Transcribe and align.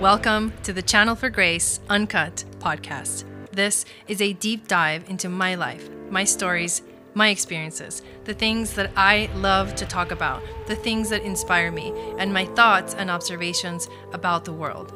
Welcome 0.00 0.52
to 0.64 0.74
the 0.74 0.82
Channel 0.82 1.14
for 1.14 1.30
Grace 1.30 1.80
Uncut 1.88 2.44
podcast. 2.58 3.24
This 3.50 3.86
is 4.06 4.20
a 4.20 4.34
deep 4.34 4.68
dive 4.68 5.08
into 5.08 5.30
my 5.30 5.54
life, 5.54 5.88
my 6.10 6.22
stories, 6.22 6.82
my 7.14 7.30
experiences, 7.30 8.02
the 8.24 8.34
things 8.34 8.74
that 8.74 8.90
I 8.94 9.30
love 9.36 9.74
to 9.76 9.86
talk 9.86 10.10
about, 10.10 10.42
the 10.66 10.76
things 10.76 11.08
that 11.08 11.22
inspire 11.22 11.72
me, 11.72 11.94
and 12.18 12.30
my 12.30 12.44
thoughts 12.44 12.92
and 12.92 13.08
observations 13.10 13.88
about 14.12 14.44
the 14.44 14.52
world. 14.52 14.92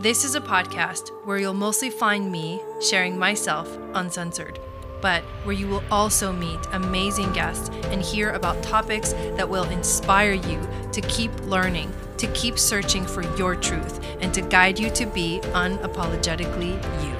This 0.00 0.22
is 0.22 0.34
a 0.34 0.40
podcast 0.40 1.08
where 1.24 1.38
you'll 1.38 1.54
mostly 1.54 1.88
find 1.88 2.30
me 2.30 2.60
sharing 2.78 3.18
myself 3.18 3.74
uncensored, 3.94 4.58
but 5.00 5.22
where 5.44 5.56
you 5.56 5.66
will 5.66 5.82
also 5.90 6.30
meet 6.30 6.60
amazing 6.72 7.32
guests 7.32 7.70
and 7.84 8.02
hear 8.02 8.32
about 8.32 8.62
topics 8.62 9.14
that 9.14 9.48
will 9.48 9.64
inspire 9.70 10.34
you 10.34 10.68
to 10.92 11.00
keep 11.00 11.32
learning 11.46 11.90
to 12.22 12.28
keep 12.34 12.56
searching 12.56 13.04
for 13.04 13.22
your 13.36 13.56
truth 13.56 13.98
and 14.20 14.32
to 14.32 14.40
guide 14.42 14.78
you 14.78 14.88
to 14.90 15.06
be 15.06 15.40
unapologetically 15.54 16.72
you. 17.02 17.12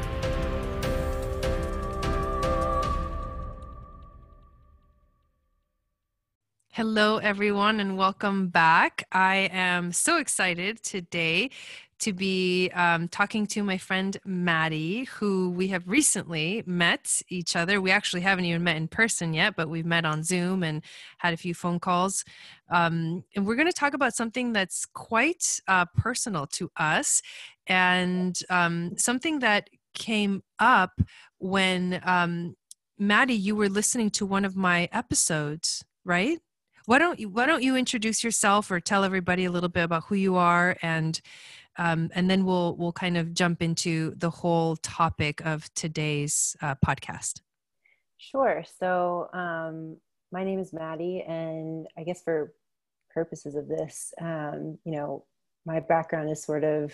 Hello, 6.70 7.18
everyone, 7.18 7.80
and 7.80 7.98
welcome 7.98 8.46
back. 8.46 9.04
I 9.10 9.50
am 9.52 9.90
so 9.90 10.18
excited 10.18 10.84
today 10.84 11.50
to 12.02 12.12
be 12.12 12.68
um, 12.70 13.08
talking 13.08 13.46
to 13.46 13.62
my 13.62 13.78
friend 13.78 14.16
Maddie, 14.24 15.04
who 15.04 15.50
we 15.50 15.68
have 15.68 15.86
recently 15.86 16.62
met 16.66 17.22
each 17.28 17.54
other. 17.54 17.80
We 17.80 17.92
actually 17.92 18.22
haven't 18.22 18.44
even 18.44 18.64
met 18.64 18.76
in 18.76 18.88
person 18.88 19.32
yet, 19.32 19.54
but 19.56 19.68
we've 19.68 19.86
met 19.86 20.04
on 20.04 20.24
Zoom 20.24 20.64
and 20.64 20.82
had 21.18 21.32
a 21.32 21.36
few 21.36 21.54
phone 21.54 21.78
calls. 21.78 22.24
Um, 22.70 23.24
and 23.36 23.46
we're 23.46 23.54
going 23.54 23.68
to 23.68 23.72
talk 23.72 23.94
about 23.94 24.14
something 24.14 24.52
that's 24.52 24.84
quite 24.84 25.60
uh, 25.68 25.86
personal 25.96 26.46
to 26.48 26.70
us 26.76 27.22
and 27.68 28.38
um, 28.50 28.98
something 28.98 29.38
that 29.38 29.70
came 29.94 30.42
up 30.58 31.00
when 31.38 32.00
um, 32.04 32.56
Maddie, 32.98 33.34
you 33.34 33.54
were 33.54 33.68
listening 33.68 34.10
to 34.10 34.26
one 34.26 34.44
of 34.44 34.56
my 34.56 34.88
episodes, 34.92 35.84
right? 36.04 36.40
Why 36.86 36.98
don't 36.98 37.20
you 37.20 37.28
Why 37.28 37.46
don't 37.46 37.62
you 37.62 37.76
introduce 37.76 38.24
yourself 38.24 38.70
or 38.70 38.80
tell 38.80 39.04
everybody 39.04 39.44
a 39.44 39.50
little 39.50 39.68
bit 39.68 39.84
about 39.84 40.04
who 40.08 40.16
you 40.16 40.36
are 40.36 40.76
and 40.82 41.20
um, 41.78 42.10
and 42.14 42.30
then 42.30 42.44
we'll 42.44 42.76
we'll 42.76 42.92
kind 42.92 43.16
of 43.16 43.32
jump 43.34 43.62
into 43.62 44.14
the 44.16 44.30
whole 44.30 44.76
topic 44.76 45.44
of 45.44 45.72
today's 45.74 46.56
uh, 46.60 46.74
podcast. 46.84 47.40
Sure. 48.18 48.64
So 48.78 49.28
um, 49.32 49.96
my 50.30 50.44
name 50.44 50.58
is 50.58 50.72
Maddie, 50.72 51.24
and 51.26 51.86
I 51.96 52.04
guess 52.04 52.22
for 52.22 52.52
purposes 53.12 53.54
of 53.54 53.68
this, 53.68 54.12
um, 54.20 54.78
you 54.84 54.92
know, 54.92 55.24
my 55.66 55.80
background 55.80 56.30
is 56.30 56.42
sort 56.42 56.64
of. 56.64 56.92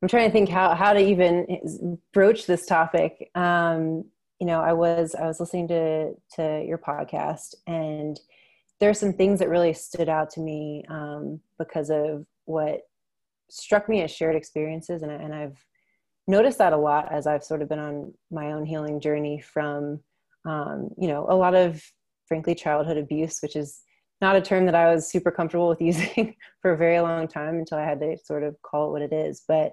I'm 0.00 0.08
trying 0.08 0.28
to 0.28 0.32
think 0.32 0.48
how 0.48 0.74
how 0.74 0.92
to 0.92 1.00
even 1.00 1.98
broach 2.12 2.46
this 2.46 2.66
topic. 2.66 3.30
Um, 3.34 4.04
you 4.40 4.46
know, 4.46 4.60
I 4.60 4.72
was 4.72 5.14
I 5.14 5.26
was 5.26 5.40
listening 5.40 5.68
to 5.68 6.14
to 6.34 6.64
your 6.66 6.78
podcast, 6.78 7.54
and 7.66 8.18
there 8.80 8.90
are 8.90 8.94
some 8.94 9.12
things 9.12 9.38
that 9.38 9.48
really 9.48 9.72
stood 9.72 10.08
out 10.08 10.30
to 10.30 10.40
me 10.40 10.84
um, 10.88 11.40
because 11.56 11.88
of 11.88 12.26
what 12.46 12.80
struck 13.52 13.88
me 13.88 14.00
as 14.02 14.10
shared 14.10 14.34
experiences, 14.34 15.02
and, 15.02 15.12
and 15.12 15.34
I've 15.34 15.62
noticed 16.26 16.58
that 16.58 16.72
a 16.72 16.76
lot 16.76 17.12
as 17.12 17.26
I've 17.26 17.44
sort 17.44 17.62
of 17.62 17.68
been 17.68 17.78
on 17.78 18.14
my 18.30 18.52
own 18.52 18.64
healing 18.64 19.00
journey 19.00 19.40
from, 19.40 20.00
um, 20.46 20.88
you 20.96 21.08
know, 21.08 21.26
a 21.28 21.36
lot 21.36 21.54
of 21.54 21.82
frankly 22.26 22.54
childhood 22.54 22.96
abuse, 22.96 23.40
which 23.42 23.56
is 23.56 23.82
not 24.22 24.36
a 24.36 24.40
term 24.40 24.64
that 24.66 24.74
I 24.74 24.92
was 24.94 25.10
super 25.10 25.30
comfortable 25.30 25.68
with 25.68 25.80
using 25.90 26.34
for 26.62 26.72
a 26.72 26.76
very 26.78 27.00
long 27.00 27.28
time 27.28 27.56
until 27.56 27.78
I 27.78 27.84
had 27.84 28.00
to 28.00 28.16
sort 28.24 28.42
of 28.42 28.56
call 28.62 28.88
it 28.88 28.92
what 28.92 29.02
it 29.02 29.12
is. 29.12 29.42
But 29.46 29.72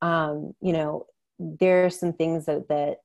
um, 0.00 0.54
you 0.60 0.72
know, 0.72 1.06
there 1.38 1.84
are 1.84 1.90
some 1.90 2.14
things 2.14 2.46
that 2.46 2.68
that 2.68 2.98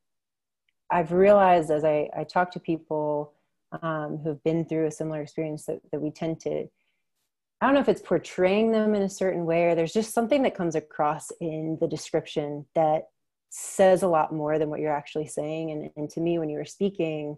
I've 0.89 1.11
realized 1.11 1.69
as 1.69 1.83
I, 1.83 2.09
I 2.17 2.23
talk 2.23 2.51
to 2.51 2.59
people 2.61 3.33
um, 3.81 4.21
who've 4.23 4.41
been 4.43 4.63
through 4.63 4.87
a 4.87 4.91
similar 4.91 5.21
experience 5.21 5.65
that, 5.65 5.79
that 5.91 5.99
we 5.99 6.11
tend 6.11 6.39
to 6.41 6.67
I 7.59 7.65
don't 7.65 7.73
know 7.73 7.81
if 7.81 7.89
it's 7.89 8.01
portraying 8.01 8.71
them 8.71 8.93
in 8.93 9.01
a 9.01 9.09
certain 9.09 9.45
way 9.45 9.65
or 9.65 9.75
there's 9.75 9.93
just 9.93 10.13
something 10.13 10.43
that 10.43 10.55
comes 10.55 10.75
across 10.75 11.31
in 11.41 11.77
the 11.81 11.87
description 11.87 12.65
that 12.75 13.05
says 13.49 14.03
a 14.03 14.07
lot 14.07 14.33
more 14.33 14.59
than 14.59 14.69
what 14.69 14.79
you're 14.79 14.95
actually 14.95 15.27
saying. 15.27 15.71
And, 15.71 15.89
and 15.95 16.09
to 16.11 16.21
me, 16.21 16.37
when 16.37 16.49
you 16.49 16.57
were 16.57 16.65
speaking, 16.65 17.37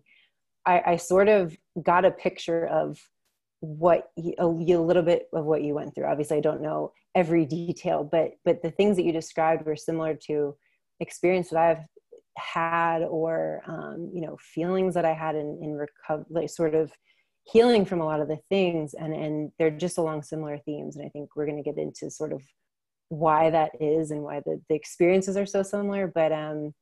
I, 0.65 0.81
I 0.85 0.95
sort 0.97 1.29
of 1.29 1.55
got 1.81 2.03
a 2.03 2.11
picture 2.11 2.67
of 2.67 2.99
what 3.61 4.11
you, 4.17 4.33
a, 4.37 4.47
little 4.47 5.03
bit 5.03 5.29
of 5.33 5.45
what 5.45 5.63
you 5.63 5.73
went 5.73 5.95
through. 5.95 6.05
Obviously, 6.05 6.37
I 6.37 6.41
don't 6.41 6.61
know 6.61 6.93
every 7.15 7.45
detail, 7.45 8.07
but 8.09 8.31
but 8.45 8.61
the 8.61 8.71
things 8.71 8.95
that 8.95 9.03
you 9.03 9.11
described 9.11 9.65
were 9.65 9.75
similar 9.75 10.17
to 10.27 10.55
experience 10.99 11.49
that 11.49 11.59
I've 11.59 11.85
had 12.37 13.03
or 13.03 13.61
um, 13.67 14.11
you 14.13 14.21
know 14.21 14.37
feelings 14.39 14.93
that 14.93 15.05
I 15.05 15.13
had 15.13 15.35
in 15.35 15.59
in 15.61 15.73
recovery, 15.73 16.25
like 16.29 16.49
sort 16.49 16.75
of 16.75 16.91
healing 17.51 17.85
from 17.85 18.01
a 18.01 18.05
lot 18.05 18.19
of 18.19 18.27
the 18.27 18.39
things 18.49 18.93
and 18.93 19.13
and 19.13 19.51
they're 19.57 19.71
just 19.71 19.97
along 19.97 20.21
similar 20.21 20.57
themes 20.59 20.95
and 20.95 21.05
i 21.05 21.09
think 21.09 21.29
we're 21.35 21.45
going 21.45 21.61
to 21.61 21.67
get 21.67 21.79
into 21.79 22.09
sort 22.09 22.33
of 22.33 22.41
why 23.09 23.49
that 23.49 23.71
is 23.79 24.11
and 24.11 24.21
why 24.21 24.39
the, 24.45 24.61
the 24.69 24.75
experiences 24.75 25.35
are 25.35 25.45
so 25.45 25.63
similar 25.63 26.07
but 26.07 26.31
um 26.31 26.73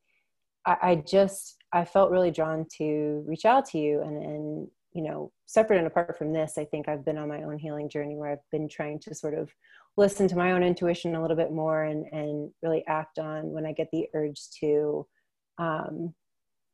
I, 0.66 0.78
I 0.82 0.96
just 0.96 1.58
i 1.72 1.86
felt 1.86 2.12
really 2.12 2.32
drawn 2.32 2.66
to 2.78 3.24
reach 3.26 3.46
out 3.46 3.66
to 3.70 3.78
you 3.78 4.02
and 4.02 4.22
and 4.22 4.68
you 4.94 5.04
know 5.04 5.32
separate 5.46 5.78
and 5.78 5.88
apart 5.88 6.18
from 6.18 6.34
this 6.34 6.58
i 6.58 6.66
think 6.66 6.90
i've 6.90 7.06
been 7.06 7.18
on 7.18 7.30
my 7.30 7.44
own 7.44 7.58
healing 7.58 7.90
journey 7.90 8.16
where 8.16 8.32
i've 8.32 8.52
been 8.52 8.68
trying 8.68 9.00
to 9.02 9.16
sort 9.16 9.34
of 9.36 9.50
listen 9.96 10.28
to 10.28 10.36
my 10.36 10.52
own 10.52 10.64
intuition 10.64 11.16
a 11.16 11.22
little 11.22 11.38
bit 11.38 11.52
more 11.52 11.84
and 11.84 12.06
and 12.12 12.52
really 12.62 12.84
act 12.88 13.20
on 13.20 13.52
when 13.52 13.66
i 13.66 13.72
get 13.72 13.88
the 13.92 14.08
urge 14.14 14.40
to 14.60 15.06
um 15.60 16.14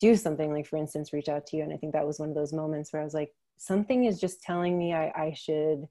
do 0.01 0.17
something. 0.17 0.51
Like 0.51 0.67
for 0.67 0.75
instance 0.75 1.13
reach 1.13 1.29
out 1.29 1.45
to 1.47 1.57
you 1.57 1.63
and 1.63 1.71
i 1.71 1.77
think 1.77 1.93
that 1.93 2.05
was 2.05 2.19
one 2.19 2.29
of 2.29 2.35
those 2.35 2.53
moments 2.53 2.91
where 2.91 3.01
i 3.01 3.05
was 3.05 3.13
like 3.13 3.31
something 3.63 4.05
is 4.05 4.19
just 4.19 4.41
telling 4.41 4.77
me 4.77 4.93
I, 4.93 5.05
I 5.15 5.33
should 5.35 5.85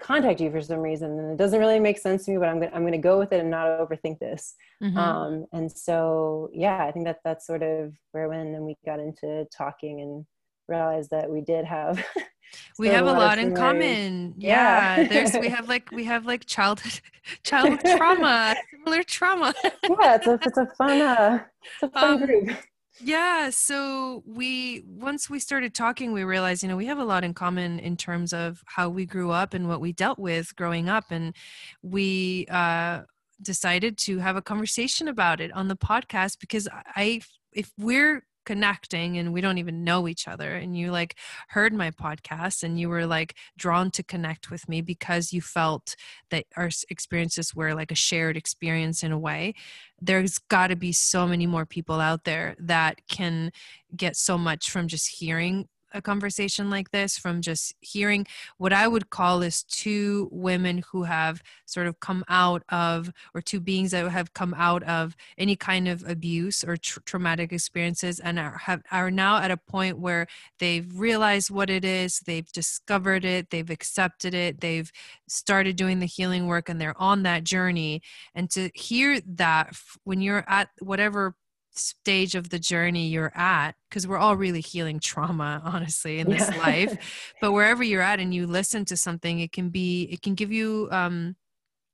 contact 0.00 0.40
you 0.40 0.50
for 0.50 0.60
some 0.60 0.80
reason 0.80 1.16
and 1.18 1.30
it 1.32 1.36
doesn't 1.36 1.60
really 1.60 1.78
make 1.78 1.96
sense 1.96 2.24
to 2.24 2.32
me 2.32 2.38
but 2.38 2.48
i'm 2.48 2.58
gonna 2.58 2.72
i'm 2.74 2.84
gonna 2.84 2.98
go 2.98 3.18
with 3.18 3.32
it 3.32 3.40
and 3.40 3.50
not 3.50 3.68
overthink 3.78 4.18
this. 4.18 4.54
Mm-hmm. 4.82 4.98
um 4.98 5.46
and 5.52 5.70
so 5.70 6.50
yeah 6.52 6.84
i 6.84 6.90
think 6.90 7.04
that 7.04 7.18
that's 7.24 7.46
sort 7.46 7.62
of 7.62 7.94
where 8.10 8.28
when 8.28 8.52
then 8.52 8.64
we 8.64 8.76
got 8.84 8.98
into 8.98 9.46
talking 9.56 10.00
and 10.00 10.26
realized 10.68 11.10
that 11.10 11.30
we 11.30 11.40
did 11.40 11.64
have 11.64 12.04
we 12.78 12.88
have 12.88 13.04
a 13.04 13.12
lot, 13.12 13.18
lot 13.18 13.38
in 13.38 13.54
common. 13.54 14.34
Yeah, 14.36 15.00
yeah. 15.00 15.08
there's 15.08 15.32
we 15.34 15.48
have 15.56 15.68
like 15.68 15.90
we 15.92 16.04
have 16.04 16.26
like 16.26 16.46
childhood 16.46 17.00
childhood 17.44 17.80
trauma 17.96 18.56
similar 18.70 19.02
trauma. 19.02 19.54
Yeah 19.64 20.16
it's 20.16 20.26
a 20.26 20.38
it's 20.42 20.58
a 20.58 20.66
fun 20.76 21.00
uh 21.00 21.44
it's 21.74 21.82
a 21.82 21.88
fun 22.00 22.14
um, 22.14 22.26
group 22.26 22.56
yeah 23.02 23.50
so 23.50 24.22
we 24.26 24.82
once 24.86 25.28
we 25.28 25.38
started 25.38 25.74
talking 25.74 26.12
we 26.12 26.22
realized 26.22 26.62
you 26.62 26.68
know 26.68 26.76
we 26.76 26.86
have 26.86 26.98
a 26.98 27.04
lot 27.04 27.24
in 27.24 27.34
common 27.34 27.78
in 27.80 27.96
terms 27.96 28.32
of 28.32 28.62
how 28.66 28.88
we 28.88 29.04
grew 29.04 29.30
up 29.30 29.54
and 29.54 29.68
what 29.68 29.80
we 29.80 29.92
dealt 29.92 30.18
with 30.18 30.54
growing 30.56 30.88
up 30.88 31.04
and 31.10 31.34
we 31.82 32.46
uh 32.50 33.00
decided 33.40 33.98
to 33.98 34.18
have 34.18 34.36
a 34.36 34.42
conversation 34.42 35.08
about 35.08 35.40
it 35.40 35.52
on 35.52 35.66
the 35.66 35.76
podcast 35.76 36.38
because 36.38 36.68
i 36.94 37.20
if 37.52 37.72
we're 37.76 38.22
connecting 38.44 39.18
and 39.18 39.32
we 39.32 39.40
don't 39.40 39.58
even 39.58 39.84
know 39.84 40.08
each 40.08 40.26
other 40.28 40.54
and 40.54 40.76
you 40.76 40.90
like 40.90 41.16
heard 41.48 41.72
my 41.72 41.90
podcast 41.90 42.62
and 42.62 42.78
you 42.78 42.88
were 42.88 43.06
like 43.06 43.34
drawn 43.56 43.90
to 43.90 44.02
connect 44.02 44.50
with 44.50 44.68
me 44.68 44.80
because 44.80 45.32
you 45.32 45.40
felt 45.40 45.96
that 46.30 46.44
our 46.56 46.70
experiences 46.90 47.54
were 47.54 47.74
like 47.74 47.90
a 47.90 47.96
shared 47.96 48.36
experience 48.36 49.02
in 49.02 49.12
a 49.12 49.18
way 49.18 49.54
there's 50.00 50.38
got 50.38 50.68
to 50.68 50.76
be 50.76 50.92
so 50.92 51.26
many 51.26 51.46
more 51.46 51.64
people 51.66 52.00
out 52.00 52.24
there 52.24 52.56
that 52.58 53.00
can 53.08 53.50
get 53.96 54.16
so 54.16 54.36
much 54.36 54.70
from 54.70 54.88
just 54.88 55.08
hearing 55.18 55.68
a 55.94 56.02
conversation 56.02 56.70
like 56.70 56.90
this 56.90 57.18
from 57.18 57.40
just 57.40 57.74
hearing 57.80 58.26
what 58.58 58.72
I 58.72 58.88
would 58.88 59.10
call 59.10 59.42
is 59.42 59.62
two 59.64 60.28
women 60.30 60.82
who 60.90 61.04
have 61.04 61.42
sort 61.66 61.86
of 61.86 62.00
come 62.00 62.24
out 62.28 62.62
of, 62.68 63.12
or 63.34 63.40
two 63.40 63.60
beings 63.60 63.90
that 63.92 64.10
have 64.10 64.34
come 64.34 64.54
out 64.54 64.82
of 64.84 65.16
any 65.38 65.56
kind 65.56 65.88
of 65.88 66.04
abuse 66.08 66.64
or 66.64 66.76
tra- 66.76 67.02
traumatic 67.02 67.52
experiences 67.52 68.20
and 68.20 68.38
are, 68.38 68.58
have, 68.58 68.82
are 68.90 69.10
now 69.10 69.38
at 69.38 69.50
a 69.50 69.56
point 69.56 69.98
where 69.98 70.26
they've 70.58 70.86
realized 70.98 71.50
what 71.50 71.70
it 71.70 71.84
is, 71.84 72.20
they've 72.20 72.50
discovered 72.52 73.24
it, 73.24 73.50
they've 73.50 73.70
accepted 73.70 74.34
it, 74.34 74.60
they've 74.60 74.90
started 75.28 75.76
doing 75.76 75.98
the 75.98 76.06
healing 76.06 76.46
work, 76.46 76.68
and 76.68 76.80
they're 76.80 77.00
on 77.00 77.22
that 77.22 77.44
journey. 77.44 78.02
And 78.34 78.50
to 78.50 78.70
hear 78.74 79.20
that 79.34 79.76
when 80.04 80.20
you're 80.20 80.44
at 80.48 80.68
whatever 80.80 81.34
stage 81.74 82.34
of 82.34 82.50
the 82.50 82.58
journey 82.58 83.08
you're 83.08 83.32
at 83.34 83.72
because 83.88 84.06
we're 84.06 84.18
all 84.18 84.36
really 84.36 84.60
healing 84.60 85.00
trauma 85.00 85.60
honestly 85.64 86.18
in 86.18 86.28
this 86.28 86.48
yeah. 86.50 86.58
life 86.62 87.34
but 87.40 87.52
wherever 87.52 87.82
you're 87.82 88.02
at 88.02 88.20
and 88.20 88.34
you 88.34 88.46
listen 88.46 88.84
to 88.84 88.96
something 88.96 89.40
it 89.40 89.52
can 89.52 89.68
be 89.68 90.04
it 90.04 90.22
can 90.22 90.34
give 90.34 90.52
you 90.52 90.88
um 90.90 91.34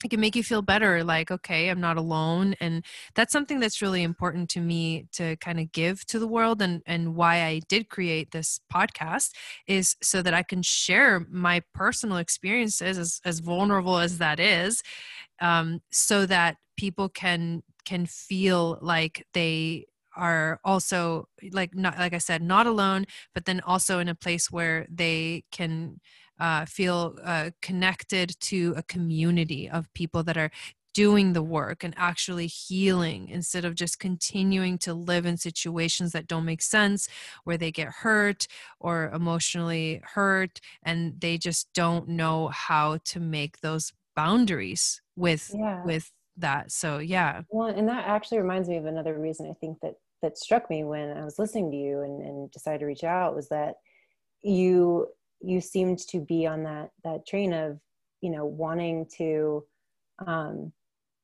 it 0.05 0.11
can 0.11 0.21
make 0.21 0.37
you 0.37 0.45
feel 0.45 0.63
better 0.63 1.03
like 1.03 1.31
okay 1.31 1.69
i'm 1.69 1.81
not 1.81 1.97
alone 1.97 2.55
and 2.61 2.85
that's 3.15 3.33
something 3.33 3.59
that's 3.59 3.83
really 3.83 4.03
important 4.03 4.49
to 4.49 4.61
me 4.61 5.07
to 5.13 5.37
kind 5.37 5.59
of 5.59 5.71
give 5.73 6.05
to 6.07 6.19
the 6.19 6.29
world 6.29 6.63
and 6.63 6.83
and 6.87 7.15
why 7.15 7.43
i 7.43 7.61
did 7.69 7.89
create 7.89 8.31
this 8.31 8.61
podcast 8.73 9.31
is 9.67 9.97
so 10.03 10.23
that 10.23 10.35
i 10.35 10.43
can 10.43 10.63
share 10.63 11.27
my 11.31 11.61
personal 11.75 12.19
experiences 12.19 12.99
as, 12.99 13.21
as 13.25 13.41
vulnerable 13.41 13.99
as 13.99 14.19
that 14.19 14.39
is 14.39 14.83
um, 15.41 15.81
so 15.91 16.27
that 16.27 16.57
people 16.77 17.09
can 17.09 17.63
can 17.89 18.05
feel 18.05 18.79
like 18.83 19.27
they 19.33 19.87
are 20.15 20.61
also 20.63 21.27
like 21.53 21.75
not 21.75 21.99
like 21.99 22.13
i 22.13 22.19
said 22.19 22.43
not 22.43 22.67
alone 22.67 23.07
but 23.33 23.47
then 23.47 23.61
also 23.61 23.99
in 23.99 24.09
a 24.09 24.15
place 24.15 24.51
where 24.51 24.87
they 24.91 25.43
can 25.51 25.99
uh, 26.39 26.65
feel 26.67 27.17
uh, 27.25 27.51
connected 27.63 28.33
to 28.39 28.73
a 28.77 28.83
community 28.85 29.69
of 29.69 29.93
people 29.93 30.23
that 30.23 30.37
are 30.37 30.51
doing 30.95 31.33
the 31.33 31.43
work 31.43 31.83
and 31.83 31.95
actually 31.97 32.47
healing 32.47 33.29
instead 33.29 33.65
of 33.65 33.75
just 33.75 33.99
continuing 33.99 34.79
to 34.79 34.93
live 34.93 35.25
in 35.27 35.37
situations 35.37 36.13
that 36.13 36.29
don't 36.29 36.45
make 36.45 36.63
sense 36.63 37.09
where 37.45 37.57
they 37.57 37.73
get 37.73 37.89
hurt 37.89 38.47
or 38.81 39.11
emotionally 39.15 40.01
hurt 40.05 40.61
and 40.83 41.21
they 41.21 41.39
just 41.39 41.69
don't 41.75 42.07
know 42.07 42.49
how 42.49 42.99
to 43.05 43.19
make 43.19 43.61
those 43.61 43.93
boundaries 44.15 45.01
with 45.17 45.51
yeah. 45.55 45.85
with 45.85 46.11
that 46.41 46.73
so 46.73 46.99
yeah. 46.99 47.43
Well 47.51 47.69
and 47.69 47.89
that 47.89 48.07
actually 48.07 48.39
reminds 48.39 48.69
me 48.69 48.77
of 48.77 48.87
another 48.87 49.19
reason 49.19 49.49
i 49.51 49.55
think 49.55 49.79
that 49.83 49.95
that 50.23 50.39
struck 50.39 50.69
me 50.71 50.85
when 50.85 51.17
i 51.17 51.25
was 51.25 51.39
listening 51.39 51.71
to 51.71 51.77
you 51.77 52.03
and, 52.03 52.23
and 52.23 52.51
decided 52.51 52.81
to 52.81 52.87
reach 52.87 53.05
out 53.05 53.35
was 53.37 53.49
that 53.49 53.75
you 54.43 55.09
you 55.41 55.61
seemed 55.61 55.99
to 55.99 56.21
be 56.21 56.47
on 56.47 56.63
that 56.65 56.91
that 57.05 57.27
train 57.27 57.53
of 57.53 57.79
you 58.21 58.31
know 58.31 58.45
wanting 58.45 59.07
to 59.17 59.65
um, 60.27 60.73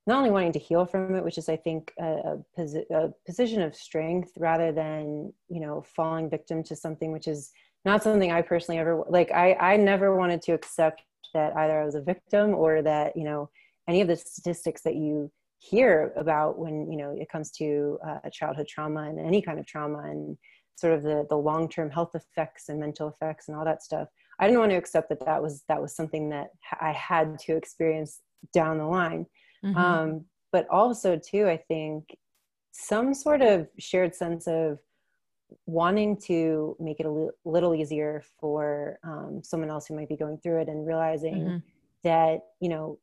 not 0.06 0.18
only 0.18 0.30
wanting 0.30 0.52
to 0.52 0.58
heal 0.58 0.86
from 0.86 1.14
it 1.14 1.24
which 1.24 1.38
is 1.38 1.48
i 1.48 1.56
think 1.56 1.92
a, 1.98 2.04
a, 2.04 2.38
posi- 2.58 2.90
a, 2.90 3.12
position 3.26 3.62
of 3.62 3.74
strength 3.74 4.32
rather 4.38 4.72
than 4.72 5.32
you 5.48 5.60
know 5.60 5.84
falling 5.96 6.30
victim 6.30 6.62
to 6.62 6.76
something 6.76 7.10
which 7.12 7.26
is 7.28 7.50
not 7.84 8.02
something 8.02 8.30
i 8.30 8.42
personally 8.42 8.78
ever 8.78 9.02
like 9.08 9.30
i 9.32 9.54
i 9.54 9.76
never 9.76 10.16
wanted 10.16 10.40
to 10.42 10.52
accept 10.52 11.02
that 11.32 11.56
either 11.56 11.80
i 11.80 11.84
was 11.84 11.94
a 11.94 12.02
victim 12.02 12.54
or 12.54 12.82
that 12.82 13.16
you 13.16 13.24
know 13.24 13.48
any 13.88 14.00
of 14.00 14.08
the 14.08 14.16
statistics 14.16 14.82
that 14.82 14.96
you 14.96 15.30
hear 15.58 16.12
about 16.16 16.58
when 16.58 16.90
you 16.90 16.96
know 16.96 17.14
it 17.18 17.28
comes 17.30 17.50
to 17.50 17.98
uh, 18.06 18.28
childhood 18.30 18.66
trauma 18.68 19.08
and 19.08 19.18
any 19.18 19.40
kind 19.40 19.58
of 19.58 19.66
trauma 19.66 19.98
and 20.10 20.36
sort 20.76 20.92
of 20.92 21.02
the 21.02 21.26
the 21.30 21.36
long 21.36 21.68
term 21.68 21.90
health 21.90 22.14
effects 22.14 22.68
and 22.68 22.78
mental 22.78 23.08
effects 23.08 23.48
and 23.48 23.56
all 23.56 23.64
that 23.64 23.82
stuff 23.82 24.08
i 24.40 24.46
didn't 24.46 24.60
want 24.60 24.70
to 24.70 24.76
accept 24.76 25.08
that 25.08 25.24
that 25.24 25.42
was 25.42 25.64
that 25.68 25.80
was 25.80 25.96
something 25.96 26.28
that 26.28 26.48
i 26.80 26.92
had 26.92 27.38
to 27.38 27.56
experience 27.56 28.20
down 28.52 28.78
the 28.78 28.84
line 28.84 29.24
mm-hmm. 29.64 29.76
um, 29.76 30.24
but 30.52 30.66
also 30.68 31.18
too 31.18 31.48
i 31.48 31.56
think 31.56 32.04
some 32.72 33.14
sort 33.14 33.40
of 33.40 33.66
shared 33.78 34.14
sense 34.14 34.46
of 34.46 34.78
wanting 35.66 36.16
to 36.16 36.76
make 36.80 36.98
it 37.00 37.06
a 37.06 37.10
li- 37.10 37.30
little 37.44 37.74
easier 37.74 38.22
for 38.40 38.98
um, 39.04 39.40
someone 39.44 39.70
else 39.70 39.86
who 39.86 39.94
might 39.94 40.08
be 40.08 40.16
going 40.16 40.36
through 40.38 40.60
it 40.60 40.68
and 40.68 40.86
realizing 40.86 41.34
mm-hmm. 41.36 41.56
that 42.02 42.40
you 42.60 42.68
know 42.68 42.98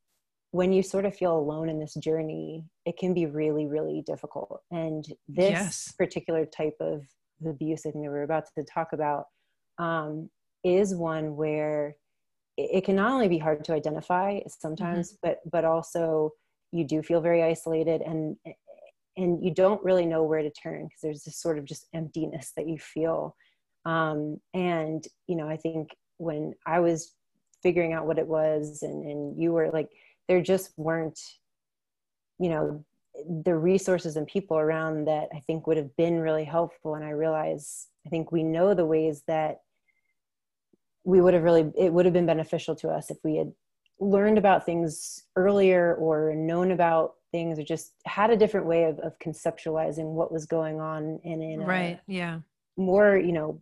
when 0.52 0.74
you 0.74 0.84
sort 0.84 1.06
of 1.06 1.16
feel 1.16 1.38
alone 1.38 1.70
in 1.70 1.80
this 1.80 1.94
journey 1.96 2.64
it 2.86 2.98
can 2.98 3.14
be 3.14 3.26
really 3.26 3.66
really 3.68 4.04
difficult 4.06 4.62
and 4.72 5.06
this 5.28 5.52
yes. 5.52 5.94
particular 5.98 6.46
type 6.46 6.76
of 6.80 7.04
abuse 7.48 7.86
I 7.86 7.92
think 7.92 8.06
that 8.06 8.12
we're 8.12 8.24
about 8.24 8.46
to 8.58 8.64
talk 8.64 8.94
about 8.94 9.26
um, 9.78 10.30
is 10.64 10.96
one 10.96 11.36
where 11.36 11.96
it 12.58 12.84
can 12.84 12.96
not 12.96 13.12
only 13.12 13.28
be 13.28 13.38
hard 13.38 13.64
to 13.66 13.74
identify 13.74 14.40
sometimes, 14.48 15.14
mm-hmm. 15.14 15.18
but 15.24 15.40
but 15.52 15.66
also 15.66 16.32
you 16.72 16.86
do 16.86 17.02
feel 17.02 17.22
very 17.22 17.44
isolated 17.44 18.02
and 18.02 18.38
and 19.18 19.44
you 19.44 19.54
don't 19.54 19.84
really 19.84 20.06
know 20.06 20.24
where 20.24 20.42
to 20.42 20.52
turn 20.52 20.86
because 20.86 21.02
there's 21.02 21.24
this 21.24 21.38
sort 21.38 21.58
of 21.58 21.66
just 21.66 21.88
emptiness 21.94 22.54
that 22.56 22.68
you 22.68 22.78
feel. 22.78 23.36
Um, 23.86 24.40
and 24.54 25.06
you 25.28 25.36
know, 25.36 25.50
I 25.50 25.58
think 25.58 25.90
when 26.18 26.54
I 26.66 26.80
was 26.80 27.14
figuring 27.64 27.94
out 27.94 28.06
what 28.06 28.20
it 28.20 28.28
was, 28.28 28.84
and 28.84 29.06
and 29.06 29.42
you 29.42 29.52
were 29.52 29.70
like, 29.72 29.90
there 30.28 30.42
just 30.42 30.72
weren't, 30.78 31.20
you 32.40 32.50
know, 32.50 32.86
the 33.44 33.56
resources 33.56 34.16
and 34.16 34.26
people 34.26 34.58
around 34.58 35.06
that 35.06 35.28
I 35.36 35.40
think 35.40 35.68
would 35.68 35.78
have 35.78 35.96
been 35.98 36.20
really 36.20 36.46
helpful. 36.46 36.96
And 36.96 37.04
I 37.04 37.10
realize 37.10 37.88
I 38.06 38.10
think 38.10 38.32
we 38.32 38.44
know 38.44 38.74
the 38.74 38.86
ways 38.86 39.24
that 39.28 39.62
we 41.04 41.22
would 41.22 41.34
have 41.34 41.44
really 41.44 41.72
it 41.78 41.92
would 41.92 42.06
have 42.06 42.14
been 42.14 42.26
beneficial 42.26 42.76
to 42.76 42.90
us 42.90 43.10
if 43.10 43.18
we 43.24 43.38
had 43.38 43.52
learned 44.00 44.38
about 44.38 44.66
things 44.66 45.24
earlier 45.36 45.96
or 45.96 46.34
known 46.36 46.72
about 46.72 47.14
things 47.32 47.60
or 47.60 47.64
just 47.64 47.94
had 48.06 48.30
a 48.30 48.38
different 48.38 48.66
way 48.66 48.86
of, 48.86 49.00
of 49.00 49.18
conceptualizing 49.20 50.14
what 50.14 50.32
was 50.32 50.46
going 50.46 50.82
on 50.82 51.20
in, 51.24 51.42
in 51.42 51.62
right 51.62 52.00
yeah 52.08 52.40
more 52.78 53.18
you 53.18 53.32
know 53.32 53.60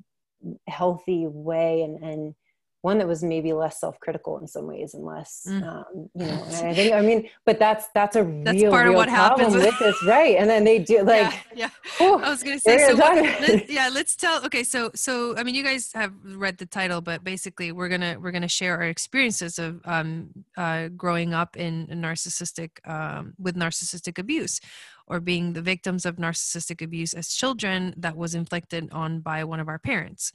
healthy 0.68 1.28
way 1.28 1.82
and 1.82 2.02
and 2.04 2.36
one 2.82 2.98
that 2.98 3.08
was 3.08 3.24
maybe 3.24 3.52
less 3.52 3.80
self-critical 3.80 4.40
in 4.40 4.48
some 4.48 4.66
ways 4.66 4.94
and 4.94 5.04
less 5.04 5.46
mm. 5.48 5.64
um, 5.64 6.10
you 6.16 6.26
know 6.26 6.44
i 6.64 6.74
think 6.74 6.94
i 6.94 7.02
mean 7.02 7.30
but 7.46 7.60
that's 7.60 7.88
that's 7.94 8.16
a 8.16 8.24
that's 8.44 8.62
real, 8.62 8.72
part 8.72 8.86
real 8.86 8.94
of 8.94 8.98
what 8.98 9.10
happens 9.10 9.54
with 9.54 9.78
this 9.80 10.04
right 10.06 10.38
and 10.38 10.50
then 10.50 10.64
they 10.64 10.80
do 10.80 11.04
like 11.04 11.34
yeah, 11.54 11.70
yeah. 12.00 12.10
I 12.26 12.30
was 12.30 12.44
gonna 12.44 12.60
say 12.60 12.78
so 12.78 12.96
what, 12.96 13.16
let, 13.16 13.70
yeah 13.80 13.90
let's 13.92 14.16
tell 14.16 14.44
okay 14.46 14.64
so 14.64 14.92
so 14.96 15.36
i 15.38 15.44
mean 15.44 15.56
you 15.56 15.64
guys 15.64 15.92
have 15.94 16.14
read 16.24 16.58
the 16.58 16.66
title 16.66 17.02
but 17.02 17.24
basically 17.24 17.72
we're 17.72 17.90
gonna 17.90 18.18
we're 18.20 18.32
gonna 18.32 18.48
share 18.48 18.76
our 18.78 18.88
experiences 18.88 19.60
of 19.60 19.82
um, 19.86 20.30
uh, 20.58 20.88
growing 20.90 21.34
up 21.34 21.58
in 21.58 21.88
narcissistic 21.88 22.70
um, 22.88 23.34
with 23.38 23.56
narcissistic 23.56 24.18
abuse 24.18 24.60
or 25.08 25.20
being 25.20 25.54
the 25.54 25.62
victims 25.62 26.06
of 26.06 26.18
narcissistic 26.18 26.82
abuse 26.82 27.14
as 27.14 27.30
children 27.30 27.94
that 27.98 28.16
was 28.16 28.36
inflicted 28.36 28.88
on 28.92 29.20
by 29.20 29.44
one 29.44 29.60
of 29.60 29.68
our 29.68 29.80
parents 29.80 30.32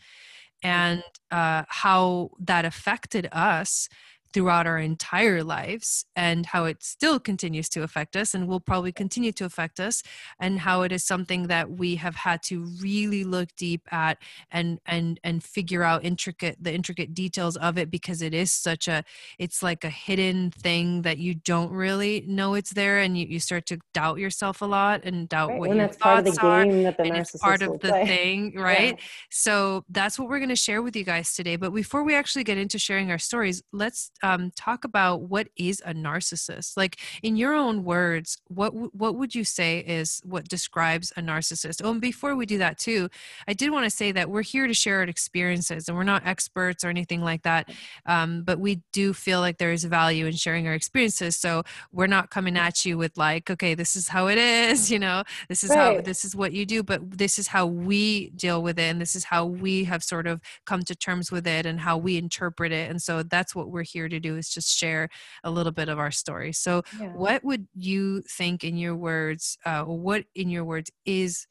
and 0.63 1.03
uh, 1.31 1.65
how 1.69 2.31
that 2.39 2.65
affected 2.65 3.29
us 3.33 3.89
throughout 4.35 4.67
our 4.67 4.81
entire 4.81 5.45
lives 5.45 6.05
and 6.17 6.47
how 6.47 6.65
it 6.65 6.83
still 6.83 7.21
continues 7.21 7.69
to 7.69 7.85
affect 7.85 8.17
us 8.17 8.35
and 8.35 8.49
will 8.49 8.59
probably 8.59 8.91
continue 8.91 9.31
to 9.31 9.45
affect 9.45 9.79
us 9.79 10.03
and 10.41 10.59
how 10.59 10.83
it 10.83 10.91
is 10.91 11.05
something 11.05 11.47
that 11.47 11.71
we 11.71 11.95
have 11.95 12.17
had 12.17 12.43
to 12.43 12.65
really 12.81 13.23
look 13.23 13.49
deep 13.57 13.83
at 13.93 14.19
and 14.51 14.81
and 14.87 15.21
and 15.23 15.45
figure 15.45 15.85
out 15.85 16.05
intricate 16.05 16.57
the 16.61 16.75
intricate 16.75 17.15
details 17.15 17.57
of 17.59 17.79
it 17.79 17.93
because 17.93 18.21
it 18.23 18.35
is 18.35 18.51
such 18.51 18.89
a 18.89 19.05
it's 19.39 19.63
like 19.63 19.85
a 19.85 19.89
hidden 19.89 20.51
thing 20.51 21.03
that 21.03 21.19
you 21.19 21.37
don't 21.37 21.71
really 21.71 22.25
know 22.27 22.55
it's 22.55 22.73
there 22.73 22.99
and 22.99 23.17
you, 23.17 23.27
you 23.27 23.39
start 23.39 23.65
to 23.67 23.79
doubt 23.93 24.19
yourself 24.19 24.63
a 24.63 24.65
lot 24.65 25.01
and 25.05 25.29
doubt 25.29 25.51
right. 25.51 25.61
what 25.61 25.71
and 25.71 25.79
your 25.79 25.87
that's 25.87 25.97
thoughts 25.99 26.15
part 26.15 26.27
of 26.27 26.35
the 26.35 26.41
game 26.41 26.81
are 26.81 26.83
that 26.83 26.97
the 26.97 27.05
and 27.05 27.17
it's 27.17 27.37
part 27.37 27.63
of 27.63 27.73
the 27.75 27.89
play. 27.89 28.05
thing 28.05 28.53
right 28.57 28.95
yeah. 28.99 29.05
so 29.31 29.85
that's 29.91 30.19
what 30.19 30.29
we're 30.29 30.41
going 30.41 30.49
to 30.49 30.57
share 30.57 30.83
with 30.83 30.97
you 30.97 31.05
guys 31.05 31.37
today 31.37 31.55
but 31.55 31.71
before 31.73 32.03
we 32.03 32.17
actually 32.17 32.43
get 32.43 32.59
into 32.59 32.81
sharing 32.81 33.13
our 33.13 33.19
stories 33.19 33.63
let's 33.73 34.11
um, 34.25 34.51
talk 34.57 34.85
about 34.85 35.21
what 35.21 35.49
is 35.55 35.83
a 35.85 35.93
narcissist. 35.93 36.79
Like 36.79 36.99
in 37.23 37.37
your 37.37 37.53
own 37.53 37.85
words, 37.85 38.39
what 38.49 38.71
what 38.95 39.17
would 39.17 39.35
you 39.35 39.45
say 39.45 39.81
is 39.81 40.23
what 40.25 40.49
describes 40.49 41.13
a 41.19 41.21
narcissist? 41.21 41.83
Oh, 41.85 41.91
and 41.91 42.01
before 42.01 42.35
we 42.35 42.47
do 42.47 42.57
that 42.59 42.79
too, 42.79 43.11
I 43.47 43.53
did 43.53 43.71
want 43.71 43.85
to 43.85 43.91
say 43.91 44.13
that 44.13 44.31
we're 44.31 44.43
here 44.43 44.67
to 44.67 44.73
share 44.73 45.01
our 45.01 45.03
experiences, 45.03 45.89
and 45.89 45.97
we're 45.97 46.05
not 46.05 46.27
experts 46.27 46.85
or 46.85 46.89
anything 46.89 47.21
like 47.21 47.43
that. 47.43 47.71
Um, 48.07 48.45
but 48.45 48.59
we 48.59 48.81
do 48.93 49.13
feel 49.13 49.41
like 49.41 49.59
there 49.59 49.73
is 49.73 49.85
value 49.85 50.25
in 50.25 50.33
sharing 50.33 50.67
our 50.67 50.75
experiences. 50.75 51.37
So 51.37 51.63
we're 51.93 52.07
not 52.07 52.31
coming 52.31 52.57
at 52.57 52.87
you 52.87 52.97
with 52.97 53.19
like, 53.19 53.51
okay, 53.51 53.75
this 53.75 53.95
is 53.95 54.09
how 54.09 54.29
it 54.29 54.39
is. 54.39 54.91
You 54.95 55.01
know, 55.01 55.25
this 55.49 55.65
is 55.65 55.71
right. 55.71 55.97
how 55.97 56.01
this 56.03 56.25
is 56.25 56.37
what 56.37 56.53
you 56.53 56.65
do. 56.65 56.85
But 56.85 57.19
this 57.19 57.37
is 57.37 57.49
how 57.49 57.67
we 57.67 58.31
deal 58.31 58.63
with 58.63 58.79
it, 58.79 58.83
and 58.83 59.01
this 59.01 59.17
is 59.17 59.25
how 59.25 59.45
we 59.45 59.85
have 59.85 60.05
sort 60.05 60.29
of 60.29 60.41
come 60.67 60.83
to 60.85 60.95
terms 60.95 61.33
with 61.33 61.49
it, 61.49 61.67
and 61.67 61.81
how 61.81 61.97
we 61.97 62.17
interpret 62.17 62.71
it. 62.71 62.89
And 62.91 63.03
so 63.03 63.25
that's 63.25 63.57
what 63.57 63.71
we're 63.71 63.83
here 63.83 64.09
to 64.09 64.14
do 64.21 64.37
is 64.37 64.49
just 64.49 64.77
share 64.77 65.09
a 65.43 65.51
little 65.51 65.73
bit 65.73 65.89
of 65.89 65.99
our 65.99 66.11
story. 66.11 66.53
So, 66.53 66.83
yeah. 66.99 67.09
what 67.09 67.45
would 67.45 67.67
you 67.75 68.23
think, 68.23 68.65
in 68.65 68.77
your 68.77 68.97
words, 68.97 69.59
uh, 69.65 69.85
what 69.85 70.25
in 70.35 70.51
your 70.51 70.65
words 70.65 70.91
is 71.05 71.47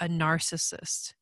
a 0.00 0.08
narcissist? 0.08 1.14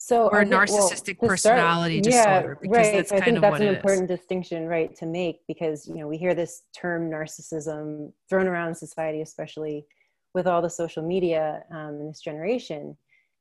So, 0.00 0.28
or 0.28 0.44
narcissistic 0.44 1.16
well, 1.20 1.30
personality 1.30 2.00
start, 2.02 2.14
disorder. 2.14 2.58
Yeah, 2.62 2.70
right. 2.70 3.12
I 3.12 3.20
think 3.20 3.40
that's 3.40 3.60
an 3.60 3.74
important 3.74 4.08
distinction, 4.08 4.66
right, 4.66 4.94
to 4.96 5.06
make 5.06 5.40
because 5.48 5.88
you 5.88 5.96
know 5.96 6.06
we 6.06 6.16
hear 6.16 6.34
this 6.34 6.62
term 6.74 7.10
narcissism 7.10 8.12
thrown 8.28 8.46
around 8.46 8.68
in 8.68 8.74
society, 8.76 9.22
especially 9.22 9.84
with 10.34 10.46
all 10.46 10.62
the 10.62 10.70
social 10.70 11.02
media 11.02 11.64
um, 11.72 11.98
in 12.00 12.06
this 12.06 12.20
generation 12.20 12.96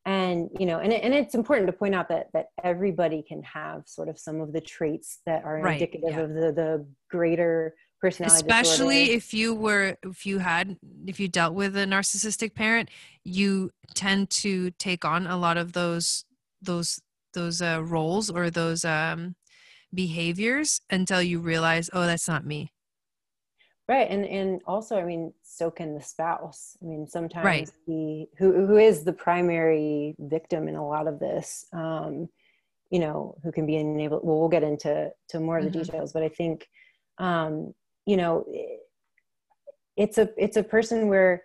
and 0.08 0.50
you 0.58 0.66
know 0.66 0.80
and, 0.80 0.92
and 0.94 1.14
it's 1.14 1.36
important 1.36 1.68
to 1.68 1.74
point 1.74 1.94
out 1.94 2.08
that 2.08 2.32
that 2.34 2.48
everybody 2.64 3.22
can 3.22 3.44
have 3.44 3.84
sort 3.86 4.08
of 4.08 4.18
some 4.18 4.40
of 4.40 4.54
the 4.54 4.62
traits 4.62 5.20
that 5.26 5.44
are 5.44 5.60
right, 5.60 5.74
indicative 5.74 6.12
yeah. 6.12 6.22
of 6.22 6.30
the 6.34 6.52
the 6.54 6.88
greater 7.12 7.76
personality 8.00 8.36
especially 8.36 9.00
disorder. 9.00 9.18
if 9.18 9.34
you 9.34 9.54
were 9.54 9.98
if 10.04 10.26
you 10.26 10.40
had 10.40 10.78
if 11.06 11.20
you 11.20 11.28
dealt 11.28 11.54
with 11.54 11.76
a 11.76 11.84
narcissistic 11.86 12.56
parent 12.56 12.90
you 13.26 13.70
tend 13.94 14.30
to 14.30 14.72
take 14.72 15.04
on 15.04 15.28
a 15.28 15.36
lot 15.36 15.58
of 15.58 15.74
those 15.74 16.24
those 16.62 17.02
those 17.34 17.62
uh, 17.62 17.82
roles 17.84 18.30
or 18.30 18.50
those 18.50 18.86
um 18.86 19.36
behaviors 19.94 20.80
until 20.90 21.22
you 21.22 21.40
realize 21.40 21.90
oh 21.92 22.06
that's 22.06 22.30
not 22.30 22.46
me 22.46 22.72
right 23.88 24.10
and 24.10 24.26
and 24.26 24.62
also 24.66 24.98
i 24.98 25.04
mean 25.04 25.34
so 25.42 25.72
can 25.72 25.94
the 25.94 26.02
spouse 26.02 26.78
i 26.82 26.86
mean 26.86 27.08
sometimes 27.08 27.46
right. 27.46 27.72
the 27.88 28.28
who 28.38 28.66
who 28.66 28.78
is 28.78 29.04
the 29.04 29.14
primary 29.14 30.16
victim 30.20 30.68
in 30.68 30.76
a 30.76 30.88
lot 30.88 31.08
of 31.08 31.20
this 31.20 31.66
um 31.74 32.28
you 32.90 33.00
know 33.00 33.36
who 33.44 33.52
can 33.52 33.66
be 33.66 33.76
enabled 33.76 34.22
well 34.24 34.40
we'll 34.40 34.50
get 34.50 34.64
into 34.64 35.12
to 35.30 35.40
more 35.40 35.58
of 35.58 35.64
the 35.64 35.70
mm-hmm. 35.70 35.82
details 35.82 36.14
but 36.14 36.24
i 36.24 36.30
think 36.30 36.68
um 37.18 37.74
you 38.06 38.18
know 38.18 38.46
it's 39.96 40.18
a 40.18 40.30
it's 40.38 40.58
a 40.58 40.64
person 40.64 41.08
where 41.08 41.44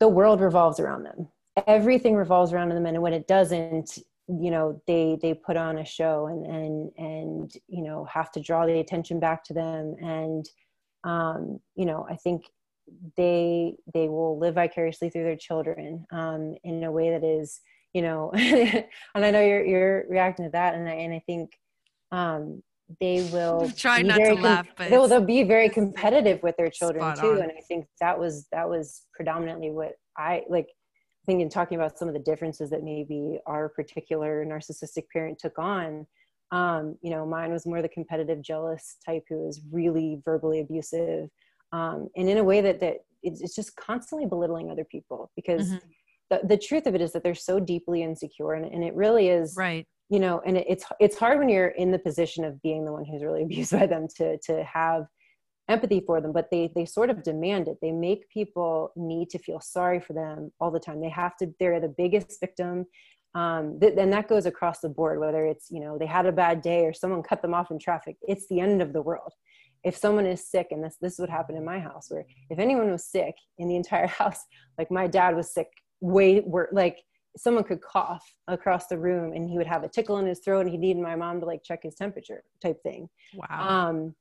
the 0.00 0.08
world 0.08 0.40
revolves 0.40 0.78
around 0.78 1.02
them 1.02 1.28
everything 1.66 2.14
revolves 2.14 2.52
around 2.52 2.68
them 2.68 2.86
and 2.86 3.00
when 3.02 3.12
it 3.12 3.26
doesn't 3.26 3.98
you 4.28 4.50
know 4.50 4.80
they 4.86 5.18
they 5.22 5.32
put 5.32 5.56
on 5.56 5.78
a 5.78 5.84
show 5.84 6.26
and 6.26 6.46
and 6.46 6.92
and 6.98 7.52
you 7.66 7.82
know 7.82 8.04
have 8.04 8.30
to 8.30 8.40
draw 8.40 8.66
the 8.66 8.78
attention 8.78 9.18
back 9.18 9.42
to 9.42 9.54
them 9.54 9.96
and 10.00 10.48
um 11.04 11.58
you 11.76 11.86
know 11.86 12.06
i 12.10 12.16
think 12.16 12.44
they 13.16 13.74
they 13.92 14.08
will 14.08 14.38
live 14.38 14.54
vicariously 14.54 15.10
through 15.10 15.24
their 15.24 15.36
children 15.36 16.04
um 16.12 16.54
in 16.64 16.82
a 16.84 16.90
way 16.90 17.10
that 17.10 17.24
is 17.24 17.60
you 17.92 18.02
know 18.02 18.30
and 18.34 18.84
i 19.14 19.30
know 19.30 19.40
you're 19.40 19.64
you're 19.64 20.04
reacting 20.08 20.44
to 20.44 20.50
that 20.50 20.74
and 20.74 20.88
i 20.88 20.92
and 20.92 21.14
i 21.14 21.22
think 21.26 21.50
um 22.12 22.62
they 23.00 23.28
will 23.32 23.70
try 23.76 24.00
not 24.02 24.16
to 24.16 24.34
com- 24.34 24.42
laugh 24.42 24.68
but 24.76 24.90
they'll, 24.90 25.06
they'll 25.06 25.20
be 25.20 25.42
very 25.42 25.68
competitive 25.68 26.42
with 26.42 26.56
their 26.56 26.70
children 26.70 27.14
too 27.16 27.32
on. 27.32 27.42
and 27.42 27.52
i 27.52 27.60
think 27.68 27.86
that 28.00 28.18
was 28.18 28.46
that 28.50 28.68
was 28.68 29.02
predominantly 29.14 29.70
what 29.70 29.92
i 30.16 30.42
like 30.48 30.68
I 31.24 31.32
think 31.32 31.42
in 31.42 31.50
talking 31.50 31.76
about 31.76 31.98
some 31.98 32.08
of 32.08 32.14
the 32.14 32.20
differences 32.20 32.70
that 32.70 32.82
maybe 32.82 33.38
our 33.44 33.68
particular 33.68 34.46
narcissistic 34.46 35.04
parent 35.12 35.38
took 35.38 35.58
on 35.58 36.06
um, 36.50 36.96
you 37.02 37.10
know 37.10 37.26
mine 37.26 37.52
was 37.52 37.66
more 37.66 37.82
the 37.82 37.88
competitive 37.88 38.42
jealous 38.42 38.96
type 39.04 39.24
who 39.28 39.46
was 39.46 39.60
really 39.70 40.20
verbally 40.24 40.60
abusive 40.60 41.28
um, 41.72 42.08
and 42.16 42.28
in 42.28 42.38
a 42.38 42.44
way 42.44 42.60
that 42.60 42.80
that 42.80 42.98
it's 43.22 43.54
just 43.54 43.76
constantly 43.76 44.26
belittling 44.26 44.70
other 44.70 44.84
people 44.84 45.30
because 45.34 45.68
mm-hmm. 45.68 45.76
the, 46.30 46.40
the 46.46 46.56
truth 46.56 46.86
of 46.86 46.94
it 46.94 47.00
is 47.00 47.12
that 47.12 47.22
they're 47.22 47.34
so 47.34 47.58
deeply 47.58 48.02
insecure 48.02 48.54
and, 48.54 48.64
and 48.64 48.84
it 48.84 48.94
really 48.94 49.28
is 49.28 49.54
right. 49.56 49.86
you 50.08 50.20
know 50.20 50.40
and 50.46 50.56
it, 50.56 50.66
it's 50.68 50.84
it's 51.00 51.18
hard 51.18 51.38
when 51.38 51.48
you're 51.48 51.68
in 51.68 51.90
the 51.90 51.98
position 51.98 52.44
of 52.44 52.60
being 52.62 52.84
the 52.84 52.92
one 52.92 53.04
who's 53.04 53.22
really 53.22 53.42
abused 53.48 53.72
by 53.72 53.86
them 53.86 54.06
to 54.16 54.38
to 54.38 54.62
have 54.64 55.06
empathy 55.68 56.02
for 56.06 56.20
them 56.20 56.32
but 56.32 56.48
they 56.50 56.72
they 56.74 56.84
sort 56.84 57.10
of 57.10 57.22
demand 57.22 57.68
it. 57.68 57.76
They 57.82 57.92
make 57.92 58.28
people 58.30 58.90
need 58.96 59.28
to 59.30 59.38
feel 59.38 59.60
sorry 59.60 60.00
for 60.00 60.14
them 60.14 60.50
all 60.60 60.70
the 60.70 60.80
time. 60.80 61.00
They 61.00 61.10
have 61.10 61.36
to 61.38 61.52
they're 61.60 61.80
the 61.80 61.94
biggest 61.94 62.40
victim 62.40 62.86
um, 63.38 63.78
th- 63.80 63.94
and 63.96 64.12
that 64.12 64.28
goes 64.28 64.46
across 64.46 64.80
the 64.80 64.88
board 64.88 65.20
whether 65.20 65.46
it's 65.46 65.70
you 65.70 65.80
know 65.80 65.96
they 65.98 66.06
had 66.06 66.26
a 66.26 66.32
bad 66.32 66.60
day 66.62 66.84
or 66.84 66.92
someone 66.92 67.22
cut 67.22 67.42
them 67.42 67.54
off 67.54 67.70
in 67.70 67.78
traffic 67.78 68.16
it's 68.22 68.46
the 68.48 68.60
end 68.60 68.82
of 68.82 68.92
the 68.92 69.02
world. 69.02 69.32
If 69.84 69.96
someone 69.96 70.26
is 70.26 70.50
sick 70.50 70.68
and 70.72 70.82
this 70.82 70.96
this 71.00 71.12
is 71.14 71.20
what 71.20 71.30
happened 71.30 71.58
in 71.58 71.64
my 71.64 71.78
house 71.78 72.06
where 72.10 72.26
if 72.50 72.58
anyone 72.58 72.90
was 72.90 73.04
sick 73.04 73.34
in 73.58 73.68
the 73.68 73.76
entire 73.76 74.06
house 74.22 74.40
like 74.76 74.90
my 74.90 75.06
dad 75.06 75.36
was 75.36 75.52
sick 75.52 75.68
way 76.00 76.40
were 76.40 76.68
like 76.72 76.98
someone 77.36 77.62
could 77.62 77.80
cough 77.80 78.24
across 78.48 78.88
the 78.88 78.98
room 78.98 79.32
and 79.32 79.48
he 79.48 79.56
would 79.56 79.66
have 79.66 79.84
a 79.84 79.88
tickle 79.88 80.18
in 80.18 80.26
his 80.26 80.40
throat 80.40 80.62
and 80.62 80.70
he 80.70 80.76
needed 80.76 81.00
my 81.00 81.14
mom 81.14 81.38
to 81.38 81.46
like 81.46 81.62
check 81.62 81.84
his 81.84 81.94
temperature 81.94 82.42
type 82.60 82.82
thing. 82.82 83.08
Wow. 83.34 83.88
Um, 83.88 84.14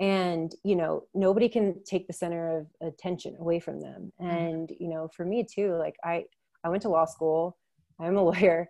and 0.00 0.54
you 0.62 0.76
know 0.76 1.04
nobody 1.14 1.48
can 1.48 1.82
take 1.84 2.06
the 2.06 2.12
center 2.12 2.58
of 2.58 2.66
attention 2.88 3.36
away 3.38 3.60
from 3.60 3.80
them. 3.80 4.12
Mm. 4.20 4.30
and 4.30 4.72
you 4.78 4.88
know 4.88 5.08
for 5.16 5.24
me 5.24 5.42
too 5.44 5.74
like 5.76 5.96
i 6.04 6.24
i 6.64 6.68
went 6.68 6.82
to 6.82 6.90
law 6.90 7.06
school 7.06 7.56
i'm 8.00 8.16
a 8.16 8.22
lawyer. 8.30 8.68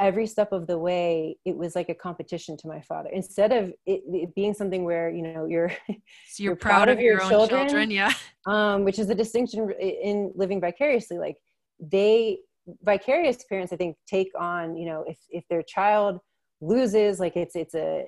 Every 0.00 0.26
step 0.26 0.50
of 0.50 0.66
the 0.66 0.76
way 0.76 1.36
it 1.44 1.56
was 1.56 1.76
like 1.76 1.88
a 1.88 1.94
competition 1.94 2.56
to 2.56 2.66
my 2.66 2.80
father. 2.80 3.10
Instead 3.12 3.52
of 3.52 3.68
it, 3.86 4.02
it 4.06 4.34
being 4.34 4.52
something 4.52 4.82
where 4.82 5.08
you 5.08 5.22
know 5.22 5.46
you're 5.46 5.70
so 5.88 5.94
you're, 5.94 6.00
you're 6.38 6.56
proud, 6.56 6.86
proud, 6.86 6.88
of 6.88 6.98
your, 6.98 7.20
your 7.20 7.28
children, 7.28 7.68
children, 7.68 7.90
yeah. 7.92 8.12
um, 8.46 8.82
which 8.82 8.98
is 8.98 9.08
a 9.08 9.14
distinction 9.14 9.70
in 9.80 10.32
living 10.34 10.60
vicariously. 10.60 11.18
Like 11.18 11.36
they 11.80 12.38
vicarious 12.82 13.42
parents 13.44 13.72
i 13.72 13.76
think 13.76 13.96
take 14.06 14.30
on 14.38 14.76
you 14.76 14.84
know 14.84 15.02
if 15.08 15.18
if 15.30 15.42
their 15.48 15.62
child 15.62 16.18
loses 16.60 17.18
like 17.18 17.34
it's 17.36 17.56
it's 17.56 17.74
a 17.74 18.04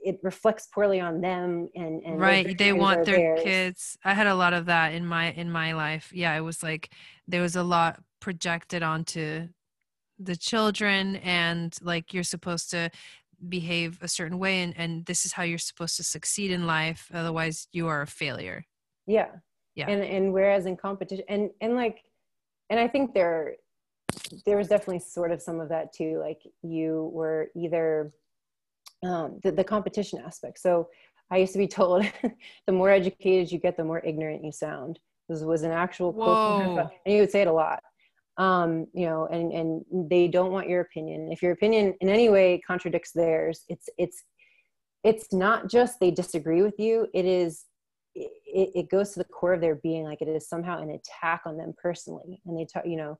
it 0.00 0.20
reflects 0.22 0.68
poorly 0.72 1.00
on 1.00 1.20
them 1.20 1.68
and, 1.74 2.02
and 2.04 2.20
right 2.20 2.56
they 2.58 2.72
want 2.72 3.04
their 3.04 3.16
theirs. 3.16 3.40
kids. 3.42 3.98
I 4.04 4.14
had 4.14 4.28
a 4.28 4.36
lot 4.36 4.52
of 4.52 4.66
that 4.66 4.94
in 4.94 5.04
my 5.04 5.32
in 5.32 5.50
my 5.50 5.72
life. 5.72 6.12
Yeah 6.14 6.36
it 6.36 6.42
was 6.42 6.62
like 6.62 6.90
there 7.26 7.42
was 7.42 7.56
a 7.56 7.64
lot 7.64 8.00
projected 8.20 8.82
onto 8.82 9.48
the 10.18 10.36
children 10.36 11.16
and 11.16 11.76
like 11.82 12.12
you're 12.12 12.22
supposed 12.22 12.70
to 12.70 12.90
behave 13.48 13.98
a 14.02 14.08
certain 14.08 14.38
way 14.38 14.62
and, 14.62 14.74
and 14.78 15.04
this 15.04 15.26
is 15.26 15.32
how 15.32 15.42
you're 15.42 15.58
supposed 15.58 15.96
to 15.96 16.02
succeed 16.02 16.50
in 16.50 16.66
life 16.66 17.10
otherwise 17.12 17.68
you 17.72 17.86
are 17.86 18.00
a 18.02 18.06
failure 18.06 18.64
yeah 19.06 19.28
yeah 19.74 19.86
and 19.88 20.02
and 20.02 20.32
whereas 20.32 20.64
in 20.64 20.74
competition 20.74 21.24
and 21.28 21.50
and 21.60 21.74
like 21.74 22.02
and 22.70 22.80
i 22.80 22.88
think 22.88 23.12
there 23.12 23.56
there 24.46 24.56
was 24.56 24.68
definitely 24.68 24.98
sort 24.98 25.30
of 25.30 25.42
some 25.42 25.60
of 25.60 25.68
that 25.68 25.92
too 25.92 26.18
like 26.18 26.40
you 26.62 27.10
were 27.12 27.48
either 27.54 28.10
um, 29.02 29.40
the, 29.42 29.52
the 29.52 29.64
competition 29.64 30.20
aspect. 30.24 30.58
So 30.58 30.88
I 31.30 31.38
used 31.38 31.52
to 31.52 31.58
be 31.58 31.68
told 31.68 32.04
the 32.66 32.72
more 32.72 32.90
educated 32.90 33.52
you 33.52 33.58
get, 33.58 33.76
the 33.76 33.84
more 33.84 34.00
ignorant 34.04 34.44
you 34.44 34.52
sound. 34.52 34.98
This 35.28 35.42
was 35.42 35.62
an 35.62 35.72
actual 35.72 36.12
quote, 36.12 36.88
and 37.04 37.12
he 37.12 37.20
would 37.20 37.32
say 37.32 37.42
it 37.42 37.48
a 37.48 37.52
lot. 37.52 37.82
Um, 38.38 38.86
you 38.92 39.06
know, 39.06 39.26
and 39.26 39.52
and 39.52 40.10
they 40.10 40.28
don't 40.28 40.52
want 40.52 40.68
your 40.68 40.82
opinion. 40.82 41.32
If 41.32 41.42
your 41.42 41.52
opinion 41.52 41.94
in 42.00 42.08
any 42.08 42.28
way 42.28 42.60
contradicts 42.66 43.12
theirs, 43.12 43.64
it's 43.68 43.88
it's 43.96 44.24
it's 45.04 45.32
not 45.32 45.68
just 45.68 46.00
they 46.00 46.10
disagree 46.10 46.62
with 46.62 46.78
you. 46.78 47.06
It 47.14 47.24
is 47.24 47.64
it, 48.14 48.70
it 48.74 48.90
goes 48.90 49.12
to 49.12 49.20
the 49.20 49.24
core 49.24 49.54
of 49.54 49.60
their 49.60 49.76
being, 49.76 50.04
like 50.04 50.20
it 50.20 50.28
is 50.28 50.48
somehow 50.48 50.80
an 50.80 50.90
attack 50.90 51.42
on 51.46 51.56
them 51.56 51.74
personally. 51.80 52.40
And 52.46 52.58
they 52.58 52.64
talk, 52.64 52.84
you 52.86 52.96
know, 52.96 53.18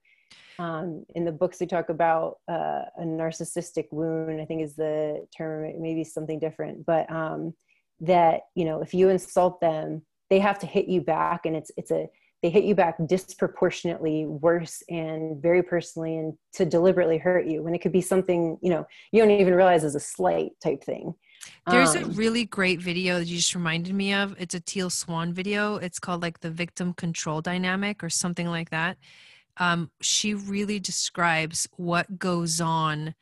um, 0.58 1.04
in 1.14 1.24
the 1.24 1.32
books 1.32 1.58
they 1.58 1.66
talk 1.66 1.88
about 1.88 2.38
uh, 2.48 2.84
a 2.98 3.02
narcissistic 3.02 3.86
wound 3.90 4.40
i 4.40 4.44
think 4.44 4.62
is 4.62 4.74
the 4.74 5.26
term 5.36 5.70
maybe 5.80 6.04
something 6.04 6.38
different 6.38 6.84
but 6.86 7.10
um, 7.10 7.54
that 8.00 8.42
you 8.54 8.64
know 8.64 8.80
if 8.80 8.94
you 8.94 9.08
insult 9.08 9.60
them 9.60 10.02
they 10.30 10.38
have 10.38 10.58
to 10.58 10.66
hit 10.66 10.86
you 10.86 11.00
back 11.00 11.46
and 11.46 11.56
it's 11.56 11.70
it's 11.76 11.90
a 11.90 12.08
they 12.46 12.50
hit 12.50 12.62
you 12.62 12.76
back 12.76 12.94
disproportionately 13.08 14.24
worse 14.24 14.80
and 14.88 15.42
very 15.42 15.64
personally 15.64 16.16
and 16.16 16.32
to 16.52 16.64
deliberately 16.64 17.18
hurt 17.18 17.44
you 17.44 17.60
when 17.60 17.74
it 17.74 17.80
could 17.80 17.90
be 17.90 18.00
something 18.00 18.56
you 18.62 18.70
know 18.70 18.86
you 19.10 19.20
don't 19.20 19.32
even 19.32 19.52
realize 19.52 19.82
is 19.82 19.96
a 19.96 20.00
slight 20.00 20.52
type 20.62 20.84
thing. 20.84 21.12
There's 21.68 21.96
um, 21.96 22.04
a 22.04 22.06
really 22.06 22.44
great 22.44 22.80
video 22.80 23.18
that 23.18 23.26
you 23.26 23.36
just 23.36 23.56
reminded 23.56 23.94
me 23.94 24.14
of. 24.14 24.36
It's 24.38 24.54
a 24.54 24.60
teal 24.60 24.90
swan 24.90 25.32
video. 25.32 25.76
It's 25.76 25.98
called 25.98 26.22
like 26.22 26.38
the 26.38 26.50
victim 26.50 26.94
control 26.94 27.40
dynamic 27.40 28.04
or 28.04 28.10
something 28.10 28.46
like 28.46 28.70
that. 28.70 28.96
Um, 29.56 29.90
she 30.00 30.34
really 30.34 30.78
describes 30.78 31.66
what 31.76 32.16
goes 32.16 32.60
on 32.60 33.16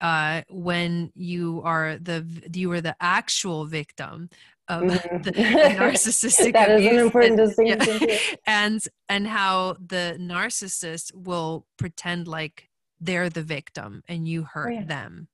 uh, 0.00 0.42
when 0.50 1.12
you 1.14 1.62
are 1.64 1.98
the 1.98 2.26
you 2.52 2.72
are 2.72 2.80
the 2.80 2.96
actual 3.00 3.64
victim 3.64 4.28
of 4.68 4.82
mm-hmm. 4.82 5.16
the, 5.22 5.30
the 5.32 5.40
narcissistic 5.40 6.52
that 6.52 6.70
abuse. 6.70 6.92
is 6.92 6.98
an 6.98 7.04
important 7.04 7.40
and, 7.40 7.48
distinction 7.48 8.08
yeah. 8.08 8.18
and 8.46 8.84
and 9.08 9.26
how 9.26 9.76
the 9.84 10.16
narcissist 10.20 11.14
will 11.14 11.66
pretend 11.76 12.28
like 12.28 12.68
they're 13.00 13.30
the 13.30 13.42
victim 13.42 14.02
and 14.08 14.26
you 14.26 14.42
oh, 14.42 14.50
hurt 14.52 14.72
oh, 14.72 14.74
yeah. 14.74 14.84
them 14.84 15.28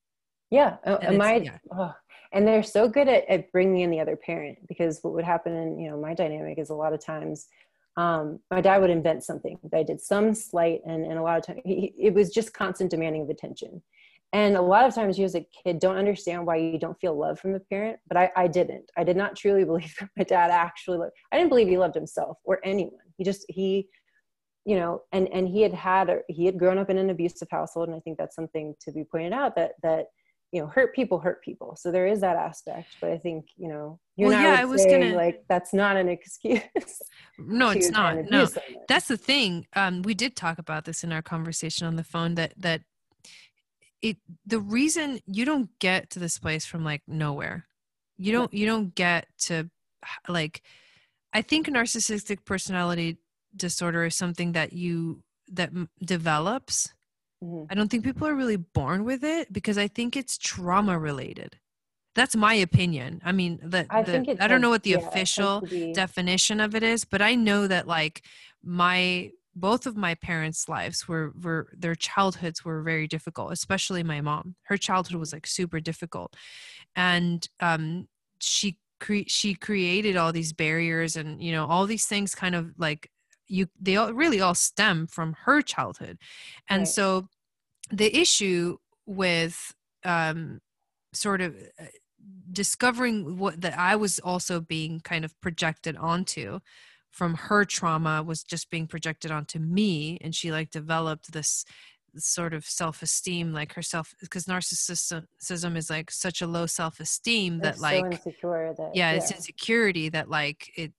yeah 0.50 0.76
oh, 0.86 0.96
and 0.96 1.18
my 1.18 1.36
yeah. 1.36 1.58
oh, 1.76 1.94
and 2.32 2.46
they're 2.46 2.62
so 2.62 2.88
good 2.88 3.08
at, 3.08 3.28
at 3.28 3.50
bringing 3.52 3.80
in 3.80 3.90
the 3.90 4.00
other 4.00 4.16
parent 4.16 4.58
because 4.68 5.00
what 5.02 5.14
would 5.14 5.24
happen 5.24 5.54
in 5.54 5.78
you 5.78 5.90
know 5.90 6.00
my 6.00 6.14
dynamic 6.14 6.58
is 6.58 6.70
a 6.70 6.74
lot 6.74 6.92
of 6.92 7.04
times 7.04 7.48
um, 7.96 8.40
my 8.50 8.60
dad 8.60 8.80
would 8.80 8.90
invent 8.90 9.22
something 9.22 9.58
that 9.62 9.76
I 9.76 9.82
did 9.82 10.00
some 10.00 10.34
slight, 10.34 10.80
and, 10.86 11.04
and 11.04 11.18
a 11.18 11.22
lot 11.22 11.38
of 11.38 11.46
times 11.46 11.60
he, 11.64 11.92
it 11.98 12.14
was 12.14 12.30
just 12.30 12.54
constant 12.54 12.90
demanding 12.90 13.22
of 13.22 13.28
attention. 13.28 13.82
And 14.32 14.56
a 14.56 14.62
lot 14.62 14.86
of 14.86 14.94
times 14.94 15.18
you 15.18 15.26
as 15.26 15.34
a 15.34 15.46
kid 15.62 15.78
don't 15.78 15.96
understand 15.96 16.46
why 16.46 16.56
you 16.56 16.78
don't 16.78 16.98
feel 17.00 17.18
love 17.18 17.38
from 17.38 17.52
the 17.52 17.60
parent, 17.60 17.98
but 18.08 18.16
I, 18.16 18.30
I 18.34 18.46
didn't. 18.46 18.90
I 18.96 19.04
did 19.04 19.16
not 19.16 19.36
truly 19.36 19.64
believe 19.70 19.94
that 20.00 20.08
my 20.16 20.24
dad 20.24 20.50
actually 20.50 20.98
loved. 20.98 21.12
I 21.30 21.36
didn't 21.36 21.50
believe 21.50 21.68
he 21.68 21.78
loved 21.78 21.94
himself 21.94 22.38
or 22.44 22.58
anyone. 22.64 22.92
He 23.18 23.24
just 23.24 23.44
he, 23.48 23.88
you 24.64 24.76
know, 24.76 25.02
and 25.12 25.28
and 25.32 25.46
he 25.46 25.62
had 25.62 25.74
had 25.74 26.08
a, 26.08 26.18
he 26.28 26.46
had 26.46 26.58
grown 26.58 26.78
up 26.78 26.88
in 26.88 26.98
an 26.98 27.10
abusive 27.10 27.48
household, 27.50 27.88
and 27.88 27.96
I 27.96 28.00
think 28.00 28.16
that's 28.18 28.36
something 28.36 28.74
to 28.80 28.92
be 28.92 29.04
pointed 29.04 29.32
out 29.32 29.54
that 29.56 29.72
that 29.82 30.06
you 30.50 30.60
know 30.60 30.66
hurt 30.66 30.94
people 30.94 31.18
hurt 31.18 31.42
people 31.42 31.74
so 31.76 31.90
there 31.90 32.06
is 32.06 32.20
that 32.20 32.36
aspect 32.36 32.96
but 33.00 33.08
i 33.08 33.16
think 33.16 33.46
you 33.56 33.68
know 33.68 33.98
you 34.16 34.26
well, 34.26 34.40
yeah, 34.40 34.60
I 34.60 34.64
was 34.66 34.84
gonna 34.84 35.14
like 35.14 35.42
that's 35.48 35.72
not 35.72 35.96
an 35.96 36.08
excuse. 36.16 36.60
no, 37.38 37.70
it's 37.70 37.90
not. 37.90 38.16
No, 38.30 38.44
someone. 38.44 38.84
that's 38.88 39.08
the 39.08 39.16
thing. 39.16 39.66
Um, 39.74 40.02
we 40.02 40.12
did 40.14 40.36
talk 40.36 40.58
about 40.58 40.84
this 40.84 41.02
in 41.02 41.12
our 41.12 41.22
conversation 41.22 41.86
on 41.86 41.96
the 41.96 42.04
phone. 42.04 42.34
That 42.34 42.52
that 42.58 42.82
it 44.02 44.18
the 44.44 44.60
reason 44.60 45.20
you 45.26 45.44
don't 45.44 45.70
get 45.78 46.10
to 46.10 46.18
this 46.18 46.38
place 46.38 46.66
from 46.66 46.84
like 46.84 47.02
nowhere. 47.06 47.66
You 48.18 48.32
don't 48.32 48.52
you 48.52 48.66
don't 48.66 48.94
get 48.94 49.26
to 49.46 49.70
like. 50.28 50.62
I 51.32 51.40
think 51.40 51.66
narcissistic 51.68 52.44
personality 52.44 53.16
disorder 53.56 54.04
is 54.04 54.14
something 54.14 54.52
that 54.52 54.72
you 54.72 55.22
that 55.48 55.70
develops 56.04 56.92
Mm-hmm. 57.42 57.64
I 57.70 57.74
don't 57.74 57.90
think 57.90 58.04
people 58.04 58.28
are 58.28 58.34
really 58.36 58.56
born 58.56 59.04
with 59.04 59.24
it 59.24 59.52
because 59.52 59.76
I 59.76 59.88
think 59.88 60.16
it's 60.16 60.38
trauma 60.38 60.96
related. 60.98 61.58
that's 62.14 62.36
my 62.36 62.54
opinion 62.54 63.20
i 63.24 63.32
mean 63.32 63.58
the, 63.62 63.86
I 63.88 64.02
the 64.02 64.36
i 64.38 64.46
don't 64.46 64.60
know 64.60 64.68
what 64.70 64.82
the 64.82 64.90
yeah, 64.90 64.98
official 64.98 65.62
definition 65.94 66.60
of 66.60 66.74
it 66.74 66.82
is 66.82 67.04
but 67.04 67.22
i 67.22 67.34
know 67.34 67.66
that 67.66 67.86
like 67.86 68.22
my 68.62 69.30
both 69.54 69.86
of 69.86 69.96
my 69.96 70.14
parents 70.14 70.68
lives 70.68 71.06
were 71.08 71.32
were 71.42 71.68
their 71.76 71.94
childhoods 71.94 72.64
were 72.64 72.82
very 72.82 73.06
difficult 73.06 73.52
especially 73.52 74.02
my 74.02 74.20
mom. 74.20 74.56
Her 74.64 74.76
childhood 74.78 75.18
was 75.18 75.32
like 75.32 75.46
super 75.46 75.80
difficult. 75.80 76.34
And 76.96 77.46
um 77.60 78.08
she 78.40 78.78
cre- 79.00 79.28
she 79.28 79.54
created 79.54 80.16
all 80.16 80.32
these 80.32 80.52
barriers 80.52 81.16
and 81.16 81.42
you 81.42 81.52
know 81.52 81.66
all 81.66 81.86
these 81.86 82.06
things 82.06 82.34
kind 82.34 82.54
of 82.54 82.72
like 82.78 83.10
you 83.48 83.66
they 83.80 83.96
all 83.96 84.12
really 84.12 84.40
all 84.40 84.54
stem 84.54 85.06
from 85.06 85.34
her 85.44 85.62
childhood. 85.62 86.18
And 86.68 86.88
Right. 86.88 86.88
so 86.88 87.28
the 87.90 88.16
issue 88.16 88.78
with 89.06 89.74
um 90.04 90.60
sort 91.14 91.40
of 91.42 91.56
uh, 91.80 91.84
discovering 92.52 93.38
what 93.38 93.60
that 93.60 93.78
I 93.78 93.96
was 93.96 94.18
also 94.20 94.60
being 94.60 95.00
kind 95.00 95.24
of 95.24 95.38
projected 95.40 95.96
onto 95.96 96.60
from 97.12 97.34
her 97.34 97.64
trauma 97.64 98.22
was 98.22 98.42
just 98.42 98.70
being 98.70 98.86
projected 98.86 99.30
onto 99.30 99.58
me 99.58 100.18
and 100.22 100.34
she 100.34 100.50
like 100.50 100.70
developed 100.70 101.32
this 101.32 101.64
sort 102.16 102.52
of 102.52 102.64
self-esteem 102.64 103.52
like 103.52 103.72
herself 103.74 104.14
because 104.20 104.44
narcissism 104.44 105.76
is 105.76 105.88
like 105.88 106.10
such 106.10 106.42
a 106.42 106.46
low 106.46 106.66
self-esteem 106.66 107.60
that 107.60 107.76
so 107.76 107.82
like 107.82 108.04
insecure 108.04 108.74
that 108.76 108.90
yeah, 108.94 109.12
it's 109.12 109.30
insecurity 109.30 110.08
that 110.10 110.28
like 110.28 110.70
it 110.76 110.92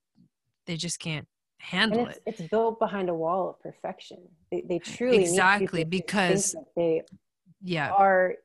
they 0.66 0.76
just 0.76 1.00
can't 1.00 1.28
and 1.60 1.68
handle 1.70 2.08
it's, 2.08 2.18
it 2.18 2.24
it's 2.26 2.42
built 2.50 2.80
behind 2.80 3.10
a 3.10 3.14
wall 3.14 3.50
of 3.50 3.60
perfection. 3.60 4.18
They, 4.52 4.62
they 4.68 4.80
truly 4.80 5.22
Exactly, 5.24 5.84
because- 5.84 6.56
they 6.76 7.04
yeah 7.62 7.92
are 7.92 8.36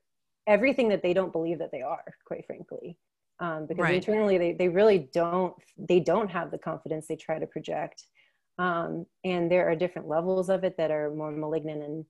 everything 0.46 0.88
that 0.88 1.02
they 1.02 1.12
don't 1.12 1.32
believe 1.32 1.58
that 1.58 1.70
they 1.72 1.82
are, 1.82 2.04
quite 2.26 2.46
frankly. 2.46 2.96
Um, 3.40 3.66
because 3.66 3.82
Right. 3.82 3.94
internally, 3.94 4.36
they, 4.38 4.52
they 4.52 4.68
really 4.68 5.08
don't 5.12 5.54
they 5.78 6.00
don't 6.00 6.30
have 6.30 6.50
the 6.50 6.58
confidence 6.58 7.06
they 7.06 7.16
try 7.16 7.38
to 7.38 7.46
project, 7.46 8.04
um, 8.58 9.06
and 9.24 9.50
there 9.50 9.68
are 9.70 9.76
different 9.76 10.08
levels 10.08 10.48
of 10.50 10.64
it 10.64 10.76
that 10.76 10.90
are 10.90 11.10
more 11.14 11.30
malignant 11.30 11.82
and 11.82 12.04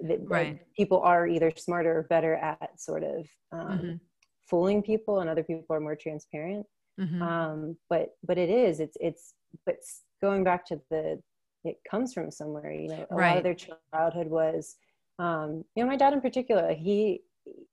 that 0.00 0.20
Right. 0.26 0.58
people 0.74 1.00
are 1.00 1.26
either 1.26 1.52
smarter 1.56 1.98
or 1.98 2.02
better 2.04 2.34
at 2.36 2.80
sort 2.80 3.02
of 3.04 3.28
um, 3.52 3.68
Mhm. 3.68 4.00
fooling 4.48 4.82
people, 4.82 5.20
and 5.20 5.28
other 5.28 5.42
people 5.44 5.76
are 5.76 5.80
more 5.80 5.96
transparent. 5.96 6.66
Mhm. 6.98 7.22
um 7.22 7.76
but 7.90 8.16
but 8.26 8.38
it 8.38 8.48
is 8.50 8.80
it's 8.80 8.96
it's 9.00 9.34
but 9.66 9.76
going 10.22 10.42
back 10.44 10.64
to 10.66 10.80
the 10.90 11.20
it 11.64 11.76
comes 11.90 12.14
from 12.14 12.30
somewhere 12.30 12.70
you 12.72 12.88
know 12.88 13.06
a 13.10 13.16
lot 13.16 13.36
of 13.36 13.42
their 13.42 13.54
childhood 13.54 14.28
was 14.28 14.76
um 15.18 15.64
you 15.74 15.82
know 15.82 15.88
my 15.90 15.96
dad 15.96 16.12
in 16.12 16.20
particular 16.20 16.72
he 16.74 17.22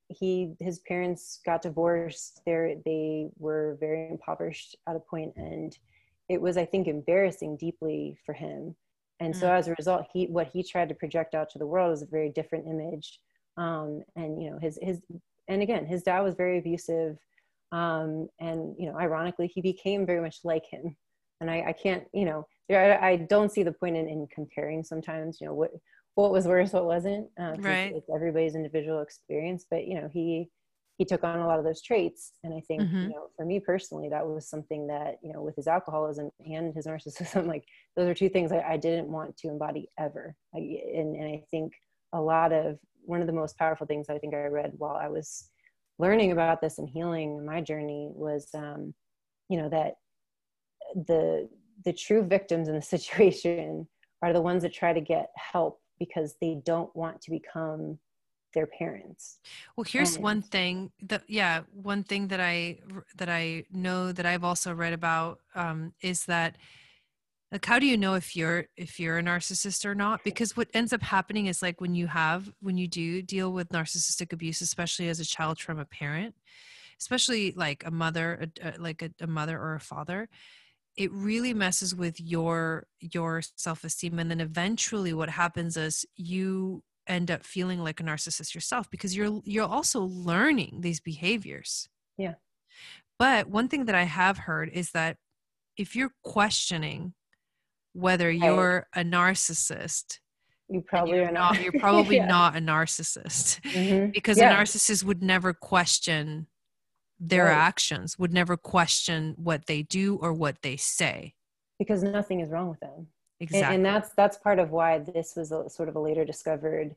he 0.10 0.56
his 0.60 0.80
parents 0.80 1.40
got 1.46 1.62
divorced. 1.62 2.42
They 2.46 2.78
they 2.86 3.30
were 3.38 3.78
very 3.80 4.10
impoverished 4.10 4.76
at 4.88 4.96
a 4.96 5.00
point 5.00 5.34
and 5.36 5.78
it 6.30 6.42
was 6.42 6.56
i 6.58 6.66
think 6.66 6.88
embarrassing 6.88 7.58
deeply 7.58 8.18
for 8.26 8.34
him. 8.34 8.76
And 9.20 9.36
so 9.36 9.48
Mm. 9.48 9.58
as 9.60 9.68
a 9.68 9.76
result 9.78 10.06
he 10.14 10.26
what 10.28 10.48
he 10.48 10.64
tried 10.64 10.90
to 10.90 10.96
project 10.96 11.36
out 11.36 11.50
to 11.52 11.60
the 11.60 11.68
world 11.68 11.92
was 11.92 12.02
a 12.02 12.08
very 12.08 12.30
different 12.30 12.68
image. 12.68 13.20
Um 13.58 14.04
and 14.16 14.42
you 14.42 14.52
know 14.52 14.60
his 14.60 14.78
his 14.82 15.02
and 15.48 15.62
again 15.62 15.86
his 15.86 16.04
dad 16.04 16.22
was 16.22 16.36
very 16.36 16.60
abusive. 16.60 17.18
Um, 17.72 18.30
and 18.40 18.76
you 18.78 18.86
know 18.88 18.98
ironically 19.00 19.48
he 19.48 19.62
became 19.62 20.06
very 20.06 20.22
much 20.22 20.38
like 20.44 20.66
him. 20.66 20.96
And 21.42 21.50
i, 21.50 21.64
I 21.68 21.74
can't 21.74 22.06
you 22.14 22.26
know 22.26 22.46
there, 22.70 23.02
I, 23.04 23.10
I 23.12 23.16
don't 23.18 23.52
see 23.52 23.64
the 23.64 23.74
point 23.74 23.98
in, 23.98 24.08
in 24.08 24.28
comparing 24.28 24.84
sometimes 24.84 25.42
you 25.42 25.48
know 25.48 25.54
what 25.54 25.72
what 26.16 26.32
was 26.32 26.48
worse 26.48 26.74
what 26.74 26.86
wasn't 26.86 27.28
uh, 27.40 27.54
Right. 27.58 27.94
it's 27.96 28.10
everybody's 28.14 28.56
individual 28.56 29.02
experience 29.02 29.66
but 29.70 29.86
you 29.88 29.96
know 29.96 30.08
he 30.12 30.50
he 30.98 31.06
took 31.06 31.24
on 31.24 31.40
a 31.40 31.48
lot 31.48 31.58
of 31.60 31.66
those 31.66 31.82
traits 31.82 32.34
and 32.44 32.54
i 32.54 32.62
think 32.68 32.82
Mhm. 32.82 33.04
you 33.04 33.10
know 33.10 33.28
for 33.36 33.46
me 33.46 33.60
personally 33.60 34.10
that 34.10 34.26
was 34.26 34.48
something 34.48 34.88
that 34.88 35.16
you 35.24 35.34
know 35.34 35.42
with 35.42 35.56
his 35.56 35.68
alcoholism 35.68 36.30
and 36.46 36.74
his 36.76 36.86
narcissism 36.86 37.48
like 37.54 37.64
those 37.96 38.08
are 38.08 38.14
two 38.14 38.30
things 38.30 38.52
i, 38.52 38.60
I 38.62 38.78
didn't 38.78 39.08
want 39.08 39.36
to 39.38 39.48
embody 39.50 39.90
ever 40.00 40.36
I, 40.56 40.60
and, 40.60 41.16
and 41.16 41.26
i 41.26 41.44
think 41.52 41.74
a 42.14 42.22
lot 42.22 42.52
of 42.52 42.78
one 43.06 43.22
of 43.22 43.28
the 43.28 43.34
most 43.34 43.58
powerful 43.58 43.88
things 43.88 44.08
i 44.10 44.18
think 44.20 44.34
i 44.34 44.46
read 44.46 44.74
while 44.78 44.96
i 44.96 45.08
was 45.08 45.50
learning 46.00 46.32
about 46.32 46.62
this 46.62 46.78
and 46.80 46.88
healing 46.90 47.46
my 47.46 47.62
journey 47.62 48.10
was 48.14 48.48
um, 48.54 48.94
you 49.50 49.58
know 49.58 49.70
that 49.70 49.94
the 51.08 51.50
the 51.86 51.94
true 51.94 52.24
victims 52.24 52.68
in 52.68 52.76
the 52.76 52.82
situation 52.96 53.88
are 54.22 54.34
the 54.34 54.42
ones 54.42 54.64
that 54.64 54.74
try 54.74 54.94
to 54.94 55.02
get 55.02 55.28
help 55.36 55.80
because 56.00 56.36
they 56.42 56.62
don't 56.66 56.94
want 56.96 57.22
to 57.22 57.32
become 57.32 58.00
their 58.54 58.68
parents 58.68 59.40
Well, 59.76 59.86
here's 59.86 60.20
one 60.20 60.42
thing 60.42 60.92
that 61.04 61.24
yeah, 61.28 61.62
one 61.74 62.04
thing 62.04 62.28
that 62.28 62.40
I 62.40 62.80
that 63.18 63.30
I 63.30 63.66
know 63.72 64.12
that 64.12 64.26
I've 64.26 64.44
also 64.44 64.74
read 64.74 64.94
about 64.94 65.40
um, 65.56 65.94
is 66.02 66.26
that 66.26 66.58
like 67.52 67.66
how 67.66 67.78
do 67.80 67.86
you 67.86 67.98
know 67.98 68.16
if 68.16 68.36
you're 68.36 68.66
if 68.78 69.00
you're 69.00 69.18
a 69.20 69.24
narcissist 69.24 69.86
or 69.86 69.96
not? 69.96 70.24
Because 70.24 70.58
what 70.58 70.68
ends 70.74 70.94
up 70.94 71.02
happening 71.02 71.46
is 71.48 71.62
like 71.62 71.82
when 71.82 71.94
you 71.96 72.08
have 72.08 72.52
when 72.62 72.78
you 72.78 72.88
do 72.88 73.22
deal 73.22 73.52
with 73.54 73.70
narcissistic 73.70 74.34
abuse, 74.34 74.62
especially 74.62 75.08
as 75.10 75.20
a 75.20 75.26
child 75.26 75.60
from 75.60 75.80
a 75.80 75.86
parent, 75.86 76.36
especially 77.00 77.52
like 77.56 77.84
a 77.86 77.92
mother, 77.92 78.50
a, 78.64 78.70
a- 78.70 78.80
like 78.82 79.02
a, 79.02 79.10
a 79.22 79.28
mother 79.28 79.60
or 79.60 79.76
a 79.76 79.80
father, 79.80 80.30
it 80.96 81.12
really 81.12 81.54
messes 81.54 81.96
with 81.96 82.20
your 82.22 82.86
your 83.00 83.42
self-esteem 83.56 84.20
and 84.20 84.30
then 84.30 84.40
eventually 84.42 85.14
what 85.14 85.30
happens 85.30 85.76
is 85.78 86.06
you 86.16 86.84
end 87.08 87.30
up 87.32 87.44
feeling 87.44 87.80
like 87.84 88.00
a 88.00 88.04
narcissist 88.04 88.54
yourself 88.54 88.90
because 88.90 89.16
you're 89.16 89.42
you're 89.44 89.68
also 89.68 90.02
learning 90.04 90.80
these 90.82 91.00
behaviors 91.00 91.90
Yeah. 92.18 92.36
but 93.20 93.48
one 93.50 93.68
thing 93.68 93.86
that 93.86 93.96
i 93.96 94.04
have 94.04 94.38
heard 94.40 94.70
is 94.70 94.92
that 94.92 95.18
if 95.78 95.96
you're 95.96 96.14
questioning 96.24 97.14
whether 97.94 98.30
you're 98.32 98.88
a 98.96 99.04
narcissist 99.04 100.20
you 100.70 100.82
probably 100.82 101.18
you're 101.18 101.28
are 101.28 101.32
not 101.32 101.62
you're 101.62 101.74
probably 101.80 102.16
Yeah. 102.24 102.28
not 102.28 102.56
a 102.56 102.60
narcissist 102.60 103.60
Mhm. 103.62 104.14
because 104.14 104.38
Yeah. 104.38 104.54
a 104.54 104.56
narcissist 104.64 105.04
would 105.04 105.22
never 105.22 105.54
question 105.54 106.48
their 107.20 107.46
Right. 107.46 107.54
actions 107.54 108.18
would 108.20 108.34
never 108.34 108.58
question 108.58 109.34
what 109.38 109.66
they 109.68 109.84
do 109.84 110.18
or 110.18 110.34
what 110.34 110.62
they 110.62 110.76
say 110.78 111.36
because 111.80 112.04
nothing 112.04 112.40
is 112.40 112.50
wrong 112.50 112.70
with 112.70 112.80
them 112.80 112.92
And- 112.98 113.08
exactly 113.40 113.76
and, 113.76 113.86
that's 113.86 114.10
that's 114.16 114.38
part 114.38 114.60
of 114.60 114.72
why 114.72 115.00
this 115.00 115.36
was 115.36 115.52
a 115.52 115.70
sort 115.70 115.90
of 115.90 115.96
a 115.96 116.00
later 116.00 116.26
discovered 116.26 116.96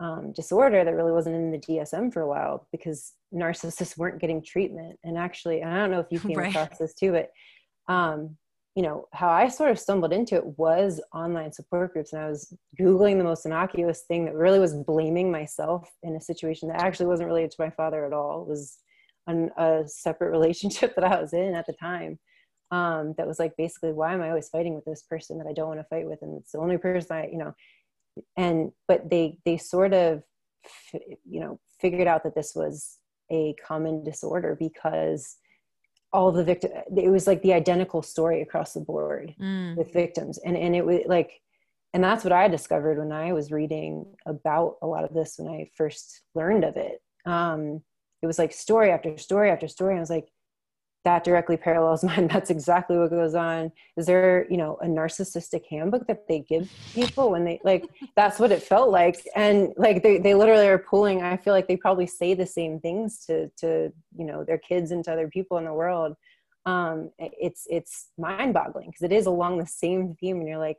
um, 0.00 0.32
disorder 0.32 0.84
that 0.84 0.94
really 0.94 1.12
wasn't 1.12 1.36
in 1.36 1.52
the 1.52 1.58
DSM 1.58 2.12
for 2.12 2.20
a 2.22 2.28
while 2.28 2.66
because 2.72 3.12
narcissists 3.32 3.96
weren't 3.98 4.20
getting 4.20 4.42
treatment. 4.42 4.98
And 5.04 5.16
actually, 5.16 5.60
and 5.60 5.70
I 5.72 5.76
don't 5.78 5.92
know 5.92 6.00
if 6.00 6.10
you 6.10 6.18
came 6.28 6.36
Right. 6.38 6.48
across 6.50 6.78
this 6.78 6.94
too, 6.94 7.12
but 7.12 7.30
um, 7.92 8.36
you 8.74 8.82
know 8.82 9.06
how 9.12 9.28
I 9.28 9.46
sort 9.48 9.70
of 9.70 9.78
stumbled 9.78 10.12
into 10.12 10.34
it 10.34 10.58
was 10.58 11.00
online 11.14 11.52
support 11.52 11.92
groups, 11.92 12.12
and 12.12 12.20
I 12.22 12.28
was 12.28 12.52
googling 12.78 13.18
the 13.18 13.24
most 13.24 13.46
innocuous 13.46 14.02
thing 14.02 14.24
that 14.24 14.34
really 14.34 14.58
was 14.58 14.74
blaming 14.74 15.30
myself 15.30 15.88
in 16.02 16.16
a 16.16 16.20
situation 16.20 16.68
that 16.70 16.82
actually 16.82 17.06
wasn't 17.06 17.28
related 17.28 17.52
to 17.52 17.62
my 17.62 17.70
father 17.70 18.04
at 18.04 18.12
all. 18.12 18.42
It 18.42 18.48
was 18.48 18.78
an, 19.26 19.50
a 19.56 19.82
separate 19.86 20.30
relationship 20.30 20.94
that 20.96 21.04
I 21.04 21.20
was 21.20 21.32
in 21.32 21.54
at 21.54 21.66
the 21.66 21.72
time 21.74 22.18
um, 22.70 23.14
that 23.18 23.26
was 23.26 23.38
like 23.38 23.52
basically 23.56 23.92
why 23.92 24.14
am 24.14 24.22
i 24.22 24.28
always 24.30 24.48
fighting 24.48 24.74
with 24.74 24.84
this 24.84 25.02
person 25.02 25.38
that 25.38 25.46
i 25.46 25.52
don't 25.52 25.68
want 25.68 25.80
to 25.80 25.84
fight 25.84 26.06
with? 26.06 26.20
And 26.22 26.40
it's 26.40 26.52
the 26.52 26.58
only 26.58 26.78
person 26.78 27.16
i 27.16 27.26
you 27.30 27.38
know 27.38 27.54
and 28.36 28.72
but 28.88 29.10
they 29.10 29.38
they 29.44 29.56
sort 29.56 29.92
of 29.92 30.22
f- 30.64 31.00
you 31.28 31.40
know 31.40 31.58
figured 31.80 32.08
out 32.08 32.22
that 32.24 32.34
this 32.34 32.52
was 32.54 32.98
a 33.30 33.54
common 33.66 34.02
disorder 34.04 34.56
because 34.58 35.36
all 36.12 36.30
the 36.32 36.44
victim 36.44 36.70
it 36.96 37.10
was 37.10 37.26
like 37.26 37.42
the 37.42 37.52
identical 37.52 38.02
story 38.02 38.40
across 38.40 38.72
the 38.72 38.80
board 38.80 39.34
Mm. 39.40 39.76
with 39.76 39.92
victims. 39.92 40.38
And 40.44 40.56
and 40.56 40.74
it 40.74 40.84
was 40.86 41.00
like 41.06 41.32
and 41.92 42.02
that's 42.02 42.24
what 42.24 42.32
i 42.32 42.48
discovered 42.48 42.98
when 42.98 43.12
i 43.12 43.32
was 43.32 43.50
reading 43.52 44.04
about 44.26 44.76
a 44.82 44.86
lot 44.86 45.04
of 45.04 45.12
this 45.14 45.34
when 45.38 45.52
i 45.52 45.68
first 45.76 46.22
learned 46.34 46.64
of 46.64 46.76
it. 46.76 47.00
Um 47.26 47.82
it 48.24 48.26
was 48.26 48.38
like 48.38 48.52
story 48.52 48.90
after 48.90 49.16
story 49.18 49.50
after 49.50 49.68
story 49.68 49.96
i 49.96 50.00
was 50.00 50.10
like 50.10 50.28
that 51.04 51.22
directly 51.22 51.56
parallels 51.56 52.02
mine 52.10 52.26
that's 52.28 52.50
exactly 52.50 52.98
what 52.98 53.10
goes 53.10 53.34
on. 53.34 53.70
Is 53.96 54.06
there 54.06 54.46
you 54.50 54.56
know 54.56 54.78
a 54.82 54.86
narcissistic 54.86 55.62
handbook 55.70 56.06
that 56.06 56.26
they 56.28 56.40
give 56.40 56.70
people 56.92 57.30
when 57.30 57.44
they 57.44 57.60
like 57.62 57.84
that's 58.16 58.38
what 58.38 58.52
it 58.52 58.62
felt 58.62 58.90
like 58.90 59.26
and 59.36 59.72
like 59.76 60.02
they, 60.02 60.18
they 60.18 60.34
literally 60.34 60.66
are 60.66 60.78
pulling 60.78 61.22
i 61.22 61.36
feel 61.36 61.52
like 61.52 61.68
they 61.68 61.76
probably 61.76 62.06
say 62.06 62.34
the 62.34 62.46
same 62.46 62.80
things 62.80 63.24
to 63.26 63.48
to 63.58 63.92
you 64.16 64.24
know 64.24 64.44
their 64.44 64.58
kids 64.58 64.90
and 64.90 65.04
to 65.04 65.12
other 65.12 65.28
people 65.28 65.58
in 65.58 65.64
the 65.64 65.72
world. 65.72 66.14
Um 66.66 67.10
it's 67.18 67.66
it's 67.68 68.08
mind 68.16 68.54
boggling 68.54 68.88
because 68.88 69.02
it 69.02 69.12
is 69.12 69.26
along 69.26 69.58
the 69.58 69.66
same 69.66 70.16
theme 70.18 70.38
and 70.38 70.48
you're 70.48 70.58
like 70.58 70.78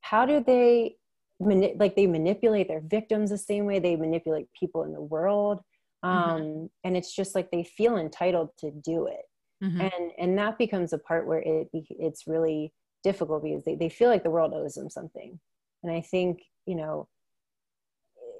how 0.00 0.24
do 0.24 0.42
they 0.42 0.96
mani- 1.38 1.76
like 1.78 1.94
they 1.94 2.06
manipulate 2.06 2.68
their 2.68 2.80
victims 2.80 3.28
the 3.28 3.38
same 3.38 3.66
way 3.66 3.78
they 3.78 3.96
manipulate 3.96 4.46
people 4.58 4.84
in 4.84 4.92
the 4.92 5.00
world 5.00 5.60
um 6.02 6.68
and 6.84 6.96
it's 6.96 7.14
just 7.14 7.34
like 7.34 7.50
they 7.50 7.64
feel 7.64 7.96
entitled 7.96 8.50
to 8.58 8.70
do 8.70 9.06
it. 9.06 9.24
Mhm. 9.62 9.80
and 9.80 10.12
and 10.18 10.38
that 10.38 10.58
becomes 10.58 10.92
a 10.92 10.98
part 10.98 11.26
where 11.26 11.38
it 11.40 11.68
it's 11.72 12.26
really 12.26 12.72
difficult 13.04 13.42
because 13.42 13.64
they, 13.64 13.74
they 13.76 13.88
feel 13.88 14.08
like 14.08 14.22
the 14.24 14.30
world 14.30 14.52
owes 14.54 14.74
them 14.74 14.90
something. 14.90 15.38
And 15.82 15.92
i 15.92 16.00
think 16.00 16.42
you 16.66 16.76
know 16.76 17.08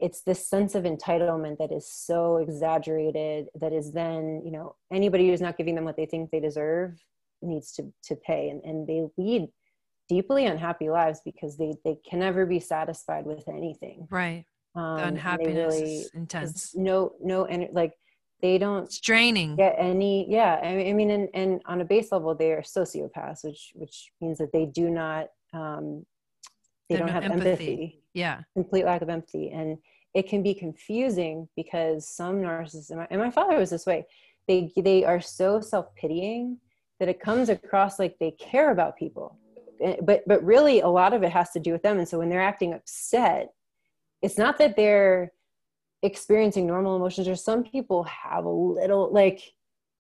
it's 0.00 0.22
this 0.22 0.48
sense 0.48 0.74
of 0.74 0.82
entitlement 0.82 1.58
that 1.58 1.70
is 1.70 1.88
so 1.88 2.38
exaggerated 2.38 3.46
that 3.54 3.72
is 3.72 3.92
then 3.92 4.42
you 4.44 4.50
know 4.50 4.74
anybody 4.92 5.28
who's 5.28 5.40
not 5.40 5.56
giving 5.56 5.76
them 5.76 5.84
what 5.84 5.96
they 5.96 6.06
think 6.06 6.30
they 6.30 6.40
deserve 6.40 7.00
needs 7.40 7.72
to 7.72 7.92
to 8.04 8.16
pay. 8.16 8.48
And, 8.48 8.62
and 8.64 8.86
they 8.86 9.06
lead 9.16 9.48
deeply 10.08 10.46
unhappy 10.46 10.90
lives 10.90 11.20
because 11.24 11.56
they 11.56 11.74
they 11.84 11.96
can 12.08 12.18
never 12.20 12.46
be 12.46 12.60
satisfied 12.60 13.24
with 13.26 13.48
anything. 13.48 14.06
Right 14.10 14.44
um, 14.74 14.96
the 14.96 15.04
unhappiness 15.04 15.74
really, 15.74 15.94
is 15.96 16.10
intense. 16.14 16.74
no 16.74 17.12
no 17.22 17.44
and 17.46 17.68
like 17.72 17.92
they 18.40 18.58
don't 18.58 18.90
straining 18.90 19.54
get 19.56 19.74
any 19.78 20.26
yeah 20.28 20.58
i 20.62 20.92
mean 20.92 21.10
and, 21.10 21.28
and 21.34 21.62
on 21.66 21.80
a 21.80 21.84
base 21.84 22.10
level 22.10 22.34
they 22.34 22.52
are 22.52 22.62
sociopaths 22.62 23.44
which 23.44 23.72
which 23.74 24.10
means 24.20 24.38
that 24.38 24.52
they 24.52 24.66
do 24.66 24.90
not 24.90 25.28
um 25.52 26.04
they 26.92 26.98
don't 26.98 27.08
have 27.08 27.24
empathy. 27.24 27.48
empathy. 27.48 28.02
yeah. 28.14 28.40
Complete 28.54 28.84
lack 28.84 29.02
of 29.02 29.08
empathy. 29.08 29.50
And 29.50 29.78
it 30.14 30.28
can 30.28 30.42
be 30.42 30.54
confusing 30.54 31.48
because 31.56 32.08
some 32.08 32.36
narcissists 32.36 32.90
and 32.90 32.98
my, 32.98 33.06
and 33.10 33.20
my 33.20 33.30
father 33.30 33.56
was 33.56 33.70
this 33.70 33.86
way 33.86 34.06
they 34.48 34.72
they 34.76 35.04
are 35.04 35.20
so 35.20 35.60
self-pitying 35.60 36.58
that 36.98 37.08
it 37.08 37.20
comes 37.20 37.48
across 37.48 37.98
like 37.98 38.16
they 38.18 38.32
care 38.32 38.70
about 38.70 38.96
people. 38.96 39.38
Eh, 39.80 39.96
but 40.02 40.22
but 40.26 40.44
really 40.44 40.80
a 40.80 40.88
lot 40.88 41.14
of 41.14 41.22
it 41.22 41.30
has 41.30 41.50
to 41.52 41.60
do 41.60 41.72
with 41.72 41.82
them. 41.82 41.98
And 41.98 42.08
so 42.08 42.18
when 42.18 42.28
they're 42.28 42.42
acting 42.42 42.74
upset 42.74 43.52
it's 44.22 44.38
not 44.38 44.58
that 44.58 44.76
they're 44.76 45.32
experiencing 46.02 46.66
normal 46.66 46.96
emotions 46.96 47.28
or 47.28 47.36
some 47.36 47.62
people 47.62 48.04
have 48.04 48.44
a 48.44 48.50
little 48.50 49.12
like 49.12 49.40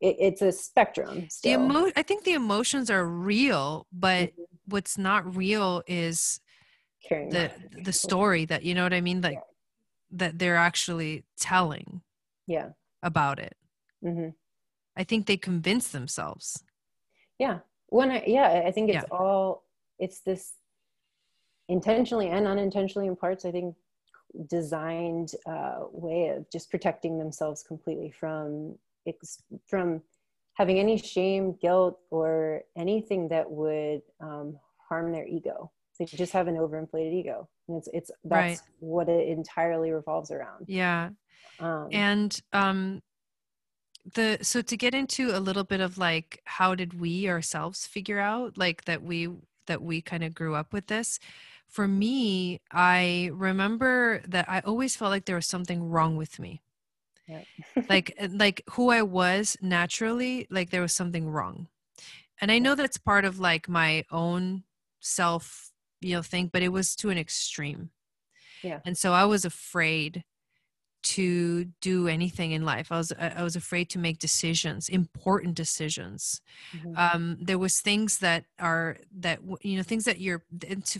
it, 0.00 0.16
it's 0.18 0.42
a 0.42 0.50
spectrum 0.50 1.28
still. 1.28 1.58
the 1.58 1.64
emo- 1.64 1.92
i 1.94 2.02
think 2.02 2.24
the 2.24 2.32
emotions 2.32 2.90
are 2.90 3.06
real 3.06 3.86
but 3.92 4.30
mm-hmm. 4.30 4.42
what's 4.66 4.98
not 4.98 5.36
real 5.36 5.82
is 5.86 6.40
the 7.08 7.50
the 7.82 7.92
story 7.92 8.44
that 8.44 8.64
you 8.64 8.74
know 8.74 8.82
what 8.82 8.94
i 8.94 9.00
mean 9.00 9.20
like 9.20 9.34
yeah. 9.34 9.40
that 10.10 10.38
they're 10.38 10.56
actually 10.56 11.24
telling 11.38 12.00
yeah 12.46 12.70
about 13.02 13.38
it 13.38 13.56
mm-hmm. 14.04 14.30
i 14.96 15.04
think 15.04 15.26
they 15.26 15.36
convince 15.36 15.88
themselves 15.88 16.64
yeah 17.38 17.58
when 17.88 18.10
i 18.10 18.24
yeah 18.26 18.62
i 18.66 18.70
think 18.70 18.88
it's 18.88 19.04
yeah. 19.08 19.16
all 19.16 19.64
it's 19.98 20.20
this 20.20 20.54
intentionally 21.68 22.28
and 22.28 22.46
unintentionally 22.46 23.06
in 23.06 23.14
parts 23.14 23.44
i 23.44 23.50
think 23.50 23.74
designed 24.48 25.32
uh, 25.46 25.80
way 25.90 26.28
of 26.28 26.50
just 26.50 26.70
protecting 26.70 27.18
themselves 27.18 27.62
completely 27.62 28.10
from 28.10 28.76
from 29.66 30.02
having 30.54 30.78
any 30.78 30.96
shame, 30.96 31.56
guilt, 31.60 31.98
or 32.10 32.62
anything 32.76 33.28
that 33.28 33.50
would 33.50 34.02
um, 34.20 34.56
harm 34.88 35.12
their 35.12 35.26
ego. 35.26 35.70
They 35.98 36.04
just 36.04 36.32
have 36.32 36.48
an 36.48 36.56
overinflated 36.56 37.12
ego, 37.12 37.48
and 37.68 37.76
it's 37.78 37.88
it's 37.92 38.10
that's 38.24 38.60
right. 38.60 38.68
what 38.80 39.08
it 39.08 39.28
entirely 39.28 39.90
revolves 39.92 40.30
around. 40.30 40.64
Yeah, 40.66 41.10
um, 41.60 41.88
and 41.92 42.40
um, 42.52 43.02
the 44.14 44.38
so 44.42 44.62
to 44.62 44.76
get 44.76 44.94
into 44.94 45.36
a 45.36 45.38
little 45.38 45.64
bit 45.64 45.80
of 45.80 45.98
like 45.98 46.40
how 46.44 46.74
did 46.74 46.98
we 46.98 47.28
ourselves 47.28 47.86
figure 47.86 48.18
out 48.18 48.58
like 48.58 48.84
that 48.84 49.02
we 49.02 49.28
that 49.66 49.82
we 49.82 50.02
kind 50.02 50.24
of 50.24 50.34
grew 50.34 50.54
up 50.54 50.72
with 50.72 50.88
this 50.88 51.20
for 51.72 51.88
me, 51.88 52.60
I 52.70 53.30
remember 53.32 54.22
that 54.28 54.48
I 54.48 54.60
always 54.60 54.94
felt 54.94 55.10
like 55.10 55.24
there 55.24 55.36
was 55.36 55.46
something 55.46 55.82
wrong 55.82 56.16
with 56.16 56.38
me. 56.38 56.62
Yeah. 57.26 57.44
like 57.88 58.14
like 58.30 58.62
who 58.72 58.90
I 58.90 59.00
was 59.00 59.56
naturally, 59.62 60.46
like 60.50 60.68
there 60.68 60.82
was 60.82 60.92
something 60.92 61.30
wrong. 61.30 61.68
And 62.42 62.52
I 62.52 62.58
know 62.58 62.74
that's 62.74 62.98
part 62.98 63.24
of 63.24 63.40
like 63.40 63.70
my 63.70 64.04
own 64.10 64.64
self, 65.00 65.72
you 66.02 66.14
know, 66.14 66.22
thing, 66.22 66.50
but 66.52 66.62
it 66.62 66.68
was 66.68 66.94
to 66.96 67.08
an 67.08 67.16
extreme. 67.16 67.88
Yeah. 68.62 68.80
And 68.84 68.98
so 68.98 69.14
I 69.14 69.24
was 69.24 69.46
afraid 69.46 70.24
to 71.02 71.64
do 71.80 72.08
anything 72.08 72.52
in 72.52 72.64
life. 72.64 72.92
I 72.92 72.98
was 72.98 73.12
I 73.18 73.42
was 73.42 73.56
afraid 73.56 73.90
to 73.90 73.98
make 73.98 74.18
decisions, 74.18 74.88
important 74.88 75.54
decisions. 75.54 76.40
Mm-hmm. 76.76 76.96
Um, 76.96 77.38
there 77.40 77.58
was 77.58 77.80
things 77.80 78.18
that 78.18 78.44
are 78.58 78.98
that 79.18 79.40
you 79.62 79.76
know 79.76 79.82
things 79.82 80.04
that 80.04 80.20
you're. 80.20 80.42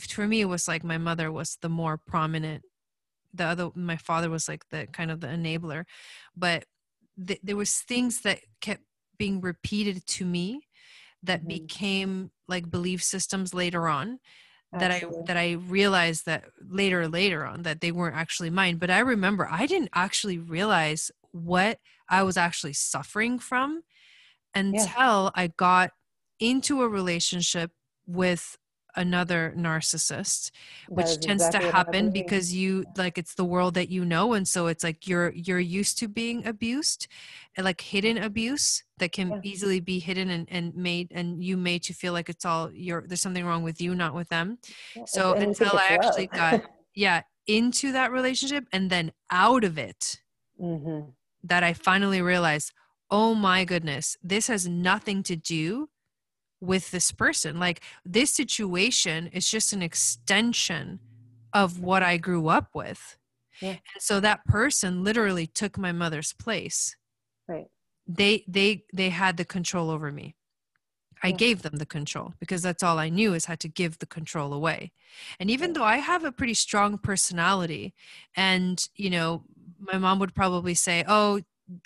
For 0.09 0.27
me, 0.27 0.41
it 0.41 0.47
was 0.47 0.69
like 0.69 0.85
my 0.85 0.99
mother 0.99 1.31
was 1.31 1.57
the 1.61 1.69
more 1.69 1.99
prominent. 1.99 2.63
The 3.35 3.45
other, 3.45 3.71
my 3.75 3.97
father 3.97 4.29
was 4.29 4.49
like 4.49 4.69
the 4.71 4.87
kind 4.93 5.11
of 5.11 5.21
the 5.21 5.29
enabler, 5.29 5.85
but 6.37 6.67
th- 7.27 7.41
there 7.43 7.57
was 7.57 7.75
things 7.75 8.21
that 8.23 8.41
kept 8.61 8.83
being 9.17 9.41
repeated 9.41 10.07
to 10.07 10.27
me 10.27 10.69
that 11.23 11.41
mm-hmm. 11.41 11.49
became 11.49 12.31
like 12.49 12.71
belief 12.71 13.03
systems 13.03 13.55
later 13.55 13.89
on 13.89 14.19
that 14.73 14.91
I 14.91 15.05
that 15.27 15.37
I 15.37 15.53
realized 15.53 16.27
that 16.27 16.45
later 16.67 17.09
later 17.09 17.45
on 17.45 17.63
that 17.63 17.81
they 17.81 17.93
weren't 17.93 18.17
actually 18.17 18.51
mine. 18.51 18.77
But 18.77 18.91
I 18.91 19.01
remember 19.01 19.49
I 19.51 19.67
didn't 19.67 19.91
actually 19.95 20.39
realize 20.39 21.11
what 21.33 21.79
I 22.09 22.23
was 22.23 22.37
actually 22.37 22.73
suffering 22.75 23.39
from 23.39 23.83
until 24.55 25.25
yeah. 25.25 25.31
I 25.35 25.47
got 25.49 25.91
into 26.41 26.83
a 26.83 26.89
relationship 26.89 27.71
with 28.07 28.59
another 28.97 29.55
narcissist 29.57 30.51
which 30.89 31.19
tends 31.21 31.49
to 31.49 31.59
happen 31.59 32.11
because 32.11 32.55
you 32.55 32.85
like 32.97 33.17
it's 33.17 33.35
the 33.35 33.45
world 33.45 33.75
that 33.75 33.89
you 33.89 34.05
know 34.05 34.35
and 34.35 34.47
so 34.47 34.67
it's 34.67 34.85
like 34.85 35.07
you're 35.07 35.31
you're 35.31 35.59
used 35.59 35.99
to 35.99 36.09
being 36.09 36.47
abused 36.47 37.09
and 37.57 37.65
like 37.65 37.81
hidden 37.81 38.19
abuse 38.19 38.85
that 38.99 39.13
can 39.13 39.31
yeah. 39.31 39.41
easily 39.43 39.81
be 39.81 39.99
hidden 39.99 40.31
and, 40.31 40.47
and 40.51 40.75
made 40.75 41.09
and 41.13 41.43
you 41.43 41.57
made 41.57 41.83
to 41.83 41.95
feel 41.95 42.13
like 42.13 42.29
it's 42.29 42.45
all 42.45 42.71
your 42.73 43.05
there's 43.07 43.21
something 43.21 43.47
wrong 43.47 43.63
with 43.63 43.81
you 43.81 43.95
not 43.95 44.15
with 44.15 44.29
them 44.29 44.59
yeah, 44.95 45.05
so 45.07 45.33
until 45.35 45.73
i 45.75 45.87
actually 45.89 46.27
got 46.27 46.63
yeah 46.95 47.23
into 47.47 47.93
that 47.93 48.13
relationship 48.13 48.65
and 48.73 48.91
then 48.91 49.11
out 49.31 49.65
of 49.65 49.79
it 49.79 50.21
mm-hmm. 50.61 51.09
that 51.43 51.65
i 51.65 51.73
finally 51.73 52.21
realized 52.21 52.73
oh 53.11 53.35
my 53.35 53.65
goodness 53.65 54.17
this 54.23 54.47
has 54.49 54.69
nothing 54.69 55.23
to 55.23 55.35
do 55.35 55.89
with 56.63 56.93
this 56.93 57.11
person. 57.11 57.59
Like 57.59 57.83
this 58.05 58.31
situation 58.31 59.27
is 59.27 59.51
just 59.51 59.73
an 59.73 59.83
extension 59.83 61.01
of 61.53 61.81
what 61.81 62.03
I 62.03 62.17
grew 62.17 62.49
up 62.49 62.69
with. 62.73 63.19
Yeah. 63.61 63.71
And 63.71 64.01
so 64.01 64.21
that 64.21 64.47
person 64.47 65.05
literally 65.05 65.47
took 65.47 65.77
my 65.77 65.93
mother's 65.93 66.33
place. 66.33 66.97
Right. 67.47 67.67
They 68.07 68.45
they 68.49 68.85
they 68.95 69.11
had 69.11 69.37
the 69.37 69.45
control 69.45 69.91
over 69.91 70.11
me. 70.11 70.37
I 71.25 71.29
yeah. 71.29 71.37
gave 71.37 71.63
them 71.63 71.77
the 71.77 71.87
control 71.87 72.35
because 72.41 72.63
that's 72.63 72.83
all 72.83 72.99
I 72.99 73.09
knew 73.09 73.35
is 73.35 73.45
how 73.45 73.55
to 73.57 73.69
give 73.69 73.99
the 73.99 74.07
control 74.07 74.53
away. 74.53 74.93
And 75.39 75.51
even 75.51 75.73
though 75.73 75.85
I 75.85 75.99
have 75.99 76.25
a 76.25 76.33
pretty 76.33 76.55
strong 76.55 76.99
personality 76.99 77.95
and 78.37 78.89
you 78.97 79.11
know 79.11 79.45
my 79.79 79.99
mom 79.99 80.21
would 80.21 80.35
probably 80.35 80.75
say, 80.75 81.05
"Oh, 81.09 81.41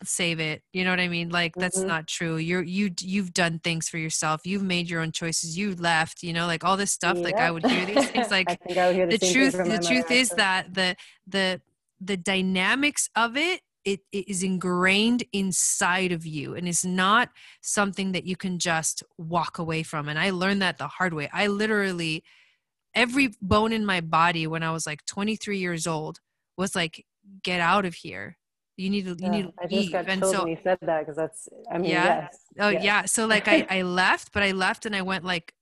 save 0.05 0.41
it 0.41 0.63
you 0.73 0.85
know 0.85 0.91
what 0.91 1.01
i 1.01 1.09
mean? 1.09 1.31
Like 1.31 1.55
that's 1.55 1.79
mm-hmm. 1.79 1.89
not 1.89 2.07
true. 2.07 2.37
You're 2.37 2.63
you 2.63 2.91
you've 3.01 3.33
done 3.33 3.59
things 3.59 3.89
for 3.89 3.99
yourself. 3.99 4.43
You've 4.45 4.63
made 4.63 4.89
your 4.89 5.01
own 5.01 5.13
choices. 5.13 5.57
You 5.57 5.75
left 5.75 6.23
you 6.23 6.33
know 6.33 6.47
like 6.47 6.65
all 6.65 6.77
this 6.77 6.93
stuff 6.93 7.17
like 7.19 7.37
i 7.37 7.51
would 7.51 7.65
hear 7.67 7.87
these 7.87 8.09
things 8.11 8.31
like 8.39 8.49
the, 8.69 9.07
the 9.11 9.33
truth 9.33 9.53
the 9.53 9.85
truth 9.87 10.11
is 10.11 10.31
that 10.31 10.75
the 10.75 10.97
the 11.27 11.61
the 12.01 12.17
dynamics 12.17 13.09
of 13.17 13.37
it 13.37 13.61
it, 13.85 14.01
it 14.11 14.29
is 14.29 14.43
ingrained 14.43 15.23
inside 15.33 16.11
of 16.11 16.27
you 16.27 16.57
and 16.57 16.67
is 16.67 16.85
not 16.85 17.31
something 17.63 18.11
that 18.13 18.25
you 18.25 18.37
can 18.37 18.59
just 18.59 19.03
walk 19.17 19.59
away 19.59 19.83
from 19.83 20.09
and 20.09 20.19
i 20.19 20.31
learned 20.31 20.63
that 20.63 20.79
the 20.79 20.89
hard 20.89 21.15
way. 21.15 21.29
I 21.33 21.47
literally 21.47 22.25
every 22.95 23.31
bone 23.41 23.73
in 23.73 23.87
my 23.87 24.01
body 24.01 24.47
when 24.47 24.63
i 24.63 24.73
was 24.73 24.87
like 24.87 25.05
23 25.07 25.59
years 25.59 25.87
old 25.87 26.19
was 26.57 26.75
like 26.75 27.05
get 27.43 27.61
out 27.61 27.85
of 27.85 27.95
here 27.95 28.37
you 28.77 28.91
need 28.91 29.05
to 29.05 29.11
you 29.11 29.17
yeah, 29.21 29.31
need 29.31 29.43
to 29.43 29.53
I 29.61 29.67
just 29.67 29.93
got 29.93 30.09
and 30.09 30.25
so, 30.25 30.47
you 30.47 30.59
said 30.63 30.79
that 30.83 31.01
because 31.01 31.17
that's 31.17 31.49
I 31.71 31.79
mean 31.79 31.91
yeah. 31.91 32.05
yes, 32.05 32.39
oh 32.61 32.69
yes. 32.69 32.85
yeah. 32.85 33.05
So 33.05 33.27
like 33.27 33.49
I 33.49 33.67
I 33.71 33.83
left 33.83 34.33
but 34.33 34.43
I 34.43 34.53
left 34.53 34.87
and 34.87 34.95
I 34.95 35.03
went 35.03 35.25
like 35.25 35.53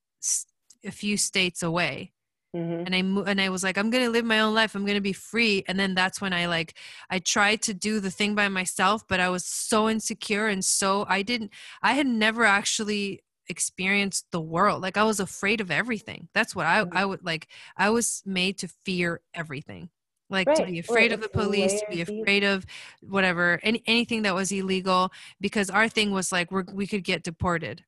a 0.85 0.91
few 0.91 1.17
states 1.17 1.63
away. 1.63 2.13
Mm-hmm. 2.55 2.87
and 2.87 2.95
I 2.95 3.03
mo- 3.03 3.25
and 3.25 3.41
I 3.41 3.49
was 3.49 3.65
like 3.65 3.77
I'm 3.77 3.91
gonna 3.91 4.11
live 4.11 4.25
my 4.25 4.39
own 4.39 4.55
life. 4.55 4.77
I'm 4.77 4.87
gonna 4.87 5.01
be 5.01 5.13
free. 5.13 5.65
And 5.67 5.79
then 5.79 5.97
that's 5.97 6.21
when 6.21 6.33
I 6.33 6.47
like 6.47 6.75
I 7.11 7.19
tried 7.19 7.63
to 7.63 7.75
do 7.75 7.99
the 7.99 8.13
thing 8.13 8.37
by 8.37 8.49
myself 8.49 9.07
but 9.09 9.19
I 9.19 9.29
was 9.29 9.45
so 9.45 9.89
insecure 9.91 10.47
and 10.47 10.65
so 10.65 11.05
I 11.09 11.23
didn't 11.23 11.51
I 11.83 11.95
had 11.95 12.07
never 12.07 12.45
actually 12.45 13.25
experienced 13.49 14.27
the 14.31 14.41
world. 14.41 14.83
Like 14.83 14.97
I 14.97 15.03
was 15.03 15.19
afraid 15.19 15.61
of 15.61 15.73
everything. 15.73 16.29
That's 16.33 16.55
what 16.55 16.67
I 16.67 16.85
mm-hmm. 16.85 16.97
I 16.97 17.05
would 17.05 17.25
like 17.25 17.49
I 17.77 17.91
was 17.91 18.23
made 18.25 18.59
to 18.59 18.69
fear 18.85 19.21
everything 19.35 19.91
like 20.31 20.49
right. 20.49 20.57
to 20.57 20.67
be 20.67 20.79
afraid 20.79 21.13
of 21.13 21.21
the 21.21 21.29
police 21.29 21.81
to 21.81 21.87
be 21.91 22.01
afraid 22.01 22.45
of 22.45 22.65
whatever 23.03 23.61
any, 23.63 23.83
anything 23.87 24.23
that 24.23 24.35
was 24.35 24.51
illegal 24.51 25.11
because 25.41 25.71
our 25.71 25.89
thing 25.89 26.11
was 26.11 26.33
like 26.33 26.51
we 26.51 26.63
we 26.73 26.87
could 26.87 27.05
get 27.05 27.23
deported 27.23 27.85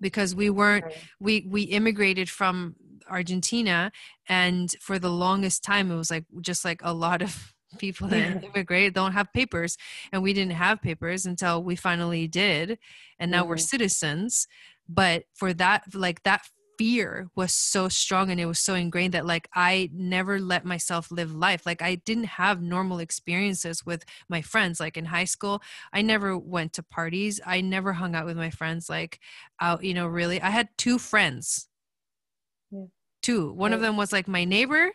because 0.00 0.34
we 0.34 0.50
weren't 0.50 0.84
we 1.18 1.46
we 1.48 1.62
immigrated 1.62 2.28
from 2.28 2.74
argentina 3.08 3.90
and 4.28 4.74
for 4.80 4.98
the 4.98 5.10
longest 5.10 5.64
time 5.64 5.90
it 5.90 5.96
was 5.96 6.10
like 6.10 6.24
just 6.40 6.64
like 6.64 6.80
a 6.82 6.92
lot 6.92 7.22
of 7.22 7.54
people 7.78 8.08
that 8.08 8.42
immigrate 8.42 8.94
don't 8.94 9.12
have 9.12 9.32
papers 9.32 9.76
and 10.12 10.22
we 10.22 10.32
didn't 10.32 10.54
have 10.54 10.82
papers 10.82 11.24
until 11.24 11.62
we 11.62 11.76
finally 11.76 12.26
did 12.26 12.78
and 13.18 13.30
now 13.30 13.42
mm-hmm. 13.42 13.50
we're 13.50 13.56
citizens 13.56 14.48
but 14.88 15.22
for 15.34 15.54
that 15.54 15.84
like 15.94 16.22
that 16.24 16.42
fear 16.80 17.28
was 17.36 17.52
so 17.52 17.90
strong 17.90 18.30
and 18.30 18.40
it 18.40 18.46
was 18.46 18.58
so 18.58 18.74
ingrained 18.74 19.12
that 19.12 19.26
like 19.26 19.46
I 19.54 19.90
never 19.92 20.40
let 20.40 20.64
myself 20.64 21.10
live 21.10 21.34
life. 21.34 21.66
Like 21.66 21.82
I 21.82 21.96
didn't 21.96 22.40
have 22.40 22.62
normal 22.62 23.00
experiences 23.00 23.84
with 23.84 24.02
my 24.30 24.40
friends. 24.40 24.80
Like 24.80 24.96
in 24.96 25.04
high 25.04 25.26
school, 25.26 25.60
I 25.92 26.00
never 26.00 26.38
went 26.38 26.72
to 26.72 26.82
parties. 26.82 27.38
I 27.44 27.60
never 27.60 27.92
hung 27.92 28.14
out 28.14 28.24
with 28.24 28.38
my 28.38 28.48
friends 28.48 28.88
like 28.88 29.20
out, 29.60 29.84
you 29.84 29.92
know, 29.92 30.06
really. 30.06 30.40
I 30.40 30.48
had 30.48 30.70
two 30.78 30.98
friends. 30.98 31.68
Yeah. 32.70 32.86
Two. 33.20 33.52
One 33.52 33.74
of 33.74 33.82
them 33.82 33.98
was 33.98 34.10
like 34.10 34.26
my 34.26 34.46
neighbor 34.46 34.92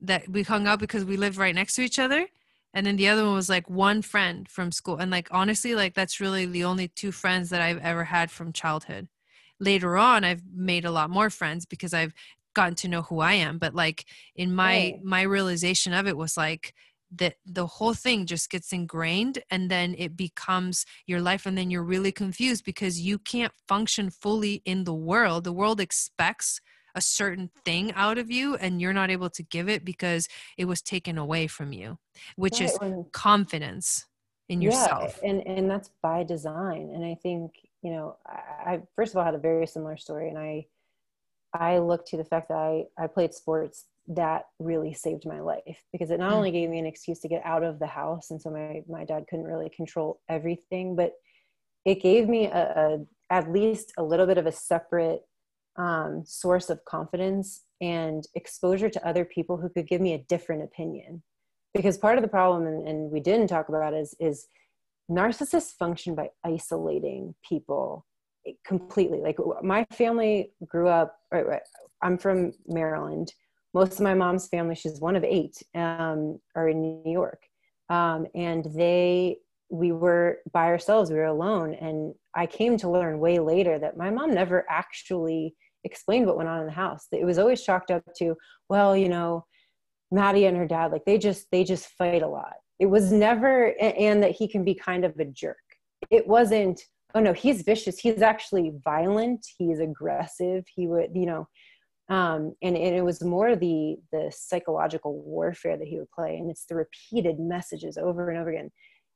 that 0.00 0.26
we 0.30 0.44
hung 0.44 0.66
out 0.66 0.78
because 0.78 1.04
we 1.04 1.18
lived 1.18 1.36
right 1.36 1.54
next 1.54 1.74
to 1.74 1.82
each 1.82 1.98
other. 1.98 2.26
And 2.72 2.86
then 2.86 2.96
the 2.96 3.08
other 3.08 3.26
one 3.26 3.34
was 3.34 3.50
like 3.50 3.68
one 3.68 4.00
friend 4.00 4.48
from 4.48 4.72
school. 4.72 4.96
And 4.96 5.10
like 5.10 5.28
honestly, 5.30 5.74
like 5.74 5.92
that's 5.92 6.20
really 6.20 6.46
the 6.46 6.64
only 6.64 6.88
two 6.88 7.12
friends 7.12 7.50
that 7.50 7.60
I've 7.60 7.82
ever 7.82 8.04
had 8.04 8.30
from 8.30 8.50
childhood 8.50 9.08
later 9.60 9.96
on 9.96 10.24
i've 10.24 10.42
made 10.54 10.84
a 10.84 10.90
lot 10.90 11.10
more 11.10 11.30
friends 11.30 11.66
because 11.66 11.94
i've 11.94 12.12
gotten 12.54 12.74
to 12.74 12.88
know 12.88 13.02
who 13.02 13.20
i 13.20 13.32
am 13.32 13.58
but 13.58 13.74
like 13.74 14.04
in 14.34 14.54
my 14.54 14.74
right. 14.74 15.04
my 15.04 15.22
realization 15.22 15.92
of 15.92 16.06
it 16.06 16.16
was 16.16 16.36
like 16.36 16.74
that 17.14 17.34
the 17.44 17.66
whole 17.66 17.94
thing 17.94 18.26
just 18.26 18.50
gets 18.50 18.72
ingrained 18.72 19.42
and 19.50 19.70
then 19.70 19.94
it 19.96 20.16
becomes 20.16 20.84
your 21.06 21.20
life 21.20 21.46
and 21.46 21.56
then 21.56 21.70
you're 21.70 21.82
really 21.82 22.10
confused 22.10 22.64
because 22.64 23.00
you 23.00 23.18
can't 23.18 23.52
function 23.68 24.10
fully 24.10 24.62
in 24.64 24.84
the 24.84 24.94
world 24.94 25.44
the 25.44 25.52
world 25.52 25.80
expects 25.80 26.60
a 26.94 27.00
certain 27.00 27.50
thing 27.64 27.92
out 27.92 28.18
of 28.18 28.30
you 28.30 28.56
and 28.56 28.80
you're 28.80 28.92
not 28.92 29.10
able 29.10 29.28
to 29.28 29.42
give 29.42 29.68
it 29.68 29.84
because 29.84 30.26
it 30.56 30.64
was 30.64 30.80
taken 30.80 31.18
away 31.18 31.46
from 31.46 31.72
you 31.72 31.98
which 32.36 32.60
right. 32.60 32.70
is 32.70 32.78
confidence 33.12 34.06
in 34.48 34.60
yourself 34.62 35.20
yeah, 35.22 35.30
and 35.30 35.46
and 35.46 35.70
that's 35.70 35.90
by 36.02 36.24
design 36.24 36.90
and 36.94 37.04
i 37.04 37.14
think 37.22 37.52
you 37.86 37.92
know, 37.92 38.16
I, 38.26 38.72
I 38.72 38.80
first 38.96 39.12
of 39.12 39.18
all 39.18 39.24
had 39.24 39.36
a 39.36 39.38
very 39.38 39.64
similar 39.64 39.96
story, 39.96 40.28
and 40.28 40.36
I 40.36 40.66
I 41.54 41.78
look 41.78 42.04
to 42.06 42.16
the 42.16 42.24
fact 42.24 42.48
that 42.48 42.58
I 42.58 42.86
I 42.98 43.06
played 43.06 43.32
sports 43.32 43.84
that 44.08 44.46
really 44.58 44.92
saved 44.92 45.24
my 45.24 45.40
life 45.40 45.84
because 45.92 46.10
it 46.10 46.18
not 46.18 46.32
mm. 46.32 46.34
only 46.34 46.50
gave 46.50 46.68
me 46.68 46.80
an 46.80 46.86
excuse 46.86 47.20
to 47.20 47.28
get 47.28 47.42
out 47.44 47.62
of 47.62 47.78
the 47.78 47.86
house, 47.86 48.32
and 48.32 48.42
so 48.42 48.50
my 48.50 48.82
my 48.88 49.04
dad 49.04 49.26
couldn't 49.30 49.44
really 49.46 49.70
control 49.70 50.20
everything, 50.28 50.96
but 50.96 51.12
it 51.84 52.02
gave 52.02 52.28
me 52.28 52.46
a, 52.46 52.58
a 52.58 52.98
at 53.30 53.52
least 53.52 53.92
a 53.96 54.02
little 54.02 54.26
bit 54.26 54.38
of 54.38 54.46
a 54.46 54.52
separate 54.52 55.22
um, 55.76 56.24
source 56.26 56.70
of 56.70 56.84
confidence 56.86 57.62
and 57.80 58.24
exposure 58.34 58.90
to 58.90 59.06
other 59.06 59.24
people 59.24 59.58
who 59.58 59.68
could 59.68 59.86
give 59.86 60.00
me 60.00 60.14
a 60.14 60.24
different 60.28 60.64
opinion 60.64 61.22
because 61.72 61.98
part 61.98 62.18
of 62.18 62.22
the 62.22 62.28
problem 62.28 62.66
and, 62.66 62.88
and 62.88 63.12
we 63.12 63.20
didn't 63.20 63.46
talk 63.46 63.68
about 63.68 63.94
is 63.94 64.16
is 64.18 64.48
narcissists 65.10 65.72
function 65.72 66.14
by 66.14 66.30
isolating 66.44 67.34
people 67.48 68.04
completely. 68.64 69.20
Like 69.20 69.38
my 69.62 69.84
family 69.92 70.52
grew 70.66 70.88
up 70.88 71.16
i'm 72.02 72.18
from 72.18 72.52
maryland. 72.66 73.32
Most 73.74 73.94
of 73.94 74.00
my 74.00 74.14
mom's 74.14 74.48
family 74.48 74.74
she's 74.74 75.00
one 75.00 75.16
of 75.16 75.24
eight 75.24 75.56
um, 75.74 76.38
are 76.54 76.68
in 76.68 76.80
new 76.80 77.12
york. 77.12 77.42
Um, 77.88 78.26
and 78.34 78.66
they 78.74 79.38
we 79.68 79.90
were 79.90 80.38
by 80.52 80.66
ourselves 80.66 81.10
we 81.10 81.16
were 81.16 81.24
alone. 81.24 81.74
And 81.74 82.14
i 82.34 82.46
came 82.46 82.76
to 82.78 82.90
learn 82.90 83.18
way 83.18 83.38
later 83.38 83.78
that 83.78 83.96
my 83.96 84.10
mom 84.10 84.34
never 84.34 84.64
actually 84.68 85.54
explained 85.84 86.26
what 86.26 86.36
went 86.36 86.48
on 86.48 86.60
in 86.60 86.66
the 86.66 86.72
house. 86.72 87.06
It 87.12 87.24
was 87.24 87.38
always 87.38 87.62
chalked 87.62 87.90
up 87.90 88.04
to 88.18 88.34
well 88.68 88.96
you 88.96 89.08
know 89.08 89.44
maddie 90.12 90.46
and 90.46 90.56
her 90.56 90.66
dad 90.66 90.92
like 90.92 91.04
they 91.04 91.18
just 91.18 91.46
they 91.50 91.64
just 91.64 91.88
fight 91.98 92.22
a 92.22 92.28
lot 92.28 92.54
it 92.78 92.86
was 92.86 93.12
never 93.12 93.74
and 93.80 94.22
that 94.22 94.32
he 94.32 94.48
can 94.48 94.64
be 94.64 94.74
kind 94.74 95.04
of 95.04 95.18
a 95.18 95.24
jerk. 95.24 95.56
It 96.10 96.26
wasn't 96.26 96.80
oh 97.14 97.20
no 97.20 97.32
he's 97.32 97.62
vicious. 97.62 97.98
He's 97.98 98.22
actually 98.22 98.72
violent. 98.84 99.46
He's 99.58 99.80
aggressive. 99.80 100.64
He 100.74 100.86
would 100.86 101.10
you 101.14 101.26
know 101.26 101.48
um, 102.08 102.54
and, 102.62 102.76
and 102.76 102.94
it 102.94 103.04
was 103.04 103.22
more 103.22 103.56
the 103.56 103.96
the 104.12 104.32
psychological 104.34 105.22
warfare 105.22 105.76
that 105.76 105.88
he 105.88 105.98
would 105.98 106.10
play 106.10 106.36
and 106.36 106.50
it's 106.50 106.66
the 106.66 106.74
repeated 106.74 107.38
messages 107.40 107.96
over 107.96 108.30
and 108.30 108.38
over 108.38 108.50
again. 108.50 108.70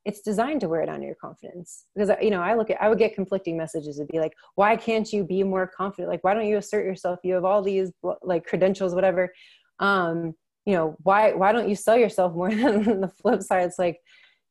It's 0.06 0.22
designed 0.22 0.62
to 0.62 0.68
wear 0.68 0.86
down 0.86 1.02
your 1.02 1.14
confidence 1.14 1.84
because 1.94 2.10
you 2.22 2.30
know 2.30 2.40
i 2.40 2.54
look 2.54 2.70
at 2.70 2.80
i 2.80 2.88
would 2.88 2.98
get 2.98 3.14
conflicting 3.14 3.58
messages 3.58 3.98
and 3.98 4.08
be 4.08 4.18
like 4.18 4.32
why 4.54 4.74
can't 4.74 5.12
you 5.12 5.24
be 5.24 5.42
more 5.42 5.66
confident? 5.66 6.08
Like 6.08 6.24
why 6.24 6.32
don't 6.32 6.46
you 6.46 6.56
assert 6.56 6.86
yourself? 6.86 7.18
You 7.22 7.34
have 7.34 7.44
all 7.44 7.62
these 7.62 7.92
like 8.22 8.46
credentials 8.46 8.94
whatever. 8.94 9.30
Um 9.78 10.34
you 10.66 10.74
know 10.74 10.96
why 11.02 11.32
why 11.32 11.52
don't 11.52 11.68
you 11.68 11.74
sell 11.74 11.96
yourself 11.96 12.34
more 12.34 12.50
than 12.54 13.00
the 13.00 13.08
flip 13.08 13.42
side 13.42 13.64
it's 13.64 13.78
like 13.78 14.00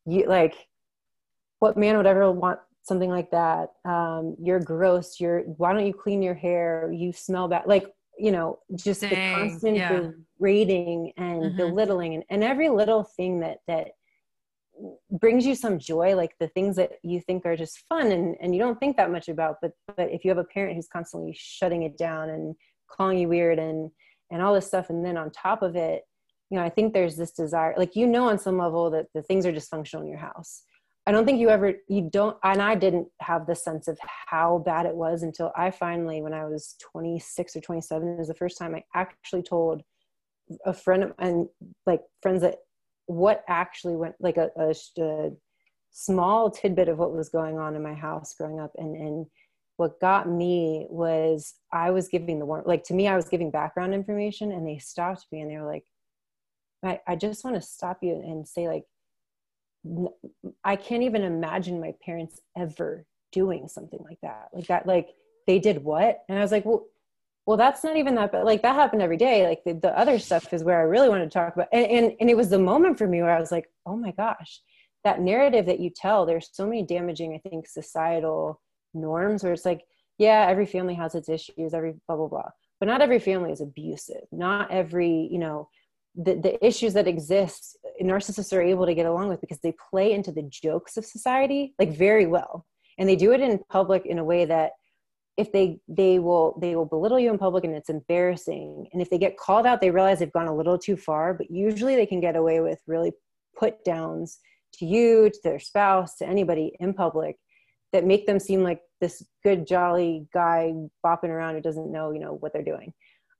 you 0.05 0.25
like 0.27 0.55
what 1.59 1.77
man 1.77 1.97
would 1.97 2.07
ever 2.07 2.31
want 2.31 2.59
something 2.83 3.09
like 3.09 3.29
that 3.31 3.69
um 3.85 4.35
you're 4.41 4.59
gross 4.59 5.19
you're 5.19 5.41
why 5.57 5.73
don't 5.73 5.85
you 5.85 5.93
clean 5.93 6.21
your 6.21 6.33
hair 6.33 6.91
you 6.91 7.11
smell 7.13 7.47
bad 7.47 7.63
like 7.65 7.85
you 8.17 8.31
know 8.31 8.59
just 8.75 9.01
Dang, 9.01 9.09
the 9.09 9.49
constant 9.49 9.77
yeah. 9.77 10.09
berating 10.39 11.13
and 11.17 11.43
mm-hmm. 11.43 11.57
belittling 11.57 12.15
and, 12.15 12.23
and 12.29 12.43
every 12.43 12.69
little 12.69 13.03
thing 13.03 13.39
that 13.41 13.59
that 13.67 13.89
brings 15.11 15.45
you 15.45 15.55
some 15.55 15.77
joy 15.77 16.15
like 16.15 16.31
the 16.39 16.47
things 16.49 16.75
that 16.77 16.93
you 17.03 17.19
think 17.19 17.45
are 17.45 17.57
just 17.57 17.83
fun 17.89 18.11
and, 18.11 18.35
and 18.41 18.55
you 18.55 18.61
don't 18.61 18.79
think 18.79 18.95
that 18.97 19.11
much 19.11 19.27
about 19.27 19.57
but 19.61 19.71
but 19.87 20.09
if 20.09 20.23
you 20.23 20.29
have 20.29 20.37
a 20.37 20.43
parent 20.45 20.75
who's 20.75 20.87
constantly 20.87 21.35
shutting 21.37 21.83
it 21.83 21.97
down 21.97 22.29
and 22.29 22.55
calling 22.89 23.17
you 23.17 23.27
weird 23.27 23.59
and 23.59 23.91
and 24.31 24.41
all 24.41 24.53
this 24.53 24.67
stuff 24.67 24.89
and 24.89 25.05
then 25.05 25.17
on 25.17 25.31
top 25.31 25.61
of 25.61 25.75
it 25.75 26.03
you 26.49 26.57
know 26.57 26.63
i 26.63 26.69
think 26.69 26.93
there's 26.93 27.15
this 27.15 27.31
desire 27.31 27.73
like 27.77 27.95
you 27.95 28.07
know 28.07 28.27
on 28.27 28.39
some 28.39 28.57
level 28.57 28.89
that 28.89 29.07
the 29.13 29.21
things 29.21 29.45
are 29.45 29.53
dysfunctional 29.53 30.01
in 30.01 30.07
your 30.07 30.19
house. 30.19 30.63
I 31.07 31.11
don't 31.11 31.25
think 31.25 31.39
you 31.39 31.49
ever 31.49 31.73
you 31.87 32.07
don't 32.11 32.37
and 32.43 32.61
i 32.61 32.75
didn't 32.75 33.07
have 33.19 33.47
the 33.47 33.55
sense 33.55 33.87
of 33.87 33.97
how 34.03 34.59
bad 34.59 34.85
it 34.85 34.93
was 34.93 35.23
until 35.23 35.51
i 35.55 35.71
finally 35.71 36.21
when 36.21 36.35
i 36.35 36.45
was 36.45 36.75
26 36.91 37.55
or 37.55 37.61
27 37.61 38.17
was 38.17 38.27
the 38.27 38.35
first 38.35 38.59
time 38.59 38.75
i 38.75 38.83
actually 38.93 39.41
told 39.41 39.81
a 40.65 40.73
friend 40.73 41.03
of, 41.03 41.13
and 41.17 41.47
like 41.87 42.01
friends 42.21 42.41
that 42.41 42.57
what 43.07 43.43
actually 43.47 43.95
went 43.95 44.13
like 44.19 44.37
a, 44.37 44.51
a, 44.55 44.75
a 45.01 45.31
small 45.89 46.51
tidbit 46.51 46.89
of 46.89 46.99
what 46.99 47.15
was 47.15 47.29
going 47.29 47.57
on 47.57 47.75
in 47.75 47.81
my 47.81 47.95
house 47.95 48.35
growing 48.35 48.59
up 48.59 48.71
and 48.77 48.95
and 48.95 49.25
what 49.79 50.01
got 50.01 50.29
me 50.29 50.85
was 50.89 51.55
I 51.71 51.91
was 51.91 52.09
giving 52.09 52.37
the 52.37 52.45
warm, 52.45 52.63
like 52.65 52.83
to 52.85 52.93
me, 52.93 53.07
I 53.07 53.15
was 53.15 53.29
giving 53.29 53.49
background 53.49 53.93
information 53.93 54.51
and 54.51 54.67
they 54.67 54.77
stopped 54.77 55.25
me 55.31 55.39
and 55.39 55.49
they 55.49 55.57
were 55.57 55.65
like, 55.65 55.85
I, 56.83 56.99
I 57.07 57.15
just 57.15 57.45
want 57.45 57.55
to 57.55 57.61
stop 57.61 57.99
you 58.01 58.13
and 58.13 58.45
say 58.45 58.67
like, 58.67 58.83
I 60.65 60.75
can't 60.75 61.03
even 61.03 61.23
imagine 61.23 61.79
my 61.79 61.93
parents 62.03 62.41
ever 62.57 63.05
doing 63.31 63.69
something 63.69 64.01
like 64.03 64.19
that. 64.21 64.49
Like 64.53 64.67
that, 64.67 64.85
like 64.85 65.11
they 65.47 65.59
did 65.59 65.81
what? 65.81 66.23
And 66.27 66.37
I 66.37 66.41
was 66.41 66.51
like, 66.51 66.65
well, 66.65 66.85
well, 67.45 67.55
that's 67.55 67.81
not 67.81 67.95
even 67.95 68.15
that, 68.15 68.33
but 68.33 68.43
like 68.43 68.61
that 68.63 68.75
happened 68.75 69.01
every 69.01 69.15
day. 69.15 69.47
Like 69.47 69.63
the, 69.63 69.75
the 69.75 69.97
other 69.97 70.19
stuff 70.19 70.53
is 70.53 70.61
where 70.61 70.77
I 70.77 70.83
really 70.83 71.07
want 71.07 71.23
to 71.23 71.29
talk 71.29 71.55
about. 71.55 71.69
And, 71.71 71.85
and, 71.85 72.15
and 72.19 72.29
it 72.29 72.35
was 72.35 72.49
the 72.49 72.59
moment 72.59 72.97
for 72.97 73.07
me 73.07 73.21
where 73.21 73.33
I 73.33 73.39
was 73.39 73.51
like, 73.51 73.69
oh 73.85 73.95
my 73.95 74.11
gosh, 74.11 74.59
that 75.05 75.21
narrative 75.21 75.67
that 75.67 75.79
you 75.79 75.89
tell, 75.89 76.25
there's 76.25 76.49
so 76.51 76.65
many 76.65 76.83
damaging, 76.83 77.33
I 77.33 77.49
think, 77.49 77.65
societal 77.65 78.59
norms 78.93 79.43
where 79.43 79.53
it's 79.53 79.65
like 79.65 79.83
yeah 80.17 80.47
every 80.49 80.65
family 80.65 80.93
has 80.93 81.15
its 81.15 81.29
issues 81.29 81.73
every 81.73 81.95
blah 82.07 82.15
blah 82.15 82.27
blah. 82.27 82.49
But 82.79 82.87
not 82.87 83.01
every 83.01 83.19
family 83.19 83.51
is 83.51 83.61
abusive. 83.61 84.23
Not 84.31 84.71
every 84.71 85.27
you 85.31 85.39
know 85.39 85.69
the, 86.15 86.35
the 86.35 86.65
issues 86.65 86.93
that 86.93 87.07
exist 87.07 87.77
narcissists 88.01 88.55
are 88.55 88.61
able 88.61 88.85
to 88.85 88.95
get 88.95 89.05
along 89.05 89.29
with 89.29 89.41
because 89.41 89.59
they 89.59 89.73
play 89.89 90.13
into 90.13 90.31
the 90.31 90.43
jokes 90.43 90.97
of 90.97 91.05
society 91.05 91.73
like 91.79 91.95
very 91.95 92.25
well. 92.25 92.65
And 92.97 93.07
they 93.07 93.15
do 93.15 93.31
it 93.31 93.41
in 93.41 93.59
public 93.69 94.05
in 94.05 94.19
a 94.19 94.23
way 94.23 94.45
that 94.45 94.71
if 95.37 95.51
they 95.51 95.79
they 95.87 96.19
will 96.19 96.57
they 96.59 96.75
will 96.75 96.85
belittle 96.85 97.19
you 97.19 97.29
in 97.29 97.37
public 97.37 97.63
and 97.63 97.73
it's 97.73 97.89
embarrassing. 97.89 98.87
And 98.91 99.01
if 99.01 99.09
they 99.09 99.17
get 99.17 99.37
called 99.37 99.65
out 99.65 99.81
they 99.81 99.91
realize 99.91 100.19
they've 100.19 100.31
gone 100.31 100.47
a 100.47 100.55
little 100.55 100.77
too 100.77 100.97
far 100.97 101.33
but 101.33 101.51
usually 101.51 101.95
they 101.95 102.05
can 102.05 102.19
get 102.19 102.35
away 102.35 102.59
with 102.59 102.79
really 102.87 103.13
put 103.57 103.83
downs 103.83 104.39
to 104.73 104.85
you 104.85 105.29
to 105.29 105.39
their 105.43 105.59
spouse 105.59 106.15
to 106.17 106.27
anybody 106.27 106.75
in 106.79 106.93
public 106.93 107.37
that 107.91 108.05
make 108.05 108.27
them 108.27 108.39
seem 108.39 108.63
like 108.63 108.81
this 109.01 109.25
good 109.43 109.65
jolly 109.65 110.27
guy 110.33 110.73
bopping 111.05 111.29
around 111.29 111.55
who 111.55 111.61
doesn't 111.61 111.91
know 111.91 112.11
you 112.11 112.19
know 112.19 112.33
what 112.33 112.53
they're 112.53 112.63
doing. 112.63 112.93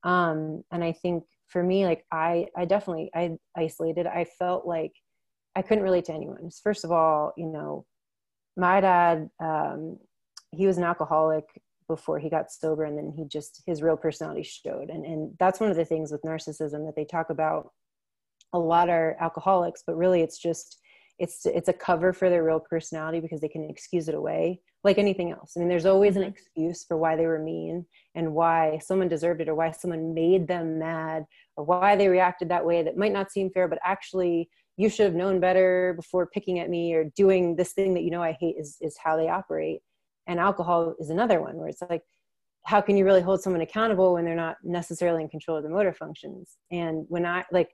Um, 0.03 0.63
and 0.71 0.83
i 0.83 0.93
think 0.93 1.23
for 1.47 1.61
me 1.61 1.85
like 1.85 2.05
i 2.11 2.47
i 2.55 2.65
definitely 2.65 3.09
i 3.13 3.37
isolated. 3.55 4.07
I 4.07 4.25
felt 4.25 4.65
like 4.65 4.93
i 5.55 5.61
couldn't 5.61 5.83
relate 5.83 6.05
to 6.05 6.13
anyone. 6.13 6.49
First 6.63 6.83
of 6.83 6.91
all 6.91 7.33
you 7.37 7.47
know 7.47 7.85
my 8.55 8.81
dad 8.81 9.29
um, 9.39 9.97
he 10.51 10.67
was 10.67 10.77
an 10.77 10.83
alcoholic 10.83 11.45
before 11.87 12.19
he 12.19 12.29
got 12.29 12.51
sober 12.51 12.83
and 12.83 12.97
then 12.97 13.11
he 13.15 13.25
just 13.25 13.61
his 13.65 13.81
real 13.81 13.97
personality 13.97 14.43
showed. 14.43 14.89
And 14.89 15.05
and 15.05 15.35
that's 15.39 15.59
one 15.59 15.71
of 15.71 15.77
the 15.77 15.85
things 15.85 16.11
with 16.11 16.21
narcissism 16.21 16.85
that 16.85 16.93
they 16.95 17.05
talk 17.05 17.29
about 17.29 17.71
a 18.53 18.59
lot 18.59 18.89
are 18.89 19.15
alcoholics 19.19 19.83
but 19.85 19.95
really 19.95 20.21
it's 20.21 20.39
just 20.39 20.79
it's 21.19 21.45
it's 21.45 21.67
a 21.67 21.73
cover 21.73 22.13
for 22.13 22.29
their 22.29 22.43
real 22.43 22.59
personality 22.59 23.19
because 23.19 23.41
they 23.41 23.49
can 23.49 23.69
excuse 23.69 24.07
it 24.07 24.15
away 24.15 24.61
like 24.83 24.97
anything 24.97 25.31
else. 25.31 25.53
I 25.55 25.59
mean 25.59 25.69
there's 25.69 25.85
always 25.85 26.15
an 26.15 26.23
mm-hmm. 26.23 26.31
excuse 26.31 26.85
for 26.85 26.97
why 26.97 27.15
they 27.15 27.25
were 27.25 27.39
mean 27.39 27.85
and 28.15 28.33
why 28.33 28.79
someone 28.81 29.09
deserved 29.09 29.41
it 29.41 29.49
or 29.49 29.55
why 29.55 29.71
someone 29.71 30.13
made 30.13 30.47
them 30.47 30.79
mad 30.79 31.25
or 31.57 31.65
why 31.65 31.95
they 31.95 32.07
reacted 32.07 32.49
that 32.49 32.65
way 32.65 32.81
that 32.83 32.97
might 32.97 33.11
not 33.11 33.31
seem 33.31 33.49
fair 33.51 33.67
but 33.67 33.79
actually 33.83 34.49
you 34.77 34.89
should 34.89 35.05
have 35.05 35.15
known 35.15 35.41
better 35.41 35.93
before 35.97 36.25
picking 36.27 36.59
at 36.59 36.69
me 36.69 36.93
or 36.93 37.11
doing 37.15 37.57
this 37.57 37.73
thing 37.73 37.93
that 37.93 38.03
you 38.03 38.11
know 38.11 38.23
i 38.23 38.35
hate 38.39 38.55
is 38.57 38.77
is 38.81 38.97
how 39.03 39.17
they 39.17 39.29
operate. 39.29 39.81
And 40.27 40.39
alcohol 40.39 40.95
is 40.99 41.09
another 41.09 41.41
one 41.41 41.57
where 41.57 41.67
it's 41.67 41.81
like 41.89 42.03
how 42.65 42.81
can 42.81 42.95
you 42.95 43.03
really 43.03 43.21
hold 43.21 43.41
someone 43.41 43.61
accountable 43.61 44.13
when 44.13 44.25
they're 44.25 44.35
not 44.35 44.57
necessarily 44.63 45.23
in 45.23 45.29
control 45.29 45.57
of 45.57 45.63
the 45.63 45.69
motor 45.69 45.93
functions? 45.93 46.57
And 46.71 47.05
when 47.09 47.25
i 47.25 47.43
like 47.51 47.69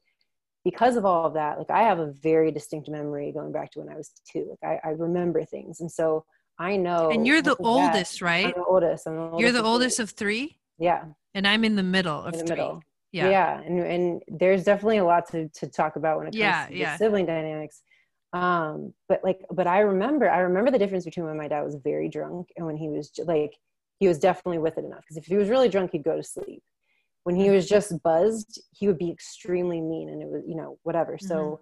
because 0.66 0.98
of 0.98 1.06
all 1.06 1.26
of 1.26 1.36
that 1.36 1.58
like 1.58 1.70
i 1.70 1.84
have 1.84 2.00
a 2.00 2.12
very 2.22 2.52
distinct 2.52 2.90
memory 2.90 3.32
going 3.32 3.54
back 3.54 3.72
to 3.72 3.80
when 3.80 3.88
i 3.88 3.96
was 3.96 4.12
two 4.30 4.58
like 4.62 4.82
i, 4.84 4.90
I 4.90 4.92
remember 4.92 5.46
things. 5.46 5.80
And 5.80 5.90
so 5.90 6.26
i 6.60 6.76
know 6.76 7.10
and 7.12 7.26
you're 7.26 7.42
the 7.42 7.56
oldest 7.58 8.20
that, 8.20 8.26
right? 8.26 8.46
I'm 8.48 8.54
the 8.58 8.66
oldest, 8.66 9.08
I'm 9.08 9.16
the 9.16 9.22
oldest 9.22 9.40
you're 9.40 9.52
the 9.54 9.64
oldest 9.64 10.00
of 10.02 10.10
three? 10.10 10.60
Yeah. 10.78 11.06
And 11.34 11.48
i'm 11.48 11.64
in 11.64 11.76
the 11.76 11.84
middle 11.84 12.22
of 12.22 12.34
in 12.34 12.40
the 12.40 12.46
three. 12.46 12.56
middle. 12.56 12.84
Yeah. 13.14 13.30
Yeah 13.30 13.62
and, 13.62 13.80
and 13.80 14.22
there's 14.28 14.66
definitely 14.66 14.98
a 14.98 15.06
lot 15.06 15.30
to, 15.32 15.48
to 15.48 15.68
talk 15.68 15.96
about 15.96 16.18
when 16.18 16.28
it 16.28 16.32
comes 16.32 16.40
yeah, 16.40 16.68
to 16.68 16.76
yeah. 16.76 16.98
sibling 16.98 17.26
dynamics. 17.26 17.82
Um 18.34 18.94
but 19.08 19.22
like 19.24 19.40
but 19.52 19.68
i 19.68 19.80
remember 19.80 20.30
i 20.30 20.40
remember 20.40 20.72
the 20.72 20.80
difference 20.80 21.06
between 21.06 21.26
when 21.26 21.38
my 21.38 21.48
dad 21.48 21.62
was 21.62 21.76
very 21.76 22.10
drunk 22.10 22.50
and 22.58 22.66
when 22.66 22.76
he 22.76 22.90
was 22.90 23.12
like 23.26 23.54
he 24.00 24.10
was 24.10 24.20
definitely 24.20 24.58
with 24.58 24.78
it 24.78 24.84
enough. 24.84 25.02
Because 25.02 25.16
if 25.16 25.26
he 25.26 25.38
was 25.38 25.48
really 25.48 25.70
drunk 25.70 25.92
he'd 25.92 26.04
go 26.04 26.18
to 26.18 26.24
sleep 26.24 26.64
when 27.26 27.36
he 27.36 27.50
was 27.50 27.68
just 27.68 27.92
buzzed 28.04 28.62
he 28.72 28.88
would 28.88 28.98
be 28.98 29.12
extremely 29.12 29.82
mean 29.82 30.10
and 30.10 30.22
it 30.22 30.30
was 30.30 30.44
you 30.48 30.56
know 30.56 30.78
whatever. 30.84 31.14
Mm-hmm. 31.14 31.28
so 31.28 31.60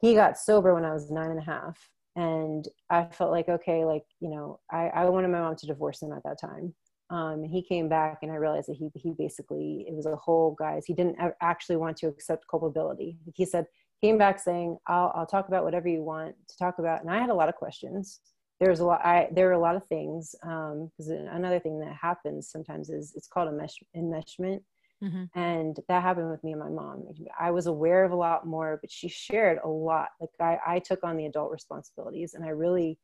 he 0.00 0.14
got 0.14 0.38
sober 0.38 0.74
when 0.74 0.84
i 0.84 0.92
was 0.92 1.10
nine 1.10 1.30
and 1.30 1.40
a 1.40 1.44
half 1.44 1.76
and 2.16 2.66
i 2.88 3.04
felt 3.04 3.30
like 3.30 3.48
okay 3.48 3.84
like 3.84 4.04
you 4.20 4.30
know 4.30 4.58
i, 4.70 4.88
I 4.88 5.04
wanted 5.06 5.28
my 5.28 5.40
mom 5.40 5.56
to 5.56 5.66
divorce 5.66 6.00
him 6.02 6.12
at 6.12 6.22
that 6.24 6.40
time. 6.40 6.74
Um, 7.10 7.42
and 7.42 7.50
he 7.50 7.62
came 7.62 7.88
back 7.88 8.18
and 8.22 8.30
i 8.30 8.36
realized 8.36 8.68
that 8.68 8.76
he, 8.76 8.90
he 8.94 9.14
basically 9.18 9.86
it 9.88 9.94
was 9.94 10.06
a 10.06 10.16
whole 10.16 10.54
guys 10.58 10.84
he 10.86 10.94
didn't 10.94 11.16
actually 11.40 11.76
want 11.76 11.96
to 11.98 12.06
accept 12.06 12.44
culpability. 12.50 13.18
He 13.34 13.44
said 13.44 13.66
came 14.02 14.16
back 14.18 14.38
saying 14.38 14.78
I'll, 14.86 15.10
I'll 15.14 15.26
talk 15.26 15.48
about 15.48 15.64
whatever 15.64 15.88
you 15.88 16.02
want 16.02 16.36
to 16.48 16.56
talk 16.56 16.78
about. 16.78 17.00
And 17.00 17.10
i 17.10 17.18
had 17.18 17.30
a 17.30 17.34
lot 17.34 17.48
of 17.48 17.56
questions 17.56 18.20
there 18.60 18.70
was 18.70 18.80
a 18.80 18.84
lot 18.84 19.04
I, 19.04 19.28
there 19.32 19.48
are 19.48 19.52
a 19.52 19.58
lot 19.58 19.76
of 19.76 19.86
things 19.86 20.34
because 20.40 21.10
um, 21.10 21.28
another 21.30 21.60
thing 21.60 21.78
that 21.80 21.94
happens 21.94 22.50
sometimes 22.50 22.90
is 22.90 23.12
it's 23.14 23.28
called 23.28 23.48
enmesh, 23.52 23.74
enmeshment. 23.96 24.60
Mm-hmm. 25.02 25.38
and 25.38 25.78
that 25.86 26.02
happened 26.02 26.28
with 26.28 26.42
me 26.42 26.50
and 26.50 26.60
my 26.60 26.68
mom. 26.68 27.04
I 27.38 27.52
was 27.52 27.66
aware 27.66 28.04
of 28.04 28.10
a 28.10 28.16
lot 28.16 28.46
more 28.46 28.78
but 28.80 28.90
she 28.90 29.08
shared 29.08 29.60
a 29.62 29.68
lot. 29.68 30.08
Like 30.20 30.30
I, 30.40 30.58
I 30.74 30.78
took 30.80 31.04
on 31.04 31.16
the 31.16 31.26
adult 31.26 31.52
responsibilities 31.52 32.34
and 32.34 32.44
i 32.44 32.48
really 32.48 32.98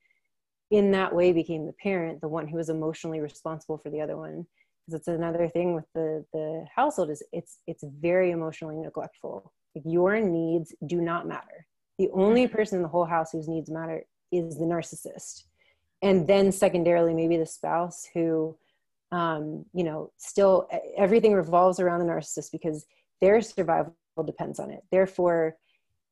in 0.71 0.91
that 0.91 1.15
way 1.15 1.33
became 1.33 1.67
the 1.67 1.73
parent 1.75 2.21
the 2.21 2.29
one 2.29 2.49
who 2.49 2.57
was 2.57 2.69
emotionally 2.69 3.21
responsible 3.21 3.79
for 3.79 3.91
the 3.91 4.01
other 4.01 4.17
one. 4.17 4.45
Because 4.87 5.01
it's 5.01 5.09
another 5.09 5.49
thing 5.49 5.75
with 5.75 5.87
the 5.95 6.25
the 6.33 6.67
household 6.75 7.11
is 7.11 7.23
it's 7.33 7.61
it's 7.69 7.85
very 8.01 8.33
emotionally 8.33 8.77
neglectful. 8.77 9.53
Like 9.77 9.85
your 9.87 10.19
needs 10.19 10.75
do 10.85 11.01
not 11.01 11.29
matter. 11.29 11.67
The 11.99 12.11
only 12.13 12.47
mm-hmm. 12.47 12.57
person 12.57 12.79
in 12.79 12.83
the 12.83 12.89
whole 12.89 13.05
house 13.05 13.31
whose 13.31 13.49
needs 13.49 13.71
matter 13.71 14.03
is 14.33 14.59
the 14.59 14.65
narcissist. 14.65 15.45
And 16.03 16.27
then 16.27 16.53
secondarily 16.53 17.15
maybe 17.15 17.37
the 17.37 17.47
spouse 17.47 18.07
who 18.13 18.57
um, 19.13 19.65
you 19.73 19.85
know 19.85 20.11
still 20.17 20.69
everything 20.97 21.35
revolves 21.35 21.79
around 21.79 22.01
the 22.01 22.07
narcissist 22.07 22.51
because 22.51 22.87
their 23.21 23.41
survival 23.41 23.95
depends 24.27 24.59
on 24.59 24.71
it. 24.71 24.83
Therefore 24.91 25.57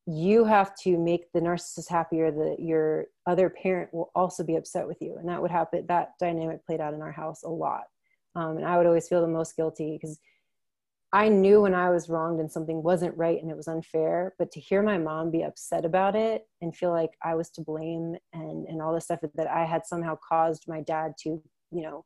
you 0.07 0.45
have 0.45 0.75
to 0.75 0.99
make 0.99 1.31
the 1.33 1.41
narcissist 1.41 1.89
happy 1.89 2.21
or 2.21 2.31
the 2.33 2.57
your 2.59 3.07
other 3.27 3.49
parent 3.49 3.93
will 3.93 4.11
also 4.15 4.43
be 4.43 4.57
upset 4.57 4.87
with 4.87 5.01
you. 5.01 5.17
And 5.19 5.29
that 5.29 5.41
would 5.41 5.51
happen 5.51 5.87
that 5.89 6.13
dynamic 6.19 6.65
played 6.67 6.81
out 6.81 6.95
in 6.95 7.03
our 7.03 7.13
house 7.13 7.43
a 7.43 7.49
lot. 7.49 7.85
Um, 8.35 8.57
and 8.57 8.65
i 8.65 8.79
would 8.79 8.87
always 8.87 9.09
feel 9.09 9.21
the 9.21 9.29
most 9.29 9.57
guilty 9.57 9.99
because 10.01 10.19
I 11.13 11.29
knew 11.29 11.63
when 11.63 11.75
I 11.75 11.91
was 11.91 12.09
wronged 12.09 12.41
and 12.41 12.51
something 12.51 12.83
wasn't 12.83 13.17
right 13.19 13.41
and 13.41 13.51
it 13.51 13.57
was 13.57 13.69
unfair, 13.69 14.35
but 14.39 14.51
to 14.53 14.61
hear 14.61 14.83
my 14.83 14.97
mom 14.97 15.31
be 15.31 15.43
upset 15.43 15.85
about 15.85 16.17
it 16.17 16.47
and 16.63 16.75
feel 16.75 16.91
like 16.91 17.11
I 17.23 17.35
was 17.35 17.51
to 17.51 17.61
blame 17.61 18.17
and, 18.33 18.67
and 18.67 18.81
all 18.81 18.95
the 18.95 19.01
stuff 19.01 19.21
that 19.35 19.47
I 19.47 19.65
had 19.65 19.85
somehow 19.85 20.17
caused 20.27 20.65
my 20.67 20.81
dad 20.81 21.13
to, 21.25 21.43
you 21.71 21.83
know, 21.83 22.05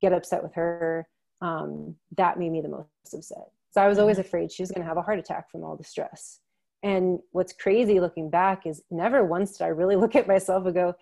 get 0.00 0.14
upset 0.14 0.42
with 0.42 0.54
her, 0.54 1.06
um, 1.42 1.96
that 2.16 2.38
made 2.38 2.50
me 2.50 2.62
the 2.62 2.68
most 2.68 2.88
upset. 3.12 3.48
So 3.72 3.82
I 3.82 3.88
was 3.88 3.98
always 3.98 4.16
mm-hmm. 4.16 4.26
afraid 4.26 4.52
she 4.52 4.62
was 4.62 4.70
going 4.70 4.82
to 4.82 4.88
have 4.88 4.96
a 4.96 5.02
heart 5.02 5.18
attack 5.18 5.50
from 5.50 5.62
all 5.62 5.76
the 5.76 5.84
stress. 5.84 6.40
And 6.82 7.18
what's 7.32 7.52
crazy 7.52 8.00
looking 8.00 8.30
back 8.30 8.66
is 8.66 8.82
never 8.90 9.22
once 9.22 9.58
did 9.58 9.64
I 9.64 9.68
really 9.68 9.96
look 10.02 10.16
at 10.16 10.26
myself 10.26 10.64
and 10.64 10.74
go, 10.74 10.94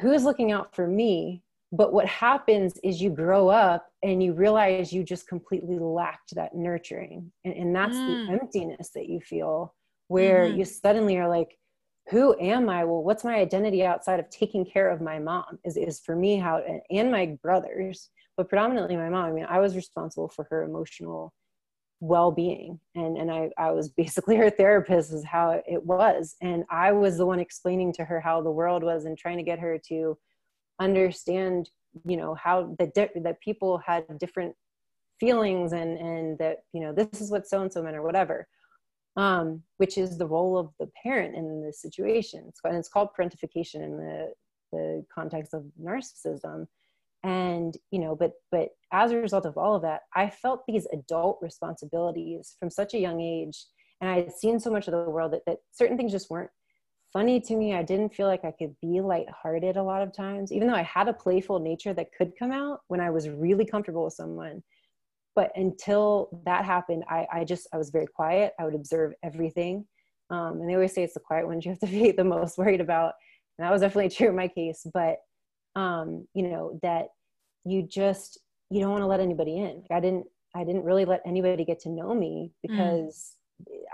who's 0.00 0.24
looking 0.24 0.52
out 0.52 0.74
for 0.74 0.86
me 0.86 1.42
but 1.72 1.92
what 1.92 2.06
happens 2.06 2.74
is 2.84 3.00
you 3.00 3.08
grow 3.08 3.48
up 3.48 3.86
and 4.02 4.22
you 4.22 4.34
realize 4.34 4.92
you 4.92 5.02
just 5.02 5.26
completely 5.26 5.78
lacked 5.78 6.34
that 6.34 6.54
nurturing 6.54 7.32
and, 7.44 7.54
and 7.54 7.74
that's 7.74 7.96
mm. 7.96 8.26
the 8.26 8.32
emptiness 8.32 8.90
that 8.94 9.08
you 9.08 9.20
feel 9.20 9.74
where 10.08 10.44
mm-hmm. 10.44 10.58
you 10.58 10.64
suddenly 10.64 11.16
are 11.16 11.28
like 11.28 11.58
who 12.10 12.38
am 12.40 12.68
i 12.68 12.84
well 12.84 13.02
what's 13.02 13.24
my 13.24 13.36
identity 13.36 13.84
outside 13.84 14.20
of 14.20 14.28
taking 14.28 14.64
care 14.64 14.90
of 14.90 15.00
my 15.00 15.18
mom 15.18 15.58
is, 15.64 15.76
is 15.76 16.00
for 16.00 16.14
me 16.14 16.36
how 16.36 16.62
and 16.90 17.10
my 17.10 17.36
brothers 17.42 18.10
but 18.36 18.48
predominantly 18.48 18.96
my 18.96 19.08
mom 19.08 19.24
i 19.24 19.32
mean 19.32 19.46
i 19.48 19.58
was 19.58 19.74
responsible 19.74 20.28
for 20.28 20.46
her 20.50 20.64
emotional 20.64 21.32
well-being 22.00 22.80
and 22.96 23.16
and 23.16 23.30
I, 23.30 23.50
I 23.56 23.70
was 23.70 23.88
basically 23.96 24.36
her 24.36 24.50
therapist 24.50 25.12
is 25.12 25.24
how 25.24 25.62
it 25.66 25.82
was 25.84 26.34
and 26.42 26.64
i 26.68 26.92
was 26.92 27.16
the 27.16 27.26
one 27.26 27.38
explaining 27.38 27.92
to 27.94 28.04
her 28.04 28.20
how 28.20 28.42
the 28.42 28.50
world 28.50 28.82
was 28.82 29.04
and 29.04 29.16
trying 29.16 29.38
to 29.38 29.44
get 29.44 29.60
her 29.60 29.78
to 29.88 30.18
understand 30.80 31.70
you 32.04 32.16
know 32.16 32.34
how 32.34 32.74
that 32.78 32.94
di- 32.94 33.10
that 33.16 33.40
people 33.40 33.78
had 33.78 34.04
different 34.18 34.54
feelings 35.20 35.72
and 35.72 35.98
and 35.98 36.38
that 36.38 36.58
you 36.72 36.80
know 36.80 36.92
this 36.92 37.20
is 37.20 37.30
what 37.30 37.46
so 37.46 37.60
and 37.60 37.72
so 37.72 37.82
meant 37.82 37.96
or 37.96 38.02
whatever 38.02 38.46
um, 39.16 39.62
which 39.76 39.98
is 39.98 40.16
the 40.16 40.26
role 40.26 40.56
of 40.56 40.70
the 40.80 40.90
parent 41.02 41.36
in 41.36 41.62
this 41.62 41.82
situation. 41.82 42.44
It's, 42.48 42.60
and 42.64 42.76
it's 42.76 42.88
called 42.88 43.10
parentification 43.18 43.82
in 43.82 43.96
the 43.96 44.32
the 44.72 45.04
context 45.14 45.52
of 45.52 45.64
narcissism. 45.80 46.66
And 47.24 47.76
you 47.90 48.00
know 48.00 48.16
but 48.16 48.32
but 48.50 48.70
as 48.92 49.12
a 49.12 49.18
result 49.18 49.46
of 49.46 49.56
all 49.56 49.76
of 49.76 49.82
that 49.82 50.00
i 50.14 50.28
felt 50.28 50.64
these 50.66 50.86
adult 50.92 51.38
responsibilities 51.40 52.56
from 52.58 52.70
such 52.70 52.94
a 52.94 52.98
young 52.98 53.20
age. 53.20 53.66
And 54.00 54.10
i 54.10 54.16
had 54.16 54.32
seen 54.32 54.58
so 54.58 54.70
much 54.70 54.88
of 54.88 54.92
the 54.92 55.10
world 55.10 55.32
that, 55.32 55.42
that 55.46 55.58
certain 55.72 55.96
things 55.96 56.10
just 56.10 56.30
weren't 56.30 56.50
funny 57.12 57.40
to 57.40 57.56
me. 57.56 57.74
I 57.74 57.82
didn't 57.82 58.14
feel 58.14 58.26
like 58.26 58.44
I 58.44 58.52
could 58.52 58.74
be 58.80 59.00
lighthearted 59.00 59.76
a 59.76 59.82
lot 59.82 60.02
of 60.02 60.12
times, 60.12 60.52
even 60.52 60.68
though 60.68 60.74
I 60.74 60.82
had 60.82 61.08
a 61.08 61.12
playful 61.12 61.58
nature 61.58 61.92
that 61.94 62.12
could 62.16 62.32
come 62.38 62.52
out 62.52 62.80
when 62.88 63.00
I 63.00 63.10
was 63.10 63.28
really 63.28 63.64
comfortable 63.64 64.04
with 64.04 64.14
someone. 64.14 64.62
But 65.34 65.52
until 65.56 66.42
that 66.44 66.64
happened, 66.64 67.04
I, 67.08 67.26
I 67.32 67.44
just, 67.44 67.66
I 67.72 67.78
was 67.78 67.90
very 67.90 68.06
quiet. 68.06 68.52
I 68.58 68.64
would 68.64 68.74
observe 68.74 69.12
everything. 69.22 69.86
Um, 70.30 70.60
and 70.60 70.68
they 70.68 70.74
always 70.74 70.94
say 70.94 71.02
it's 71.02 71.14
the 71.14 71.20
quiet 71.20 71.46
ones 71.46 71.64
you 71.64 71.70
have 71.70 71.80
to 71.80 71.86
be 71.86 72.10
the 72.16 72.24
most 72.24 72.58
worried 72.58 72.80
about. 72.80 73.14
And 73.58 73.66
that 73.66 73.72
was 73.72 73.82
definitely 73.82 74.10
true 74.10 74.28
in 74.28 74.36
my 74.36 74.48
case. 74.48 74.86
But, 74.92 75.18
um, 75.76 76.26
you 76.34 76.48
know, 76.48 76.78
that 76.82 77.08
you 77.64 77.82
just, 77.82 78.38
you 78.70 78.80
don't 78.80 78.90
want 78.90 79.02
to 79.02 79.06
let 79.06 79.20
anybody 79.20 79.58
in. 79.58 79.84
I 79.90 80.00
didn't, 80.00 80.26
I 80.54 80.64
didn't 80.64 80.84
really 80.84 81.04
let 81.04 81.22
anybody 81.24 81.64
get 81.64 81.80
to 81.80 81.90
know 81.90 82.14
me 82.14 82.52
mm. 82.66 82.70
because. 82.70 83.36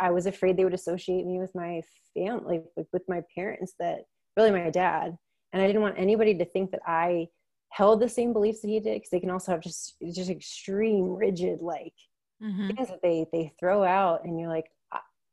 I 0.01 0.11
was 0.11 0.27
afraid 0.27 0.57
they 0.57 0.65
would 0.65 0.75
associate 0.75 1.27
me 1.27 1.39
with 1.39 1.55
my 1.55 1.83
family 2.19 2.61
like 2.77 2.87
with 2.93 3.03
my 3.09 3.23
parents 3.35 3.75
that 3.79 4.01
really 4.37 4.51
my 4.51 4.71
dad 4.71 5.17
and 5.53 5.63
i 5.63 5.67
didn't 5.67 5.83
want 5.83 5.99
anybody 5.99 6.37
to 6.37 6.45
think 6.45 6.71
that 6.71 6.81
i 6.87 7.27
held 7.71 8.01
the 8.01 8.09
same 8.09 8.33
beliefs 8.33 8.61
that 8.61 8.69
he 8.69 8.81
did 8.81 8.95
because 8.95 9.11
they 9.11 9.21
can 9.21 9.31
also 9.31 9.53
have 9.53 9.61
just 9.61 9.97
just 10.15 10.31
extreme 10.31 11.05
rigid 11.05 11.61
like 11.61 11.95
mm-hmm. 12.43 12.69
things 12.69 12.89
that 12.89 13.03
they 13.03 13.27
they 13.33 13.53
throw 13.59 13.85
out 13.85 14.25
and 14.25 14.39
you're 14.39 14.49
like 14.49 14.67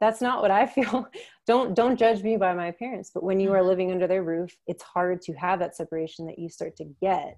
that's 0.02 0.21
not 0.21 0.41
what 0.41 0.52
i 0.52 0.65
feel 0.76 1.08
don't 1.48 1.76
don't 1.76 1.98
judge 1.98 2.21
me 2.24 2.38
by 2.38 2.54
my 2.54 2.71
parents 2.71 3.12
but 3.13 3.24
when 3.24 3.39
you 3.39 3.52
are 3.52 3.60
mm-hmm. 3.60 3.67
living 3.67 3.91
under 3.91 4.08
their 4.08 4.24
roof 4.24 4.56
it's 4.67 4.84
hard 4.84 5.21
to 5.21 5.34
have 5.34 5.60
that 5.60 5.76
separation 5.76 6.26
that 6.26 6.39
you 6.39 6.50
start 6.50 6.76
to 6.76 6.86
get 7.02 7.38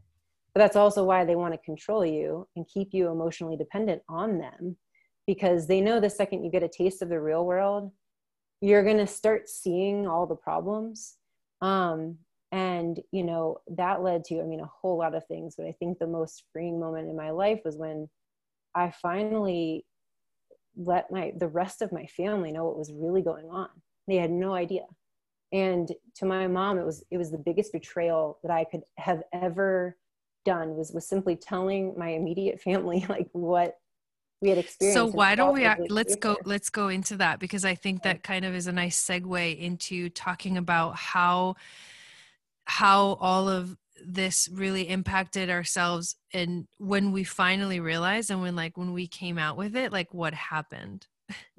but 0.53 0.61
that's 0.61 0.75
also 0.75 1.03
why 1.03 1.23
they 1.23 1.35
want 1.35 1.53
to 1.53 1.59
control 1.59 2.03
you 2.03 2.47
and 2.55 2.67
keep 2.67 2.89
you 2.91 3.11
emotionally 3.11 3.55
dependent 3.55 4.01
on 4.09 4.39
them 4.39 4.75
because 5.27 5.67
they 5.67 5.81
know 5.81 5.99
the 5.99 6.09
second 6.09 6.43
you 6.43 6.49
get 6.49 6.63
a 6.63 6.69
taste 6.69 7.01
of 7.01 7.09
the 7.09 7.19
real 7.19 7.45
world 7.45 7.91
you're 8.61 8.83
going 8.83 8.97
to 8.97 9.05
start 9.05 9.47
seeing 9.47 10.07
all 10.07 10.25
the 10.25 10.35
problems. 10.35 11.17
Um, 11.61 12.17
and 12.51 12.99
you 13.11 13.23
know 13.23 13.57
that 13.67 14.01
led 14.01 14.23
to 14.23 14.39
i 14.39 14.43
mean 14.43 14.61
a 14.61 14.71
whole 14.81 14.97
lot 14.97 15.13
of 15.13 15.27
things 15.27 15.55
but 15.57 15.65
i 15.65 15.71
think 15.73 15.99
the 15.99 16.07
most 16.07 16.43
freeing 16.53 16.79
moment 16.79 17.09
in 17.09 17.13
my 17.13 17.29
life 17.29 17.59
was 17.65 17.75
when 17.75 18.07
i 18.73 18.89
finally 18.89 19.85
let 20.77 21.11
my 21.11 21.33
the 21.37 21.47
rest 21.47 21.81
of 21.81 21.91
my 21.91 22.05
family 22.05 22.51
know 22.51 22.63
what 22.65 22.77
was 22.77 22.91
really 22.93 23.21
going 23.21 23.49
on. 23.49 23.69
They 24.07 24.15
had 24.15 24.31
no 24.31 24.53
idea. 24.53 24.83
And 25.51 25.91
to 26.15 26.25
my 26.25 26.47
mom 26.47 26.77
it 26.77 26.85
was 26.85 27.03
it 27.09 27.17
was 27.17 27.31
the 27.31 27.37
biggest 27.37 27.71
betrayal 27.71 28.37
that 28.43 28.51
i 28.51 28.63
could 28.63 28.81
have 28.97 29.23
ever 29.33 29.97
done 30.45 30.75
was 30.75 30.91
was 30.91 31.07
simply 31.07 31.35
telling 31.35 31.93
my 31.97 32.09
immediate 32.09 32.61
family 32.61 33.05
like 33.09 33.29
what 33.31 33.77
we 34.41 34.49
had 34.49 34.57
experienced. 34.59 34.97
So 34.97 35.07
why 35.07 35.35
don't 35.35 35.53
we 35.53 35.67
let's 35.89 36.15
go 36.15 36.37
let's 36.45 36.69
go 36.69 36.89
into 36.89 37.17
that 37.17 37.39
because 37.39 37.65
I 37.65 37.75
think 37.75 38.03
that 38.03 38.23
kind 38.23 38.45
of 38.45 38.53
is 38.53 38.67
a 38.67 38.71
nice 38.71 39.03
segue 39.03 39.59
into 39.59 40.09
talking 40.09 40.57
about 40.57 40.95
how 40.95 41.55
how 42.65 43.17
all 43.21 43.47
of 43.47 43.77
this 44.05 44.49
really 44.51 44.87
impacted 44.89 45.49
ourselves 45.49 46.15
and 46.33 46.67
when 46.77 47.11
we 47.11 47.23
finally 47.23 47.79
realized 47.79 48.29
and 48.29 48.41
when 48.41 48.55
like 48.55 48.77
when 48.77 48.93
we 48.93 49.07
came 49.07 49.37
out 49.37 49.57
with 49.57 49.75
it 49.75 49.91
like 49.91 50.13
what 50.13 50.33
happened 50.33 51.07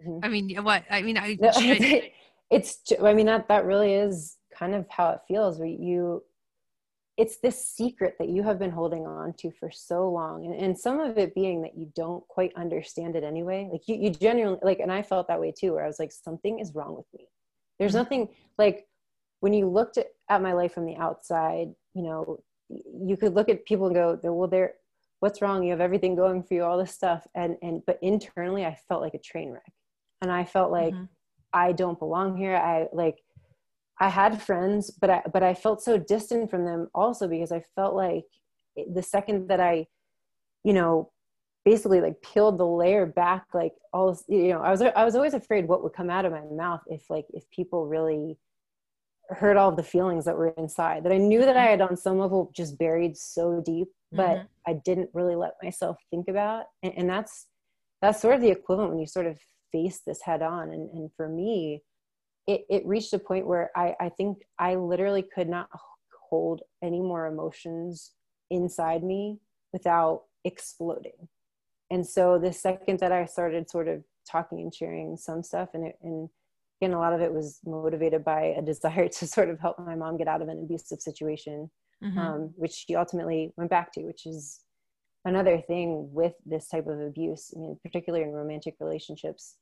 mm-hmm. 0.00 0.20
i 0.22 0.28
mean 0.28 0.55
what 0.62 0.84
i 0.90 1.03
mean 1.03 1.18
i, 1.18 1.36
no, 1.40 1.50
I 1.57 2.12
it's 2.50 2.80
i 3.03 3.12
mean 3.12 3.26
that 3.26 3.48
that 3.48 3.64
really 3.64 3.94
is 3.94 4.36
kind 4.57 4.74
of 4.74 4.86
how 4.88 5.11
it 5.11 5.20
feels 5.26 5.59
where 5.59 5.66
you 5.66 6.22
it's 7.18 7.38
this 7.38 7.66
secret 7.66 8.14
that 8.20 8.28
you 8.28 8.44
have 8.44 8.60
been 8.60 8.70
holding 8.70 9.04
on 9.04 9.34
to 9.34 9.50
for 9.50 9.72
so 9.72 10.08
long 10.08 10.46
and, 10.46 10.54
and 10.54 10.78
some 10.78 11.00
of 11.00 11.18
it 11.18 11.34
being 11.34 11.60
that 11.62 11.76
you 11.76 11.90
don't 11.96 12.26
quite 12.28 12.52
understand 12.54 13.16
it 13.16 13.24
anyway. 13.24 13.68
Like 13.70 13.88
you, 13.88 13.96
you 13.96 14.10
genuinely 14.10 14.60
like 14.62 14.78
and 14.78 14.92
i 14.92 15.02
felt 15.02 15.26
that 15.26 15.40
way 15.40 15.52
too 15.52 15.74
where 15.74 15.84
i 15.84 15.86
was 15.86 15.98
like 15.98 16.12
something 16.12 16.60
is 16.60 16.74
wrong 16.74 16.96
with 16.96 17.06
me. 17.12 17.26
There's 17.78 17.92
mm-hmm. 17.92 17.98
nothing 17.98 18.28
like 18.56 18.86
when 19.40 19.52
you 19.52 19.68
looked 19.68 19.98
at, 19.98 20.06
at 20.30 20.42
my 20.42 20.52
life 20.52 20.72
from 20.72 20.86
the 20.86 20.96
outside 20.96 21.68
you 21.92 22.02
know 22.02 22.38
you 22.68 23.16
could 23.16 23.34
look 23.34 23.48
at 23.48 23.66
people 23.66 23.86
and 23.86 23.94
go 23.94 24.18
well 24.32 24.48
they're 24.48 24.74
what's 25.20 25.42
wrong? 25.42 25.64
You 25.64 25.72
have 25.72 25.80
everything 25.80 26.14
going 26.14 26.44
for 26.44 26.54
you 26.54 26.62
all 26.62 26.78
this 26.78 26.94
stuff. 26.94 27.26
And 27.34 27.56
and 27.62 27.82
but 27.84 27.98
internally 28.00 28.64
i 28.64 28.78
felt 28.88 29.02
like 29.02 29.14
a 29.14 29.18
train 29.18 29.50
wreck. 29.50 29.72
And 30.22 30.30
i 30.30 30.44
felt 30.44 30.70
like 30.70 30.94
mm-hmm. 30.94 31.04
i 31.52 31.72
don't 31.72 31.98
belong 31.98 32.36
here. 32.36 32.54
I 32.54 32.86
like 32.92 33.18
I 34.01 34.09
had 34.09 34.40
friends, 34.40 34.90
but 34.90 35.11
I 35.11 35.22
but 35.32 35.42
I 35.42 35.55
felt 35.55 35.82
so 35.82 35.99
distant 35.99 36.51
from 36.51 36.64
them 36.64 36.88
also 36.94 37.28
because 37.28 37.53
I 37.53 37.64
felt 37.74 37.94
like 37.94 38.24
the 38.92 39.03
second 39.03 39.49
that 39.49 39.61
I, 39.61 39.86
you 40.64 40.72
know, 40.72 41.11
basically 41.64 42.01
like 42.01 42.22
peeled 42.22 42.59
the 42.59 42.66
layer 42.66 43.07
back, 43.07 43.46
like 43.55 43.72
all 43.92 44.18
you 44.28 44.49
know, 44.49 44.61
I 44.61 44.70
was 44.70 44.82
I 44.82 45.05
was 45.05 45.16
always 45.16 45.34
afraid 45.34 45.66
what 45.66 45.82
would 45.82 45.92
come 45.92 46.11
out 46.11 46.24
of 46.24 46.32
my 46.32 46.42
mouth 46.51 46.82
if 46.86 47.11
like 47.11 47.26
if 47.30 47.49
people 47.51 47.86
really 47.86 48.38
heard 49.30 49.57
all 49.57 49.72
the 49.72 49.82
feelings 49.82 50.24
that 50.24 50.36
were 50.36 50.55
inside 50.57 51.05
that 51.05 51.12
I 51.12 51.18
knew 51.18 51.40
that 51.40 51.57
I 51.57 51.64
had 51.64 51.82
on 51.82 51.96
some 51.96 52.18
level 52.18 52.51
just 52.55 52.78
buried 52.78 53.16
so 53.16 53.62
deep, 53.64 53.88
but 54.11 54.36
mm-hmm. 54.36 54.46
I 54.66 54.80
didn't 54.84 55.11
really 55.12 55.36
let 55.36 55.53
myself 55.62 55.99
think 56.11 56.28
about. 56.28 56.64
And, 56.82 56.94
and 56.96 57.11
that's 57.11 57.46
that's 58.01 58.20
sort 58.20 58.36
of 58.36 58.40
the 58.40 58.51
equivalent 58.51 58.90
when 58.90 59.01
you 59.01 59.07
sort 59.07 59.26
of 59.26 59.38
face 59.72 60.01
this 60.07 60.22
head 60.22 60.40
on. 60.40 60.70
And 60.70 60.88
and 60.90 61.11
for 61.16 61.28
me, 61.28 61.82
it, 62.49 62.64
it 62.70 62.86
reached 62.86 63.12
a 63.12 63.18
point 63.18 63.46
where 63.46 63.70
I, 63.76 63.94
I 64.01 64.09
think 64.09 64.38
I 64.59 64.74
literally 64.74 65.22
could 65.22 65.49
not 65.49 65.68
hold 66.30 66.62
any 66.82 67.01
more 67.01 67.26
emotions 67.26 68.12
inside 68.51 69.05
me 69.05 69.38
without 69.72 70.22
exploding. 70.44 71.28
And 71.90 72.07
so 72.07 72.38
the 72.38 72.53
second 72.53 73.01
that 73.01 73.12
I 73.12 73.26
started 73.26 73.68
sort 73.68 73.86
of 73.86 74.03
talking 74.30 74.61
and 74.61 74.74
sharing 74.74 75.18
some 75.18 75.42
stuff, 75.42 75.68
and, 75.74 75.88
it, 75.88 75.99
and 76.03 76.30
again, 76.80 76.94
a 76.94 76.99
lot 76.99 77.12
of 77.12 77.20
it 77.20 77.32
was 77.32 77.61
motivated 77.66 78.24
by 78.24 78.55
a 78.59 78.62
desire 78.62 79.09
to 79.18 79.26
sort 79.26 79.51
of 79.51 79.61
help 79.61 79.78
my 79.78 79.94
mom 79.94 80.16
get 80.16 80.28
out 80.28 80.40
of 80.40 80.49
an 80.49 80.59
abusive 80.59 81.03
situation, 81.03 81.70
mm-hmm. 82.03 82.18
um, 82.18 82.55
which 82.57 82.72
she 82.72 82.96
ultimately 82.96 83.53
went 83.59 83.70
back 83.70 83.92
to, 83.92 84.03
which 84.05 84.24
is 84.24 84.61
another 85.26 85.61
thing 85.61 86.09
with 86.12 86.32
this 86.46 86.66
type 86.68 86.86
of 86.86 86.99
abuse. 86.99 87.53
I 87.55 87.61
mean, 87.61 87.78
particularly 87.82 88.24
in 88.24 88.32
romantic 88.32 88.76
relationships, 88.80 89.57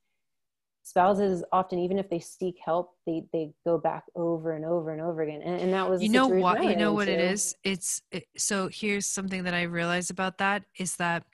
spouses 0.87 1.43
often 1.51 1.81
even 1.81 1.99
if 1.99 2.09
they 2.09 2.21
seek 2.21 2.55
help 2.65 2.95
they 3.07 3.25
they 3.33 3.51
go 3.65 3.77
back 3.77 4.05
over 4.15 4.53
and 4.53 4.65
over 4.65 4.93
and 4.93 5.03
over 5.03 5.23
again. 5.23 5.43
And, 5.43 5.61
and 5.61 5.73
that 5.73 5.91
was 5.91 6.01
you 6.01 6.09
know 6.09 6.29
what 6.29 6.63
you 6.63 6.77
know 6.77 6.93
what 6.93 7.09
it 7.09 7.19
is? 7.19 7.57
It's 7.65 8.03
it, 8.13 8.27
so 8.37 8.69
here's 8.73 9.05
something 9.05 9.43
that 9.45 9.55
i 9.55 9.63
realized 9.63 10.13
about 10.13 10.39
that 10.39 10.63
is 10.79 10.95
that 10.97 11.25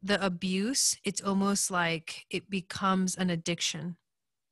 the 0.00 0.24
abuse 0.24 0.96
it's 1.02 1.20
almost 1.20 1.68
like 1.72 2.26
it 2.30 2.48
becomes 2.48 3.16
an 3.16 3.28
addiction 3.28 3.96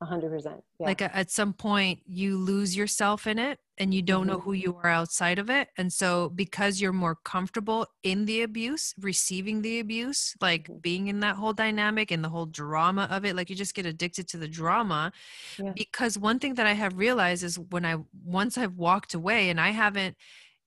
100% 0.07 0.63
yeah. 0.79 0.87
like 0.87 1.03
at 1.03 1.31
some 1.31 1.53
point 1.53 2.01
you 2.07 2.37
lose 2.39 2.77
yourself 2.77 3.27
in 3.27 3.39
it 3.39 3.59
and 3.79 3.93
you 3.93 4.03
don't 4.03 4.23
mm-hmm. 4.23 4.31
know 4.33 4.41
who 4.41 4.53
you 4.53 4.79
are 4.83 4.91
outside 4.91 5.39
of 5.39 5.51
it 5.51 5.69
and 5.77 5.93
so 5.93 6.31
because 6.31 6.81
you're 6.81 6.93
more 6.93 7.17
comfortable 7.25 7.87
in 8.03 8.25
the 8.25 8.43
abuse 8.43 8.95
receiving 9.01 9.63
the 9.63 9.81
abuse 9.81 10.35
like 10.41 10.65
mm-hmm. 10.65 10.79
being 10.79 11.09
in 11.09 11.21
that 11.21 11.37
whole 11.37 11.53
dynamic 11.53 12.11
and 12.11 12.25
the 12.25 12.29
whole 12.29 12.47
drama 12.47 13.09
of 13.11 13.25
it 13.25 13.37
like 13.37 13.51
you 13.51 13.57
just 13.57 13.75
get 13.75 13.87
addicted 13.87 14.29
to 14.29 14.37
the 14.37 14.49
drama 14.49 15.13
yeah. 15.59 15.73
because 15.75 16.19
one 16.19 16.39
thing 16.39 16.55
that 16.55 16.67
i 16.67 16.73
have 16.73 16.97
realized 16.97 17.43
is 17.43 17.59
when 17.71 17.85
i 17.85 17.97
once 18.25 18.57
i've 18.57 18.75
walked 18.75 19.15
away 19.15 19.51
and 19.51 19.61
i 19.61 19.71
haven't 19.71 20.17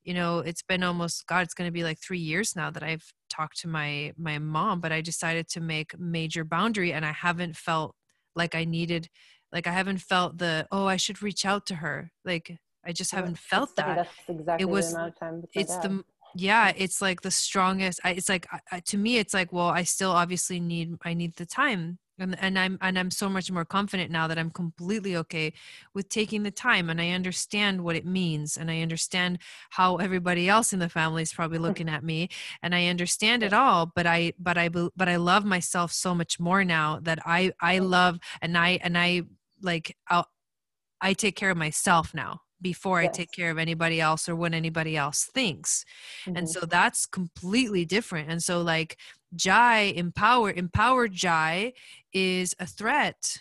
you 0.03 0.13
know 0.13 0.39
it's 0.39 0.63
been 0.63 0.83
almost 0.83 1.25
god 1.27 1.41
it's 1.41 1.53
going 1.53 1.67
to 1.67 1.71
be 1.71 1.83
like 1.83 1.99
3 1.99 2.17
years 2.17 2.55
now 2.55 2.69
that 2.71 2.83
i've 2.83 3.13
talked 3.29 3.59
to 3.61 3.67
my 3.67 4.13
my 4.17 4.39
mom 4.39 4.79
but 4.79 4.91
i 4.91 5.01
decided 5.01 5.47
to 5.49 5.59
make 5.59 5.97
major 5.99 6.43
boundary 6.43 6.93
and 6.93 7.05
i 7.05 7.11
haven't 7.11 7.55
felt 7.55 7.95
like 8.35 8.55
I 8.55 8.65
needed 8.65 9.09
like 9.51 9.67
I 9.67 9.71
haven't 9.71 9.99
felt 9.99 10.37
the 10.37 10.67
oh 10.71 10.85
I 10.85 10.97
should 10.97 11.21
reach 11.21 11.45
out 11.45 11.65
to 11.67 11.75
her. 11.75 12.11
Like 12.23 12.57
I 12.85 12.91
just 12.91 13.11
haven't 13.11 13.37
felt 13.37 13.75
that. 13.75 13.97
that's 13.97 14.09
exactly 14.27 14.63
it 14.63 14.69
was 14.69 14.91
the 14.91 14.97
amount 14.97 15.13
of 15.13 15.19
time 15.19 15.43
it's 15.53 15.77
the 15.77 16.03
yeah. 16.35 16.71
it's 16.75 17.01
like 17.01 17.21
the 17.21 17.31
strongest 17.31 17.99
I, 18.03 18.11
it's 18.11 18.29
like 18.29 18.47
I, 18.71 18.79
to 18.79 18.97
me 18.97 19.17
it's 19.17 19.33
like 19.33 19.51
well 19.51 19.67
I 19.67 19.83
still 19.83 20.11
obviously 20.11 20.59
need 20.59 20.95
I 21.03 21.13
need 21.13 21.35
the 21.35 21.45
time 21.45 21.99
and, 22.19 22.37
and 22.41 22.57
i'm 22.57 22.77
and 22.81 22.97
i'm 22.97 23.11
so 23.11 23.29
much 23.29 23.51
more 23.51 23.65
confident 23.65 24.11
now 24.11 24.27
that 24.27 24.37
i'm 24.37 24.49
completely 24.49 25.15
okay 25.15 25.53
with 25.93 26.09
taking 26.09 26.43
the 26.43 26.51
time 26.51 26.89
and 26.89 27.01
i 27.01 27.09
understand 27.09 27.83
what 27.83 27.95
it 27.95 28.05
means 28.05 28.57
and 28.57 28.69
i 28.69 28.81
understand 28.81 29.39
how 29.71 29.97
everybody 29.97 30.49
else 30.49 30.73
in 30.73 30.79
the 30.79 30.89
family 30.89 31.21
is 31.21 31.33
probably 31.33 31.57
looking 31.67 31.89
at 31.89 32.03
me 32.03 32.29
and 32.61 32.75
i 32.75 32.87
understand 32.87 33.43
it 33.43 33.53
all 33.53 33.91
but 33.95 34.05
i 34.05 34.33
but 34.39 34.57
i 34.57 34.67
but 34.69 35.09
i 35.09 35.15
love 35.15 35.45
myself 35.45 35.91
so 35.91 36.13
much 36.13 36.39
more 36.39 36.63
now 36.63 36.99
that 37.01 37.19
i 37.25 37.51
i 37.61 37.79
love 37.79 38.19
and 38.41 38.57
i 38.57 38.79
and 38.83 38.97
i 38.97 39.21
like 39.61 39.95
i 40.09 40.23
i 41.01 41.13
take 41.13 41.35
care 41.35 41.51
of 41.51 41.57
myself 41.57 42.13
now 42.13 42.41
before 42.61 43.01
yes. 43.01 43.09
I 43.09 43.11
take 43.11 43.31
care 43.31 43.51
of 43.51 43.57
anybody 43.57 44.01
else 44.01 44.27
or 44.27 44.35
what 44.35 44.53
anybody 44.53 44.97
else 44.97 45.29
thinks. 45.33 45.85
Mm-hmm. 46.25 46.37
And 46.37 46.49
so 46.49 46.61
that's 46.61 47.05
completely 47.05 47.85
different. 47.85 48.29
And 48.29 48.41
so 48.41 48.61
like 48.61 48.97
Jai 49.35 49.93
empower 49.95 50.51
empowered 50.51 51.13
Jai 51.13 51.73
is 52.13 52.55
a 52.59 52.65
threat 52.65 53.37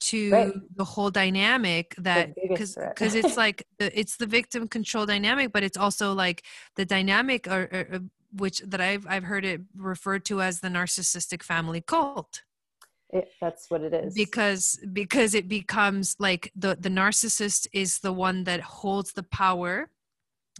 to 0.00 0.30
right. 0.32 0.52
the 0.76 0.84
whole 0.84 1.10
dynamic 1.10 1.94
that 1.98 2.34
because 2.48 2.76
because 2.76 3.14
it's 3.14 3.36
like 3.36 3.66
the, 3.78 3.98
it's 3.98 4.16
the 4.16 4.26
victim 4.26 4.66
control 4.66 5.04
dynamic 5.04 5.52
but 5.52 5.62
it's 5.62 5.76
also 5.76 6.14
like 6.14 6.42
the 6.76 6.86
dynamic 6.86 7.46
or, 7.46 7.68
or, 7.70 8.00
which 8.32 8.60
that 8.60 8.80
I've 8.80 9.06
I've 9.08 9.24
heard 9.24 9.44
it 9.44 9.60
referred 9.76 10.24
to 10.26 10.40
as 10.40 10.60
the 10.60 10.68
narcissistic 10.68 11.42
family 11.42 11.82
cult 11.82 12.42
it, 13.12 13.28
that's 13.40 13.70
what 13.70 13.82
it 13.82 13.92
is. 13.92 14.14
Because 14.14 14.78
because 14.92 15.34
it 15.34 15.48
becomes 15.48 16.16
like 16.18 16.52
the 16.54 16.76
the 16.78 16.88
narcissist 16.88 17.66
is 17.72 17.98
the 17.98 18.12
one 18.12 18.44
that 18.44 18.60
holds 18.60 19.12
the 19.12 19.24
power. 19.24 19.90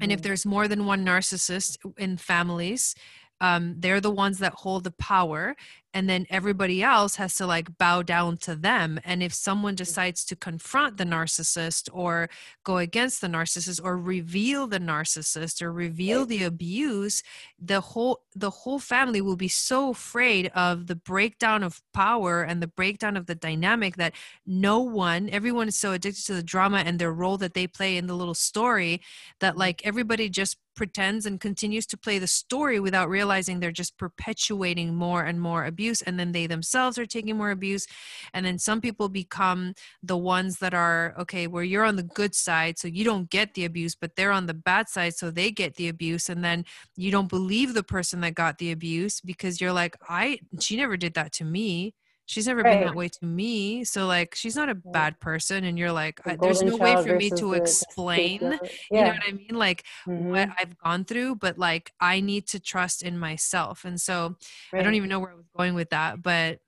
And 0.01 0.11
if 0.11 0.21
mm. 0.21 0.23
there's 0.23 0.47
more 0.47 0.67
than 0.69 0.87
one 0.87 1.05
narcissist 1.05 1.79
in 1.99 2.17
families 2.17 2.95
um, 3.41 3.77
they're 3.79 4.01
the 4.01 4.11
ones 4.11 4.39
that 4.39 4.53
hold 4.55 4.85
the 4.85 4.91
power 4.93 5.57
and 5.93 6.09
then 6.09 6.26
everybody 6.30 6.82
else 6.82 7.16
has 7.16 7.34
to 7.34 7.47
like 7.47 7.76
bow 7.78 8.03
down 8.03 8.36
to 8.36 8.55
them 8.55 9.01
and 9.05 9.22
if 9.22 9.32
someone 9.32 9.74
decides 9.74 10.24
to 10.24 10.36
confront 10.36 10.97
the 10.97 11.05
narcissist 11.05 11.88
or 11.93 12.28
go 12.64 12.78
against 12.78 13.20
the 13.20 13.26
narcissist 13.26 13.80
or 13.82 13.97
reveal 13.97 14.66
the 14.66 14.78
narcissist 14.78 15.61
or 15.61 15.72
reveal 15.72 16.24
the 16.24 16.45
abuse 16.45 17.22
the 17.59 17.80
whole 17.80 18.22
the 18.34 18.51
whole 18.51 18.78
family 18.78 19.20
will 19.20 19.36
be 19.36 19.49
so 19.49 19.91
afraid 19.91 20.51
of 20.55 20.86
the 20.86 20.97
breakdown 20.97 21.62
of 21.62 21.82
power 21.93 22.43
and 22.43 22.62
the 22.62 22.66
breakdown 22.68 23.16
of 23.16 23.26
the 23.26 23.34
dynamic 23.34 23.97
that 23.97 24.14
no 24.47 24.80
one 24.80 25.28
everyone 25.30 25.68
is 25.68 25.76
so 25.76 25.93
addicted 25.93 26.24
to 26.24 26.34
the 26.34 26.43
drama 26.43 26.78
and 26.78 26.99
their 26.99 27.12
role 27.12 27.36
that 27.36 27.55
they 27.55 27.66
play 27.66 27.97
in 27.97 28.07
the 28.07 28.14
little 28.14 28.34
story 28.34 29.01
that 29.41 29.53
mm-hmm. 29.53 29.61
like 29.61 29.84
everybody 29.84 30.28
just 30.28 30.57
pretends 30.76 31.26
and 31.26 31.41
continues 31.41 31.84
to 31.84 31.97
play 31.97 32.18
the 32.18 32.26
story 32.26 32.80
without 32.80 33.09
realizing 33.09 33.61
they're 33.61 33.70
just 33.70 33.99
perpetuating 33.99 34.95
more 34.95 35.22
and 35.24 35.41
more 35.41 35.64
abuse 35.64 35.80
and 36.07 36.18
then 36.18 36.33
they 36.33 36.47
themselves 36.47 36.99
are 36.99 37.07
taking 37.07 37.37
more 37.37 37.51
abuse 37.51 37.87
and 38.35 38.45
then 38.45 38.59
some 38.59 38.81
people 38.81 39.09
become 39.09 39.74
the 40.03 40.16
ones 40.16 40.59
that 40.59 40.74
are 40.74 41.14
okay 41.18 41.47
where 41.47 41.64
you're 41.64 41.85
on 41.85 41.97
the 41.97 42.03
good 42.03 42.35
side 42.35 42.78
so 42.78 42.87
you 42.89 43.05
don't 43.05 43.31
get 43.31 43.55
the 43.55 43.64
abuse 43.64 43.95
but 43.95 44.14
they're 44.16 44.33
on 44.33 44.47
the 44.47 44.55
bad 44.55 44.89
side 44.89 45.14
so 45.14 45.31
they 45.31 45.51
get 45.51 45.74
the 45.76 45.89
abuse 45.89 46.28
and 46.28 46.45
then 46.45 46.64
you 46.97 47.11
don't 47.11 47.28
believe 47.28 47.74
the 47.74 47.83
person 47.83 48.20
that 48.20 48.35
got 48.35 48.59
the 48.59 48.72
abuse 48.72 49.20
because 49.20 49.61
you're 49.61 49.72
like 49.72 49.97
I 50.09 50.41
she 50.61 50.76
never 50.76 50.97
did 50.97 51.14
that 51.14 51.33
to 51.33 51.45
me 51.45 51.95
she's 52.31 52.47
never 52.47 52.62
right. 52.62 52.78
been 52.78 52.87
that 52.87 52.95
way 52.95 53.09
to 53.09 53.24
me 53.24 53.83
so 53.83 54.07
like 54.07 54.37
she's 54.37 54.55
not 54.55 54.68
a 54.68 54.74
bad 54.74 55.18
person 55.18 55.64
and 55.64 55.76
you're 55.76 55.91
like 55.91 56.22
the 56.22 56.37
there's 56.41 56.62
no 56.62 56.76
way 56.76 56.95
for 57.03 57.16
me 57.16 57.28
to 57.28 57.55
explain 57.55 58.41
yeah. 58.41 58.59
you 58.91 59.01
know 59.01 59.09
what 59.09 59.22
i 59.28 59.33
mean 59.33 59.55
like 59.55 59.85
mm-hmm. 60.07 60.31
what 60.31 60.49
i've 60.59 60.78
gone 60.78 61.05
through 61.05 61.35
but 61.35 61.59
like 61.59 61.93
i 62.01 62.20
need 62.20 62.47
to 62.47 62.61
trust 62.61 63.03
in 63.03 63.18
myself 63.18 63.85
and 63.85 64.01
so 64.01 64.37
right. 64.72 64.81
i 64.81 64.83
don't 64.83 64.95
even 64.95 65.09
know 65.09 65.18
where 65.18 65.33
i 65.33 65.35
was 65.35 65.49
going 65.57 65.74
with 65.74 65.91
that 65.91 66.22
but 66.22 66.61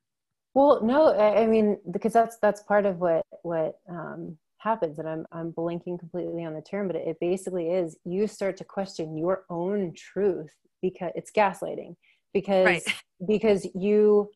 well 0.55 0.83
no 0.83 1.17
i 1.17 1.47
mean 1.47 1.79
because 1.93 2.13
that's 2.13 2.39
that's 2.43 2.63
part 2.65 2.85
of 2.85 2.99
what 2.99 3.25
what 3.43 3.77
um 3.89 4.37
happens 4.59 4.99
and 4.99 5.09
i'm 5.09 5.25
i'm 5.31 5.51
blinking 5.53 5.97
completely 5.97 6.45
on 6.45 6.55
the 6.55 6.63
term 6.63 6.89
but 6.89 6.97
it, 6.97 7.07
it 7.07 7.17
basically 7.21 7.69
is 7.69 7.97
you 8.05 8.27
start 8.27 8.57
to 8.57 8.65
question 8.65 9.17
your 9.17 9.45
own 9.49 9.93
truth 9.95 10.51
because 10.81 11.13
it's 11.15 11.31
gaslighting 11.31 11.95
because 12.33 12.67
right. 12.67 12.83
because 13.27 13.67
you 13.75 14.29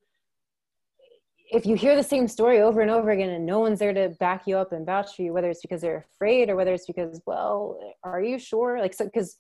if 1.51 1.65
you 1.65 1.77
hear 1.77 1.95
the 1.95 2.03
same 2.03 2.27
story 2.27 2.61
over 2.61 2.81
and 2.81 2.91
over 2.91 3.11
again 3.11 3.31
and 3.31 3.47
no 3.47 3.61
one's 3.61 3.79
there 3.79 3.93
to 3.93 4.09
back 4.21 4.43
you 4.47 4.57
up 4.57 4.73
and 4.73 4.85
vouch 4.85 5.15
for 5.15 5.23
you 5.23 5.33
whether 5.33 5.51
it's 5.51 5.63
because 5.63 5.81
they're 5.81 6.07
afraid 6.15 6.49
or 6.49 6.57
whether 6.57 6.73
it's 6.75 6.87
because 6.87 7.21
well 7.27 7.79
are 8.05 8.23
you 8.23 8.39
sure? 8.39 8.79
Like 8.81 8.95
so 8.95 9.05
because 9.05 9.37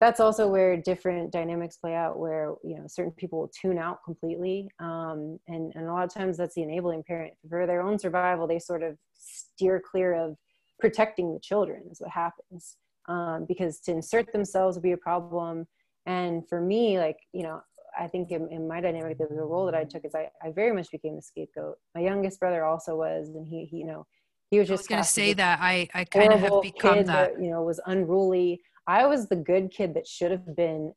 that's 0.00 0.20
also 0.20 0.46
where 0.46 0.76
different 0.76 1.32
dynamics 1.32 1.78
play 1.78 1.94
out 1.94 2.18
where 2.18 2.54
you 2.62 2.76
know 2.76 2.84
certain 2.86 3.12
people 3.12 3.40
will 3.40 3.52
tune 3.60 3.78
out 3.78 3.98
completely 4.04 4.68
um, 4.78 5.38
and, 5.48 5.72
and 5.74 5.86
a 5.86 5.92
lot 5.92 6.04
of 6.04 6.12
times 6.12 6.36
that's 6.36 6.54
the 6.54 6.62
enabling 6.62 7.02
parent. 7.04 7.34
For 7.48 7.66
their 7.66 7.82
own 7.82 7.98
survival 7.98 8.46
they 8.46 8.58
sort 8.58 8.82
of 8.82 8.96
steer 9.14 9.82
clear 9.90 10.14
of 10.14 10.36
protecting 10.78 11.32
the 11.32 11.40
children 11.40 11.82
is 11.90 12.00
what 12.00 12.10
happens 12.10 12.76
um, 13.08 13.46
because 13.48 13.80
to 13.80 13.92
insert 13.92 14.32
themselves 14.32 14.76
would 14.76 14.82
be 14.82 14.92
a 14.92 14.96
problem. 14.96 15.66
And 16.06 16.48
for 16.48 16.60
me 16.60 16.98
like 16.98 17.18
you 17.32 17.42
know 17.42 17.62
i 17.98 18.06
think 18.06 18.30
in, 18.30 18.48
in 18.50 18.66
my 18.66 18.80
dynamic 18.80 19.18
the, 19.18 19.26
the 19.26 19.42
role 19.42 19.66
that 19.66 19.74
i 19.74 19.84
took 19.84 20.04
is 20.04 20.14
I, 20.14 20.28
I 20.42 20.52
very 20.52 20.74
much 20.74 20.90
became 20.90 21.16
the 21.16 21.22
scapegoat. 21.22 21.76
My 21.94 22.02
youngest 22.02 22.40
brother 22.40 22.64
also 22.64 22.96
was 22.96 23.28
and 23.28 23.46
he, 23.46 23.64
he 23.64 23.78
you 23.78 23.86
know 23.86 24.06
he 24.50 24.58
was 24.58 24.68
just 24.68 24.82
was 24.82 24.88
going 24.88 25.02
to 25.02 25.08
say 25.08 25.32
that 25.34 25.58
i 25.60 25.88
i 25.94 26.04
kind 26.04 26.32
of 26.32 26.40
have 26.40 26.62
become 26.62 27.04
that. 27.04 27.34
that 27.34 27.42
you 27.42 27.50
know 27.50 27.62
was 27.62 27.80
unruly. 27.86 28.60
I 28.88 29.04
was 29.06 29.28
the 29.28 29.36
good 29.36 29.72
kid 29.72 29.94
that 29.94 30.06
should 30.06 30.30
have 30.30 30.54
been 30.56 30.92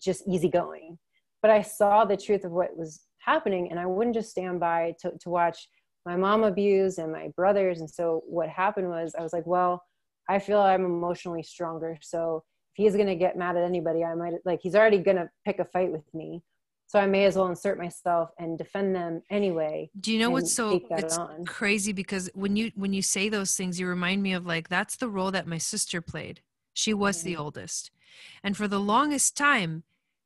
just 0.00 0.26
easygoing 0.28 0.98
but 1.42 1.50
i 1.50 1.62
saw 1.62 2.04
the 2.04 2.16
truth 2.16 2.44
of 2.44 2.52
what 2.52 2.76
was 2.76 3.06
happening 3.18 3.70
and 3.70 3.80
i 3.80 3.86
wouldn't 3.86 4.14
just 4.14 4.30
stand 4.30 4.60
by 4.60 4.94
to, 5.00 5.12
to 5.20 5.30
watch 5.30 5.68
my 6.06 6.16
mom 6.16 6.44
abuse 6.44 6.98
and 6.98 7.12
my 7.12 7.28
brothers. 7.36 7.80
And 7.80 7.90
so 7.90 8.22
what 8.26 8.48
happened 8.48 8.88
was 8.88 9.14
i 9.18 9.22
was 9.22 9.32
like 9.32 9.46
well 9.46 9.82
i 10.28 10.38
feel 10.38 10.60
i'm 10.60 10.84
emotionally 10.84 11.42
stronger. 11.42 11.98
So 12.02 12.42
if 12.72 12.76
he's 12.76 12.94
going 12.94 13.06
to 13.06 13.14
get 13.14 13.36
mad 13.36 13.56
at 13.56 13.62
anybody 13.62 14.04
i 14.04 14.14
might 14.14 14.34
like 14.44 14.60
he's 14.62 14.74
already 14.74 14.98
going 14.98 15.16
to 15.16 15.28
pick 15.44 15.58
a 15.58 15.64
fight 15.64 15.90
with 15.90 16.02
me 16.14 16.42
so 16.86 16.98
i 16.98 17.06
may 17.06 17.24
as 17.24 17.36
well 17.36 17.48
insert 17.48 17.78
myself 17.78 18.30
and 18.38 18.58
defend 18.58 18.94
them 18.94 19.22
anyway 19.30 19.90
do 20.00 20.12
you 20.12 20.18
know 20.18 20.30
what's 20.30 20.52
so 20.52 20.80
it's 20.90 21.18
on. 21.18 21.44
crazy 21.44 21.92
because 21.92 22.30
when 22.34 22.56
you 22.56 22.70
when 22.74 22.92
you 22.92 23.02
say 23.02 23.28
those 23.28 23.54
things 23.54 23.78
you 23.78 23.86
remind 23.86 24.22
me 24.22 24.32
of 24.32 24.46
like 24.46 24.68
that's 24.68 24.96
the 24.96 25.08
role 25.08 25.30
that 25.30 25.46
my 25.46 25.58
sister 25.58 26.00
played 26.00 26.40
she 26.72 26.94
was 26.94 27.18
mm-hmm. 27.18 27.28
the 27.28 27.36
oldest 27.36 27.90
and 28.42 28.56
for 28.56 28.68
the 28.68 28.80
longest 28.80 29.36
time 29.36 29.82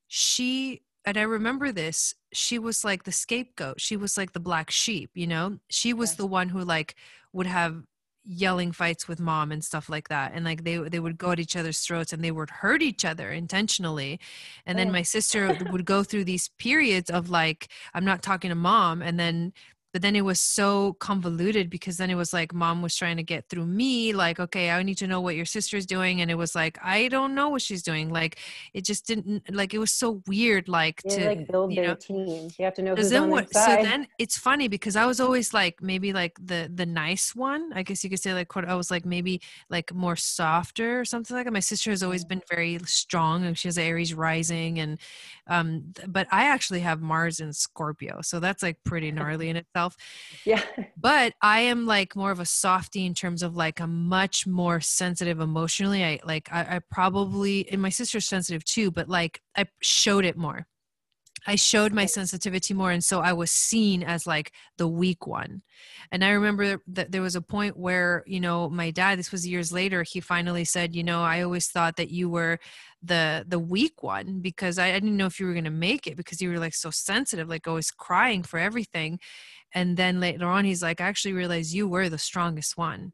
she 0.06 0.82
and 1.04 1.18
I 1.18 1.22
remember 1.22 1.70
this, 1.70 2.14
she 2.32 2.58
was 2.58 2.84
like 2.84 3.04
the 3.04 3.12
scapegoat. 3.12 3.80
She 3.80 3.96
was 3.96 4.16
like 4.16 4.32
the 4.32 4.40
black 4.40 4.70
sheep, 4.70 5.10
you 5.14 5.26
know? 5.26 5.58
She 5.68 5.92
was 5.92 6.10
yes. 6.10 6.16
the 6.16 6.26
one 6.26 6.48
who 6.48 6.60
like 6.64 6.94
would 7.32 7.46
have 7.46 7.82
yelling 8.26 8.72
fights 8.72 9.06
with 9.06 9.20
mom 9.20 9.52
and 9.52 9.62
stuff 9.62 9.90
like 9.90 10.08
that 10.08 10.32
and 10.34 10.44
like 10.44 10.64
they 10.64 10.78
they 10.78 10.98
would 10.98 11.18
go 11.18 11.32
at 11.32 11.38
each 11.38 11.56
other's 11.56 11.80
throats 11.80 12.12
and 12.12 12.24
they 12.24 12.30
would 12.30 12.48
hurt 12.48 12.80
each 12.80 13.04
other 13.04 13.30
intentionally 13.30 14.18
and 14.64 14.78
then 14.78 14.88
oh. 14.88 14.92
my 14.92 15.02
sister 15.02 15.56
would 15.70 15.84
go 15.84 16.02
through 16.02 16.24
these 16.24 16.48
periods 16.58 17.10
of 17.10 17.28
like 17.28 17.68
i'm 17.92 18.04
not 18.04 18.22
talking 18.22 18.48
to 18.48 18.54
mom 18.54 19.02
and 19.02 19.20
then 19.20 19.52
but 19.94 20.02
then 20.02 20.16
it 20.16 20.24
was 20.24 20.40
so 20.40 20.94
convoluted 20.94 21.70
because 21.70 21.98
then 21.98 22.10
it 22.10 22.16
was 22.16 22.32
like 22.32 22.52
mom 22.52 22.82
was 22.82 22.96
trying 22.96 23.16
to 23.16 23.22
get 23.22 23.48
through 23.48 23.64
me 23.64 24.12
like 24.12 24.40
okay 24.40 24.70
i 24.70 24.82
need 24.82 24.98
to 24.98 25.06
know 25.06 25.20
what 25.20 25.36
your 25.36 25.44
sister's 25.44 25.86
doing 25.86 26.20
and 26.20 26.32
it 26.32 26.34
was 26.34 26.52
like 26.54 26.76
i 26.82 27.06
don't 27.06 27.32
know 27.32 27.48
what 27.48 27.62
she's 27.62 27.82
doing 27.82 28.10
like 28.10 28.40
it 28.74 28.84
just 28.84 29.06
didn't 29.06 29.42
like 29.54 29.72
it 29.72 29.78
was 29.78 29.92
so 29.92 30.20
weird 30.26 30.68
like 30.68 31.00
to 31.02 31.26
like 31.26 31.46
build 31.46 31.70
their 31.76 31.88
know, 31.88 31.94
team 31.94 32.50
you 32.58 32.64
have 32.64 32.74
to 32.74 32.82
know 32.82 32.96
who's 32.96 33.08
then 33.08 33.30
what, 33.30 33.54
so 33.54 33.76
then 33.82 34.04
it's 34.18 34.36
funny 34.36 34.66
because 34.66 34.96
i 34.96 35.06
was 35.06 35.20
always 35.20 35.54
like 35.54 35.80
maybe 35.80 36.12
like 36.12 36.36
the 36.44 36.68
the 36.74 36.84
nice 36.84 37.32
one 37.32 37.72
i 37.74 37.82
guess 37.84 38.02
you 38.02 38.10
could 38.10 38.20
say 38.20 38.34
like 38.34 38.48
quote, 38.48 38.64
i 38.64 38.74
was 38.74 38.90
like 38.90 39.06
maybe 39.06 39.40
like 39.70 39.94
more 39.94 40.16
softer 40.16 41.00
or 41.00 41.04
something 41.04 41.36
like 41.36 41.46
that. 41.46 41.52
My 41.52 41.60
sister 41.60 41.90
has 41.90 42.02
always 42.02 42.24
been 42.24 42.42
very 42.50 42.80
strong 42.84 43.44
and 43.44 43.56
she 43.56 43.68
has 43.68 43.78
aries 43.78 44.12
rising 44.12 44.80
and 44.80 44.98
um 45.46 45.94
but 46.08 46.26
i 46.32 46.46
actually 46.46 46.80
have 46.80 47.00
mars 47.00 47.38
in 47.38 47.52
scorpio 47.52 48.20
so 48.22 48.40
that's 48.40 48.60
like 48.60 48.82
pretty 48.82 49.12
gnarly 49.12 49.48
in 49.48 49.56
itself 49.56 49.83
myself. 49.84 49.96
Yeah. 50.44 50.62
But 50.96 51.34
I 51.42 51.60
am 51.60 51.86
like 51.86 52.16
more 52.16 52.30
of 52.30 52.40
a 52.40 52.46
softie 52.46 53.06
in 53.06 53.14
terms 53.14 53.42
of 53.42 53.56
like 53.56 53.80
I'm 53.80 54.08
much 54.08 54.46
more 54.46 54.80
sensitive 54.80 55.40
emotionally. 55.40 56.04
I 56.04 56.20
like 56.24 56.48
I, 56.52 56.76
I 56.76 56.80
probably 56.90 57.68
and 57.70 57.82
my 57.82 57.90
sister's 57.90 58.26
sensitive 58.26 58.64
too, 58.64 58.90
but 58.90 59.08
like 59.08 59.40
I 59.56 59.66
showed 59.82 60.24
it 60.24 60.36
more. 60.36 60.66
I 61.46 61.56
showed 61.56 61.92
my 61.92 62.06
sensitivity 62.06 62.72
more. 62.72 62.90
And 62.90 63.04
so 63.04 63.20
I 63.20 63.34
was 63.34 63.50
seen 63.50 64.02
as 64.02 64.26
like 64.26 64.52
the 64.78 64.88
weak 64.88 65.26
one. 65.26 65.62
And 66.10 66.24
I 66.24 66.30
remember 66.30 66.78
that 66.86 67.12
there 67.12 67.20
was 67.20 67.36
a 67.36 67.42
point 67.42 67.76
where, 67.76 68.24
you 68.26 68.40
know, 68.40 68.70
my 68.70 68.90
dad, 68.90 69.18
this 69.18 69.30
was 69.30 69.46
years 69.46 69.70
later, 69.70 70.04
he 70.04 70.20
finally 70.20 70.64
said, 70.64 70.94
you 70.94 71.04
know, 71.04 71.22
I 71.22 71.42
always 71.42 71.68
thought 71.68 71.96
that 71.96 72.10
you 72.10 72.30
were 72.30 72.58
the 73.02 73.44
the 73.46 73.58
weak 73.58 74.02
one 74.02 74.40
because 74.40 74.78
I, 74.78 74.88
I 74.88 74.92
didn't 74.92 75.18
know 75.18 75.26
if 75.26 75.38
you 75.38 75.46
were 75.46 75.52
gonna 75.52 75.70
make 75.70 76.06
it 76.06 76.16
because 76.16 76.40
you 76.40 76.48
were 76.50 76.58
like 76.58 76.74
so 76.74 76.90
sensitive, 76.90 77.48
like 77.48 77.68
always 77.68 77.90
crying 77.90 78.42
for 78.42 78.58
everything 78.58 79.18
and 79.74 79.96
then 79.96 80.20
later 80.20 80.46
on 80.46 80.64
he's 80.64 80.82
like 80.82 81.00
i 81.00 81.04
actually 81.04 81.32
realized 81.32 81.74
you 81.74 81.88
were 81.88 82.08
the 82.08 82.18
strongest 82.18 82.76
one 82.76 83.12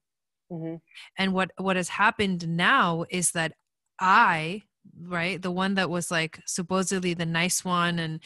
mm-hmm. 0.53 0.77
and 1.19 1.33
what 1.33 1.51
what 1.59 1.77
has 1.77 1.89
happened 1.89 2.47
now 2.49 3.05
is 3.11 3.33
that 3.33 3.53
i 4.01 4.63
right 5.03 5.43
the 5.43 5.51
one 5.51 5.75
that 5.75 5.91
was 5.91 6.11
like 6.11 6.41
supposedly 6.47 7.15
the 7.15 7.27
nice 7.27 7.65
one 7.65 7.99
and 7.99 8.21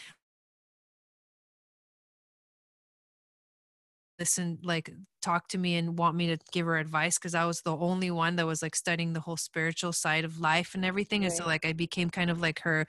listen 4.19 4.59
like 4.63 4.91
talk 5.23 5.49
to 5.49 5.59
me 5.59 5.77
and 5.77 5.99
want 5.99 6.17
me 6.17 6.29
to 6.29 6.39
give 6.53 6.67
her 6.67 6.77
advice 6.77 7.19
because 7.19 7.35
i 7.35 7.45
was 7.45 7.63
the 7.63 7.77
only 7.77 8.11
one 8.11 8.37
that 8.37 8.47
was 8.47 8.63
like 8.63 8.77
studying 8.77 9.13
the 9.13 9.21
whole 9.21 9.37
spiritual 9.37 9.93
side 9.93 10.25
of 10.25 10.39
life 10.39 10.75
and 10.75 10.85
everything 10.85 11.23
right. 11.23 11.29
and 11.31 11.37
so 11.37 11.45
like 11.45 11.67
i 11.67 11.73
became 11.73 12.11
kind 12.11 12.31
of 12.31 12.41
like 12.41 12.61
her 12.61 12.87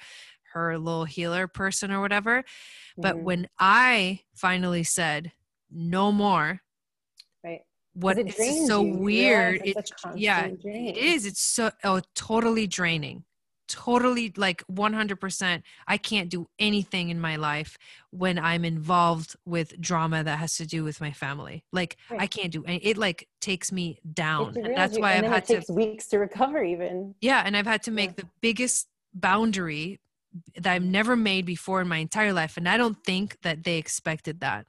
her 0.55 0.77
little 0.77 1.05
healer 1.05 1.47
person 1.47 1.91
or 1.91 2.01
whatever. 2.01 2.39
Mm-hmm. 2.39 3.01
But 3.01 3.19
when 3.19 3.47
I 3.59 4.21
finally 4.33 4.83
said 4.83 5.33
no 5.69 6.11
more, 6.11 6.61
right? 7.43 7.61
What 7.93 8.17
is 8.17 8.67
so 8.67 8.83
you. 8.83 8.97
weird? 8.97 9.61
It, 9.63 9.91
yeah, 10.15 10.47
drain. 10.47 10.87
it 10.87 10.97
is. 10.97 11.25
It's 11.25 11.41
so 11.41 11.71
oh, 11.83 12.01
totally 12.15 12.67
draining. 12.67 13.23
Totally 13.67 14.31
like 14.37 14.63
100%. 14.71 15.63
I 15.87 15.97
can't 15.97 16.29
do 16.29 16.47
anything 16.59 17.09
in 17.09 17.19
my 17.19 17.35
life 17.35 17.77
when 18.11 18.37
I'm 18.37 18.63
involved 18.63 19.35
with 19.45 19.79
drama 19.81 20.23
that 20.23 20.37
has 20.37 20.55
to 20.57 20.67
do 20.67 20.83
with 20.83 21.01
my 21.01 21.11
family. 21.11 21.63
Like 21.71 21.97
right. 22.11 22.21
I 22.21 22.27
can't 22.27 22.51
do 22.51 22.63
any, 22.65 22.77
it 22.77 22.97
like 22.97 23.27
takes 23.41 23.71
me 23.71 23.99
down. 24.13 24.55
And 24.55 24.77
that's 24.77 24.99
why 24.99 25.13
and 25.13 25.25
I've 25.25 25.31
had 25.31 25.45
to 25.45 25.55
takes 25.55 25.69
weeks 25.69 26.07
to 26.07 26.19
recover 26.19 26.63
even. 26.63 27.15
Yeah, 27.21 27.41
and 27.43 27.57
I've 27.57 27.65
had 27.65 27.81
to 27.83 27.91
make 27.91 28.11
yeah. 28.11 28.23
the 28.23 28.29
biggest 28.41 28.87
boundary 29.15 29.99
that 30.57 30.73
I've 30.73 30.83
never 30.83 31.15
made 31.15 31.45
before 31.45 31.81
in 31.81 31.87
my 31.87 31.97
entire 31.97 32.33
life. 32.33 32.57
And 32.57 32.67
I 32.67 32.77
don't 32.77 32.97
think 33.03 33.37
that 33.41 33.63
they 33.63 33.77
expected 33.77 34.41
that. 34.41 34.65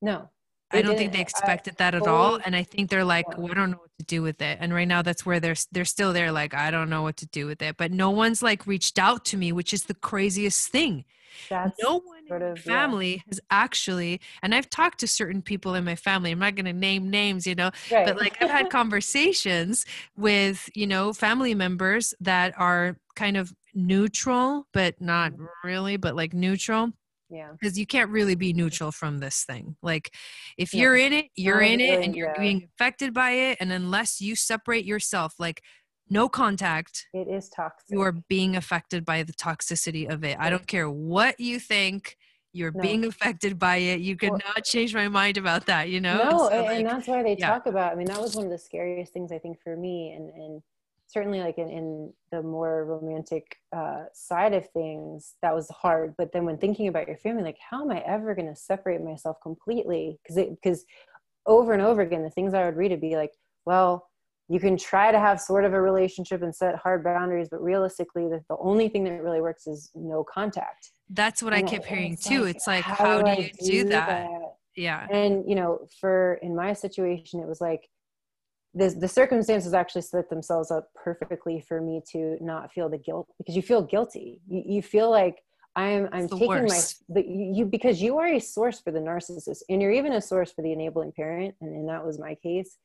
No. 0.00 0.30
I 0.72 0.82
don't 0.82 0.96
think 0.96 1.12
they 1.12 1.20
expected 1.20 1.76
that 1.76 1.94
at 1.94 2.06
all. 2.06 2.40
And 2.44 2.56
I 2.56 2.62
think 2.62 2.88
they're 2.88 3.04
like, 3.04 3.26
well, 3.36 3.50
I 3.50 3.54
don't 3.54 3.72
know 3.72 3.78
what 3.78 3.90
to 3.98 4.04
do 4.06 4.22
with 4.22 4.40
it. 4.40 4.58
And 4.60 4.72
right 4.72 4.88
now 4.88 5.02
that's 5.02 5.26
where 5.26 5.38
they're 5.38 5.54
they're 5.70 5.84
still 5.84 6.12
there, 6.12 6.32
like, 6.32 6.54
I 6.54 6.70
don't 6.70 6.88
know 6.88 7.02
what 7.02 7.18
to 7.18 7.26
do 7.26 7.46
with 7.46 7.60
it. 7.62 7.76
But 7.76 7.92
no 7.92 8.10
one's 8.10 8.42
like 8.42 8.66
reached 8.66 8.98
out 8.98 9.24
to 9.26 9.36
me, 9.36 9.52
which 9.52 9.74
is 9.74 9.84
the 9.84 9.94
craziest 9.94 10.70
thing. 10.70 11.04
That's 11.48 11.74
no 11.82 12.00
one 12.00 12.24
in 12.30 12.50
my 12.50 12.54
family 12.56 13.14
yeah. 13.14 13.22
has 13.28 13.40
actually 13.50 14.20
and 14.42 14.54
I've 14.54 14.68
talked 14.68 15.00
to 15.00 15.06
certain 15.06 15.42
people 15.42 15.74
in 15.74 15.84
my 15.84 15.96
family. 15.96 16.30
I'm 16.30 16.38
not 16.38 16.54
gonna 16.54 16.72
name 16.72 17.10
names, 17.10 17.46
you 17.46 17.54
know, 17.54 17.70
right. 17.90 18.06
but 18.06 18.18
like 18.18 18.42
I've 18.42 18.50
had 18.50 18.70
conversations 18.70 19.84
with, 20.16 20.68
you 20.74 20.86
know, 20.86 21.12
family 21.12 21.54
members 21.54 22.14
that 22.20 22.54
are 22.58 22.96
kind 23.14 23.36
of 23.36 23.52
neutral, 23.74 24.66
but 24.72 25.00
not 25.00 25.32
mm-hmm. 25.32 25.44
really, 25.64 25.96
but 25.96 26.16
like 26.16 26.32
neutral. 26.32 26.92
Yeah. 27.30 27.52
Because 27.58 27.78
you 27.78 27.86
can't 27.86 28.10
really 28.10 28.34
be 28.34 28.52
neutral 28.52 28.92
from 28.92 29.18
this 29.18 29.44
thing. 29.44 29.76
Like 29.82 30.14
if 30.58 30.74
you're 30.74 30.96
in 30.96 31.14
it, 31.14 31.26
you're 31.34 31.62
in 31.62 31.80
it 31.80 32.04
and 32.04 32.14
you're 32.14 32.32
yeah. 32.34 32.40
being 32.40 32.68
affected 32.74 33.14
by 33.14 33.30
it. 33.30 33.58
And 33.58 33.72
unless 33.72 34.20
you 34.20 34.36
separate 34.36 34.84
yourself, 34.84 35.34
like 35.38 35.62
no 36.10 36.28
contact, 36.28 37.06
it 37.14 37.28
is 37.28 37.48
toxic. 37.48 37.86
You 37.88 38.02
are 38.02 38.12
being 38.12 38.54
affected 38.54 39.06
by 39.06 39.22
the 39.22 39.32
toxicity 39.32 40.12
of 40.12 40.24
it. 40.24 40.36
I 40.38 40.50
don't 40.50 40.66
care 40.66 40.90
what 40.90 41.40
you 41.40 41.58
think 41.58 42.18
you're 42.52 42.72
no. 42.72 42.82
being 42.82 43.04
affected 43.04 43.58
by 43.58 43.76
it 43.76 44.00
you 44.00 44.16
could 44.16 44.30
well, 44.30 44.40
not 44.46 44.64
change 44.64 44.94
my 44.94 45.08
mind 45.08 45.36
about 45.36 45.66
that 45.66 45.88
you 45.88 46.00
know 46.00 46.16
no 46.16 46.48
and, 46.48 46.60
so, 46.60 46.64
like, 46.64 46.78
and 46.78 46.86
that's 46.86 47.08
why 47.08 47.22
they 47.22 47.36
yeah. 47.38 47.48
talk 47.48 47.66
about 47.66 47.92
i 47.92 47.94
mean 47.94 48.06
that 48.06 48.20
was 48.20 48.34
one 48.36 48.44
of 48.44 48.50
the 48.50 48.58
scariest 48.58 49.12
things 49.12 49.32
i 49.32 49.38
think 49.38 49.58
for 49.62 49.76
me 49.76 50.12
and 50.12 50.28
and 50.30 50.62
certainly 51.12 51.40
like 51.40 51.58
in, 51.58 51.68
in 51.68 52.12
the 52.30 52.42
more 52.42 52.84
romantic 52.84 53.44
uh, 53.76 54.04
side 54.14 54.54
of 54.54 54.68
things 54.70 55.34
that 55.42 55.54
was 55.54 55.68
hard. 55.68 56.14
But 56.16 56.32
then 56.32 56.46
when 56.46 56.56
thinking 56.56 56.88
about 56.88 57.06
your 57.06 57.18
family 57.18 57.42
like 57.42 57.58
how 57.70 57.82
am 57.82 57.90
i 57.90 58.00
ever 58.06 58.34
going 58.34 58.48
to 58.48 58.56
separate 58.56 59.02
myself 59.02 59.36
completely? 59.42 60.18
Because 60.22 60.36
it 60.36 60.50
because 60.50 60.84
over 61.46 61.72
and 61.72 61.82
over 61.82 62.02
again 62.02 62.22
the 62.22 62.30
things 62.30 62.54
i 62.54 62.64
would 62.64 62.76
read 62.76 62.90
would 62.90 63.00
be 63.00 63.16
like 63.16 63.32
well 63.66 64.08
you 64.48 64.60
can 64.60 64.76
try 64.76 65.10
to 65.10 65.18
have 65.18 65.40
sort 65.40 65.64
of 65.64 65.72
a 65.72 65.80
relationship 65.80 66.42
and 66.42 66.54
set 66.54 66.76
hard 66.76 67.02
boundaries 67.02 67.48
but 67.50 67.62
realistically 67.62 68.28
the, 68.28 68.42
the 68.48 68.56
only 68.60 68.88
thing 68.88 69.04
that 69.04 69.22
really 69.22 69.40
works 69.40 69.66
is 69.66 69.90
no 69.94 70.24
contact. 70.24 70.90
That's 71.08 71.42
what 71.42 71.52
and 71.52 71.66
i 71.66 71.70
kept 71.70 71.86
hearing 71.86 72.14
it's 72.14 72.26
too. 72.26 72.44
like, 72.44 72.56
it's 72.56 72.66
like 72.66 72.84
how, 72.84 72.94
how 72.94 73.22
do, 73.22 73.34
do, 73.34 73.72
you 73.72 73.82
do, 73.84 73.88
that? 73.90 74.08
that? 74.08 74.30
Yeah. 74.76 75.06
And 75.10 75.48
you 75.48 75.54
know 75.54 75.86
for 76.00 76.34
in 76.42 76.54
my 76.54 76.72
situation 76.72 77.40
it 77.40 77.48
was 77.48 77.60
like 77.60 77.88
the, 78.74 78.88
the 78.88 79.08
circumstances 79.08 79.74
actually 79.74 80.02
set 80.02 80.30
themselves 80.30 80.70
up 80.70 80.88
perfectly 80.94 81.60
for 81.60 81.80
me 81.80 82.02
to 82.12 82.36
not 82.40 82.72
feel 82.72 82.88
the 82.88 82.98
guilt 82.98 83.28
because 83.38 83.54
you 83.54 83.62
feel 83.62 83.82
guilty. 83.82 84.40
You, 84.48 84.62
you 84.66 84.82
feel 84.82 85.10
like 85.10 85.42
I'm 85.76 86.08
I'm 86.12 86.28
taking 86.28 86.48
worst. 86.48 87.02
my 87.08 87.20
the, 87.20 87.26
you 87.28 87.64
because 87.64 88.00
you 88.00 88.18
are 88.18 88.28
a 88.28 88.38
source 88.38 88.80
for 88.80 88.90
the 88.90 88.98
narcissist 88.98 89.62
and 89.68 89.80
you're 89.80 89.92
even 89.92 90.12
a 90.12 90.20
source 90.20 90.52
for 90.52 90.62
the 90.62 90.72
enabling 90.72 91.12
parent 91.12 91.54
and, 91.60 91.74
and 91.74 91.88
that 91.88 92.04
was 92.04 92.18
my 92.18 92.34
case. 92.34 92.78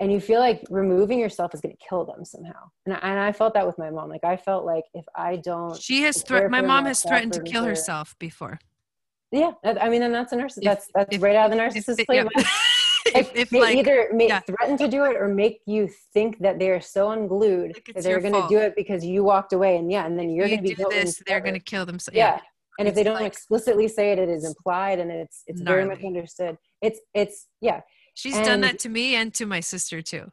And 0.00 0.12
you 0.12 0.20
feel 0.20 0.38
like 0.38 0.62
removing 0.70 1.18
yourself 1.18 1.52
is 1.54 1.60
going 1.60 1.74
to 1.76 1.84
kill 1.88 2.04
them 2.04 2.24
somehow. 2.24 2.70
And 2.86 2.94
I, 2.94 2.98
and 2.98 3.18
I 3.18 3.32
felt 3.32 3.52
that 3.54 3.66
with 3.66 3.78
my 3.78 3.90
mom. 3.90 4.08
Like 4.08 4.22
I 4.22 4.36
felt 4.36 4.64
like 4.64 4.84
if 4.94 5.04
I 5.16 5.36
don't, 5.36 5.76
she 5.76 6.02
has 6.02 6.22
threatened. 6.22 6.52
My 6.52 6.60
mom 6.60 6.86
has 6.86 7.02
threatened 7.02 7.32
to 7.32 7.42
kill 7.42 7.64
herself 7.64 8.14
before. 8.18 8.60
Yeah, 9.30 9.52
I 9.62 9.90
mean, 9.90 10.02
and 10.02 10.14
that's 10.14 10.32
a 10.32 10.36
narcissist. 10.36 10.62
That's 10.62 10.88
that's 10.94 11.16
if, 11.16 11.22
right 11.22 11.36
out 11.36 11.50
of 11.50 11.56
the 11.56 11.62
narcissist 11.62 12.06
playbook. 12.06 12.30
Yeah. 12.36 12.44
if, 13.14 13.34
if 13.34 13.50
they 13.50 13.60
like 13.60 13.76
either 13.76 14.08
make, 14.12 14.28
yeah. 14.28 14.40
threaten 14.40 14.76
to 14.78 14.88
do 14.88 15.04
it 15.04 15.16
or 15.16 15.28
make 15.28 15.60
you 15.66 15.88
think 16.12 16.38
that 16.40 16.58
they're 16.58 16.80
so 16.80 17.10
unglued 17.10 17.72
Like 17.74 17.90
that 17.94 18.04
they're 18.04 18.20
going 18.20 18.34
to 18.34 18.46
do 18.48 18.58
it 18.58 18.74
because 18.76 19.04
you 19.04 19.24
walked 19.24 19.52
away, 19.52 19.76
and 19.76 19.90
yeah, 19.90 20.06
and 20.06 20.18
then 20.18 20.30
you're 20.30 20.46
you 20.46 20.56
going 20.56 20.68
to 20.68 20.76
be 20.76 20.84
this, 20.90 21.22
they're 21.26 21.40
gonna 21.40 21.60
kill 21.60 21.86
themselves. 21.86 22.16
yeah. 22.16 22.34
Yeah. 22.36 22.40
And 22.80 22.86
if 22.86 22.94
they 22.94 23.02
don't 23.02 23.16
like- 23.16 23.26
explicitly 23.26 23.88
say 23.88 24.12
it, 24.12 24.18
it 24.20 24.28
is 24.28 24.44
implied, 24.44 25.00
and 25.00 25.10
it's 25.10 25.42
it's 25.48 25.60
very 25.60 25.84
much 25.84 26.02
understood. 26.04 26.56
It's 26.80 27.00
it's 27.12 27.46
yeah, 27.60 27.80
She's 28.14 28.34
done 28.36 28.60
that 28.60 28.78
to 28.80 28.88
me 28.88 29.16
and 29.16 29.34
to 29.34 29.46
my 29.46 29.60
sister 29.60 30.00
too. 30.02 30.30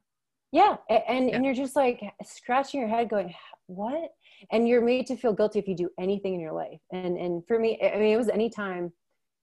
yeah, 0.51 0.75
and 0.89 1.27
Yeah. 1.29 1.35
and 1.35 1.45
you're 1.45 1.55
just 1.55 1.75
like 1.75 2.01
scratching 2.23 2.79
your 2.81 2.89
head, 2.89 3.09
going, 3.09 3.33
what? 3.67 4.11
And 4.51 4.67
you're 4.67 4.81
made 4.81 5.07
to 5.07 5.15
feel 5.15 5.33
guilty 5.33 5.57
if 5.59 5.67
you 5.67 5.75
do 5.75 5.89
anything 5.99 6.35
in 6.35 6.39
your 6.39 6.51
life. 6.53 6.79
And 6.91 7.17
and 7.17 7.41
for 7.47 7.57
me, 7.57 7.79
I 7.81 7.97
mean, 7.97 8.13
it 8.13 8.17
was 8.17 8.29
any 8.29 8.49
time. 8.49 8.91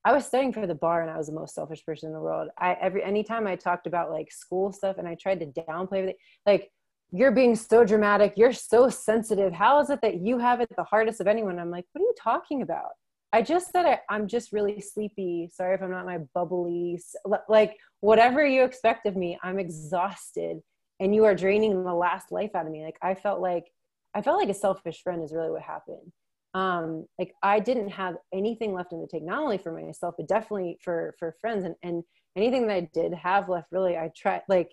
I 0.05 0.13
was 0.13 0.27
studying 0.27 0.53
for 0.53 0.67
the 0.67 0.75
bar, 0.75 1.03
and 1.03 1.11
I 1.11 1.17
was 1.17 1.29
the 1.29 1.33
most 1.33 1.55
selfish 1.55 1.85
person 1.85 2.09
in 2.09 2.13
the 2.13 2.21
world. 2.21 2.49
I 2.59 2.77
every 2.81 3.05
anytime 3.05 3.47
I 3.47 3.57
talked 3.57 3.87
about 3.87 4.11
like 4.11 4.33
school 4.33 4.73
stuff, 4.73 4.99
and 4.99 5.07
I 5.07 5.15
tried 5.15 5.41
to 5.41 5.47
downplay 5.47 5.99
everything, 5.99 6.15
like 6.45 6.71
you're 7.13 7.31
being 7.31 7.55
so 7.55 7.85
dramatic, 7.85 8.35
you're 8.37 8.53
so 8.53 8.89
sensitive. 8.89 9.53
How 9.53 9.81
is 9.81 9.91
it 9.91 10.01
that 10.03 10.21
you 10.21 10.39
have 10.39 10.61
it 10.61 10.75
the 10.77 10.85
hardest 10.85 11.21
of 11.21 11.27
anyone? 11.27 11.59
I'm 11.59 11.71
like, 11.71 11.85
what 11.93 12.01
are 12.01 12.05
you 12.05 12.15
talking 12.19 12.63
about? 12.63 12.91
I 13.33 13.43
just 13.43 13.71
said 13.71 13.87
I, 13.87 14.01
I'm 14.11 14.29
just 14.29 14.53
really 14.53 14.81
sleepy. 14.81 15.49
Sorry 15.53 15.75
if 15.75 15.83
I'm 15.83 15.91
not 15.91 16.05
my 16.05 16.19
bubbly, 16.35 17.01
like 17.49 17.77
whatever 18.01 18.45
you 18.45 18.65
expect 18.65 19.07
of 19.07 19.17
me. 19.17 19.39
I'm 19.43 19.59
exhausted, 19.59 20.59
and 21.01 21.15
you 21.15 21.25
are 21.25 21.35
draining 21.35 21.85
the 21.85 21.95
last 21.95 22.33
life 22.33 22.51
out 22.55 22.67
of 22.67 22.73
me. 22.73 22.85
Like 22.85 22.99
I 23.03 23.15
felt 23.15 23.41
like 23.41 23.65
I 24.15 24.23
felt 24.23 24.39
like 24.39 24.51
a 24.51 24.55
selfish 24.55 25.03
friend 25.03 25.23
is 25.23 25.33
really 25.33 25.51
what 25.51 25.63
happened. 25.63 26.13
Um, 26.55 27.07
like 27.19 27.33
I 27.43 27.61
didn't 27.61 27.89
have 27.89 28.17
anything 28.33 28.75
left 28.75 28.93
in 28.93 29.01
the 29.01 29.07
tank, 29.07 29.25
not 29.25 29.43
only 29.43 29.59
for 29.59 29.73
myself, 29.73 30.15
but 30.19 30.29
definitely 30.29 30.79
for 30.83 31.15
for 31.19 31.35
friends. 31.41 31.65
And 31.65 31.75
and 31.83 32.05
anything 32.37 32.67
that 32.67 32.75
I 32.75 32.91
did 32.93 33.15
have 33.15 33.49
left, 33.49 33.69
really, 33.73 33.97
I 33.97 34.11
tried. 34.17 34.43
Like 34.49 34.71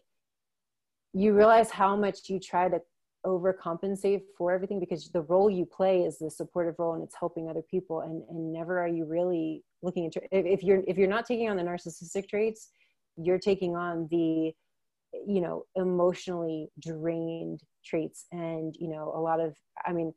you 1.13 1.33
realize 1.33 1.69
how 1.71 1.95
much 1.95 2.29
you 2.29 2.39
try 2.39 2.69
to 2.69 2.79
overcompensate 3.25 4.21
for 4.37 4.53
everything 4.53 4.79
because 4.79 5.09
the 5.09 5.21
role 5.23 5.49
you 5.49 5.65
play 5.65 6.03
is 6.03 6.17
the 6.19 6.31
supportive 6.31 6.75
role 6.79 6.93
and 6.93 7.03
it's 7.03 7.15
helping 7.19 7.49
other 7.49 7.63
people 7.69 8.01
and 8.01 8.23
and 8.29 8.53
never 8.53 8.79
are 8.79 8.87
you 8.87 9.05
really 9.05 9.61
looking 9.81 10.05
into 10.05 10.21
if, 10.31 10.45
if 10.45 10.63
you're 10.63 10.81
if 10.87 10.97
you're 10.97 11.07
not 11.07 11.25
taking 11.25 11.49
on 11.49 11.57
the 11.57 11.63
narcissistic 11.63 12.29
traits 12.29 12.69
you're 13.17 13.37
taking 13.37 13.75
on 13.75 14.07
the 14.09 14.53
you 15.27 15.41
know 15.41 15.63
emotionally 15.75 16.69
drained 16.79 17.59
traits 17.85 18.25
and 18.31 18.75
you 18.79 18.87
know 18.87 19.11
a 19.13 19.19
lot 19.19 19.41
of 19.41 19.53
i 19.85 19.91
mean 19.91 20.13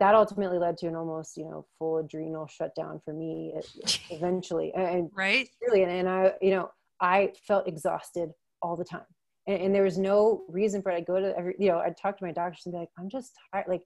that 0.00 0.14
ultimately 0.14 0.58
led 0.58 0.76
to 0.78 0.86
an 0.88 0.96
almost 0.96 1.36
you 1.36 1.44
know 1.44 1.64
full 1.78 1.98
adrenal 1.98 2.46
shutdown 2.46 3.00
for 3.04 3.12
me 3.12 3.54
eventually. 4.10 4.72
And 4.74 5.10
Right? 5.14 5.48
really 5.60 5.82
and, 5.82 5.92
and 5.92 6.08
i 6.08 6.32
you 6.40 6.50
know 6.50 6.70
i 7.00 7.32
felt 7.46 7.68
exhausted 7.68 8.30
all 8.60 8.76
the 8.76 8.84
time. 8.84 9.06
And, 9.46 9.60
and 9.60 9.74
there 9.74 9.82
was 9.82 9.98
no 9.98 10.44
reason 10.48 10.82
for 10.82 10.90
it. 10.90 10.96
I 10.96 11.00
go 11.00 11.20
to 11.20 11.36
every 11.36 11.54
you 11.58 11.68
know 11.68 11.78
i'd 11.78 11.96
talk 11.96 12.16
to 12.18 12.24
my 12.24 12.32
doctors 12.32 12.62
and 12.66 12.72
be 12.72 12.78
like 12.78 12.88
i'm 12.98 13.08
just 13.08 13.32
tired 13.52 13.66
like 13.68 13.82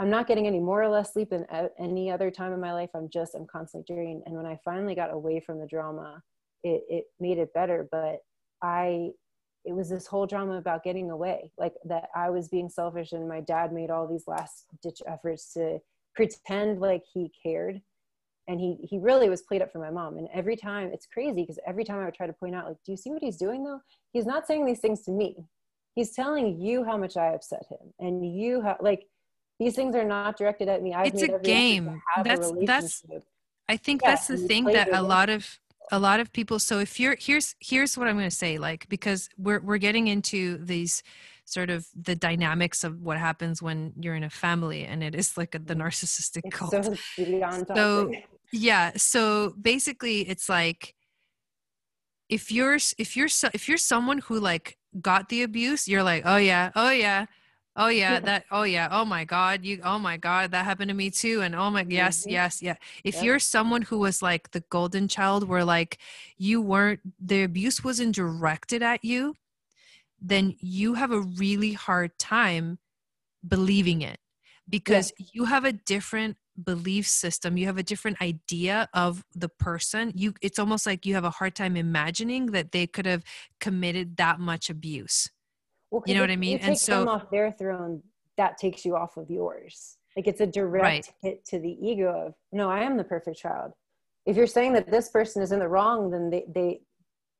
i'm 0.00 0.10
not 0.10 0.26
getting 0.26 0.46
any 0.46 0.60
more 0.60 0.82
or 0.82 0.88
less 0.88 1.12
sleep 1.12 1.30
than 1.30 1.46
any 1.78 2.10
other 2.10 2.30
time 2.30 2.52
in 2.52 2.60
my 2.60 2.72
life. 2.72 2.90
I'm 2.94 3.08
just 3.10 3.34
i'm 3.34 3.46
constantly 3.46 3.94
drained. 3.94 4.22
And 4.26 4.34
when 4.36 4.46
i 4.46 4.58
finally 4.64 4.94
got 4.94 5.12
away 5.12 5.40
from 5.40 5.58
the 5.58 5.66
drama 5.66 6.22
it, 6.62 6.82
it 6.88 7.04
made 7.20 7.38
it 7.38 7.52
better. 7.54 7.86
But 7.90 8.18
i 8.62 9.10
it 9.64 9.74
was 9.74 9.88
this 9.88 10.06
whole 10.06 10.26
drama 10.26 10.56
about 10.58 10.84
getting 10.84 11.10
away 11.10 11.50
like 11.58 11.74
that 11.84 12.08
i 12.14 12.28
was 12.30 12.48
being 12.48 12.68
selfish 12.68 13.12
and 13.12 13.28
my 13.28 13.40
dad 13.40 13.72
made 13.72 13.90
all 13.90 14.06
these 14.06 14.26
last 14.26 14.66
ditch 14.82 15.00
efforts 15.06 15.52
to 15.54 15.80
pretend 16.14 16.80
like 16.80 17.02
he 17.12 17.30
cared. 17.42 17.80
And 18.46 18.60
he 18.60 18.76
he 18.82 18.98
really 18.98 19.30
was 19.30 19.42
played 19.42 19.62
up 19.62 19.72
for 19.72 19.78
my 19.78 19.90
mom. 19.90 20.18
And 20.18 20.28
every 20.32 20.54
time 20.56 20.90
it's 20.92 21.06
crazy 21.06 21.40
because 21.42 21.58
every 21.66 21.82
time 21.82 21.98
i 22.00 22.04
would 22.04 22.14
try 22.14 22.26
to 22.26 22.32
point 22.32 22.54
out 22.54 22.66
like 22.66 22.76
do 22.84 22.92
you 22.92 22.96
see 22.96 23.10
what 23.10 23.22
he's 23.22 23.38
doing 23.38 23.64
though? 23.64 23.80
He's 24.12 24.26
not 24.26 24.46
saying 24.46 24.66
these 24.66 24.80
things 24.80 25.02
to 25.02 25.10
me. 25.10 25.46
He's 25.94 26.12
telling 26.12 26.60
you 26.60 26.84
how 26.84 26.96
much 26.98 27.16
i 27.16 27.28
upset 27.28 27.64
him. 27.70 27.94
And 27.98 28.36
you 28.38 28.60
how 28.60 28.76
like 28.80 29.06
these 29.58 29.74
things 29.74 29.96
are 29.96 30.04
not 30.04 30.36
directed 30.36 30.68
at 30.68 30.82
me. 30.82 30.92
I've 30.92 31.06
It's 31.14 31.22
a 31.22 31.38
game. 31.38 32.02
have 32.14 32.26
a 32.26 32.28
That's- 32.28 33.00
that's- 33.00 33.24
I 33.66 33.78
think 33.78 34.02
Yeah, 34.02 34.10
that's 34.10 34.26
the 34.28 34.36
thing 34.36 34.64
that 34.64 34.92
a 34.92 35.02
lot 35.02 35.30
of 35.30 35.58
a 35.92 35.98
lot 35.98 36.20
of 36.20 36.32
people 36.32 36.58
so 36.58 36.78
if 36.78 36.98
you're 36.98 37.16
here's 37.18 37.54
here's 37.60 37.96
what 37.96 38.08
I'm 38.08 38.16
going 38.16 38.28
to 38.28 38.34
say 38.34 38.58
like 38.58 38.88
because 38.88 39.28
we're 39.36 39.60
we're 39.60 39.78
getting 39.78 40.08
into 40.08 40.58
these 40.58 41.02
sort 41.44 41.68
of 41.70 41.86
the 41.94 42.16
dynamics 42.16 42.84
of 42.84 43.02
what 43.02 43.18
happens 43.18 43.62
when 43.62 43.92
you're 44.00 44.14
in 44.14 44.24
a 44.24 44.30
family 44.30 44.84
and 44.84 45.02
it 45.02 45.14
is 45.14 45.36
like 45.36 45.54
a, 45.54 45.58
the 45.58 45.74
mm. 45.74 45.82
narcissistic 45.82 46.40
it's 46.44 46.56
cult. 46.56 46.70
so 46.84 46.94
So, 47.76 48.12
yeah 48.52 48.92
so 48.96 49.54
basically 49.60 50.20
it's 50.22 50.48
like 50.48 50.94
if 52.28 52.50
you're 52.50 52.78
if 52.98 53.16
you're 53.16 53.28
so, 53.28 53.48
if 53.52 53.68
you're 53.68 53.78
someone 53.78 54.18
who 54.18 54.40
like 54.40 54.78
got 55.00 55.28
the 55.28 55.42
abuse 55.42 55.86
you're 55.86 56.02
like 56.02 56.22
oh 56.24 56.36
yeah 56.36 56.70
oh 56.74 56.90
yeah 56.90 57.26
oh 57.76 57.88
yeah 57.88 58.14
Yeah. 58.14 58.20
that 58.20 58.44
oh 58.50 58.62
yeah 58.62 58.88
oh 58.90 59.04
my 59.04 59.24
god 59.24 59.64
you 59.64 59.80
oh 59.84 59.98
my 59.98 60.16
god 60.16 60.50
that 60.52 60.64
happened 60.64 60.88
to 60.88 60.94
me 60.94 61.10
too 61.10 61.42
and 61.42 61.54
oh 61.54 61.70
my 61.70 61.84
yes 61.88 62.24
Mhm. 62.24 62.30
yes 62.32 62.62
yeah 62.62 62.76
if 63.04 63.16
Yep. 63.16 63.24
you're 63.24 63.38
someone 63.38 63.82
who 63.82 63.98
was 63.98 64.22
like 64.22 64.50
the 64.52 64.60
golden 64.70 65.08
child 65.08 65.48
where 65.48 65.64
like 65.64 65.98
you 66.38 66.60
weren't 66.62 67.00
the 67.20 67.42
abuse 67.42 67.82
wasn't 67.82 68.14
directed 68.14 68.82
at 68.82 69.04
you 69.04 69.34
then 70.20 70.54
you 70.60 70.94
have 70.94 71.12
a 71.12 71.20
really 71.20 71.72
hard 71.72 72.16
time 72.18 72.78
believing 73.46 74.00
it 74.02 74.18
because 74.68 75.12
you 75.18 75.44
have 75.44 75.64
a 75.64 75.72
different 75.72 76.36
belief 76.62 77.06
system 77.06 77.56
you 77.56 77.66
have 77.66 77.78
a 77.78 77.82
different 77.82 78.22
idea 78.22 78.88
of 78.94 79.24
the 79.34 79.48
person 79.48 80.12
you 80.14 80.32
it's 80.40 80.58
almost 80.58 80.86
like 80.86 81.04
you 81.04 81.12
have 81.14 81.24
a 81.24 81.30
hard 81.30 81.54
time 81.54 81.76
imagining 81.76 82.46
that 82.46 82.70
they 82.70 82.86
could 82.86 83.06
have 83.06 83.24
committed 83.60 84.16
that 84.16 84.38
much 84.38 84.70
abuse 84.70 85.28
Well, 85.94 86.02
You 86.06 86.14
know 86.14 86.22
if 86.24 86.28
what 86.28 86.32
I 86.32 86.36
mean? 86.36 86.50
You 86.50 86.56
And 86.56 86.76
take 86.76 86.86
them 86.86 87.04
so- 87.06 87.08
off 87.08 87.30
their 87.30 87.52
throne, 87.52 88.02
that 88.36 88.58
takes 88.58 88.84
you 88.84 88.96
off 88.96 89.16
of 89.16 89.30
yours. 89.30 89.96
Like 90.16 90.26
it's 90.26 90.40
a 90.40 90.46
direct 90.46 90.82
Right. 90.82 91.12
hit 91.22 91.44
to 91.46 91.58
the 91.60 91.70
ego 91.86 92.26
of 92.26 92.34
no, 92.52 92.68
I 92.70 92.80
am 92.82 92.96
the 92.96 93.04
perfect 93.04 93.38
child. 93.38 93.72
If 94.26 94.36
you're 94.36 94.46
saying 94.48 94.72
that 94.72 94.90
this 94.90 95.08
person 95.08 95.40
is 95.42 95.52
in 95.52 95.58
the 95.60 95.68
wrong, 95.68 96.10
then 96.10 96.30
they 96.30 96.44
they 96.52 96.80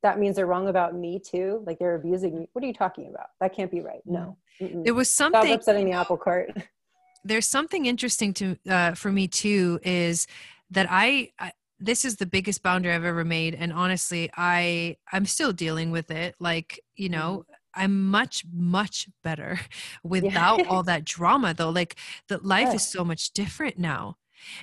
that 0.02 0.18
means 0.18 0.36
they're 0.36 0.46
wrong 0.46 0.68
about 0.68 0.94
me 0.94 1.18
too. 1.18 1.62
Like 1.66 1.78
they're 1.78 1.94
abusing 1.96 2.38
me. 2.38 2.48
What 2.52 2.62
are 2.62 2.66
you 2.66 2.74
talking 2.74 3.08
about? 3.08 3.28
That 3.40 3.54
can't 3.56 3.70
be 3.70 3.80
right. 3.80 4.02
No. 4.04 4.36
Mm-mm. 4.60 4.84
there 4.84 4.94
was 4.94 5.10
Stop 5.10 5.32
something 5.32 5.52
upsetting 5.52 5.86
the 5.86 5.92
apple 5.92 6.16
cart. 6.16 6.52
there's 7.24 7.48
something 7.48 7.86
interesting 7.86 8.32
to 8.34 8.56
uh, 8.68 8.92
for 8.94 9.10
me 9.10 9.26
too 9.26 9.80
is 9.82 10.26
that 10.70 10.86
I, 10.90 11.32
I 11.40 11.52
this 11.80 12.04
is 12.04 12.16
the 12.16 12.26
biggest 12.26 12.62
boundary 12.62 12.92
I've 12.92 13.04
ever 13.04 13.24
made 13.24 13.54
and 13.54 13.72
honestly 13.72 14.30
I 14.36 14.96
I'm 15.10 15.26
still 15.26 15.52
dealing 15.52 15.90
with 15.90 16.10
it 16.10 16.36
like 16.38 16.80
you 16.94 17.08
know 17.08 17.44
I'm 17.76 18.10
much 18.10 18.44
much 18.52 19.08
better 19.22 19.60
without 20.04 20.62
all 20.66 20.82
that 20.84 21.04
drama 21.04 21.54
though 21.54 21.70
like 21.70 21.96
the 22.28 22.38
life 22.38 22.72
Yeah. 22.72 22.74
is 22.74 22.84
so 22.84 23.04
much 23.04 23.32
different 23.32 23.78
now 23.78 24.16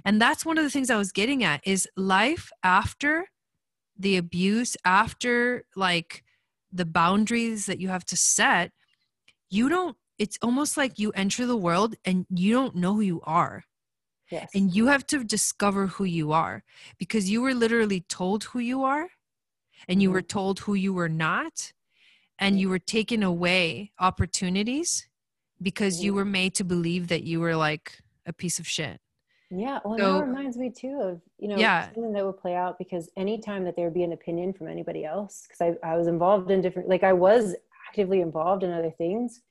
and 0.05 0.21
that's 0.21 0.45
one 0.45 0.57
of 0.57 0.63
the 0.63 0.69
things 0.69 0.89
I 0.89 0.97
was 0.97 1.11
getting 1.11 1.43
at 1.43 1.61
is 1.65 1.87
life 1.97 2.51
after 2.63 3.27
the 3.97 4.17
abuse 4.17 4.77
after 4.85 5.65
like 5.75 6.23
the 6.71 6.85
boundaries 6.85 7.65
that 7.67 7.79
you 7.79 7.89
have 7.89 8.05
to 8.05 8.17
set 8.17 8.71
you 9.49 9.69
don't 9.69 9.97
it's 10.17 10.37
almost 10.41 10.77
like 10.77 10.99
you 10.99 11.11
enter 11.11 11.45
the 11.45 11.57
world 11.57 11.95
and 12.05 12.25
you 12.29 12.53
don't 12.53 12.75
know 12.75 12.93
who 12.95 13.01
you 13.01 13.21
are 13.23 13.65
Yes. 14.31 14.51
and 14.53 14.73
you 14.75 14.87
have 14.87 15.05
to 15.07 15.23
discover 15.23 15.87
who 15.87 16.03
you 16.03 16.31
are 16.31 16.63
because 16.97 17.29
you 17.29 17.41
were 17.41 17.53
literally 17.53 18.01
told 18.01 18.45
who 18.45 18.59
you 18.59 18.83
are 18.83 19.09
and 19.87 20.01
you 20.01 20.09
Mhm. 20.09 20.11
were 20.11 20.21
told 20.21 20.59
who 20.61 20.73
you 20.73 20.93
were 20.93 21.09
not 21.09 21.73
and 22.41 22.59
you 22.59 22.67
were 22.69 22.79
taken 22.79 23.23
away 23.23 23.91
opportunities 23.99 25.07
because 25.61 26.03
you 26.03 26.13
were 26.13 26.25
made 26.25 26.55
to 26.55 26.63
believe 26.63 27.07
that 27.07 27.23
you 27.23 27.39
were 27.39 27.55
like 27.55 27.99
a 28.25 28.33
piece 28.33 28.59
of 28.59 28.67
shit 28.67 28.99
Yeah, 29.51 29.79
well, 29.85 29.97
So- 29.97 30.13
that 30.19 30.25
reminds 30.25 30.57
me 30.57 30.69
too 30.71 30.97
of 31.09 31.21
you 31.37 31.47
know 31.49 31.57
Yeah. 31.57 31.85
something 31.85 32.13
that 32.13 32.25
would 32.25 32.39
play 32.39 32.55
out 32.55 32.77
because 32.77 33.09
anytime 33.15 33.63
that 33.65 33.75
there 33.75 33.85
would 33.85 33.93
be 34.01 34.03
an 34.03 34.13
opinion 34.13 34.53
from 34.53 34.67
anybody 34.75 35.01
else, 35.13 35.33
because 35.47 35.61
I 35.67 35.69
I 35.91 35.97
was 35.99 36.07
involved 36.07 36.49
in 36.51 36.61
different, 36.61 36.87
like 36.93 37.03
I 37.03 37.13
was 37.13 37.43
actively 37.87 38.19
involved 38.21 38.63
in 38.63 38.71
other 38.71 38.91
things. 39.01 39.41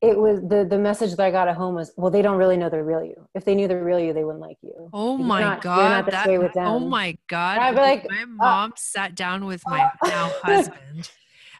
It 0.00 0.16
was 0.24 0.36
the 0.52 0.60
the 0.74 0.78
message 0.88 1.10
that 1.16 1.24
I 1.28 1.32
got 1.38 1.48
at 1.52 1.56
home 1.56 1.74
was, 1.74 1.88
well, 1.96 2.12
they 2.16 2.22
don't 2.26 2.38
really 2.42 2.56
know 2.56 2.70
the 2.76 2.82
real 2.90 3.02
you. 3.12 3.18
If 3.34 3.42
they 3.44 3.54
knew 3.56 3.66
the 3.66 3.80
real 3.90 3.98
you, 3.98 4.12
they 4.12 4.22
wouldn't 4.26 4.44
like 4.50 4.58
you. 4.62 4.76
oh 4.92 5.16
You're 5.18 5.26
my 5.34 5.40
not- 5.40 5.60
god 5.60 6.06
that, 6.12 6.28
oh 6.74 6.78
my 6.78 7.08
god 7.26 7.58
I'd 7.58 7.74
be 7.74 7.80
like, 7.90 8.02
my 8.16 8.22
uh, 8.22 8.26
mom 8.46 8.72
sat 8.76 9.10
down 9.16 9.44
with 9.50 9.62
my 9.74 9.82
now 10.04 10.26
husband 10.44 11.10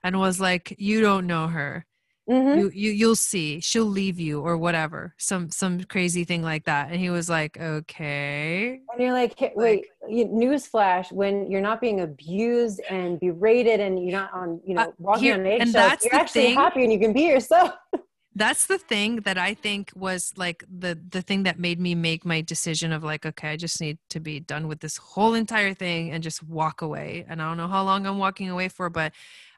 and 0.02 0.18
was 0.18 0.40
like 0.40 0.74
you 0.78 1.00
don't 1.00 1.26
know 1.26 1.46
her 1.48 1.84
Mhm. 2.28 2.58
you, 2.58 2.70
you 2.74 2.90
you'll 2.90 3.16
see 3.16 3.58
she'll 3.60 3.86
leave 3.86 4.20
you 4.20 4.40
or 4.42 4.58
whatever 4.58 5.14
some 5.16 5.50
some 5.50 5.82
crazy 5.84 6.24
thing 6.24 6.42
like 6.42 6.64
that 6.64 6.90
and 6.90 7.00
he 7.00 7.08
was 7.08 7.30
like 7.30 7.56
okay 7.58 8.80
And 8.92 9.00
you're 9.02 9.12
like, 9.12 9.38
hey, 9.38 9.52
wait, 9.54 9.86
you, 10.08 10.26
newsflash, 10.26 11.10
when 11.12 11.50
you're 11.50 11.60
not 11.62 11.80
being 11.80 12.00
abused 12.00 12.80
and 12.90 13.18
berated 13.20 13.80
and 13.80 14.02
you're 14.02 14.12
not 14.20 14.32
on, 14.34 14.60
you 14.66 14.74
know, 14.74 14.82
Uh, 14.82 14.92
walking 14.98 15.24
here- 15.24 15.34
on 15.34 15.40
and 15.40 15.48
eggshells, 15.62 15.72
that's 15.72 16.04
you're 16.04 16.14
actually 16.14 16.42
thing. 16.48 16.56
happy 16.56 16.82
and 16.84 16.92
you 16.92 16.98
can 16.98 17.12
be 17.12 17.22
yourself. 17.22 17.70
that's 18.34 18.66
the 18.66 18.78
thing 18.78 19.16
that 19.26 19.38
I 19.38 19.54
think 19.54 19.90
was 19.96 20.32
like 20.36 20.62
the 20.84 20.92
the 21.10 21.22
thing 21.22 21.42
that 21.44 21.58
made 21.58 21.80
me 21.80 21.94
make 21.94 22.24
my 22.24 22.40
decision 22.40 22.92
of 22.92 23.02
like, 23.02 23.24
okay, 23.26 23.50
I 23.50 23.56
just 23.56 23.80
need 23.80 23.98
to 24.10 24.20
be 24.20 24.38
done 24.40 24.68
with 24.68 24.80
this 24.80 24.96
whole 24.96 25.34
entire 25.34 25.74
thing 25.74 26.10
and 26.12 26.22
just 26.22 26.42
walk 26.42 26.82
away. 26.82 27.24
And 27.28 27.40
I 27.42 27.44
don't 27.48 27.56
know 27.56 27.68
how 27.68 27.82
long 27.84 28.06
I'm 28.06 28.18
walking 28.18 28.48
away 28.50 28.68
for, 28.68 28.88
but 28.90 29.12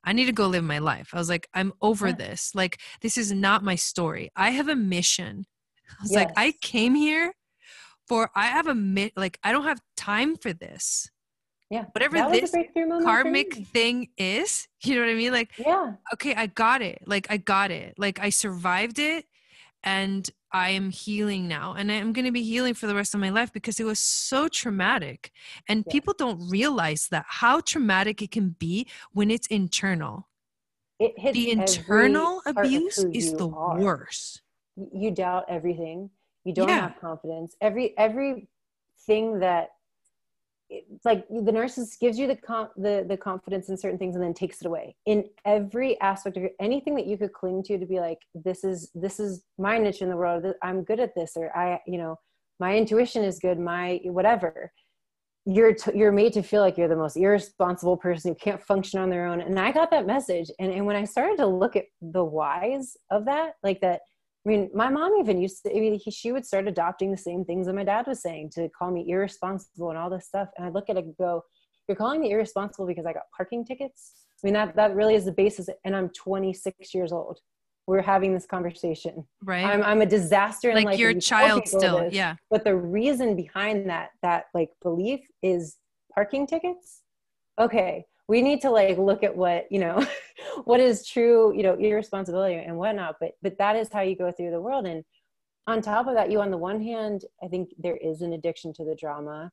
I 0.05 0.13
need 0.13 0.27
to 0.27 0.33
go 0.33 0.47
live 0.47 0.65
my 0.65 0.79
life. 0.79 1.11
I 1.13 1.19
was 1.19 1.29
like, 1.29 1.49
I'm 1.55 1.73
over 1.83 2.09
yeah. 2.09 2.15
this. 2.15 2.55
Like, 2.55 2.81
this 3.03 3.19
is 3.19 3.33
not 3.33 3.63
my 3.63 3.75
story. 3.75 4.31
I 4.35 4.51
have 4.51 4.69
a 4.69 4.77
mission. 4.77 5.45
I 5.91 6.03
was 6.03 6.13
yes. 6.13 6.25
like, 6.25 6.33
I 6.37 6.53
came 6.61 6.95
here 6.95 7.33
for 8.09 8.31
I 8.35 8.47
have 8.47 8.67
a 8.67 8.75
mit 8.75 9.13
like 9.17 9.39
I 9.45 9.53
don't 9.53 9.65
have 9.65 9.81
time 9.97 10.37
for 10.37 10.53
this 10.53 11.09
yeah 11.71 11.85
whatever 11.93 12.17
this 12.31 12.55
karmic 13.03 13.67
thing 13.69 14.09
is 14.19 14.67
you 14.85 14.95
know 14.95 15.01
what 15.01 15.11
i 15.11 15.15
mean 15.15 15.33
like 15.33 15.51
yeah 15.57 15.93
okay 16.13 16.35
i 16.35 16.47
got 16.47 16.83
it 16.83 16.99
like 17.07 17.27
i 17.31 17.37
got 17.37 17.71
it 17.71 17.95
like 17.97 18.21
i 18.21 18.29
survived 18.29 18.99
it 18.99 19.25
and 19.83 20.31
i 20.53 20.71
am 20.71 20.91
healing 20.91 21.49
now 21.49 21.75
and 21.75 21.91
i'm 21.91 22.13
going 22.13 22.25
to 22.25 22.33
be 22.33 22.43
healing 22.43 22.75
for 22.75 22.87
the 22.87 22.95
rest 22.95 23.15
of 23.15 23.21
my 23.21 23.31
life 23.31 23.53
because 23.53 23.81
it 23.81 23.85
was 23.85 23.99
so 23.99 24.49
traumatic 24.49 25.33
and 25.69 25.85
yeah. 25.87 25.93
people 25.93 26.15
don't 26.17 26.49
realize 26.49 27.09
that 27.11 27.25
how 27.29 27.61
traumatic 27.61 28.23
it 28.23 28.31
can 28.31 28.51
be 28.59 28.87
when 29.13 29.31
it's 29.31 29.47
internal 29.49 30.29
it 30.99 31.33
the 31.33 31.51
internal 31.51 32.43
abuse 32.47 32.99
is 33.13 33.33
the 33.35 33.49
are. 33.49 33.79
worst 33.79 34.43
you 34.93 35.11
doubt 35.11 35.45
everything 35.49 36.11
you 36.45 36.53
don't 36.53 36.69
yeah. 36.69 36.81
have 36.81 37.01
confidence 37.01 37.57
every 37.61 37.97
every 37.99 38.49
thing 39.07 39.39
that 39.39 39.71
like 41.05 41.27
the 41.29 41.53
narcissist 41.53 41.99
gives 42.01 42.19
you 42.19 42.27
the, 42.27 42.37
com- 42.37 42.71
the 42.77 43.05
the 43.09 43.17
confidence 43.17 43.69
in 43.69 43.77
certain 43.77 43.99
things 43.99 44.15
and 44.15 44.25
then 44.25 44.35
takes 44.35 44.61
it 44.61 44.67
away. 44.67 44.95
In 45.07 45.25
every 45.45 46.01
aspect 46.01 46.37
of 46.37 46.43
your 46.43 46.53
anything 46.61 46.95
that 46.97 47.07
you 47.07 47.17
could 47.19 47.33
cling 47.33 47.63
to 47.65 47.79
to 47.79 47.87
be 47.87 48.01
like 48.01 48.19
this 48.35 48.65
is 48.65 48.91
this 48.95 49.21
is 49.21 49.45
my 49.59 49.79
niche 49.79 50.03
in 50.03 50.09
the 50.09 50.17
world. 50.17 50.45
I'm 50.63 50.85
good 50.85 51.01
at 51.01 51.15
this 51.15 51.33
or 51.37 51.57
i 51.57 51.81
you 51.87 51.99
know 51.99 52.17
my 52.59 52.77
intuition 52.77 53.25
is 53.25 53.39
good 53.39 53.59
my 53.59 54.01
whatever. 54.05 54.73
You're 55.47 55.75
t- 55.75 55.97
you're 55.97 56.13
made 56.13 56.35
to 56.35 56.43
feel 56.43 56.61
like 56.61 56.77
you're 56.77 56.89
the 56.89 56.97
most 56.97 57.17
irresponsible 57.17 57.97
person. 57.97 58.33
Who 58.33 58.35
can't 58.37 58.63
function 58.63 59.01
on 59.01 59.11
their 59.11 59.27
own. 59.27 59.41
And 59.41 59.59
i 59.59 59.73
got 59.73 59.91
that 59.91 60.07
message. 60.07 60.51
And, 60.59 60.73
and 60.73 60.87
when 60.87 60.97
i 60.97 61.05
started 61.05 61.39
to 61.39 61.47
look 61.47 61.77
at 61.77 61.87
the 62.01 62.25
whys 62.25 62.97
of 63.11 63.25
that 63.25 63.55
like 63.63 63.81
that 63.81 64.03
I 64.45 64.49
mean, 64.49 64.71
my 64.75 64.89
mom 64.89 65.13
even 65.21 65.41
used 65.41 65.63
to, 65.65 65.71
I 65.71 65.81
mean, 65.81 66.01
he, 66.03 66.11
she 66.11 66.33
would 66.33 66.47
start 66.47 66.67
adopting 66.67 67.11
the 67.11 67.17
same 67.17 67.45
things 67.45 67.67
that 67.67 67.75
my 67.75 67.85
dad 67.85 68.07
was 68.07 68.23
saying 68.23 68.51
to 68.55 68.71
call 68.71 68.91
me 68.91 69.05
irresponsible 69.07 69.91
and 69.91 69.99
all 69.99 70.09
this 70.09 70.27
stuff. 70.27 70.49
And 70.57 70.67
I 70.67 70.71
look 70.71 70.89
at 70.89 70.97
it 70.97 71.05
and 71.05 71.17
go, 71.19 71.43
You're 71.89 71.97
calling 71.97 72.21
me 72.21 72.31
irresponsible 72.33 72.87
because 72.87 73.05
I 73.05 73.13
got 73.13 73.25
parking 73.37 73.65
tickets? 73.65 74.13
I 74.43 74.47
mean, 74.47 74.55
that, 74.55 74.75
that 74.77 74.95
really 74.95 75.15
is 75.15 75.27
the 75.27 75.33
basis. 75.33 75.69
And 75.85 75.95
I'm 75.95 76.09
26 76.11 76.95
years 76.95 77.13
old. 77.13 77.39
We're 77.87 78.01
having 78.01 78.33
this 78.33 78.47
conversation. 78.47 79.27
Right. 79.45 79.65
I'm, 79.65 79.83
I'm 79.83 80.01
a 80.01 80.07
disaster. 80.07 80.71
In 80.71 80.85
like 80.85 80.99
your 80.99 81.13
child 81.21 81.69
still. 81.69 81.99
This. 81.99 82.15
Yeah. 82.15 82.37
But 82.49 82.65
the 82.65 82.77
reason 82.77 83.37
behind 83.37 83.91
that, 83.91 84.11
that 84.23 84.45
like 84.55 84.71
belief 84.83 85.21
is 85.43 85.77
parking 86.15 86.47
tickets. 86.47 87.03
Okay 87.61 88.07
we 88.31 88.43
need 88.43 88.61
to 88.61 88.71
like 88.71 88.97
look 88.97 89.23
at 89.25 89.37
what 89.37 89.67
you 89.71 89.81
know 89.81 90.07
what 90.65 90.81
is 90.81 91.07
true 91.07 91.53
you 91.57 91.65
know 91.65 91.75
irresponsibility 91.75 92.55
and 92.55 92.77
whatnot 92.77 93.17
but 93.21 93.33
but 93.43 93.59
that 93.59 93.75
is 93.77 93.89
how 93.93 94.01
you 94.01 94.17
go 94.17 94.31
through 94.33 94.53
the 94.53 94.61
world. 94.61 94.87
And 94.87 95.05
on 95.67 95.83
top 95.83 96.07
of 96.07 96.15
that 96.15 96.31
you 96.31 96.41
on 96.41 96.51
the 96.51 96.57
one 96.71 96.81
hand 96.81 97.25
i 97.45 97.47
think 97.47 97.69
there 97.79 97.97
is 97.97 98.23
an 98.23 98.33
addiction 98.33 98.73
to 98.73 98.85
the 98.85 98.95
drama 98.95 99.51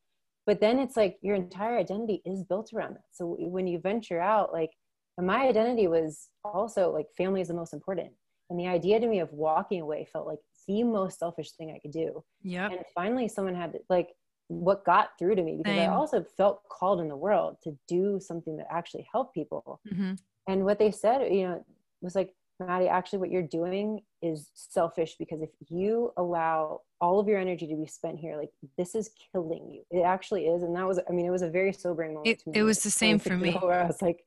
but 0.48 0.62
then 0.62 0.80
it's 0.80 0.96
like 0.96 1.18
your 1.22 1.36
entire 1.36 1.78
identity 1.78 2.22
is 2.26 2.42
built 2.42 2.72
around 2.74 2.94
that. 2.94 3.10
So 3.12 3.36
when 3.38 3.68
you 3.68 3.80
venture 3.80 4.22
out 4.22 4.54
like 4.54 4.72
my 5.20 5.46
identity 5.46 5.88
was 5.88 6.30
also 6.46 6.90
like 6.92 7.08
family 7.18 7.42
is 7.42 7.50
the 7.50 7.54
most 7.54 7.74
important. 7.74 8.12
And 8.50 8.58
the 8.58 8.68
idea 8.68 9.00
to 9.00 9.08
me 9.08 9.20
of 9.20 9.34
walking 9.34 9.82
away 9.82 10.08
felt 10.12 10.26
like 10.26 10.40
the 10.68 10.84
most 10.84 11.20
selfish 11.20 11.52
thing 11.52 11.72
i 11.76 11.80
could 11.80 11.92
do. 11.92 12.24
Yeah 12.44 12.70
and 12.72 12.80
finally 12.96 13.28
someone 13.28 13.56
had 13.56 13.74
to, 13.74 13.80
like 13.90 14.10
what 14.48 14.86
got 14.86 15.10
through 15.20 15.36
to 15.36 15.44
me 15.44 15.58
because 15.58 15.76
Same. 15.76 15.90
I 15.90 15.94
also 15.94 16.24
felt 16.38 16.62
called 16.70 17.02
in 17.02 17.10
the 17.10 17.18
world 17.18 17.58
to 17.64 17.78
do 17.88 18.20
something 18.22 18.58
that 18.58 18.68
actually 18.72 19.08
helped 19.12 19.34
people. 19.34 19.82
Mm-hmm. 19.92 20.14
And 20.48 20.64
what 20.64 20.80
they 20.80 20.92
said, 20.92 21.34
you 21.34 21.48
know, 21.48 21.66
was 22.02 22.16
like, 22.16 22.34
Maddie, 22.60 22.88
actually, 22.88 23.20
what 23.20 23.30
you're 23.30 23.44
doing 23.44 24.02
is 24.22 24.50
selfish 24.56 25.16
because 25.20 25.42
if 25.42 25.50
you 25.70 26.12
allow 26.18 26.82
all 27.00 27.20
of 27.20 27.28
your 27.28 27.38
energy 27.38 27.68
to 27.68 27.76
be 27.76 27.86
spent 27.86 28.18
here, 28.18 28.36
like 28.36 28.50
this 28.78 28.96
is 28.96 29.12
killing 29.32 29.70
you. 29.70 29.84
It 29.92 30.02
actually 30.02 30.48
is. 30.48 30.64
And 30.64 30.76
that 30.76 30.88
was, 30.88 31.00
I 31.08 31.12
mean, 31.12 31.26
it 31.26 31.30
was 31.30 31.44
a 31.44 31.50
very 31.50 31.72
sobering 31.72 32.16
moment. 32.16 32.42
It, 32.48 32.58
it 32.60 32.64
was 32.64 32.82
the 32.82 32.90
same 32.90 33.20
for 33.20 33.38
me. 33.38 33.54
Where 33.54 33.84
I 33.84 33.86
was 33.86 34.02
like, 34.02 34.24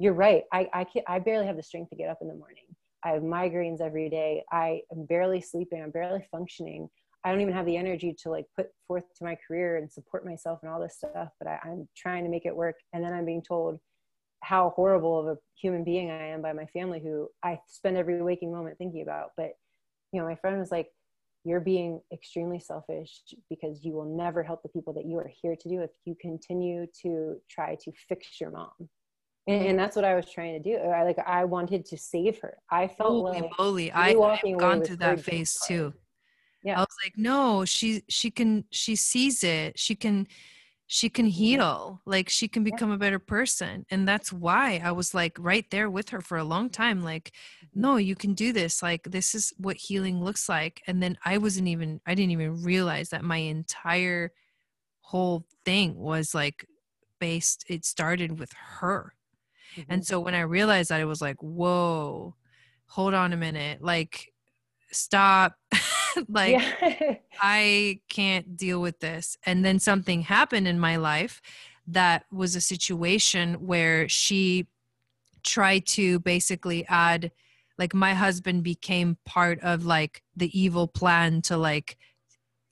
you're 0.00 0.14
right. 0.14 0.42
I, 0.52 0.68
I, 0.72 0.84
can't, 0.84 1.04
I 1.08 1.18
barely 1.20 1.46
have 1.46 1.56
the 1.56 1.62
strength 1.62 1.90
to 1.90 1.96
get 1.96 2.08
up 2.08 2.18
in 2.20 2.28
the 2.28 2.34
morning. 2.34 2.64
I 3.04 3.10
have 3.10 3.22
migraines 3.22 3.80
every 3.80 4.08
day. 4.08 4.42
I 4.50 4.82
am 4.90 5.06
barely 5.06 5.40
sleeping. 5.40 5.80
I'm 5.82 5.90
barely 5.90 6.26
functioning. 6.32 6.88
I 7.24 7.32
don't 7.32 7.40
even 7.40 7.54
have 7.54 7.66
the 7.66 7.76
energy 7.76 8.14
to 8.22 8.30
like 8.30 8.46
put 8.56 8.68
forth 8.86 9.04
to 9.16 9.24
my 9.24 9.36
career 9.46 9.76
and 9.76 9.90
support 9.90 10.24
myself 10.24 10.60
and 10.62 10.70
all 10.70 10.80
this 10.80 10.96
stuff, 10.96 11.30
but 11.38 11.48
I, 11.48 11.58
I'm 11.64 11.88
trying 11.96 12.24
to 12.24 12.30
make 12.30 12.46
it 12.46 12.54
work. 12.54 12.76
And 12.92 13.04
then 13.04 13.12
I'm 13.12 13.24
being 13.24 13.42
told 13.42 13.78
how 14.42 14.72
horrible 14.76 15.18
of 15.20 15.26
a 15.26 15.38
human 15.60 15.82
being 15.82 16.10
I 16.10 16.28
am 16.28 16.42
by 16.42 16.52
my 16.52 16.66
family 16.66 17.00
who 17.00 17.28
I 17.42 17.58
spend 17.66 17.96
every 17.96 18.22
waking 18.22 18.52
moment 18.52 18.78
thinking 18.78 19.02
about. 19.02 19.30
But, 19.36 19.50
you 20.12 20.20
know, 20.20 20.26
my 20.26 20.36
friend 20.36 20.58
was 20.58 20.70
like, 20.70 20.88
you're 21.44 21.60
being 21.60 22.00
extremely 22.12 22.60
selfish 22.60 23.20
because 23.50 23.84
you 23.84 23.94
will 23.94 24.16
never 24.16 24.42
help 24.42 24.62
the 24.62 24.68
people 24.68 24.92
that 24.92 25.06
you 25.06 25.18
are 25.18 25.30
here 25.42 25.56
to 25.56 25.68
do 25.68 25.80
if 25.80 25.90
you 26.04 26.14
continue 26.20 26.86
to 27.02 27.36
try 27.50 27.76
to 27.82 27.92
fix 28.08 28.40
your 28.40 28.50
mom. 28.50 28.70
And, 29.46 29.66
and 29.66 29.78
that's 29.78 29.96
what 29.96 30.04
I 30.04 30.14
was 30.14 30.30
trying 30.30 30.62
to 30.62 30.70
do. 30.70 30.76
I 30.76 31.04
like 31.04 31.18
I 31.26 31.44
wanted 31.44 31.84
to 31.86 31.96
save 31.96 32.38
her. 32.40 32.58
I 32.70 32.86
felt 32.86 33.10
Holy 33.10 33.40
like 33.40 33.50
moly, 33.58 33.90
I, 33.90 34.10
I've 34.10 34.58
gone 34.58 34.82
through 34.82 34.96
that 34.96 35.20
phase 35.20 35.58
too 35.66 35.94
yeah. 36.68 36.76
I 36.76 36.80
was 36.80 36.96
like 37.04 37.14
no 37.16 37.64
she 37.64 38.02
she 38.08 38.30
can 38.30 38.64
she 38.70 38.96
sees 38.96 39.42
it. 39.42 39.78
She 39.78 39.94
can 39.94 40.26
she 40.86 41.08
can 41.08 41.26
heal. 41.26 42.00
Like 42.06 42.28
she 42.28 42.48
can 42.48 42.64
become 42.64 42.90
a 42.90 42.98
better 42.98 43.18
person. 43.18 43.84
And 43.90 44.06
that's 44.06 44.32
why 44.32 44.80
i 44.84 44.92
was 44.92 45.14
like 45.14 45.36
right 45.38 45.68
there 45.70 45.90
with 45.90 46.10
her 46.10 46.20
for 46.20 46.38
a 46.38 46.44
long 46.44 46.70
time 46.70 47.02
like 47.02 47.32
mm-hmm. 47.64 47.80
no 47.80 47.96
you 47.96 48.14
can 48.14 48.34
do 48.34 48.52
this. 48.52 48.82
Like 48.82 49.04
this 49.04 49.34
is 49.34 49.52
what 49.58 49.76
healing 49.76 50.22
looks 50.22 50.48
like. 50.48 50.82
And 50.86 51.02
then 51.02 51.16
i 51.24 51.38
wasn't 51.38 51.68
even 51.68 52.00
i 52.06 52.14
didn't 52.14 52.32
even 52.32 52.62
realize 52.62 53.08
that 53.10 53.24
my 53.24 53.38
entire 53.38 54.32
whole 55.00 55.46
thing 55.64 55.94
was 55.96 56.34
like 56.34 56.66
based 57.18 57.64
it 57.68 57.84
started 57.84 58.38
with 58.38 58.52
her. 58.80 59.14
Mm-hmm. 59.76 59.92
and 59.92 60.06
so 60.06 60.18
when 60.18 60.34
i 60.34 60.40
realized 60.40 60.88
that 60.90 61.00
it 61.00 61.04
was 61.04 61.20
like 61.20 61.42
whoa 61.42 62.34
hold 62.88 63.14
on 63.14 63.32
a 63.32 63.36
minute. 63.36 63.82
Like 63.82 64.32
stop 64.90 65.54
like 66.28 66.52
yeah. 66.52 67.14
I 67.40 68.00
can't 68.08 68.56
deal 68.56 68.80
with 68.80 69.00
this. 69.00 69.36
And 69.44 69.64
then 69.64 69.78
something 69.78 70.22
happened 70.22 70.68
in 70.68 70.78
my 70.78 70.96
life 70.96 71.40
that 71.86 72.24
was 72.30 72.54
a 72.54 72.60
situation 72.60 73.54
where 73.66 74.08
she 74.08 74.66
tried 75.42 75.86
to 75.86 76.18
basically 76.20 76.86
add 76.86 77.30
like 77.78 77.94
my 77.94 78.12
husband 78.12 78.64
became 78.64 79.16
part 79.24 79.60
of 79.60 79.86
like 79.86 80.22
the 80.36 80.58
evil 80.58 80.86
plan 80.86 81.40
to 81.42 81.56
like 81.56 81.96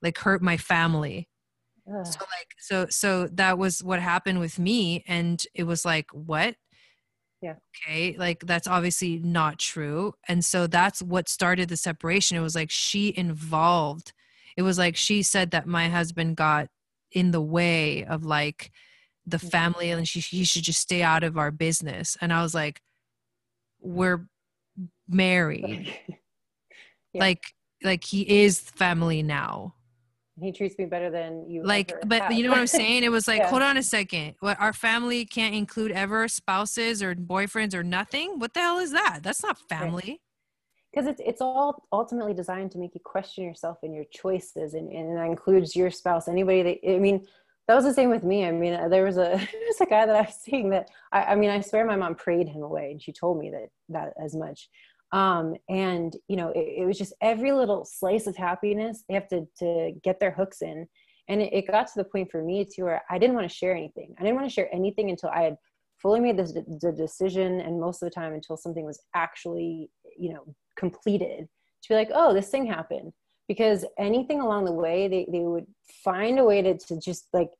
like 0.02 0.18
hurt 0.18 0.42
my 0.42 0.56
family 0.56 1.28
Ugh. 1.88 2.04
so 2.04 2.20
like 2.20 2.54
so 2.58 2.86
so 2.90 3.28
that 3.28 3.56
was 3.56 3.82
what 3.82 4.00
happened 4.00 4.40
with 4.40 4.58
me 4.58 5.04
and 5.06 5.42
it 5.54 5.62
was 5.62 5.84
like 5.84 6.06
what 6.12 6.56
yeah 7.46 7.54
okay 7.76 8.16
like 8.18 8.40
that's 8.46 8.66
obviously 8.66 9.18
not 9.20 9.58
true 9.58 10.12
and 10.28 10.44
so 10.44 10.66
that's 10.66 11.00
what 11.00 11.28
started 11.28 11.68
the 11.68 11.76
separation 11.76 12.36
it 12.36 12.40
was 12.40 12.56
like 12.56 12.70
she 12.70 13.14
involved 13.16 14.12
it 14.56 14.62
was 14.62 14.78
like 14.78 14.96
she 14.96 15.22
said 15.22 15.52
that 15.52 15.66
my 15.66 15.88
husband 15.88 16.36
got 16.36 16.68
in 17.12 17.30
the 17.30 17.40
way 17.40 18.04
of 18.04 18.24
like 18.24 18.72
the 19.26 19.36
mm-hmm. 19.36 19.48
family 19.48 19.90
and 19.90 20.08
she 20.08 20.20
he 20.20 20.44
should 20.44 20.64
just 20.64 20.80
stay 20.80 21.02
out 21.02 21.22
of 21.22 21.38
our 21.38 21.50
business 21.52 22.16
and 22.20 22.32
i 22.32 22.42
was 22.42 22.54
like 22.54 22.80
we're 23.80 24.26
married 25.08 25.94
yeah. 26.08 27.20
like 27.20 27.54
like 27.84 28.02
he 28.02 28.42
is 28.42 28.58
family 28.58 29.22
now 29.22 29.74
he 30.40 30.52
treats 30.52 30.76
me 30.78 30.84
better 30.84 31.10
than 31.10 31.48
you 31.48 31.62
like 31.62 31.94
but 32.06 32.22
have. 32.22 32.32
you 32.32 32.44
know 32.44 32.50
what 32.50 32.58
i'm 32.58 32.66
saying? 32.82 33.02
It 33.02 33.10
was 33.10 33.26
like 33.26 33.38
yeah. 33.38 33.48
hold 33.50 33.62
on 33.62 33.76
a 33.76 33.82
second. 33.82 34.34
What 34.40 34.60
our 34.60 34.72
family 34.72 35.24
can't 35.24 35.54
include 35.54 35.92
ever 35.92 36.28
spouses 36.28 37.02
or 37.02 37.14
boyfriends 37.14 37.74
or 37.74 37.82
nothing? 37.82 38.38
What 38.38 38.54
the 38.54 38.60
hell 38.60 38.78
is 38.78 38.92
that? 38.92 39.20
That's 39.22 39.42
not 39.42 39.58
family. 39.68 40.20
Because 40.92 41.08
it's, 41.08 41.20
it's 41.24 41.40
all 41.42 41.86
ultimately 41.92 42.32
designed 42.32 42.70
to 42.72 42.78
make 42.78 42.94
you 42.94 43.00
question 43.04 43.44
yourself 43.44 43.78
and 43.82 43.94
your 43.94 44.04
choices 44.10 44.74
and, 44.74 44.90
and 44.90 45.16
that 45.16 45.26
includes 45.26 45.76
your 45.76 45.90
spouse 45.90 46.26
anybody 46.28 46.62
that 46.62 46.94
i 46.94 46.98
mean 46.98 47.26
that 47.68 47.74
was 47.74 47.84
the 47.84 47.92
same 47.92 48.10
with 48.10 48.22
me. 48.22 48.46
I 48.46 48.52
mean 48.52 48.74
uh, 48.74 48.88
there 48.88 49.04
was 49.04 49.16
a 49.16 49.20
there 49.52 49.66
was 49.66 49.80
a 49.80 49.86
guy 49.86 50.06
that 50.06 50.16
i 50.16 50.22
was 50.22 50.36
seeing 50.40 50.70
that 50.70 50.88
I, 51.12 51.22
I 51.24 51.34
mean 51.34 51.50
i 51.50 51.60
swear 51.60 51.84
my 51.84 51.96
mom 51.96 52.14
prayed 52.14 52.48
him 52.48 52.62
away 52.62 52.92
and 52.92 53.02
she 53.02 53.12
told 53.12 53.38
me 53.38 53.50
that 53.50 53.68
that 53.90 54.14
as 54.22 54.34
much 54.34 54.68
um, 55.12 55.54
and 55.68 56.14
you 56.28 56.36
know 56.36 56.48
it, 56.50 56.80
it, 56.82 56.86
was 56.86 56.98
just 56.98 57.12
every 57.20 57.52
little 57.52 57.84
slice 57.84 58.26
of 58.26 58.36
happiness 58.36 59.04
they 59.08 59.14
have 59.14 59.28
to 59.28 59.46
to 59.58 59.92
get 60.02 60.20
their 60.20 60.32
hooks 60.32 60.62
in. 60.62 60.86
And 61.28 61.42
it, 61.42 61.52
it 61.52 61.66
got 61.66 61.88
to 61.88 61.92
the 61.96 62.04
point 62.04 62.30
for 62.30 62.42
me 62.42 62.64
too 62.64 62.84
where 62.84 63.02
i 63.10 63.18
didn't 63.18 63.36
want 63.36 63.48
to 63.48 63.54
share 63.54 63.74
anything. 63.74 64.14
I 64.18 64.22
didn't 64.22 64.36
want 64.36 64.48
to 64.48 64.54
share 64.54 64.72
anything 64.74 65.10
until 65.10 65.30
i 65.30 65.42
had 65.42 65.56
fully 66.00 66.20
made 66.20 66.36
the 66.36 66.94
decision 66.96 67.60
and 67.60 67.80
most 67.80 68.02
of 68.02 68.06
the 68.06 68.14
time 68.14 68.34
until 68.34 68.56
something 68.56 68.84
was 68.84 69.00
actually 69.14 69.90
you 70.18 70.32
know 70.32 70.44
completed 70.76 71.48
to 71.82 71.88
be 71.88 71.94
like 71.94 72.10
oh 72.14 72.34
this 72.34 72.48
thing 72.48 72.66
happened. 72.66 73.12
Because 73.48 73.84
anything 73.96 74.40
along 74.40 74.64
the 74.64 74.72
way 74.72 75.06
they, 75.06 75.28
they 75.30 75.44
would 75.44 75.66
find 76.02 76.40
a 76.40 76.44
way 76.44 76.62
to, 76.62 76.76
to 76.76 76.98
just 76.98 77.28
like 77.32 77.50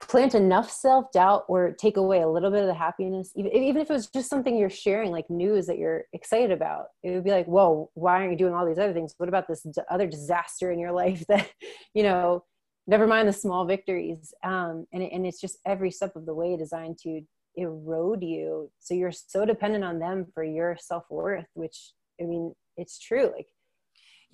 plant 0.00 0.34
enough 0.34 0.70
self-doubt 0.70 1.44
or 1.48 1.72
take 1.72 1.96
away 1.96 2.20
a 2.20 2.28
little 2.28 2.50
bit 2.50 2.60
of 2.60 2.66
the 2.66 2.74
happiness 2.74 3.32
even, 3.36 3.52
if 3.52 3.76
it 3.76 3.92
was 3.92 4.08
just 4.08 4.28
something 4.28 4.56
you're 4.56 4.68
sharing 4.68 5.10
like 5.10 5.28
news 5.30 5.66
that 5.66 5.78
you're 5.78 6.04
excited 6.12 6.50
about 6.50 6.86
it 7.02 7.10
would 7.10 7.24
be 7.24 7.30
like 7.30 7.46
whoa 7.46 7.90
why 7.94 8.14
aren't 8.14 8.32
you 8.32 8.36
doing 8.38 8.54
all 8.54 8.66
these 8.66 8.78
other 8.78 8.92
things? 8.92 9.14
What 9.16 9.28
about 9.28 9.48
this 9.48 9.66
other 9.90 10.06
disaster 10.06 10.72
in 10.72 10.78
your 10.78 10.92
life 10.92 11.24
that 11.28 11.50
you 11.94 12.02
know 12.02 12.44
never 12.86 13.06
mind 13.06 13.26
the 13.26 13.32
small 13.32 13.64
victories. 13.64 14.34
Um, 14.42 14.86
and, 14.92 15.02
and 15.02 15.26
it's 15.26 15.40
just 15.40 15.56
every 15.64 15.90
step 15.90 16.16
of 16.16 16.26
the 16.26 16.34
way 16.34 16.54
designed 16.54 16.98
to 16.98 17.22
erode 17.56 18.22
you. 18.22 18.70
So 18.80 18.92
you're 18.92 19.10
so 19.10 19.46
dependent 19.46 19.84
on 19.84 19.98
them 19.98 20.26
for 20.34 20.44
your 20.44 20.76
self-worth 20.78 21.46
which 21.54 21.92
i 22.20 22.24
mean 22.24 22.54
it's 22.76 22.98
true 22.98 23.32
like 23.34 23.46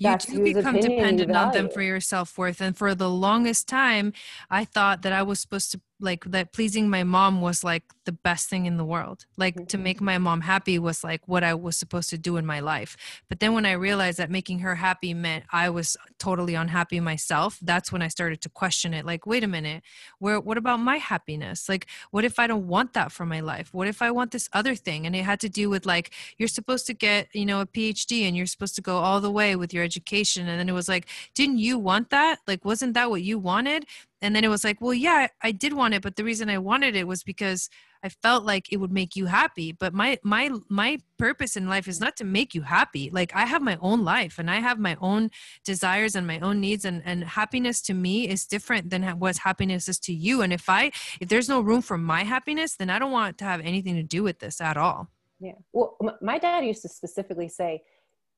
you 0.01 0.17
do 0.17 0.43
become 0.43 0.81
dependent 0.81 1.37
on 1.37 1.53
them 1.53 1.69
for 1.69 1.83
your 1.83 2.01
self-worth 2.01 2.61
and 2.61 2.77
for 2.77 2.95
the 2.95 3.11
longest 3.11 3.69
time 3.69 4.13
i 4.51 4.65
thought 4.65 5.03
that 5.03 5.13
i 5.13 5.23
was 5.23 5.39
supposed 5.39 5.71
to 5.71 5.81
like 6.01 6.25
that 6.27 6.53
pleasing 6.53 6.89
my 6.89 7.05
mom 7.05 7.41
was 7.41 7.63
like 7.63 7.83
the 8.05 8.13
best 8.13 8.49
thing 8.49 8.67
in 8.67 8.77
the 8.77 8.85
world. 8.85 9.27
Like 9.37 9.55
mm-hmm. 9.55 9.67
to 9.67 9.79
make 9.79 10.01
my 10.01 10.19
mom 10.19 10.41
happy 10.41 10.79
was 10.79 11.05
like 11.05 11.27
what 11.29 11.45
i 11.45 11.55
was 11.55 11.77
supposed 11.77 12.11
to 12.11 12.19
do 12.19 12.37
in 12.37 12.47
my 12.47 12.61
life. 12.61 12.97
But 13.29 13.41
then 13.41 13.55
when 13.55 13.67
i 13.67 13.73
realized 13.73 14.19
that 14.19 14.31
making 14.31 14.61
her 14.61 14.75
happy 14.75 15.15
meant 15.15 15.45
i 15.53 15.69
was 15.69 15.97
totally 16.19 16.55
unhappy 16.55 17.01
myself 17.01 17.59
that's 17.63 17.91
when 17.91 18.03
i 18.03 18.09
started 18.09 18.41
to 18.43 18.49
question 18.49 18.93
it 18.93 19.07
like 19.07 19.27
wait 19.27 19.45
a 19.45 19.49
minute 19.49 19.83
where 20.19 20.41
what 20.41 20.59
about 20.59 20.81
my 20.81 20.97
happiness? 20.97 21.69
Like 21.69 21.87
what 22.11 22.25
if 22.25 22.39
i 22.39 22.47
don't 22.47 22.67
want 22.67 22.95
that 22.95 23.13
for 23.13 23.27
my 23.27 23.41
life? 23.41 23.73
What 23.73 23.89
if 23.89 24.03
i 24.03 24.11
want 24.11 24.31
this 24.31 24.49
other 24.53 24.75
thing? 24.75 25.07
And 25.07 25.15
it 25.15 25.25
had 25.25 25.41
to 25.41 25.49
do 25.49 25.69
with 25.71 25.87
like 25.87 26.13
you're 26.39 26.49
supposed 26.49 26.87
to 26.87 26.95
get 26.95 27.29
you 27.33 27.47
know 27.47 27.61
a 27.61 27.67
phd 27.67 28.23
and 28.27 28.37
you're 28.37 28.47
supposed 28.47 28.75
to 28.77 28.83
go 28.83 28.97
all 28.99 29.21
the 29.21 29.31
way 29.31 29.57
with 29.57 29.75
your 29.75 29.85
education. 29.85 30.49
And 30.49 30.59
then 30.59 30.69
it 30.69 30.73
was 30.73 30.89
like 30.89 31.07
didn't 31.35 31.59
you 31.59 31.79
want 31.79 32.11
that? 32.11 32.39
Like 32.47 32.65
wasn't 32.65 32.95
that 32.95 33.11
what 33.11 33.23
you 33.23 33.39
wanted 33.39 33.85
and 34.23 34.35
then 34.35 34.45
it 34.45 34.49
was 34.49 34.65
like 34.65 34.81
well 34.81 34.95
yeah 34.95 35.27
i 35.43 35.51
did 35.53 35.73
want 35.73 35.95
it 35.95 36.03
but 36.03 36.17
the 36.17 36.25
reason 36.25 36.49
i 36.49 36.59
wanted 36.59 36.95
it 36.97 37.07
was 37.07 37.23
because 37.23 37.69
i 38.03 38.09
felt 38.09 38.45
like 38.45 38.73
it 38.73 38.79
would 38.79 38.93
make 38.93 39.17
you 39.17 39.27
happy 39.27 39.73
but 39.73 39.93
my 39.95 40.19
my 40.23 40.51
my 40.69 40.99
purpose 41.21 41.55
in 41.55 41.69
life 41.69 41.87
is 41.87 42.01
not 42.01 42.17
to 42.17 42.25
make 42.25 42.55
you 42.55 42.63
happy. 42.63 43.11
Like 43.13 43.33
i 43.35 43.45
have 43.45 43.63
my 43.63 43.77
own 43.81 44.05
life 44.05 44.39
and 44.39 44.51
i 44.51 44.59
have 44.61 44.79
my 44.79 44.97
own 45.01 45.31
desires 45.65 46.15
and 46.17 46.27
my 46.27 46.39
own 46.41 46.61
needs 46.61 46.85
and 46.85 47.03
and 47.05 47.25
happiness 47.25 47.83
to 47.83 47.95
me 47.95 48.27
is 48.29 48.47
different 48.47 48.91
than 48.91 49.03
what 49.19 49.37
happiness 49.37 49.89
is 49.89 49.99
to 50.01 50.15
you. 50.15 50.43
And 50.43 50.53
if 50.53 50.69
i 50.69 50.91
if 51.21 51.29
there's 51.29 51.49
no 51.49 51.61
room 51.61 51.83
for 51.83 51.99
my 51.99 52.23
happiness 52.25 52.77
then 52.77 52.89
i 52.91 52.99
don't 52.99 53.13
want 53.13 53.39
to 53.39 53.45
have 53.45 53.61
anything 53.61 53.95
to 53.97 54.03
do 54.03 54.23
with 54.23 54.39
this 54.39 54.61
at 54.61 54.77
all. 54.77 55.09
Yeah. 55.41 55.59
Well 55.73 55.97
my 56.23 56.39
dad 56.39 56.65
used 56.65 56.83
to 56.83 56.89
specifically 56.89 57.49
say 57.49 57.83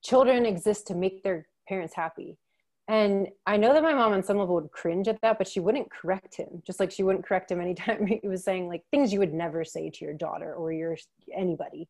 children 0.03 0.45
exist 0.45 0.89
to 0.89 0.95
make 0.95 1.22
their 1.22 1.47
parents 1.68 1.95
happy 1.95 2.37
and 2.89 3.28
I 3.47 3.57
know 3.57 3.72
that 3.72 3.83
my 3.83 3.95
mom 3.95 4.12
on 4.12 4.22
some 4.22 4.39
level 4.39 4.57
would 4.57 4.72
cringe 4.72 5.07
at 5.07 5.20
that, 5.22 5.39
but 5.39 5.47
she 5.47 5.61
wouldn't 5.61 5.91
correct 5.91 6.37
him. 6.37 6.62
Just 6.66 6.80
like 6.80 6.91
she 6.91 7.05
wouldn't 7.05 7.24
correct 7.24 7.51
him 7.51 7.61
anytime 7.61 8.07
he 8.22 8.26
was 8.26 8.45
saying 8.45 8.68
like 8.68 8.83
things 8.91 9.12
you 9.12 9.20
would 9.20 9.33
never 9.33 9.64
say 9.64 9.91
to 9.91 10.05
your 10.05 10.14
daughter 10.14 10.55
or 10.55 10.72
your 10.72 10.97
anybody. 11.35 11.89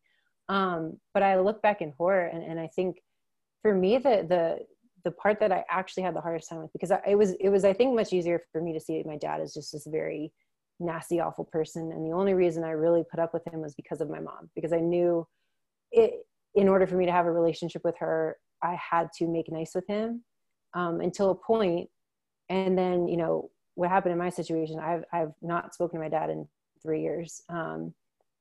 Um, 0.49 0.97
but 1.13 1.23
I 1.23 1.39
look 1.39 1.61
back 1.61 1.81
in 1.81 1.93
horror 1.97 2.27
and, 2.27 2.43
and 2.43 2.59
I 2.59 2.67
think 2.67 2.97
for 3.61 3.73
me 3.73 3.97
the 3.97 4.25
the 4.27 4.59
the 5.03 5.11
part 5.11 5.39
that 5.39 5.51
I 5.51 5.65
actually 5.69 6.03
had 6.03 6.15
the 6.15 6.21
hardest 6.21 6.49
time 6.49 6.61
with 6.61 6.71
because 6.73 6.91
I, 6.91 7.01
it 7.07 7.15
was 7.15 7.31
it 7.39 7.49
was 7.49 7.65
I 7.65 7.73
think 7.73 7.95
much 7.95 8.13
easier 8.13 8.41
for 8.51 8.61
me 8.61 8.73
to 8.73 8.79
see 8.79 9.01
my 9.05 9.17
dad 9.17 9.41
as 9.41 9.53
just 9.53 9.71
this 9.71 9.87
very 9.87 10.31
nasty 10.79 11.19
awful 11.19 11.45
person 11.45 11.91
and 11.91 12.05
the 12.05 12.13
only 12.13 12.33
reason 12.33 12.63
I 12.63 12.71
really 12.71 13.03
put 13.09 13.19
up 13.19 13.33
with 13.33 13.45
him 13.47 13.61
was 13.61 13.73
because 13.73 14.01
of 14.01 14.09
my 14.09 14.19
mom 14.19 14.49
because 14.53 14.73
I 14.73 14.79
knew 14.79 15.25
it 15.91 16.25
in 16.55 16.67
order 16.67 16.85
for 16.85 16.95
me 16.95 17.05
to 17.05 17.11
have 17.11 17.25
a 17.25 17.31
relationship 17.31 17.83
with 17.83 17.95
her 17.99 18.37
I 18.61 18.75
had 18.75 19.09
to 19.17 19.27
make 19.27 19.51
nice 19.51 19.73
with 19.75 19.87
him 19.87 20.23
um, 20.73 21.01
until 21.01 21.31
a 21.31 21.35
point. 21.35 21.89
And 22.49 22.77
then 22.77 23.07
you 23.07 23.17
know 23.17 23.49
what 23.75 23.89
happened 23.89 24.11
in 24.11 24.19
my 24.19 24.29
situation 24.29 24.77
i've 24.79 25.03
i've 25.11 25.31
not 25.41 25.73
spoken 25.73 25.97
to 25.97 26.03
my 26.03 26.09
dad 26.09 26.29
in 26.29 26.47
three 26.83 27.01
years. 27.01 27.41
Um, 27.49 27.93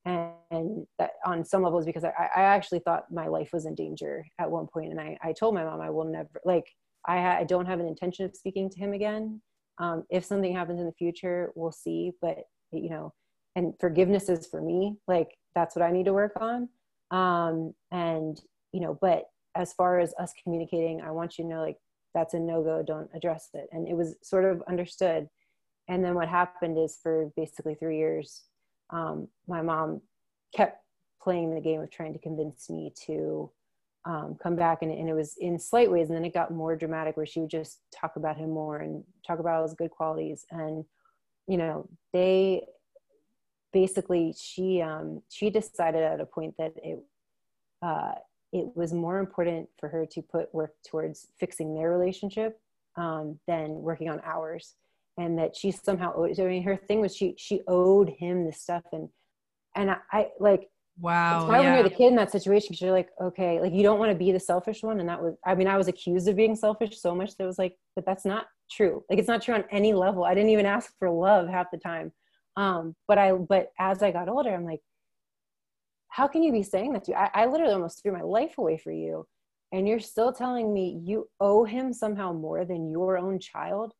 and, 0.04 0.86
that 0.98 1.12
on 1.24 1.44
some 1.44 1.62
levels 1.62 1.86
because 1.86 2.04
I, 2.04 2.10
I 2.36 2.42
actually 2.42 2.80
thought 2.80 3.10
my 3.10 3.28
life 3.28 3.50
was 3.52 3.66
in 3.66 3.74
danger 3.74 4.26
at 4.38 4.50
one 4.50 4.66
point. 4.66 4.90
And 4.90 5.00
i, 5.00 5.16
I 5.22 5.32
told 5.32 5.54
my 5.54 5.64
mom 5.64 5.80
i 5.80 5.88
will 5.88 6.04
never 6.04 6.28
like 6.44 6.66
I, 7.06 7.38
I 7.38 7.44
don't 7.44 7.66
have 7.66 7.80
an 7.80 7.86
intention 7.86 8.24
of 8.26 8.36
speaking 8.36 8.68
to 8.70 8.78
him 8.78 8.92
again. 8.92 9.40
Um, 9.78 10.04
if 10.10 10.24
something 10.24 10.54
happens 10.54 10.80
in 10.80 10.86
the 10.86 10.92
future 10.92 11.52
we'll 11.54 11.72
see. 11.72 12.12
But 12.20 12.38
you 12.72 12.90
know 12.90 13.12
and 13.54 13.74
forgiveness 13.80 14.28
is 14.28 14.46
for 14.46 14.60
me. 14.60 14.96
Like 15.06 15.28
that's 15.54 15.76
what 15.76 15.84
i 15.84 15.92
need 15.92 16.06
to 16.06 16.12
work 16.12 16.32
on. 16.40 16.68
Um, 17.10 17.72
and 17.92 18.40
you 18.72 18.80
know 18.80 18.98
but 19.00 19.24
as 19.54 19.72
far 19.74 20.00
as 20.00 20.14
us 20.18 20.32
communicating 20.42 21.02
i 21.02 21.10
want 21.10 21.36
you 21.36 21.44
to 21.44 21.50
know 21.50 21.60
like 21.60 21.76
that's 22.14 22.34
a 22.34 22.38
no-go 22.38 22.82
don't 22.82 23.10
address 23.14 23.50
it. 23.54 23.68
And 23.72 23.88
it 23.88 23.94
was 23.94 24.16
sort 24.22 24.44
of 24.44 24.62
understood. 24.68 25.28
And 25.88 26.04
then 26.04 26.14
what 26.14 26.28
happened 26.28 26.78
is 26.78 26.98
for 27.02 27.32
basically 27.36 27.74
three 27.74 27.98
years 27.98 28.42
um, 28.90 29.28
my 29.48 29.62
mom 29.62 30.02
kept 30.54 30.82
playing 31.22 31.54
the 31.54 31.60
game 31.60 31.80
of 31.80 31.90
trying 31.90 32.12
to 32.12 32.18
convince 32.18 32.68
me 32.68 32.92
to 33.06 33.50
um, 34.04 34.36
come 34.42 34.54
back. 34.54 34.82
And, 34.82 34.90
and, 34.90 35.08
it 35.08 35.14
was 35.14 35.36
in 35.38 35.58
slight 35.58 35.90
ways. 35.90 36.08
And 36.08 36.16
then 36.16 36.24
it 36.24 36.34
got 36.34 36.50
more 36.50 36.76
dramatic 36.76 37.16
where 37.16 37.24
she 37.24 37.40
would 37.40 37.50
just 37.50 37.78
talk 37.94 38.16
about 38.16 38.36
him 38.36 38.50
more 38.50 38.78
and 38.78 39.04
talk 39.26 39.38
about 39.38 39.56
all 39.56 39.62
his 39.62 39.74
good 39.74 39.90
qualities. 39.90 40.44
And 40.50 40.84
you 41.46 41.56
know 41.56 41.88
they 42.12 42.62
basically 43.72 44.34
she 44.38 44.80
um, 44.80 45.22
she 45.28 45.50
decided 45.50 46.02
at 46.02 46.20
a 46.20 46.26
point 46.26 46.54
that 46.58 46.72
it 46.82 47.00
uh, 47.82 48.12
it 48.53 48.66
was 48.74 48.92
more 48.92 49.18
important 49.18 49.68
for 49.80 49.88
her 49.88 50.07
to 50.07 50.22
put 50.22 50.55
work 50.55 50.74
towards 50.86 51.28
fixing 51.40 51.74
their 51.74 51.90
relationship 51.90 52.61
um, 52.96 53.38
than 53.46 53.70
working 53.70 54.09
on 54.09 54.20
ours. 54.24 54.74
And 55.18 55.38
that 55.38 55.55
she 55.55 55.72
somehow 55.72 56.14
owed 56.16 56.40
i 56.40 56.44
mean 56.44 56.62
her 56.62 56.74
thing 56.74 57.03
was 57.03 57.14
she 57.14 57.34
she 57.36 57.61
owed 57.68 58.09
him 58.09 58.46
this 58.46 58.62
stuff. 58.62 58.82
And 58.92 59.11
and 59.76 59.90
i, 59.90 59.96
I 60.11 60.28
like 60.40 60.70
wow 60.98 61.46
why 61.46 61.61
yeah. 61.61 61.64
when 61.64 61.74
you're 61.74 61.82
the 61.82 61.94
kid 61.94 62.09
in 62.09 62.16
that 62.16 62.30
situation 62.30 62.68
because 62.70 62.80
you're 62.80 62.92
like 62.92 63.11
okay 63.20 63.61
like 63.61 63.72
you 63.72 63.82
don't 63.82 63.98
want 63.98 64.11
to 64.11 64.16
be 64.16 64.32
the 64.32 64.40
selfish 64.40 64.82
one. 64.82 65.00
And 65.00 65.09
that 65.11 65.22
was 65.22 65.34
i 65.44 65.55
mean 65.55 65.68
i 65.68 65.76
was 65.76 65.88
accused 65.88 66.28
of 66.28 66.36
being 66.36 66.57
selfish 66.57 66.98
so 66.98 67.14
much 67.14 67.36
that 67.36 67.44
it 67.44 67.46
was 67.46 67.59
like 67.59 67.76
but 67.94 68.07
that's 68.07 68.24
not 68.24 68.46
true. 68.70 69.05
Like 69.11 69.18
it's 69.18 69.28
not 69.28 69.42
true 69.42 69.55
on 69.55 69.64
any 69.70 69.92
level. 69.92 70.24
I 70.24 70.32
didn't 70.32 70.48
even 70.48 70.64
ask 70.64 70.94
for 70.98 71.11
love 71.11 71.46
half 71.46 71.66
the 71.70 71.78
time. 71.78 72.11
Um 72.57 72.96
but 73.07 73.18
i 73.18 73.32
but 73.32 73.70
as 73.78 74.03
i 74.03 74.11
got 74.11 74.30
older 74.30 74.55
i'm 74.55 74.64
like 74.64 74.80
how 76.12 76.28
can 76.28 76.42
you 76.42 76.52
be 76.52 76.62
saying 76.62 76.92
that 76.92 77.04
to 77.04 77.12
you? 77.12 77.16
I, 77.16 77.30
I 77.34 77.46
literally 77.46 77.72
almost 77.72 78.02
threw 78.02 78.12
my 78.12 78.20
life 78.20 78.58
away 78.58 78.76
for 78.76 78.92
you. 78.92 79.26
And 79.72 79.88
you're 79.88 80.00
still 80.00 80.34
telling 80.34 80.74
me 80.74 81.00
you 81.02 81.30
owe 81.40 81.64
him 81.64 81.94
somehow 81.94 82.34
more 82.34 82.66
than 82.66 82.90
your 82.90 83.16
own 83.16 83.38
child. 83.38 83.94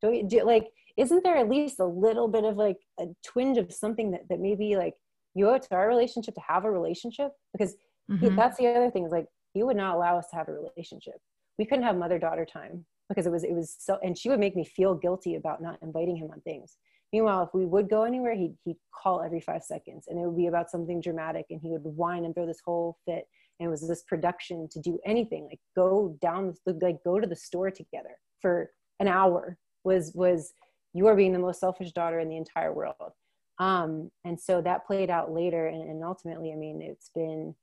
Don't 0.00 0.14
you 0.14 0.22
do, 0.22 0.44
like, 0.44 0.68
isn't 0.96 1.24
there 1.24 1.36
at 1.36 1.48
least 1.48 1.80
a 1.80 1.84
little 1.84 2.28
bit 2.28 2.44
of 2.44 2.56
like 2.56 2.76
a 3.00 3.06
twinge 3.24 3.58
of 3.58 3.72
something 3.72 4.12
that, 4.12 4.28
that 4.30 4.38
maybe 4.38 4.76
like 4.76 4.94
you 5.34 5.48
owe 5.48 5.54
it 5.54 5.62
to 5.62 5.74
our 5.74 5.88
relationship 5.88 6.34
to 6.36 6.40
have 6.46 6.64
a 6.64 6.70
relationship? 6.70 7.32
Because 7.52 7.74
mm-hmm. 8.08 8.24
he, 8.24 8.28
that's 8.30 8.56
the 8.58 8.68
other 8.68 8.90
thing 8.92 9.04
is 9.04 9.10
like, 9.10 9.26
he 9.52 9.64
would 9.64 9.76
not 9.76 9.96
allow 9.96 10.16
us 10.16 10.28
to 10.30 10.36
have 10.36 10.48
a 10.48 10.52
relationship. 10.52 11.16
We 11.58 11.64
couldn't 11.64 11.84
have 11.84 11.96
mother 11.96 12.20
daughter 12.20 12.46
time 12.46 12.86
because 13.08 13.26
it 13.26 13.32
was, 13.32 13.42
it 13.42 13.52
was 13.52 13.74
so, 13.76 13.98
and 14.04 14.16
she 14.16 14.28
would 14.28 14.38
make 14.38 14.54
me 14.54 14.64
feel 14.64 14.94
guilty 14.94 15.34
about 15.34 15.60
not 15.60 15.78
inviting 15.82 16.16
him 16.16 16.30
on 16.32 16.40
things. 16.42 16.76
Meanwhile, 17.16 17.44
if 17.44 17.54
we 17.54 17.64
would 17.64 17.88
go 17.88 18.02
anywhere, 18.02 18.34
he'd, 18.34 18.54
he'd 18.66 18.76
call 18.94 19.22
every 19.22 19.40
five 19.40 19.62
seconds 19.62 20.04
and 20.06 20.18
it 20.18 20.26
would 20.26 20.36
be 20.36 20.48
about 20.48 20.70
something 20.70 21.00
dramatic 21.00 21.46
and 21.48 21.58
he 21.62 21.70
would 21.70 21.80
whine 21.82 22.26
and 22.26 22.34
throw 22.34 22.44
this 22.44 22.60
whole 22.62 22.98
fit. 23.06 23.24
And 23.58 23.66
it 23.66 23.70
was 23.70 23.88
this 23.88 24.02
production 24.02 24.68
to 24.70 24.80
do 24.80 24.98
anything, 25.06 25.48
like 25.48 25.60
go 25.74 26.14
down, 26.20 26.52
like 26.66 27.02
go 27.04 27.18
to 27.18 27.26
the 27.26 27.34
store 27.34 27.70
together 27.70 28.18
for 28.42 28.70
an 29.00 29.08
hour 29.08 29.56
was, 29.82 30.12
was 30.14 30.52
you 30.92 31.06
are 31.06 31.16
being 31.16 31.32
the 31.32 31.38
most 31.38 31.58
selfish 31.58 31.92
daughter 31.92 32.18
in 32.18 32.28
the 32.28 32.36
entire 32.36 32.74
world. 32.74 33.12
Um, 33.58 34.10
and 34.26 34.38
so 34.38 34.60
that 34.60 34.86
played 34.86 35.08
out 35.08 35.32
later. 35.32 35.68
And, 35.68 35.88
and 35.88 36.04
ultimately, 36.04 36.52
I 36.52 36.56
mean, 36.56 36.82
it's 36.82 37.10
been 37.14 37.54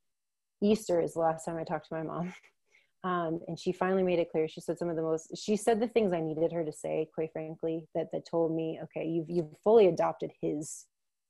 Easter 0.64 1.00
is 1.00 1.14
the 1.14 1.20
last 1.20 1.46
time 1.46 1.58
I 1.58 1.64
talked 1.64 1.90
to 1.90 1.94
my 1.94 2.02
mom. 2.02 2.34
Um, 3.04 3.42
and 3.48 3.60
she 3.60 3.74
finally 3.74 4.04
made 4.04 4.20
it 4.20 4.32
clear. 4.32 4.48
She 4.48 4.62
said 4.62 4.78
some 4.78 4.90
of 4.90 4.96
the 4.96 5.02
most. 5.02 5.36
She 5.38 5.58
said 5.58 5.82
the 5.82 5.90
things 5.90 6.14
I 6.14 6.22
needed 6.22 6.54
her 6.54 6.64
to 6.64 6.72
say, 6.72 7.10
quite 7.14 7.34
frankly, 7.34 7.86
that 7.96 8.08
that 8.14 8.26
told 8.30 8.56
me, 8.56 8.80
okay, 8.84 9.06
you've 9.06 9.30
you've 9.30 9.54
fully 9.64 9.88
adopted 9.88 10.32
his 10.42 10.86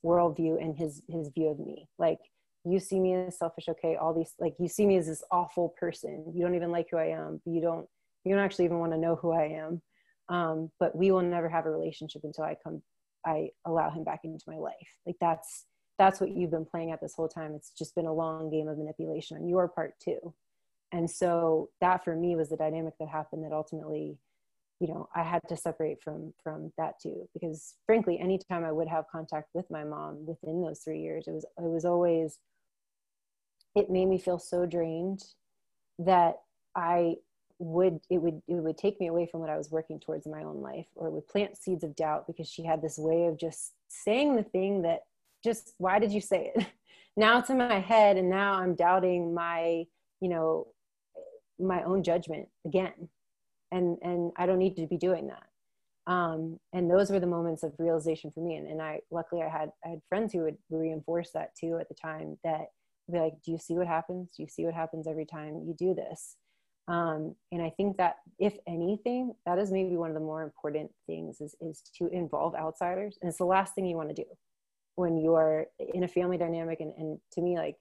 worldview 0.06 0.62
and 0.62 0.78
his 0.78 1.02
his 1.10 1.30
view 1.30 1.48
of 1.48 1.60
me. 1.60 1.88
Like 1.98 2.20
you 2.64 2.80
see 2.80 3.00
me 3.00 3.16
as 3.16 3.40
selfish. 3.40 3.70
Okay, 3.70 3.96
all 3.96 4.14
these 4.14 4.34
like 4.40 4.54
you 4.60 4.68
see 4.68 4.86
me 4.86 4.98
as 4.98 5.08
this 5.08 5.24
awful 5.32 5.74
person. 5.80 6.32
You 6.36 6.44
don't 6.44 6.56
even 6.56 6.72
like 6.72 6.88
who 6.92 6.98
I 6.98 7.08
am. 7.08 7.42
You 7.46 7.62
don't 7.62 7.88
you 8.24 8.36
don't 8.36 8.44
actually 8.44 8.66
even 8.66 8.80
want 8.80 8.92
to 8.92 9.00
know 9.00 9.16
who 9.16 9.32
I 9.32 9.46
am. 9.46 9.82
Um, 10.30 10.72
but 10.80 10.96
we 10.96 11.12
will 11.12 11.22
never 11.22 11.50
have 11.50 11.66
a 11.66 11.72
relationship 11.72 12.22
until 12.24 12.44
I 12.44 12.56
come. 12.64 12.84
I 13.26 13.50
allow 13.66 13.90
him 13.90 14.04
back 14.04 14.20
into 14.26 14.46
my 14.48 14.58
life. 14.58 14.76
Like 15.08 15.16
that's 15.20 15.66
that's 15.98 16.22
what 16.22 16.30
you've 16.30 16.52
been 16.52 16.66
playing 16.66 16.92
at 16.92 17.02
this 17.02 17.16
whole 17.16 17.30
time. 17.30 17.54
It's 17.56 17.72
just 17.72 17.96
been 17.96 18.06
a 18.06 18.14
long 18.14 18.52
game 18.52 18.68
of 18.68 18.78
manipulation 18.78 19.38
on 19.38 19.48
your 19.48 19.68
part 19.68 19.94
too 20.00 20.36
and 20.94 21.10
so 21.10 21.70
that 21.82 22.04
for 22.06 22.16
me 22.16 22.36
was 22.36 22.50
the 22.50 22.58
dynamic 22.58 22.94
that 23.00 23.10
happened 23.10 23.44
that 23.44 23.52
ultimately 23.52 24.18
you 24.80 24.88
know 24.88 25.10
i 25.16 25.22
had 25.22 25.42
to 25.50 25.58
separate 25.58 26.02
from 26.02 26.34
from 26.42 26.72
that 26.78 26.94
too. 27.02 27.28
Because 27.34 27.76
frankly 27.86 28.20
anytime 28.20 28.64
i 28.64 28.72
would 28.72 28.88
have 28.88 29.06
contact 29.12 29.50
with 29.54 29.70
my 29.70 29.84
mom 29.84 30.26
within 30.26 30.62
those 30.62 30.80
three 30.80 31.02
years 31.02 31.28
it 31.28 31.32
was 31.32 31.46
it 31.58 31.70
was 31.70 31.84
always 31.84 32.40
it 33.76 33.90
made 33.90 34.06
me 34.06 34.20
feel 34.20 34.40
so 34.40 34.66
drained 34.66 35.24
that 36.00 36.36
I 36.76 37.16
would 37.60 38.00
it 38.10 38.18
would 38.18 38.42
it 38.48 38.56
would 38.56 38.78
take 38.78 39.00
me 39.00 39.08
away 39.08 39.28
from 39.32 39.40
what 39.40 39.50
I 39.50 39.58
was 39.58 39.72
working 39.72 40.00
towards 40.00 40.26
in 40.26 40.32
my 40.32 40.44
own 40.44 40.62
life 40.62 40.88
or 40.96 41.08
it 41.08 41.12
would 41.12 41.28
plant 41.28 41.58
seeds 41.58 41.84
of 41.84 41.96
doubt 41.96 42.28
because 42.28 42.48
she 42.48 42.66
had 42.66 42.82
this 42.82 42.98
way 42.98 43.28
of 43.28 43.38
just 43.38 43.74
saying 43.88 44.36
the 44.36 44.44
thing 44.44 44.82
that 44.82 45.02
just 45.44 45.74
why 45.78 46.00
did 46.00 46.12
you 46.12 46.22
say 46.22 46.52
it? 46.56 46.66
Now 47.16 47.38
it's 47.38 47.52
in 47.52 47.60
my 47.60 47.80
head 47.80 48.18
and 48.18 48.28
now 48.28 48.54
I'm 48.54 48.74
doubting 48.74 49.36
my 49.36 49.86
you 50.20 50.30
know 50.30 50.73
my 51.60 51.84
own 51.84 52.04
judgment 52.04 52.48
again. 52.66 53.10
And 53.72 53.98
and 54.02 54.32
I 54.38 54.46
don't 54.46 54.60
need 54.60 54.76
to 54.78 54.88
be 54.88 54.98
doing 54.98 55.28
that. 55.28 55.44
Um, 56.06 56.60
and 56.74 56.92
those 56.92 57.10
were 57.10 57.20
the 57.20 57.28
moments 57.28 57.64
of 57.64 57.74
realization 57.80 58.32
for 58.32 58.42
me. 58.42 58.56
And, 58.56 58.68
and 58.68 58.82
I 58.82 59.00
luckily 59.12 59.42
I 59.42 59.50
had 59.50 59.70
I 59.86 59.90
had 59.90 60.02
friends 60.10 60.34
who 60.34 60.44
would 60.44 60.58
reinforce 60.70 61.32
that 61.34 61.56
too 61.60 61.78
at 61.80 61.88
the 61.90 61.96
time 61.96 62.38
that 62.44 62.68
be 63.12 63.20
like 63.20 63.34
do 63.44 63.52
you 63.52 63.58
see 63.58 63.76
what 63.76 63.88
happens? 63.88 64.30
Do 64.36 64.44
you 64.44 64.50
see 64.50 64.66
what 64.66 64.74
happens 64.74 65.08
every 65.08 65.26
time 65.26 65.64
you 65.66 65.76
do 65.78 65.94
this? 65.94 66.36
Um, 66.90 67.36
and 67.54 67.62
i 67.62 67.70
think 67.70 67.96
that 67.96 68.18
if 68.40 68.58
anything 68.68 69.34
that 69.46 69.58
is 69.58 69.72
maybe 69.72 69.96
one 69.96 70.10
of 70.10 70.16
the 70.16 70.20
more 70.20 70.44
important 70.44 70.92
things 71.08 71.40
is, 71.40 71.56
is 71.62 71.82
to 71.98 72.08
involve 72.08 72.56
outsiders. 72.56 73.18
And 73.22 73.30
it's 73.30 73.38
the 73.38 73.46
last 73.46 73.74
thing 73.74 73.86
you 73.86 73.96
want 73.96 74.10
to 74.10 74.16
do 74.16 74.26
when 74.96 75.18
you're 75.18 75.68
in 75.94 76.04
a 76.04 76.08
family 76.08 76.38
dynamic 76.38 76.82
and, 76.82 76.94
and 76.98 77.20
to 77.32 77.42
me 77.42 77.58
like 77.58 77.78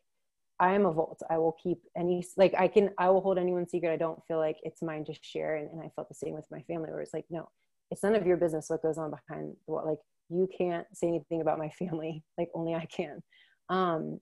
i 0.63 0.73
am 0.73 0.87
a 0.87 0.93
vault 0.93 1.23
i 1.29 1.37
will 1.37 1.57
keep 1.63 1.79
any 1.97 2.25
like 2.37 2.55
i 2.59 2.67
can 2.67 2.89
i 2.99 3.11
will 3.11 3.21
hold 3.21 3.39
anyone's 3.39 3.71
secret 3.71 3.93
i 3.93 3.97
don't 3.97 4.25
feel 4.27 4.39
like 4.39 4.57
it's 4.63 4.81
mine 4.81 5.05
to 5.05 5.15
share 5.21 5.57
and, 5.57 5.71
and 5.73 5.83
i 5.83 5.91
felt 5.95 6.09
the 6.09 6.15
same 6.15 6.35
with 6.35 6.47
my 6.51 6.63
family 6.63 6.91
where 6.91 7.01
it's 7.01 7.15
like 7.15 7.27
no 7.29 7.49
it's 7.91 8.03
none 8.03 8.15
of 8.15 8.27
your 8.27 8.39
business 8.39 8.71
what 8.71 8.83
goes 8.83 8.97
on 8.97 9.11
behind 9.11 9.55
what 9.67 9.87
like 9.87 9.99
you 10.33 10.49
can't 10.57 10.87
say 10.95 11.09
anything 11.09 11.41
about 11.41 11.59
my 11.59 11.69
family. 11.69 12.25
Like 12.39 12.49
only 12.55 12.75
i 12.75 12.87
can. 12.87 13.23
Um, 13.69 14.21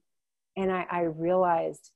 and 0.57 0.71
I, 0.71 0.85
I 0.91 1.01
realized 1.03 1.91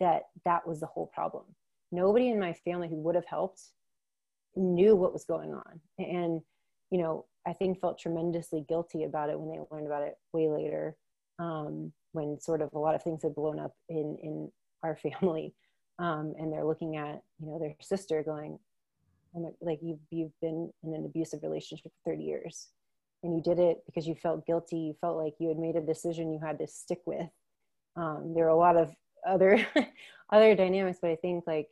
that 0.00 0.22
that 0.44 0.66
was 0.66 0.80
the 0.80 0.86
whole 0.86 1.10
problem. 1.14 1.44
Nobody 1.92 2.28
in 2.30 2.40
my 2.40 2.54
family 2.64 2.88
who 2.88 2.96
would 3.02 3.14
have 3.14 3.26
helped 3.26 3.60
knew 4.56 4.96
what 4.96 5.12
was 5.12 5.24
going 5.24 5.52
on. 5.52 5.80
And 5.98 6.40
you 6.90 6.98
know 6.98 7.26
i 7.46 7.52
think 7.52 7.80
felt 7.80 8.00
tremendously 8.00 8.64
guilty 8.68 9.04
about 9.04 9.30
it 9.30 9.38
when 9.38 9.48
they 9.48 9.64
learned 9.70 9.86
about 9.86 10.02
it 10.02 10.14
way 10.32 10.48
later. 10.48 10.96
Um, 11.38 11.92
when 12.12 12.40
sort 12.40 12.62
of 12.62 12.72
a 12.74 12.78
lot 12.78 12.94
of 12.94 13.02
things 13.02 13.22
had 13.22 13.34
blown 13.34 13.58
up 13.58 13.72
in 13.88 14.16
in 14.22 14.50
our 14.82 14.96
family 15.20 15.54
um, 15.98 16.34
and 16.38 16.52
they're 16.52 16.64
looking 16.64 16.96
at 16.96 17.20
you 17.38 17.46
know 17.46 17.58
their 17.58 17.74
sister 17.80 18.22
going 18.22 18.58
like 19.60 19.78
you've, 19.80 20.00
you've 20.10 20.32
been 20.42 20.72
in 20.82 20.92
an 20.92 21.04
abusive 21.04 21.38
relationship 21.44 21.92
for 22.04 22.10
30 22.10 22.24
years 22.24 22.68
and 23.22 23.34
you 23.34 23.42
did 23.42 23.58
it 23.58 23.82
because 23.86 24.06
you 24.06 24.14
felt 24.14 24.46
guilty. 24.46 24.76
You 24.76 24.96
felt 25.00 25.16
like 25.16 25.34
you 25.38 25.48
had 25.48 25.58
made 25.58 25.76
a 25.76 25.80
decision 25.80 26.32
you 26.32 26.40
had 26.44 26.58
to 26.58 26.66
stick 26.66 27.00
with. 27.06 27.28
Um, 27.96 28.32
there 28.34 28.46
are 28.46 28.48
a 28.48 28.56
lot 28.56 28.76
of 28.76 28.92
other 29.26 29.64
other 30.32 30.54
dynamics 30.54 30.98
but 31.00 31.10
i 31.10 31.16
think 31.16 31.44
like 31.46 31.68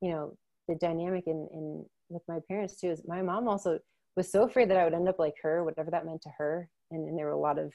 you 0.00 0.10
know 0.10 0.36
the 0.68 0.74
dynamic 0.74 1.24
in 1.26 1.48
in 1.52 1.84
with 2.08 2.22
my 2.28 2.38
parents 2.48 2.76
too 2.76 2.88
is 2.90 3.02
my 3.06 3.22
mom 3.22 3.48
also 3.48 3.78
was 4.16 4.30
so 4.30 4.42
afraid 4.42 4.68
that 4.70 4.76
i 4.76 4.84
would 4.84 4.94
end 4.94 5.08
up 5.08 5.18
like 5.18 5.34
her 5.42 5.64
whatever 5.64 5.90
that 5.90 6.04
meant 6.04 6.20
to 6.20 6.28
her 6.36 6.68
and, 6.90 7.08
and 7.08 7.18
there 7.18 7.26
were 7.26 7.32
a 7.32 7.38
lot 7.38 7.58
of 7.58 7.72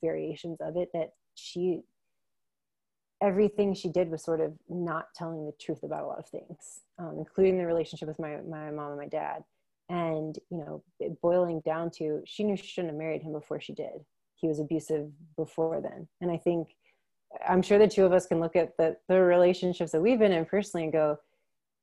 variations 0.00 0.58
of 0.60 0.76
it 0.76 0.88
that 0.94 1.10
she 1.34 1.82
everything 3.22 3.72
she 3.72 3.88
did 3.88 4.10
was 4.10 4.22
sort 4.22 4.40
of 4.40 4.52
not 4.68 5.06
telling 5.14 5.46
the 5.46 5.52
truth 5.60 5.84
about 5.84 6.02
a 6.02 6.06
lot 6.06 6.18
of 6.18 6.28
things 6.28 6.80
um, 6.98 7.16
including 7.18 7.58
the 7.58 7.66
relationship 7.66 8.08
with 8.08 8.18
my, 8.18 8.38
my 8.48 8.70
mom 8.70 8.90
and 8.90 8.98
my 8.98 9.08
dad. 9.08 9.44
And 9.88 10.38
you 10.50 10.58
know 10.58 10.82
boiling 11.20 11.60
down 11.64 11.90
to 11.98 12.22
she 12.24 12.44
knew 12.44 12.56
she 12.56 12.66
shouldn't 12.66 12.92
have 12.92 12.98
married 12.98 13.22
him 13.22 13.32
before 13.32 13.60
she 13.60 13.74
did. 13.74 14.04
He 14.36 14.48
was 14.48 14.58
abusive 14.58 15.10
before 15.36 15.80
then. 15.82 16.08
And 16.20 16.30
i 16.30 16.36
think 16.36 16.68
i'm 17.48 17.62
sure 17.62 17.78
the 17.78 17.88
two 17.88 18.04
of 18.04 18.12
us 18.12 18.26
can 18.26 18.40
look 18.40 18.56
at 18.56 18.76
the, 18.76 18.96
the 19.08 19.20
relationships 19.20 19.92
that 19.92 20.00
we've 20.00 20.18
been 20.18 20.32
in 20.32 20.44
personally 20.44 20.84
and 20.84 20.92
go 20.92 21.16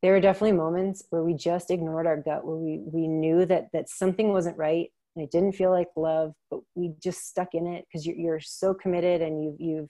there 0.02 0.14
were 0.14 0.22
definitely 0.22 0.54
moments 0.54 1.04
where 1.10 1.24
we 1.24 1.34
just 1.34 1.72
ignored 1.72 2.08
our 2.08 2.18
gut 2.18 2.46
where 2.46 2.56
we 2.56 2.82
we 2.86 3.08
knew 3.08 3.46
that 3.46 3.68
that 3.74 3.90
something 3.90 4.32
wasn't 4.32 4.58
right 4.58 4.92
and 5.16 5.24
it 5.24 5.32
didn't 5.32 5.54
feel 5.54 5.72
like 5.72 5.88
love 5.96 6.34
but 6.52 6.60
we 6.76 6.94
just 7.02 7.28
stuck 7.28 7.50
in 7.54 7.68
it 7.68 7.86
because 7.88 8.06
you're, 8.06 8.16
you're 8.16 8.40
so 8.40 8.74
committed 8.74 9.22
and 9.22 9.44
you've 9.44 9.60
you've 9.60 9.90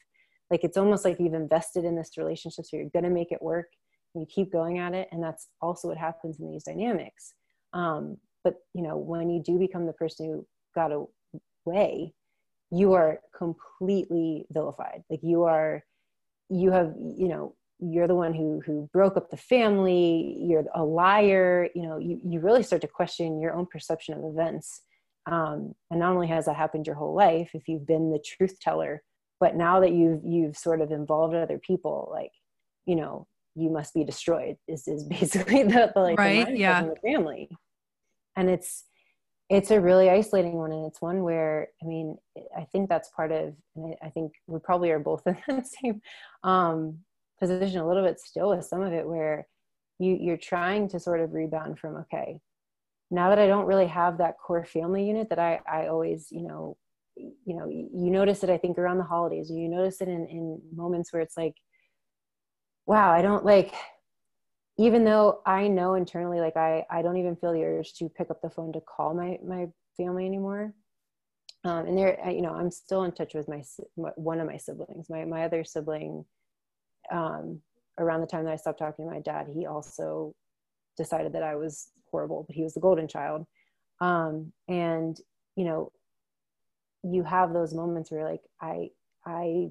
like 0.52 0.64
it's 0.64 0.78
almost 0.78 1.06
like 1.06 1.18
you've 1.20 1.34
invested 1.34 1.86
in 1.86 1.96
this 1.96 2.18
relationship 2.18 2.66
so 2.66 2.78
you're 2.78 2.90
going 2.90 3.04
to 3.04 3.10
make 3.10 3.32
it 3.32 3.42
work. 3.42 3.68
And 4.16 4.22
you 4.22 4.28
keep 4.34 4.52
going 4.52 4.80
at 4.80 4.94
it 4.94 5.08
and 5.12 5.24
that's 5.24 5.48
also 5.62 5.88
what 5.88 5.98
happens 5.98 6.40
in 6.40 6.52
these 6.52 6.64
dynamics. 6.64 7.34
Um, 7.74 8.18
but 8.44 8.56
you 8.74 8.82
know 8.82 8.98
when 8.98 9.30
you 9.30 9.42
do 9.44 9.60
become 9.60 9.86
the 9.86 9.94
person 9.94 10.26
who 10.26 10.48
got 10.74 10.92
away 10.92 12.14
you 12.72 12.94
are 12.94 13.20
completely 13.36 14.46
vilified. 14.52 15.04
Like 15.10 15.22
you 15.24 15.44
are 15.44 15.84
you 16.50 16.72
have 16.72 16.94
you 16.98 17.28
know 17.28 17.56
you're 17.80 18.08
the 18.08 18.16
one 18.16 18.34
who 18.34 18.62
who 18.66 18.90
broke 18.92 19.18
up 19.18 19.30
the 19.30 19.38
family 19.38 20.38
you're 20.42 20.66
a 20.76 20.84
liar 20.84 21.70
you 21.76 21.84
know 21.84 21.98
you, 21.98 22.20
you 22.26 22.40
really 22.40 22.64
start 22.64 22.82
to 22.82 22.88
question 22.88 23.40
your 23.40 23.54
own 23.54 23.66
perception 23.72 24.16
of 24.16 24.26
events 24.26 24.82
um, 25.32 25.74
and 25.92 26.00
not 26.00 26.14
only 26.14 26.28
has 26.28 26.46
that 26.46 26.56
happened 26.56 26.88
your 26.88 26.96
whole 26.96 27.14
life 27.14 27.52
if 27.54 27.68
you've 27.68 27.86
been 27.86 28.12
the 28.12 28.20
truth 28.20 28.60
teller 28.60 29.02
but 29.40 29.56
now 29.56 29.80
that 29.80 29.92
you've 29.92 30.22
you've 30.24 30.58
sort 30.58 30.82
of 30.82 30.92
involved 30.92 31.36
other 31.36 31.60
people 31.60 32.10
like 32.12 32.32
you 32.86 32.96
know 32.96 33.28
you 33.56 33.70
must 33.70 33.94
be 33.94 34.04
destroyed 34.04 34.58
is 34.68 34.88
is 34.88 35.04
basically 35.10 35.64
the, 35.64 35.92
the 35.94 36.02
like 36.02 36.18
right 36.18 36.48
the 36.48 36.58
yeah. 36.58 36.84
the 36.84 36.96
family. 37.04 37.50
And 38.36 38.50
it's 38.50 38.86
it's 39.50 39.72
a 39.72 39.82
really 39.82 40.10
isolating 40.10 40.54
one 40.54 40.72
and 40.72 40.86
it's 40.86 41.02
one 41.02 41.24
where 41.24 41.70
i 41.82 41.86
mean 41.86 42.16
i 42.56 42.64
think 42.72 42.88
that's 42.88 43.10
part 43.10 43.32
of 43.32 43.54
and 43.76 43.94
i, 44.02 44.06
I 44.06 44.10
think 44.10 44.34
we 44.48 44.60
probably 44.60 44.92
are 44.92 45.00
both 45.00 45.24
in 45.28 45.36
the 45.48 45.64
same 45.64 46.02
um, 46.44 47.00
position 47.40 47.82
a 47.82 47.88
little 47.88 48.04
bit 48.04 48.20
still 48.20 48.50
with 48.56 48.66
some 48.66 48.82
of 48.82 48.94
it 48.94 49.08
where 49.08 49.48
you 49.98 50.18
you're 50.22 50.38
trying 50.38 50.88
to 50.90 51.00
sort 51.00 51.20
of 51.20 51.34
rebound 51.34 51.80
from 51.80 51.98
okay 51.98 52.40
now 53.12 53.30
that 53.30 53.40
i 53.40 53.48
don't 53.48 53.66
really 53.66 53.88
have 53.88 54.18
that 54.18 54.36
core 54.38 54.66
family 54.66 55.06
unit 55.06 55.30
that 55.30 55.40
i 55.40 55.60
i 55.72 55.88
always 55.88 56.28
you 56.32 56.42
know 56.42 56.78
you 57.16 57.56
know 57.56 57.68
you 57.68 58.10
notice 58.10 58.44
it 58.44 58.50
i 58.50 58.58
think 58.58 58.78
around 58.78 58.98
the 58.98 59.04
holidays. 59.04 59.50
You 59.50 59.68
notice 59.68 60.02
it 60.02 60.08
in 60.08 60.26
in 60.28 60.62
moments 60.74 61.12
where 61.12 61.22
it's 61.22 61.36
like 61.38 61.56
wow 62.86 63.12
i 63.12 63.22
don't 63.22 63.46
like 63.46 63.74
even 64.78 65.04
though 65.04 65.42
i 65.46 65.68
know 65.68 65.96
internally 65.96 66.40
like 66.40 66.56
i 66.56 66.86
i 66.90 67.02
don't 67.02 67.18
even 67.18 67.36
feel 67.36 67.54
the 67.54 67.64
urge 67.64 67.94
to 67.96 68.10
pick 68.10 68.30
up 68.32 68.42
the 68.42 68.50
phone 68.50 68.72
to 68.74 68.82
call 68.82 69.14
my 69.14 69.38
my 69.46 69.68
family 69.98 70.26
anymore. 70.26 70.74
Um, 71.66 71.88
and 71.88 71.98
there 71.98 72.18
you 72.30 72.42
know 72.42 72.54
i'm 72.54 72.72
still 72.72 73.04
in 73.04 73.12
touch 73.12 73.34
with 73.34 73.50
my 73.50 73.62
one 74.16 74.40
of 74.40 74.48
my 74.48 74.58
siblings. 74.58 75.10
My 75.10 75.26
my 75.26 75.44
other 75.44 75.66
sibling 75.66 76.24
um, 77.12 77.62
around 77.98 78.22
the 78.22 78.28
time 78.28 78.46
that 78.46 78.54
I 78.54 78.58
stopped 78.58 78.80
talking 78.80 79.06
to 79.06 79.12
my 79.12 79.20
dad, 79.20 79.48
he 79.54 79.66
also 79.66 80.34
decided 80.98 81.34
that 81.34 81.44
I 81.44 81.56
was 81.56 81.90
horrible, 82.12 82.44
but 82.48 82.56
he 82.56 82.64
was 82.64 82.74
the 82.74 82.80
golden 82.80 83.08
child. 83.08 83.46
Um, 84.02 84.54
and 84.68 85.20
you 85.56 85.66
know, 85.66 85.92
you 87.04 87.24
have 87.24 87.54
those 87.54 87.74
moments 87.74 88.12
where 88.12 88.24
like 88.24 88.42
I, 88.62 88.90
I, 89.26 89.70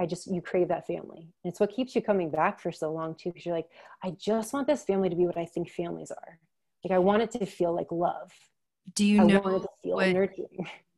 I 0.00 0.06
just 0.06 0.26
you 0.26 0.40
crave 0.42 0.68
that 0.68 0.86
family. 0.86 1.28
And 1.44 1.50
it's 1.50 1.60
what 1.60 1.70
keeps 1.70 1.94
you 1.94 2.02
coming 2.02 2.30
back 2.30 2.60
for 2.60 2.72
so 2.72 2.92
long 2.92 3.14
too, 3.14 3.30
because 3.30 3.46
you're 3.46 3.54
like, 3.54 3.68
I 4.02 4.10
just 4.18 4.52
want 4.52 4.66
this 4.66 4.84
family 4.84 5.08
to 5.08 5.16
be 5.16 5.26
what 5.26 5.38
I 5.38 5.44
think 5.44 5.70
families 5.70 6.10
are. 6.10 6.38
Like 6.84 6.92
I 6.92 6.98
want 6.98 7.22
it 7.22 7.30
to 7.32 7.46
feel 7.46 7.74
like 7.74 7.92
love. 7.92 8.32
Do 8.94 9.04
you 9.04 9.22
I 9.22 9.24
know 9.24 9.40
want 9.40 9.56
it 9.56 9.62
to 9.62 9.68
feel 9.82 9.94
what. 9.94 10.30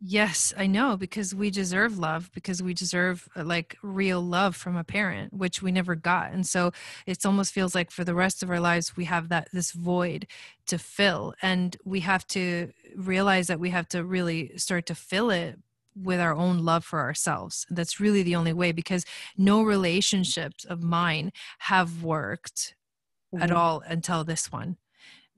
Yes, 0.07 0.53
I 0.59 0.67
know 0.67 0.99
because 0.99 1.35
we 1.35 1.51
deserve 1.51 1.99
love 1.99 2.31
because 2.35 2.63
we 2.63 2.75
deserve 2.75 3.27
uh, 3.35 3.43
like 3.43 3.79
real 3.83 4.21
love 4.21 4.55
from 4.55 4.77
a 4.77 4.85
parent 4.85 5.33
which 5.33 5.63
we 5.63 5.73
never 5.73 5.95
got. 5.95 6.31
And 6.31 6.47
so 6.47 6.73
it 7.07 7.25
almost 7.25 7.55
feels 7.55 7.75
like 7.75 7.91
for 7.91 8.05
the 8.05 8.15
rest 8.15 8.43
of 8.43 8.51
our 8.51 8.61
lives 8.61 8.99
we 8.99 9.07
have 9.07 9.31
that 9.31 9.49
this 9.51 9.73
void 9.73 10.27
to 10.67 10.77
fill 10.77 11.35
and 11.41 11.79
we 11.87 12.01
have 12.01 12.27
to 12.29 12.71
realize 12.95 13.47
that 13.47 13.61
we 13.61 13.71
have 13.71 13.89
to 13.89 14.05
really 14.05 14.53
start 14.59 14.85
to 14.87 14.95
fill 14.95 15.31
it 15.31 15.59
with 15.97 16.21
our 16.21 16.35
own 16.35 16.59
love 16.59 16.85
for 16.85 17.01
ourselves. 17.01 17.67
That's 17.71 17.99
really 17.99 18.23
the 18.23 18.37
only 18.37 18.53
way 18.53 18.73
because 18.73 19.07
no 19.39 19.63
relationships 19.63 20.67
of 20.67 20.83
mine 20.83 21.33
have 21.61 22.03
worked 22.03 22.75
mm-hmm. 23.35 23.43
at 23.43 23.51
all 23.51 23.83
until 23.87 24.23
this 24.23 24.53
one 24.53 24.77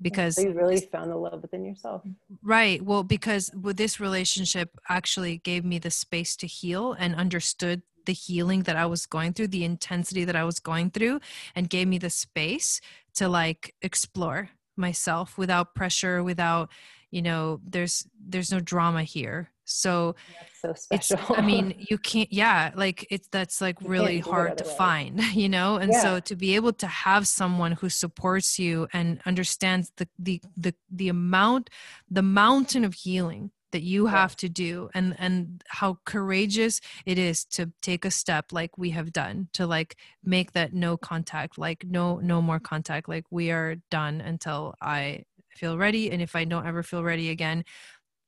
because 0.00 0.36
so 0.36 0.42
you 0.42 0.52
really 0.52 0.80
found 0.80 1.10
the 1.10 1.16
love 1.16 1.42
within 1.42 1.64
yourself. 1.64 2.02
Right. 2.42 2.82
Well 2.82 3.02
because 3.02 3.50
with 3.60 3.76
this 3.76 4.00
relationship 4.00 4.78
actually 4.88 5.38
gave 5.38 5.64
me 5.64 5.78
the 5.78 5.90
space 5.90 6.36
to 6.36 6.46
heal 6.46 6.92
and 6.92 7.14
understood 7.14 7.82
the 8.06 8.12
healing 8.12 8.62
that 8.62 8.76
i 8.76 8.86
was 8.86 9.04
going 9.04 9.32
through 9.32 9.48
the 9.48 9.64
intensity 9.64 10.24
that 10.24 10.36
i 10.36 10.44
was 10.44 10.60
going 10.60 10.90
through 10.90 11.20
and 11.56 11.68
gave 11.68 11.88
me 11.88 11.98
the 11.98 12.08
space 12.08 12.80
to 13.14 13.28
like 13.28 13.74
explore 13.82 14.50
myself 14.76 15.36
without 15.36 15.74
pressure 15.74 16.22
without 16.22 16.70
you 17.10 17.20
know 17.20 17.60
there's 17.64 18.06
there's 18.18 18.52
no 18.52 18.60
drama 18.60 19.02
here 19.02 19.50
so 19.66 20.14
so 20.60 20.72
special. 20.74 21.18
I 21.36 21.42
mean 21.42 21.74
you 21.90 21.98
can't 21.98 22.32
yeah 22.32 22.70
like 22.74 23.06
it's 23.10 23.28
that's 23.28 23.60
like 23.60 23.80
you 23.80 23.88
really 23.88 24.20
hard 24.20 24.56
to 24.58 24.64
find 24.64 25.22
you 25.34 25.48
know? 25.48 25.76
And 25.76 25.92
yeah. 25.92 26.00
so 26.00 26.20
to 26.20 26.36
be 26.36 26.54
able 26.54 26.72
to 26.74 26.86
have 26.86 27.28
someone 27.28 27.72
who 27.72 27.88
supports 27.88 28.58
you 28.58 28.88
and 28.92 29.20
understands 29.26 29.92
the, 29.96 30.08
the 30.18 30.40
the 30.56 30.74
the 30.90 31.08
amount 31.08 31.68
the 32.10 32.22
mountain 32.22 32.84
of 32.84 32.94
healing 32.94 33.50
that 33.72 33.82
you 33.82 34.06
have 34.06 34.36
to 34.36 34.48
do 34.48 34.88
and 34.94 35.14
and 35.18 35.62
how 35.68 35.98
courageous 36.04 36.80
it 37.04 37.18
is 37.18 37.44
to 37.44 37.72
take 37.82 38.04
a 38.04 38.10
step 38.10 38.52
like 38.52 38.78
we 38.78 38.90
have 38.90 39.12
done 39.12 39.48
to 39.52 39.66
like 39.66 39.96
make 40.24 40.52
that 40.52 40.72
no 40.72 40.96
contact 40.96 41.58
like 41.58 41.84
no 41.86 42.16
no 42.18 42.40
more 42.40 42.60
contact 42.60 43.08
like 43.08 43.24
we 43.30 43.50
are 43.50 43.74
done 43.90 44.20
until 44.20 44.74
i 44.80 45.22
feel 45.50 45.76
ready. 45.76 46.10
And 46.10 46.22
if 46.22 46.36
i 46.36 46.44
don't 46.44 46.66
ever 46.66 46.82
feel 46.82 47.02
ready 47.02 47.28
again 47.30 47.64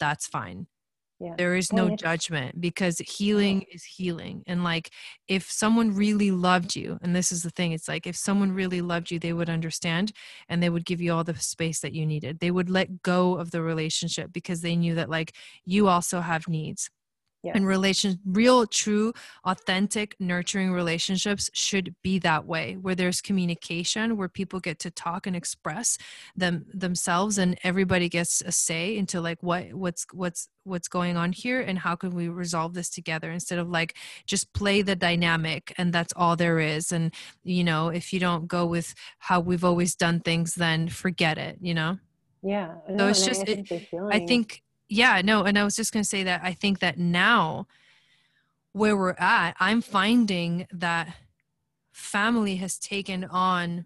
that's 0.01 0.26
fine 0.26 0.66
yeah. 1.21 1.35
there 1.37 1.55
is 1.55 1.73
no 1.73 1.95
judgment 1.97 2.61
because 2.61 2.99
healing 2.99 3.64
is 3.73 3.85
healing 3.85 4.43
and 4.47 4.62
like 4.62 4.91
if 5.27 5.51
someone 5.51 5.95
really 5.95 6.31
loved 6.31 6.77
you 6.77 6.99
and 7.03 7.14
this 7.14 7.33
is 7.33 7.43
the 7.43 7.51
thing 7.51 7.73
it's 7.73 7.89
like 7.89 8.07
if 8.07 8.16
someone 8.16 8.53
really 8.53 8.81
loved 8.81 9.11
you 9.11 9.19
they 9.19 9.33
would 9.33 9.51
understand 9.51 10.12
and 10.49 10.62
they 10.62 10.71
would 10.71 10.85
give 10.85 11.01
you 11.01 11.12
all 11.12 11.25
the 11.25 11.35
space 11.37 11.81
that 11.81 11.93
you 11.93 12.07
needed. 12.07 12.41
They 12.41 12.51
would 12.51 12.71
let 12.71 13.03
go 13.03 13.37
of 13.37 13.51
the 13.51 13.62
relationship 13.62 14.33
because 14.33 14.61
they 14.61 14.77
knew 14.77 14.95
that 14.95 15.11
like 15.11 15.35
you 15.64 15.89
also 15.89 16.21
have 16.21 16.49
needs 16.49 16.91
yeah. 17.49 17.53
and 17.55 17.67
relation 17.67 18.19
real 18.27 18.67
true 18.67 19.13
authentic 19.45 20.15
nurturing 20.21 20.73
relationships 20.73 21.51
should 21.53 21.95
be 22.03 22.19
that 22.19 22.47
way 22.47 22.77
where 22.77 22.95
there's 22.95 23.21
communication 23.21 24.17
where 24.17 24.29
people 24.29 24.61
get 24.61 24.79
to 24.79 24.91
talk 24.91 25.27
and 25.27 25.35
express 25.35 25.99
them 26.37 26.67
themselves 26.73 27.39
and 27.39 27.59
everybody 27.65 28.09
gets 28.09 28.43
a 28.43 28.53
say 28.53 28.97
into 28.97 29.21
like 29.21 29.43
what 29.43 29.73
what's 29.73 30.07
what's 30.13 30.49
what's 30.65 30.89
going 30.89 31.17
on 31.17 31.33
here 31.33 31.61
and 31.61 31.79
how 31.79 31.97
can 31.97 32.11
we 32.11 32.29
resolve 32.29 32.75
this 32.75 32.91
together 32.91 33.31
instead 33.31 33.59
of 33.59 33.69
like 33.69 33.97
just 34.27 34.53
play 34.53 34.83
the 34.83 34.95
dynamic 34.95 35.73
and 35.79 35.93
that's 35.93 36.13
all 36.15 36.37
there 36.37 36.61
is 36.61 36.93
and 36.93 37.15
you 37.43 37.65
know 37.65 37.89
if 37.89 38.13
you 38.13 38.21
don't 38.21 38.47
go 38.47 38.67
with 38.67 38.95
how 39.19 39.41
we've 39.41 39.65
always 39.65 39.95
done 39.95 40.21
things 40.21 40.55
then 40.55 40.89
forget 40.89 41.39
it 41.39 41.57
you 41.61 41.75
know 41.75 41.97
yeah 42.43 42.75
no, 42.89 43.05
so 43.05 43.09
it's 43.09 43.25
just 43.25 43.49
I, 43.49 43.53
it, 43.53 43.89
I 44.13 44.27
think 44.27 44.63
yeah 44.89 45.20
no 45.22 45.45
and 45.45 45.59
i 45.59 45.64
was 45.64 45.76
just 45.76 45.93
going 45.93 46.03
to 46.03 46.09
say 46.09 46.22
that 46.22 46.41
i 46.43 46.53
think 46.53 46.78
that 46.80 46.99
now 46.99 47.66
where 48.72 48.97
we're 48.97 49.16
at 49.18 49.55
i'm 49.61 49.80
finding 49.80 50.66
that 50.72 51.14
family 51.99 52.57
has 52.57 52.78
taken 52.78 53.24
on 53.24 53.84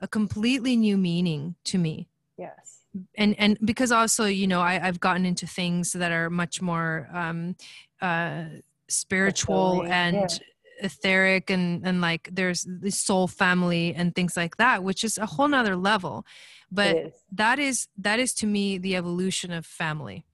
a 0.00 0.08
completely 0.08 0.76
new 0.76 0.96
meaning 0.96 1.54
to 1.64 1.78
me. 1.78 2.08
Yes. 2.36 2.82
And 3.16 3.34
and 3.38 3.58
because 3.64 3.90
also 3.90 4.24
you 4.26 4.46
know 4.46 4.60
I, 4.60 4.86
i've 4.86 5.00
gotten 5.00 5.26
into 5.26 5.48
things 5.48 5.92
that 5.92 6.12
are 6.12 6.30
much 6.30 6.62
more 6.62 7.08
um 7.12 7.56
uh 8.00 8.44
spiritual 8.88 9.84
and 9.84 10.16
yeah. 10.16 10.86
etheric 10.86 11.50
and 11.50 11.84
and 11.84 12.00
like 12.00 12.28
there's 12.30 12.64
the 12.68 12.92
soul 12.92 13.26
family 13.26 13.94
and 13.96 14.14
things 14.14 14.36
like 14.36 14.58
that 14.58 14.84
which 14.84 15.02
is 15.02 15.18
a 15.18 15.26
whole 15.26 15.48
nother 15.48 15.74
level 15.74 16.24
but 16.70 16.96
is. 16.96 17.12
that 17.32 17.58
is 17.58 17.88
that 17.96 18.18
is 18.18 18.34
to 18.34 18.46
me 18.46 18.78
the 18.78 18.96
evolution 18.96 19.52
of 19.52 19.66
family. 19.66 20.24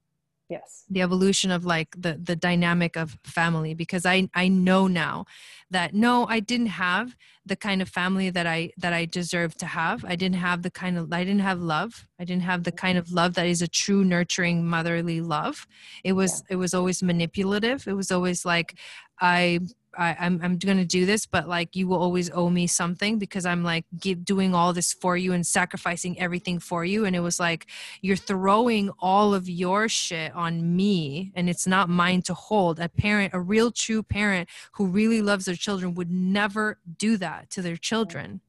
Yes. 0.51 0.85
The 0.91 1.01
evolution 1.01 1.53
of 1.53 1.64
like 1.64 1.95
the 1.97 2.18
the 2.20 2.35
dynamic 2.35 2.97
of 2.97 3.16
family 3.22 3.72
because 3.72 4.05
i 4.05 4.28
i 4.35 4.49
know 4.49 4.89
now 4.89 5.24
that 5.70 5.95
no 5.95 6.26
i 6.26 6.41
didn't 6.41 6.66
have 6.66 7.14
the 7.47 7.55
kind 7.55 7.81
of 7.81 7.89
family 7.89 8.31
that 8.31 8.49
i 8.49 8.72
that 8.76 8.93
i 8.93 9.05
deserve 9.05 9.55
to 9.59 9.66
have. 9.66 10.05
I 10.05 10.16
didn't 10.16 10.37
have 10.37 10.62
the 10.62 10.70
kind 10.70 10.99
of 10.99 11.12
i 11.12 11.22
didn't 11.22 11.43
have 11.43 11.61
love. 11.61 12.09
I 12.18 12.24
didn't 12.24 12.43
have 12.43 12.64
the 12.64 12.72
kind 12.72 12.99
of 12.99 13.12
love 13.12 13.35
that 13.35 13.47
is 13.47 13.62
a 13.62 13.68
true 13.68 14.03
nurturing 14.05 14.66
motherly 14.66 15.20
love. 15.20 15.68
It 16.03 16.14
was 16.14 16.43
yeah. 16.49 16.55
it 16.55 16.57
was 16.57 16.74
always 16.74 17.01
manipulative. 17.01 17.87
It 17.87 17.95
was 17.95 18.11
always 18.11 18.45
like 18.45 18.76
i 19.20 19.61
I, 19.97 20.11
am 20.11 20.16
I'm, 20.20 20.41
I'm 20.43 20.59
going 20.59 20.78
to 20.78 20.84
do 20.84 21.07
this, 21.07 21.26
but 21.26 21.49
like 21.49 21.74
you 21.74 21.86
will 21.88 21.99
always 21.99 22.30
owe 22.30 22.51
me 22.51 22.66
something 22.66 23.18
because 23.18 23.45
I'm 23.45 23.62
like 23.64 23.84
give, 23.99 24.24
doing 24.24 24.55
all 24.55 24.72
this 24.72 24.93
for 24.93 25.16
you 25.16 25.32
and 25.32 25.47
sacrificing 25.47 26.18
everything 26.18 26.59
for 26.59 26.84
you. 26.84 27.05
And 27.05 27.16
it 27.16 27.20
was 27.20 27.41
like 27.41 27.66
you're 28.01 28.16
throwing 28.16 28.91
all 29.01 29.34
of 29.34 29.49
your 29.49 29.88
shit 29.88 30.34
on 30.34 30.76
me, 30.76 31.32
and 31.34 31.51
it's 31.51 31.66
not 31.66 31.88
mine 31.88 32.22
to 32.22 32.34
hold. 32.34 32.78
A 32.78 32.88
parent, 32.88 33.34
a 33.34 33.41
real 33.41 33.70
true 33.70 34.03
parent 34.03 34.49
who 34.72 34.86
really 34.86 35.22
loves 35.22 35.45
their 35.45 35.55
children, 35.55 35.95
would 35.95 36.11
never 36.11 36.78
do 36.99 37.16
that 37.16 37.51
to 37.51 37.62
their 37.62 37.76
children, 37.76 38.41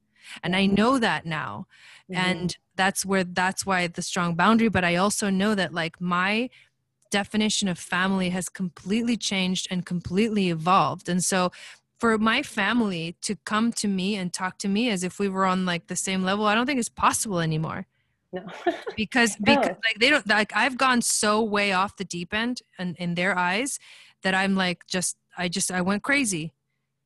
and 0.42 0.54
I 0.54 0.66
know 0.66 0.98
that 0.98 1.26
now, 1.26 1.66
mm-hmm. 2.10 2.20
and 2.20 2.56
that's 2.76 3.04
where 3.04 3.24
that's 3.24 3.66
why 3.66 3.86
the 3.86 4.02
strong 4.02 4.34
boundary. 4.34 4.68
But 4.68 4.84
I 4.84 4.96
also 4.96 5.30
know 5.30 5.54
that 5.54 5.74
like 5.74 6.00
my 6.00 6.50
definition 7.12 7.68
of 7.68 7.78
family 7.78 8.30
has 8.30 8.48
completely 8.48 9.16
changed 9.16 9.68
and 9.70 9.86
completely 9.86 10.48
evolved. 10.48 11.08
And 11.08 11.22
so 11.22 11.52
for 12.00 12.18
my 12.18 12.42
family 12.42 13.14
to 13.22 13.36
come 13.44 13.70
to 13.74 13.86
me 13.86 14.16
and 14.16 14.32
talk 14.32 14.58
to 14.58 14.68
me 14.68 14.90
as 14.90 15.04
if 15.04 15.20
we 15.20 15.28
were 15.28 15.44
on 15.44 15.64
like 15.64 15.86
the 15.86 15.94
same 15.94 16.24
level, 16.24 16.46
I 16.46 16.56
don't 16.56 16.66
think 16.66 16.80
it's 16.80 16.88
possible 16.88 17.38
anymore. 17.38 17.86
No. 18.32 18.42
because 18.96 19.36
because 19.44 19.68
no. 19.68 19.76
like 19.86 19.98
they 20.00 20.10
don't 20.10 20.26
like 20.26 20.52
I've 20.56 20.76
gone 20.76 21.02
so 21.02 21.42
way 21.42 21.72
off 21.72 21.96
the 21.96 22.04
deep 22.04 22.34
end 22.34 22.62
and 22.78 22.96
in 22.96 23.14
their 23.14 23.38
eyes 23.38 23.78
that 24.22 24.34
I'm 24.34 24.56
like 24.56 24.86
just 24.88 25.16
I 25.36 25.48
just 25.48 25.70
I 25.70 25.82
went 25.82 26.02
crazy. 26.02 26.54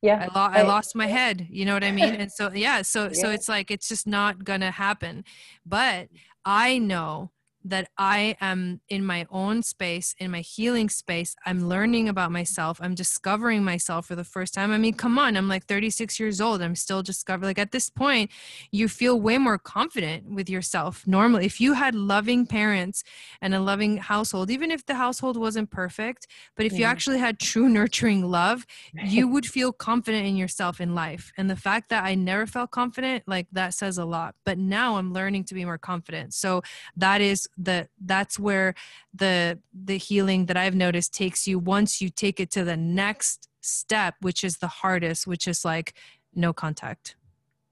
Yeah. 0.01 0.27
I, 0.29 0.39
lo- 0.39 0.53
I 0.59 0.61
lost 0.61 0.95
my 0.95 1.07
head, 1.07 1.47
you 1.49 1.65
know 1.65 1.73
what 1.73 1.83
I 1.83 1.91
mean? 1.91 2.15
And 2.21 2.31
so 2.31 2.51
yeah, 2.53 2.81
so 2.81 3.05
yeah. 3.05 3.13
so 3.13 3.29
it's 3.29 3.49
like 3.49 3.69
it's 3.71 3.89
just 3.89 4.07
not 4.07 4.43
going 4.43 4.61
to 4.61 4.71
happen. 4.71 5.25
But 5.65 6.07
I 6.45 6.77
know 6.77 7.31
that 7.63 7.89
I 7.97 8.37
am 8.39 8.81
in 8.89 9.05
my 9.05 9.25
own 9.29 9.61
space, 9.63 10.15
in 10.19 10.31
my 10.31 10.41
healing 10.41 10.89
space. 10.89 11.35
I'm 11.45 11.67
learning 11.67 12.07
about 12.07 12.31
myself. 12.31 12.79
I'm 12.81 12.95
discovering 12.95 13.63
myself 13.63 14.05
for 14.05 14.15
the 14.15 14.23
first 14.23 14.53
time. 14.53 14.71
I 14.71 14.77
mean, 14.77 14.93
come 14.93 15.17
on, 15.17 15.35
I'm 15.35 15.47
like 15.47 15.65
36 15.65 16.19
years 16.19 16.39
old. 16.39 16.61
I'm 16.61 16.75
still 16.75 17.03
discovering. 17.03 17.49
Like 17.49 17.59
at 17.59 17.71
this 17.71 17.89
point, 17.89 18.31
you 18.71 18.87
feel 18.87 19.19
way 19.19 19.37
more 19.37 19.57
confident 19.57 20.29
with 20.29 20.49
yourself. 20.49 21.05
Normally, 21.05 21.45
if 21.45 21.59
you 21.59 21.73
had 21.73 21.95
loving 21.95 22.45
parents 22.45 23.03
and 23.41 23.53
a 23.53 23.59
loving 23.59 23.97
household, 23.97 24.49
even 24.49 24.71
if 24.71 24.85
the 24.85 24.95
household 24.95 25.37
wasn't 25.37 25.69
perfect, 25.69 26.27
but 26.55 26.65
if 26.65 26.73
you 26.73 26.85
actually 26.85 27.19
had 27.19 27.39
true 27.39 27.69
nurturing 27.77 28.23
love, 28.23 28.65
you 28.93 29.27
would 29.27 29.45
feel 29.45 29.71
confident 29.71 30.25
in 30.25 30.35
yourself 30.35 30.79
in 30.79 30.95
life. 30.95 31.31
And 31.37 31.49
the 31.49 31.55
fact 31.55 31.89
that 31.89 32.03
I 32.03 32.15
never 32.15 32.45
felt 32.45 32.71
confident, 32.71 33.23
like 33.27 33.47
that 33.51 33.73
says 33.73 33.97
a 33.97 34.05
lot. 34.05 34.35
But 34.45 34.57
now 34.57 34.97
I'm 34.97 35.13
learning 35.13 35.45
to 35.45 35.53
be 35.53 35.65
more 35.65 35.77
confident. 35.77 36.33
So 36.33 36.61
that 36.95 37.21
is 37.21 37.46
the 37.57 37.87
that's 38.05 38.39
where 38.39 38.73
the 39.13 39.59
the 39.73 39.97
healing 39.97 40.45
that 40.47 40.57
i've 40.57 40.75
noticed 40.75 41.13
takes 41.13 41.47
you 41.47 41.59
once 41.59 42.01
you 42.01 42.09
take 42.09 42.39
it 42.39 42.51
to 42.51 42.63
the 42.63 42.77
next 42.77 43.49
step 43.61 44.15
which 44.21 44.43
is 44.43 44.57
the 44.57 44.67
hardest 44.67 45.27
which 45.27 45.47
is 45.47 45.65
like 45.65 45.93
no 46.37 46.53
contact. 46.53 47.15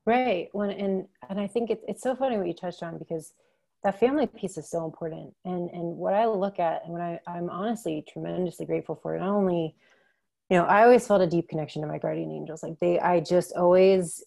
Right. 0.06 0.50
When 0.52 0.72
and 0.72 1.08
and 1.30 1.40
i 1.40 1.48
think 1.48 1.70
it, 1.70 1.82
it's 1.88 2.04
so 2.04 2.16
funny 2.16 2.38
what 2.38 2.48
you 2.48 2.54
touched 2.54 2.84
on 2.84 2.98
because 2.98 3.34
that 3.84 4.00
family 4.00 4.28
piece 4.28 4.58
is 4.58 4.70
so 4.70 4.84
important. 4.86 5.34
And 5.46 5.70
and 5.70 5.98
what 5.98 6.14
i 6.14 6.26
look 6.26 6.60
at 6.60 6.84
and 6.84 6.94
what 6.94 7.02
I, 7.02 7.20
i'm 7.28 7.50
honestly 7.50 8.04
tremendously 8.12 8.66
grateful 8.66 8.96
for 8.96 9.18
not 9.18 9.30
only 9.30 9.76
you 10.50 10.58
know 10.58 10.66
i 10.66 10.84
always 10.84 11.08
felt 11.08 11.22
a 11.22 11.28
deep 11.28 11.48
connection 11.50 11.82
to 11.82 11.88
my 11.88 11.98
guardian 11.98 12.32
angels. 12.32 12.64
Like 12.64 12.80
they 12.80 13.00
i 13.00 13.20
just 13.20 13.54
always 13.56 14.24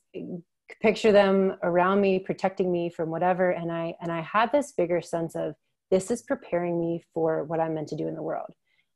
picture 0.81 1.13
them 1.13 1.57
around 1.63 2.01
me 2.01 2.19
protecting 2.19 2.71
me 2.71 2.91
from 2.91 3.11
whatever. 3.11 3.51
And 3.51 3.73
i 3.73 3.95
and 4.01 4.13
i 4.13 4.21
had 4.21 4.53
this 4.53 4.73
bigger 4.73 5.01
sense 5.01 5.35
of 5.35 5.55
this 5.91 6.11
is 6.11 6.23
preparing 6.23 6.79
me 6.79 7.03
for 7.15 7.45
what 7.45 7.61
i'm 7.61 7.75
meant 7.75 7.89
to 7.89 7.97
do 7.97 8.09
in 8.09 8.15
the 8.15 8.23
world. 8.23 8.53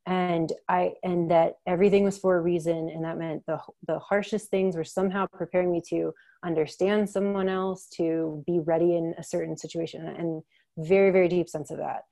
And 0.06 0.52
i 0.68 0.92
and 1.02 1.30
that 1.30 1.54
everything 1.66 2.04
was 2.04 2.18
for 2.18 2.36
a 2.36 2.42
reason. 2.42 2.88
And 2.88 3.04
that 3.04 3.18
meant 3.18 3.44
the 3.46 3.58
the 3.86 3.98
harshest 3.98 4.50
things 4.50 4.76
were 4.76 4.84
somehow 4.84 5.26
preparing 5.32 5.72
me 5.72 5.82
to 5.88 6.12
understand 6.44 7.08
someone 7.08 7.48
else 7.48 7.88
to 7.96 8.42
be 8.46 8.58
ready 8.60 8.96
in 8.96 9.14
a 9.18 9.22
certain 9.24 9.56
situation. 9.56 10.06
And 10.06 10.42
very 10.78 11.10
very 11.10 11.28
deep 11.28 11.48
sense 11.48 11.70
of 11.70 11.78
that. 11.78 12.02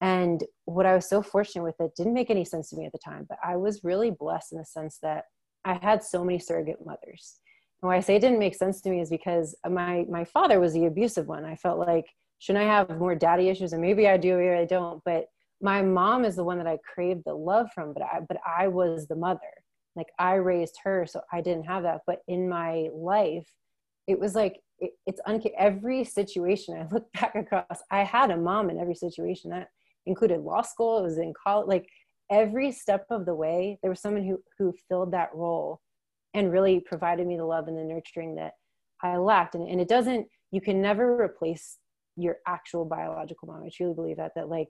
And 0.00 0.44
what 0.64 0.86
i 0.86 0.94
was 0.94 1.08
so 1.08 1.22
fortunate 1.22 1.64
with 1.64 1.80
it 1.80 1.96
didn't 1.96 2.14
make 2.14 2.30
any 2.30 2.44
sense 2.44 2.70
to 2.70 2.76
me 2.76 2.86
at 2.86 2.92
the 2.92 2.98
time 2.98 3.26
but 3.28 3.38
i 3.44 3.56
was 3.56 3.82
really 3.82 4.10
blessed 4.10 4.52
in 4.52 4.58
the 4.58 4.64
sense 4.64 4.98
that 5.02 5.24
i 5.64 5.74
had 5.82 6.04
so 6.04 6.24
many 6.24 6.38
surrogate 6.38 6.84
mothers 6.86 7.40
why 7.80 7.96
I 7.96 8.00
say 8.00 8.16
it 8.16 8.20
didn't 8.20 8.38
make 8.38 8.54
sense 8.54 8.80
to 8.82 8.90
me 8.90 9.00
is 9.00 9.10
because 9.10 9.54
my 9.68 10.04
my 10.10 10.24
father 10.24 10.60
was 10.60 10.72
the 10.72 10.86
abusive 10.86 11.28
one. 11.28 11.44
I 11.44 11.56
felt 11.56 11.78
like 11.78 12.06
shouldn't 12.38 12.64
I 12.64 12.68
have 12.68 12.98
more 12.98 13.14
daddy 13.14 13.48
issues? 13.48 13.72
And 13.72 13.82
maybe 13.82 14.08
I 14.08 14.16
do, 14.16 14.36
or 14.36 14.56
I 14.56 14.64
don't. 14.64 15.02
But 15.04 15.26
my 15.60 15.82
mom 15.82 16.24
is 16.24 16.36
the 16.36 16.44
one 16.44 16.58
that 16.58 16.66
I 16.66 16.78
craved 16.94 17.22
the 17.24 17.34
love 17.34 17.68
from. 17.74 17.92
But 17.92 18.02
I 18.02 18.20
but 18.26 18.38
I 18.46 18.68
was 18.68 19.06
the 19.06 19.16
mother. 19.16 19.40
Like 19.94 20.08
I 20.18 20.34
raised 20.34 20.76
her, 20.84 21.06
so 21.06 21.20
I 21.32 21.40
didn't 21.40 21.64
have 21.64 21.84
that. 21.84 22.02
But 22.06 22.20
in 22.28 22.48
my 22.48 22.88
life, 22.92 23.48
it 24.06 24.18
was 24.18 24.34
like 24.34 24.60
it, 24.80 24.92
it's 25.06 25.20
un- 25.26 25.42
every 25.56 26.04
situation 26.04 26.76
I 26.76 26.86
look 26.92 27.10
back 27.12 27.34
across. 27.36 27.82
I 27.90 28.02
had 28.02 28.30
a 28.30 28.36
mom 28.36 28.70
in 28.70 28.80
every 28.80 28.94
situation 28.94 29.50
that 29.50 29.68
included 30.06 30.40
law 30.40 30.62
school. 30.62 30.98
It 30.98 31.02
was 31.02 31.18
in 31.18 31.32
college. 31.40 31.68
Like 31.68 31.88
every 32.30 32.72
step 32.72 33.06
of 33.10 33.24
the 33.24 33.34
way, 33.34 33.78
there 33.82 33.90
was 33.90 34.00
someone 34.00 34.24
who 34.24 34.42
who 34.58 34.74
filled 34.88 35.12
that 35.12 35.30
role 35.32 35.80
and 36.34 36.52
really 36.52 36.80
provided 36.80 37.26
me 37.26 37.36
the 37.36 37.44
love 37.44 37.68
and 37.68 37.78
the 37.78 37.84
nurturing 37.84 38.34
that 38.36 38.52
I 39.02 39.16
lacked. 39.16 39.54
And, 39.54 39.68
and 39.68 39.80
it 39.80 39.88
doesn't, 39.88 40.26
you 40.50 40.60
can 40.60 40.82
never 40.82 41.20
replace 41.20 41.78
your 42.16 42.38
actual 42.46 42.84
biological 42.84 43.48
mom. 43.48 43.62
I 43.64 43.70
truly 43.74 43.94
believe 43.94 44.16
that, 44.16 44.32
that 44.34 44.48
like 44.48 44.68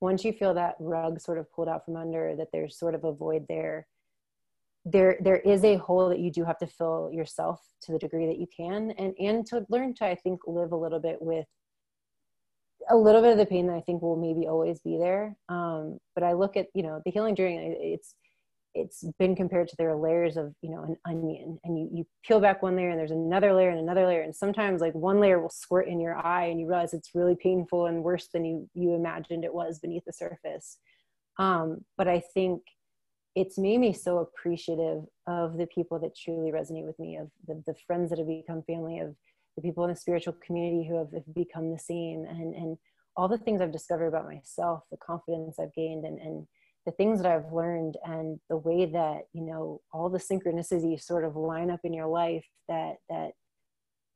once 0.00 0.24
you 0.24 0.32
feel 0.32 0.54
that 0.54 0.74
rug 0.80 1.20
sort 1.20 1.38
of 1.38 1.50
pulled 1.52 1.68
out 1.68 1.84
from 1.84 1.96
under, 1.96 2.34
that 2.36 2.48
there's 2.52 2.78
sort 2.78 2.94
of 2.94 3.04
a 3.04 3.12
void 3.12 3.44
there, 3.48 3.86
there, 4.84 5.16
there 5.20 5.38
is 5.38 5.64
a 5.64 5.76
hole 5.76 6.08
that 6.08 6.20
you 6.20 6.30
do 6.30 6.44
have 6.44 6.58
to 6.58 6.66
fill 6.66 7.10
yourself 7.12 7.60
to 7.82 7.92
the 7.92 7.98
degree 7.98 8.26
that 8.26 8.38
you 8.38 8.46
can 8.54 8.92
and, 8.92 9.14
and 9.18 9.46
to 9.46 9.64
learn 9.68 9.94
to, 9.94 10.06
I 10.06 10.14
think, 10.14 10.40
live 10.46 10.72
a 10.72 10.76
little 10.76 11.00
bit 11.00 11.18
with 11.20 11.46
a 12.90 12.96
little 12.96 13.20
bit 13.20 13.32
of 13.32 13.38
the 13.38 13.46
pain 13.46 13.66
that 13.66 13.76
I 13.76 13.80
think 13.80 14.02
will 14.02 14.16
maybe 14.16 14.46
always 14.46 14.80
be 14.80 14.96
there. 14.96 15.36
Um, 15.48 15.98
but 16.14 16.24
I 16.24 16.32
look 16.32 16.56
at, 16.56 16.68
you 16.74 16.82
know, 16.82 17.02
the 17.04 17.10
healing 17.10 17.36
journey, 17.36 17.76
it's, 17.80 18.14
it's 18.74 19.04
been 19.18 19.34
compared 19.34 19.68
to 19.68 19.76
there 19.76 19.90
are 19.90 19.96
layers 19.96 20.36
of, 20.36 20.54
you 20.62 20.70
know, 20.70 20.82
an 20.82 20.96
onion 21.06 21.58
and 21.64 21.78
you, 21.78 21.88
you 21.92 22.06
peel 22.24 22.40
back 22.40 22.62
one 22.62 22.76
layer 22.76 22.90
and 22.90 22.98
there's 22.98 23.10
another 23.10 23.52
layer 23.52 23.70
and 23.70 23.80
another 23.80 24.06
layer. 24.06 24.22
And 24.22 24.34
sometimes 24.34 24.80
like 24.80 24.94
one 24.94 25.20
layer 25.20 25.40
will 25.40 25.50
squirt 25.50 25.88
in 25.88 26.00
your 26.00 26.16
eye 26.16 26.46
and 26.46 26.60
you 26.60 26.68
realize 26.68 26.94
it's 26.94 27.14
really 27.14 27.36
painful 27.36 27.86
and 27.86 28.04
worse 28.04 28.28
than 28.32 28.44
you, 28.44 28.68
you 28.74 28.94
imagined 28.94 29.44
it 29.44 29.54
was 29.54 29.78
beneath 29.78 30.04
the 30.06 30.12
surface. 30.12 30.78
Um, 31.38 31.84
but 31.96 32.08
I 32.08 32.22
think 32.34 32.62
it's 33.34 33.58
made 33.58 33.78
me 33.78 33.92
so 33.92 34.18
appreciative 34.18 35.04
of 35.26 35.56
the 35.56 35.66
people 35.66 35.98
that 36.00 36.16
truly 36.16 36.50
resonate 36.50 36.86
with 36.86 36.98
me, 36.98 37.16
of 37.16 37.30
the, 37.46 37.62
the 37.66 37.74
friends 37.86 38.10
that 38.10 38.18
have 38.18 38.28
become 38.28 38.62
family, 38.62 38.98
of 38.98 39.14
the 39.56 39.62
people 39.62 39.84
in 39.84 39.90
the 39.90 39.96
spiritual 39.96 40.34
community 40.44 40.86
who 40.88 40.96
have, 40.96 41.12
have 41.12 41.34
become 41.34 41.70
the 41.70 41.78
same, 41.78 42.24
and, 42.28 42.54
and 42.54 42.76
all 43.16 43.28
the 43.28 43.38
things 43.38 43.60
I've 43.60 43.72
discovered 43.72 44.06
about 44.06 44.26
myself, 44.26 44.82
the 44.90 44.96
confidence 44.96 45.58
I've 45.58 45.74
gained, 45.74 46.04
and, 46.04 46.18
and 46.20 46.46
the 46.86 46.92
things 46.92 47.20
that 47.20 47.30
I've 47.30 47.52
learned, 47.52 47.96
and 48.04 48.38
the 48.48 48.56
way 48.56 48.86
that, 48.86 49.22
you 49.32 49.42
know, 49.42 49.80
all 49.92 50.08
the 50.08 50.18
synchronicities 50.18 51.02
sort 51.02 51.24
of 51.24 51.36
line 51.36 51.70
up 51.70 51.80
in 51.84 51.92
your 51.92 52.06
life 52.06 52.46
that, 52.68 52.96
that 53.08 53.32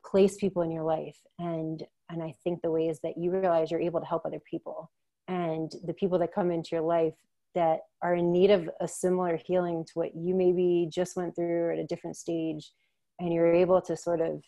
place 0.04 0.36
people 0.36 0.62
in 0.62 0.70
your 0.70 0.84
life. 0.84 1.16
And, 1.38 1.82
and 2.10 2.22
I 2.22 2.34
think 2.44 2.62
the 2.62 2.70
ways 2.70 3.00
that 3.02 3.18
you 3.18 3.30
realize 3.30 3.70
you're 3.70 3.80
able 3.80 4.00
to 4.00 4.06
help 4.06 4.24
other 4.24 4.40
people 4.50 4.90
and 5.28 5.70
the 5.84 5.94
people 5.94 6.18
that 6.18 6.34
come 6.34 6.50
into 6.50 6.70
your 6.72 6.82
life 6.82 7.14
that 7.54 7.80
are 8.02 8.14
in 8.14 8.32
need 8.32 8.50
of 8.50 8.68
a 8.80 8.88
similar 8.88 9.36
healing 9.36 9.84
to 9.84 9.92
what 9.94 10.14
you 10.14 10.34
maybe 10.34 10.88
just 10.92 11.16
went 11.16 11.34
through 11.34 11.72
at 11.72 11.78
a 11.78 11.86
different 11.86 12.16
stage 12.16 12.72
and 13.18 13.32
you're 13.32 13.52
able 13.52 13.80
to 13.80 13.96
sort 13.96 14.20
of 14.20 14.42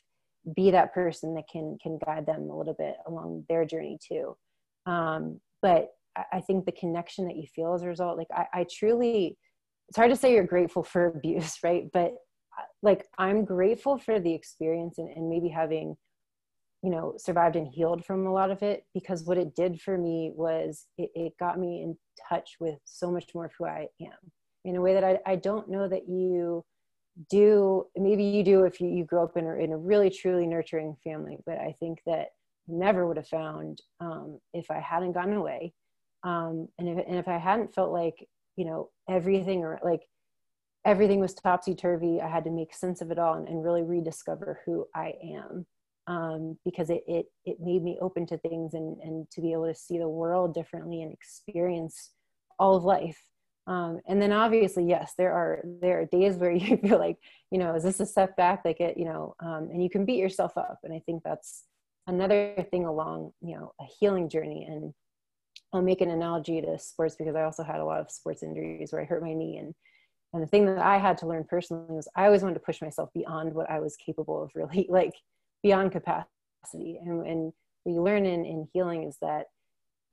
be 0.56 0.70
that 0.70 0.92
person 0.92 1.34
that 1.34 1.48
can 1.50 1.78
can 1.82 1.98
guide 2.04 2.26
them 2.26 2.50
a 2.50 2.56
little 2.56 2.74
bit 2.74 2.96
along 3.06 3.44
their 3.48 3.64
journey 3.64 3.98
too 4.06 4.36
um, 4.86 5.40
but 5.62 5.93
I, 6.32 6.40
think 6.40 6.64
the 6.64 6.72
connection 6.72 7.26
that 7.26 7.36
you 7.36 7.46
feel 7.54 7.74
as 7.74 7.82
a 7.82 7.88
result 7.88 8.18
like 8.18 8.28
I, 8.32 8.46
I 8.60 8.66
truly 8.70 9.36
it's 9.88 9.96
hard 9.96 10.10
to 10.10 10.16
say 10.16 10.32
you're 10.32 10.44
grateful 10.44 10.82
for 10.82 11.06
abuse 11.16 11.58
right? 11.62 11.84
But 11.92 12.14
uh, 12.58 12.62
like 12.82 13.06
i'm 13.18 13.44
grateful 13.44 13.98
for 13.98 14.20
the 14.20 14.32
experience 14.32 14.98
and, 14.98 15.08
and 15.16 15.28
maybe 15.28 15.48
having 15.48 15.96
you 16.84 16.90
know 16.90 17.14
survived 17.16 17.56
and 17.56 17.66
healed 17.66 18.04
from 18.04 18.26
a 18.26 18.32
lot 18.32 18.50
of 18.50 18.62
it 18.62 18.84
because 18.92 19.24
what 19.24 19.38
it 19.38 19.56
did 19.56 19.80
for 19.80 19.96
me 19.96 20.30
was 20.34 20.86
it, 20.98 21.10
it 21.14 21.32
got 21.40 21.58
me 21.58 21.82
in 21.82 21.96
touch 22.28 22.56
with 22.60 22.78
so 22.84 23.10
much 23.10 23.34
more 23.34 23.46
of 23.46 23.52
who 23.58 23.64
i 23.64 23.86
am 24.02 24.30
in 24.64 24.76
a 24.76 24.80
way 24.80 24.92
that 24.94 25.02
i, 25.02 25.18
I 25.26 25.36
don't 25.36 25.68
know 25.68 25.88
that 25.88 26.08
you 26.08 26.62
do 27.30 27.86
maybe 27.96 28.24
you 28.24 28.42
do 28.42 28.64
if 28.64 28.80
you, 28.80 28.88
you 28.88 29.04
grow 29.04 29.24
up 29.24 29.36
in 29.36 29.46
a, 29.46 29.54
in 29.54 29.72
a 29.72 29.78
really 29.78 30.10
truly 30.10 30.46
nurturing 30.46 30.96
family 31.02 31.38
but 31.46 31.58
i 31.58 31.74
think 31.80 32.00
that 32.06 32.28
never 32.68 33.06
would 33.06 33.16
have 33.16 33.28
found 33.28 33.80
um, 34.00 34.38
if 34.52 34.70
i 34.70 34.78
hadn't 34.78 35.12
gone 35.12 35.32
away 35.32 35.72
um, 36.24 36.68
and, 36.78 36.88
if, 36.88 37.06
and 37.06 37.16
if 37.16 37.28
i 37.28 37.38
hadn't 37.38 37.74
felt 37.74 37.92
like 37.92 38.26
you 38.56 38.64
know 38.64 38.90
everything 39.08 39.62
or 39.62 39.78
like 39.84 40.02
everything 40.84 41.20
was 41.20 41.34
topsy-turvy 41.34 42.20
i 42.20 42.28
had 42.28 42.44
to 42.44 42.50
make 42.50 42.74
sense 42.74 43.00
of 43.00 43.10
it 43.10 43.18
all 43.18 43.34
and, 43.34 43.48
and 43.48 43.64
really 43.64 43.82
rediscover 43.82 44.60
who 44.66 44.86
i 44.94 45.14
am. 45.22 45.66
Um, 46.06 46.58
because 46.66 46.90
it, 46.90 47.02
it 47.08 47.26
it 47.46 47.56
made 47.60 47.82
me 47.82 47.96
open 48.02 48.26
to 48.26 48.36
things 48.36 48.74
and 48.74 48.98
and 49.00 49.30
to 49.30 49.40
be 49.40 49.52
able 49.52 49.66
to 49.66 49.74
see 49.74 49.96
the 49.96 50.06
world 50.06 50.52
differently 50.52 51.00
and 51.00 51.10
experience 51.10 52.10
all 52.58 52.76
of 52.76 52.84
life. 52.84 53.18
Um, 53.66 54.00
and 54.06 54.20
then 54.20 54.30
obviously 54.30 54.84
yes 54.84 55.14
there 55.16 55.32
are 55.32 55.62
there 55.80 56.00
are 56.00 56.04
days 56.04 56.36
where 56.36 56.50
you 56.52 56.76
feel 56.76 56.98
like 56.98 57.16
you 57.50 57.58
know 57.58 57.74
is 57.74 57.84
this 57.84 58.00
a 58.00 58.06
setback? 58.06 58.66
Like 58.66 58.80
it 58.80 58.98
you 58.98 59.06
know 59.06 59.34
um, 59.40 59.70
and 59.72 59.82
you 59.82 59.88
can 59.88 60.04
beat 60.04 60.18
yourself 60.18 60.52
up. 60.58 60.80
And 60.84 60.92
i 60.92 61.00
think 61.06 61.22
that's 61.24 61.64
another 62.06 62.54
thing 62.70 62.84
along 62.84 63.32
you 63.40 63.56
know 63.56 63.72
a 63.80 63.84
healing 63.98 64.28
journey 64.28 64.66
and 64.68 64.92
i'll 65.74 65.82
make 65.82 66.00
an 66.00 66.10
analogy 66.10 66.60
to 66.60 66.78
sports 66.78 67.16
because 67.16 67.34
i 67.34 67.42
also 67.42 67.62
had 67.62 67.80
a 67.80 67.84
lot 67.84 68.00
of 68.00 68.10
sports 68.10 68.42
injuries 68.42 68.92
where 68.92 69.02
i 69.02 69.04
hurt 69.04 69.22
my 69.22 69.34
knee 69.34 69.58
and 69.58 69.74
and 70.32 70.42
the 70.42 70.46
thing 70.46 70.66
that 70.66 70.78
i 70.78 70.98
had 70.98 71.18
to 71.18 71.26
learn 71.26 71.44
personally 71.44 71.84
was 71.88 72.08
i 72.16 72.24
always 72.24 72.42
wanted 72.42 72.54
to 72.54 72.60
push 72.60 72.80
myself 72.80 73.10
beyond 73.14 73.52
what 73.52 73.70
i 73.70 73.78
was 73.78 73.96
capable 73.96 74.42
of 74.42 74.50
really 74.54 74.86
like 74.90 75.14
beyond 75.62 75.92
capacity 75.92 76.98
and, 77.04 77.26
and 77.26 77.52
what 77.82 77.92
you 77.92 78.02
learn 78.02 78.24
in, 78.24 78.44
in 78.44 78.66
healing 78.72 79.04
is 79.04 79.16
that 79.20 79.46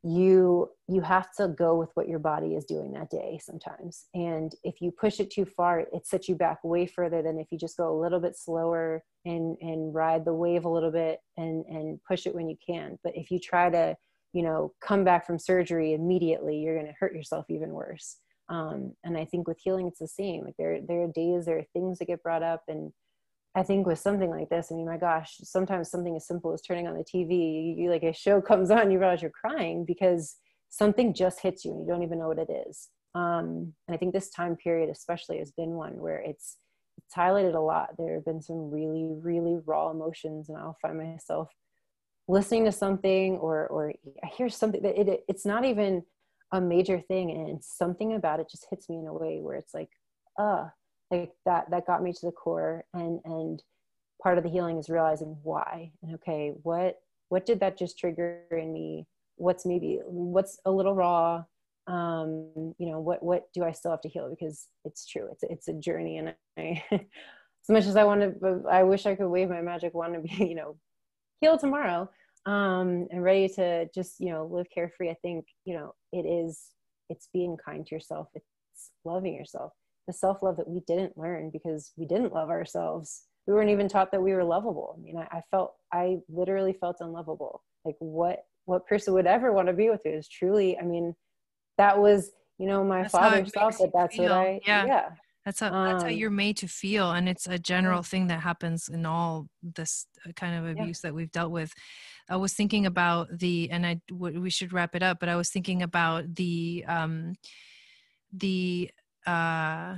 you 0.04 0.68
you 0.88 1.00
have 1.00 1.32
to 1.36 1.48
go 1.48 1.76
with 1.76 1.90
what 1.94 2.08
your 2.08 2.18
body 2.18 2.56
is 2.56 2.66
doing 2.66 2.92
that 2.92 3.12
day 3.12 3.40
sometimes 3.42 4.06
and 4.16 4.56
if 4.64 4.82
you 4.82 4.92
push 4.92 5.20
it 5.20 5.30
too 5.30 5.46
far 5.46 5.82
it 5.82 6.08
sets 6.08 6.28
you 6.28 6.34
back 6.34 6.58
way 6.64 6.88
further 6.88 7.22
than 7.22 7.38
if 7.38 7.52
you 7.52 7.58
just 7.58 7.78
go 7.78 7.96
a 7.96 8.02
little 8.02 8.20
bit 8.20 8.36
slower 8.36 9.04
and 9.26 9.58
and 9.62 9.94
ride 9.94 10.26
the 10.26 10.34
wave 10.34 10.66
a 10.66 10.70
little 10.70 10.92
bit 10.92 11.20
and 11.38 11.64
and 11.68 12.00
push 12.08 12.26
it 12.26 12.34
when 12.34 12.50
you 12.50 12.58
can 12.66 12.98
but 13.04 13.16
if 13.16 13.30
you 13.30 13.40
try 13.40 13.70
to 13.70 13.96
you 14.34 14.44
know 14.44 14.74
come 14.82 15.04
back 15.04 15.26
from 15.26 15.40
surgery 15.40 15.94
immediately 15.94 16.58
you're 16.58 16.76
going 16.76 16.88
to 16.88 16.96
hurt 17.00 17.14
yourself 17.14 17.46
even 17.50 17.70
worse 17.70 18.18
um, 18.50 18.94
and 19.04 19.18
i 19.18 19.26
think 19.26 19.48
with 19.48 19.60
healing 19.62 19.88
it's 19.88 20.00
the 20.00 20.08
same 20.08 20.44
like 20.44 20.56
there 20.58 20.80
there 20.88 21.04
are 21.04 21.12
days 21.14 21.46
there 21.46 21.58
are 21.58 21.66
things 21.74 22.00
that 22.00 22.06
get 22.06 22.24
brought 22.24 22.44
up 22.44 22.64
and 22.68 22.92
I 23.54 23.64
think 23.64 23.86
with 23.86 24.00
something 24.00 24.30
like 24.30 24.50
this, 24.50 24.72
I 24.72 24.76
mean, 24.76 24.86
my 24.86 24.98
gosh, 24.98 25.36
sometimes 25.44 25.92
something 25.92 26.16
as 26.16 26.26
simple 26.26 26.54
as 26.54 26.62
turning 26.62 26.88
on 26.88 26.94
the 26.94 27.04
TV, 27.04 27.76
you, 27.78 27.90
like 27.90 28.04
a 28.04 28.14
show 28.14 28.42
comes 28.42 28.72
on, 28.72 28.92
you 28.92 29.00
realize 29.00 29.22
you're 29.22 29.32
crying 29.32 29.84
because 29.86 30.38
something 30.70 31.14
just 31.14 31.42
hits 31.42 31.66
you 31.66 31.72
and 31.72 31.82
you 31.82 31.88
don't 31.88 32.04
even 32.04 32.20
know 32.20 32.30
what 32.30 32.40
it 32.40 32.50
is. 32.68 32.90
Um, 33.14 33.74
and 33.88 33.96
I 33.96 33.98
think 33.98 34.14
this 34.14 34.30
time 34.30 34.56
period, 34.56 34.90
especially, 34.90 35.40
has 35.40 35.52
been 35.52 35.72
one 35.72 36.00
where 36.00 36.20
it's 36.20 36.58
it's 36.98 37.16
highlighted 37.16 37.56
a 37.56 37.60
lot. 37.60 37.90
There 37.98 38.16
have 38.16 38.26
been 38.26 38.42
some 38.42 38.70
really, 38.70 39.10
really 39.22 39.60
raw 39.66 39.92
emotions, 39.92 40.48
and 40.48 40.58
I'll 40.58 40.78
find 40.82 40.98
myself 40.98 41.50
listening 42.28 42.66
to 42.66 42.72
something 42.72 43.38
or 43.38 43.68
or 43.68 43.94
I 44.24 44.28
hear 44.28 44.50
something 44.50 44.82
that 44.84 45.00
it, 45.00 45.08
it 45.08 45.26
it's 45.28 45.46
not 45.46 45.66
even 45.66 46.04
a 46.52 46.62
major 46.62 47.00
thing, 47.00 47.32
and 47.32 47.64
something 47.64 48.14
about 48.14 48.40
it 48.40 48.50
just 48.50 48.68
hits 48.70 48.90
me 48.90 48.98
in 48.98 49.08
a 49.08 49.14
way 49.14 49.40
where 49.42 49.56
it's 49.56 49.74
like, 49.74 49.90
uh, 50.40 50.66
like 51.12 51.32
that 51.46 51.70
that 51.72 51.86
got 51.86 52.04
me 52.04 52.14
to 52.14 52.26
the 52.26 52.32
core 52.32 52.86
and 52.94 53.20
and 53.26 53.64
part 54.22 54.38
of 54.38 54.44
the 54.44 54.50
healing 54.50 54.78
is 54.78 54.90
realizing 54.90 55.38
why 55.44 55.92
and 56.04 56.16
okay 56.16 56.54
what 56.64 56.98
what 57.30 57.46
did 57.46 57.60
that 57.62 57.78
just 57.78 57.98
trigger 57.98 58.42
in 58.52 58.74
me? 58.74 59.08
What's 59.38 59.66
maybe 59.66 60.00
what's 60.06 60.60
a 60.66 60.72
little 60.72 60.94
raw? 60.94 61.44
Um 61.88 62.74
you 62.78 62.90
know 62.92 63.00
what 63.00 63.24
what 63.24 63.52
do 63.54 63.64
i 63.64 63.72
still 63.72 63.92
have 63.92 64.02
to 64.02 64.10
heal? 64.10 64.30
Because 64.30 64.68
it's 64.86 65.06
true 65.06 65.28
it's 65.32 65.44
it's 65.44 65.68
a 65.68 65.74
journey 65.74 66.18
and 66.18 66.34
i 66.58 66.84
as 66.92 67.70
much 67.70 67.86
as 67.86 67.96
i 67.96 68.04
want 68.04 68.22
to 68.22 68.64
i 68.70 68.84
wish 68.84 69.06
i 69.06 69.16
could 69.16 69.30
wave 69.30 69.50
my 69.50 69.62
magic 69.62 69.94
wand 69.94 70.16
and 70.16 70.24
be 70.24 70.30
you 70.50 70.56
know 70.56 70.76
heal 71.42 71.58
tomorrow 71.58 72.10
um 72.46 73.08
and 73.12 73.24
ready 73.24 73.48
to 73.48 73.88
just 73.94 74.20
you 74.20 74.30
know 74.32 74.48
live 74.52 74.68
carefree 74.74 75.10
i 75.10 75.16
think 75.22 75.46
you 75.66 75.76
know 75.76 75.94
it 76.12 76.26
is 76.26 76.70
it's 77.10 77.28
being 77.34 77.58
kind 77.64 77.86
to 77.86 77.94
yourself 77.94 78.28
it's 78.34 78.46
loving 79.06 79.36
yourself 79.36 79.74
the 80.08 80.14
self 80.14 80.42
love 80.44 80.58
that 80.58 80.68
we 80.68 80.82
didn't 80.82 81.18
learn 81.18 81.50
because 81.52 81.92
we 81.98 82.06
didn't 82.06 82.34
love 82.34 82.50
ourselves. 82.50 83.24
We 83.48 83.54
weren't 83.54 83.70
even 83.70 83.88
taught 83.88 84.12
that 84.12 84.22
we 84.22 84.34
were 84.34 84.44
lovable. 84.44 84.96
I 84.98 85.02
mean, 85.02 85.18
I, 85.18 85.38
I 85.38 85.42
felt, 85.52 85.74
I 85.92 86.18
literally 86.30 86.74
felt 86.74 86.98
unlovable. 87.00 87.64
Like, 87.86 87.96
what, 88.00 88.44
what 88.66 88.86
person 88.88 89.14
would 89.14 89.26
ever 89.26 89.52
want 89.52 89.68
to 89.68 89.74
be 89.74 89.90
with 89.90 90.02
you 90.06 90.12
is 90.12 90.28
truly, 90.28 90.78
I 90.78 90.84
mean, 90.84 91.16
that 91.78 91.98
was, 91.98 92.32
you 92.58 92.68
know, 92.68 92.84
my 92.84 93.04
that's 93.04 93.12
father 93.12 93.46
thought 93.46 93.78
that 93.80 93.92
that's 93.94 94.16
feel. 94.16 94.26
what 94.26 94.32
I, 94.32 94.60
yeah. 94.66 94.86
yeah. 94.86 95.10
That's 95.46 95.60
how 95.60 95.70
that's 95.86 96.04
how 96.04 96.10
um, 96.10 96.16
you're 96.16 96.30
made 96.30 96.58
to 96.58 96.68
feel, 96.68 97.12
and 97.12 97.28
it's 97.28 97.48
a 97.48 97.58
general 97.58 98.04
thing 98.04 98.28
that 98.28 98.42
happens 98.42 98.88
in 98.88 99.06
all 99.08 99.48
this 99.64 100.06
uh, 100.28 100.32
kind 100.34 100.56
of 100.56 100.70
abuse 100.70 101.02
yeah. 101.04 101.10
that 101.10 101.16
we've 101.16 101.32
dealt 101.32 101.52
with. 101.52 101.74
I 102.30 102.36
was 102.36 102.54
thinking 102.54 102.86
about 102.86 103.40
the, 103.40 103.70
and 103.72 103.86
I 103.86 104.02
we 104.12 104.52
should 104.52 104.72
wrap 104.72 104.96
it 104.96 105.02
up, 105.02 105.20
but 105.20 105.30
I 105.30 105.36
was 105.36 105.50
thinking 105.50 105.82
about 105.82 106.36
the 106.36 106.86
um, 106.88 107.34
the 108.32 108.92
uh, 109.26 109.96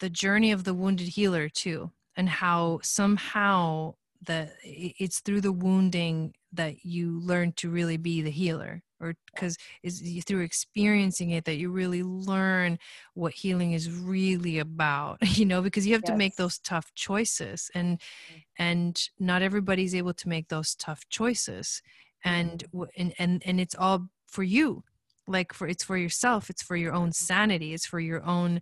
the 0.00 0.10
journey 0.10 0.52
of 0.52 0.64
the 0.64 0.74
wounded 0.74 1.08
healer 1.08 1.48
too, 1.48 1.90
and 2.14 2.28
how 2.28 2.80
somehow 2.82 3.94
that 4.26 4.52
it's 4.62 5.20
through 5.20 5.40
the 5.40 5.52
wounding 5.52 6.34
that 6.52 6.84
you 6.84 7.20
learn 7.20 7.52
to 7.52 7.70
really 7.70 7.96
be 7.96 8.22
the 8.22 8.30
healer 8.30 8.82
or 9.00 9.14
because 9.34 9.56
it's 9.82 10.24
through 10.24 10.40
experiencing 10.40 11.30
it 11.30 11.44
that 11.44 11.56
you 11.56 11.70
really 11.70 12.02
learn 12.02 12.78
what 13.14 13.32
healing 13.32 13.72
is 13.72 13.90
really 13.90 14.58
about 14.58 15.18
you 15.36 15.44
know 15.44 15.60
because 15.60 15.86
you 15.86 15.92
have 15.92 16.02
yes. 16.04 16.10
to 16.10 16.16
make 16.16 16.36
those 16.36 16.58
tough 16.58 16.92
choices 16.94 17.70
and 17.74 17.98
mm. 17.98 18.42
and 18.58 19.08
not 19.18 19.42
everybody's 19.42 19.94
able 19.94 20.14
to 20.14 20.28
make 20.28 20.48
those 20.48 20.74
tough 20.76 21.06
choices 21.08 21.82
and 22.24 22.64
mm-hmm. 22.74 22.84
and 22.96 23.14
and, 23.18 23.42
and 23.44 23.60
it's 23.60 23.74
all 23.74 24.08
for 24.26 24.42
you 24.42 24.82
like 25.28 25.52
for 25.52 25.66
it's 25.66 25.84
for 25.84 25.96
yourself 25.96 26.48
it's 26.48 26.62
for 26.62 26.76
your 26.76 26.92
own 26.92 27.12
sanity 27.12 27.74
it's 27.74 27.86
for 27.86 28.00
your 28.00 28.24
own 28.24 28.60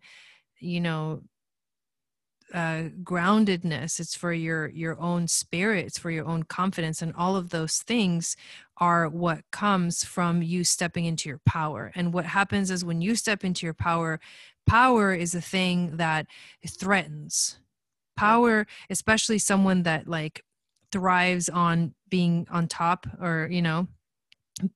you 0.60 0.80
know 0.80 1.22
uh, 2.54 2.88
groundedness 3.02 3.98
it's 3.98 4.14
for 4.14 4.32
your 4.32 4.68
your 4.68 4.98
own 5.00 5.26
spirit 5.26 5.86
it's 5.86 5.98
for 5.98 6.10
your 6.10 6.24
own 6.24 6.44
confidence 6.44 7.02
and 7.02 7.12
all 7.16 7.34
of 7.34 7.50
those 7.50 7.78
things 7.78 8.36
are 8.78 9.08
what 9.08 9.42
comes 9.52 10.04
from 10.04 10.42
you 10.42 10.64
stepping 10.64 11.04
into 11.04 11.28
your 11.28 11.40
power. 11.46 11.92
And 11.94 12.12
what 12.12 12.26
happens 12.26 12.70
is 12.70 12.84
when 12.84 13.00
you 13.00 13.14
step 13.14 13.44
into 13.44 13.66
your 13.66 13.74
power 13.74 14.20
power 14.66 15.14
is 15.14 15.34
a 15.34 15.40
thing 15.40 15.96
that 15.98 16.26
threatens. 16.66 17.58
Power 18.16 18.66
especially 18.90 19.38
someone 19.38 19.82
that 19.82 20.08
like 20.08 20.42
thrives 20.92 21.48
on 21.48 21.94
being 22.08 22.46
on 22.50 22.68
top 22.68 23.06
or 23.20 23.48
you 23.50 23.60
know 23.62 23.88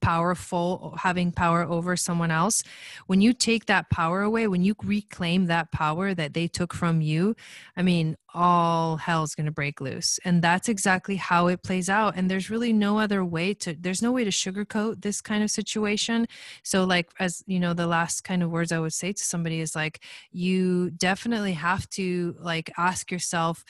powerful 0.01 0.97
having 0.99 1.31
power 1.31 1.63
over 1.63 1.97
someone 1.97 2.33
else 2.33 2.65
when 3.07 3.21
you 3.21 3.33
take 3.33 3.67
that 3.67 3.89
power 3.91 4.23
away 4.23 4.49
when 4.49 4.65
you 4.65 4.75
reclaim 4.83 5.47
that 5.47 5.71
power 5.71 6.15
that 6.15 6.35
they 6.35 6.49
took 6.49 6.75
from 6.75 7.01
you 7.01 7.35
i 7.77 7.83
mean 7.83 8.17
all 8.35 8.97
hell's 8.97 9.35
going 9.35 9.47
to 9.47 9.53
break 9.53 9.81
loose. 9.81 10.21
And 10.25 10.43
that's 10.43 10.69
exactly 10.69 11.17
how 11.17 11.47
it 11.47 11.63
plays 11.63 11.89
out. 11.89 12.15
And 12.17 12.31
there's 12.31 12.51
really 12.51 12.73
no 12.73 12.99
other 12.99 13.25
way 13.25 13.55
to 13.55 13.75
there's 13.79 14.03
no 14.03 14.13
way 14.13 14.25
to 14.25 14.31
sugarcoat 14.31 15.03
this 15.03 15.21
kind 15.21 15.43
of 15.43 15.51
situation. 15.51 16.27
So 16.63 16.85
like 16.85 17.11
as 17.19 17.43
you 17.47 17.59
know 17.59 17.75
the 17.75 17.87
last 17.87 18.25
kind 18.25 18.43
of 18.43 18.51
words 18.51 18.73
i 18.73 18.79
would 18.79 18.93
say 18.93 19.13
to 19.13 19.25
somebody 19.25 19.61
is 19.61 19.75
like 19.75 20.03
you 20.31 20.91
definitely 20.91 21.55
have 21.55 21.89
to 21.91 22.37
like 22.41 22.71
ask 22.77 23.11
yourself 23.11 23.65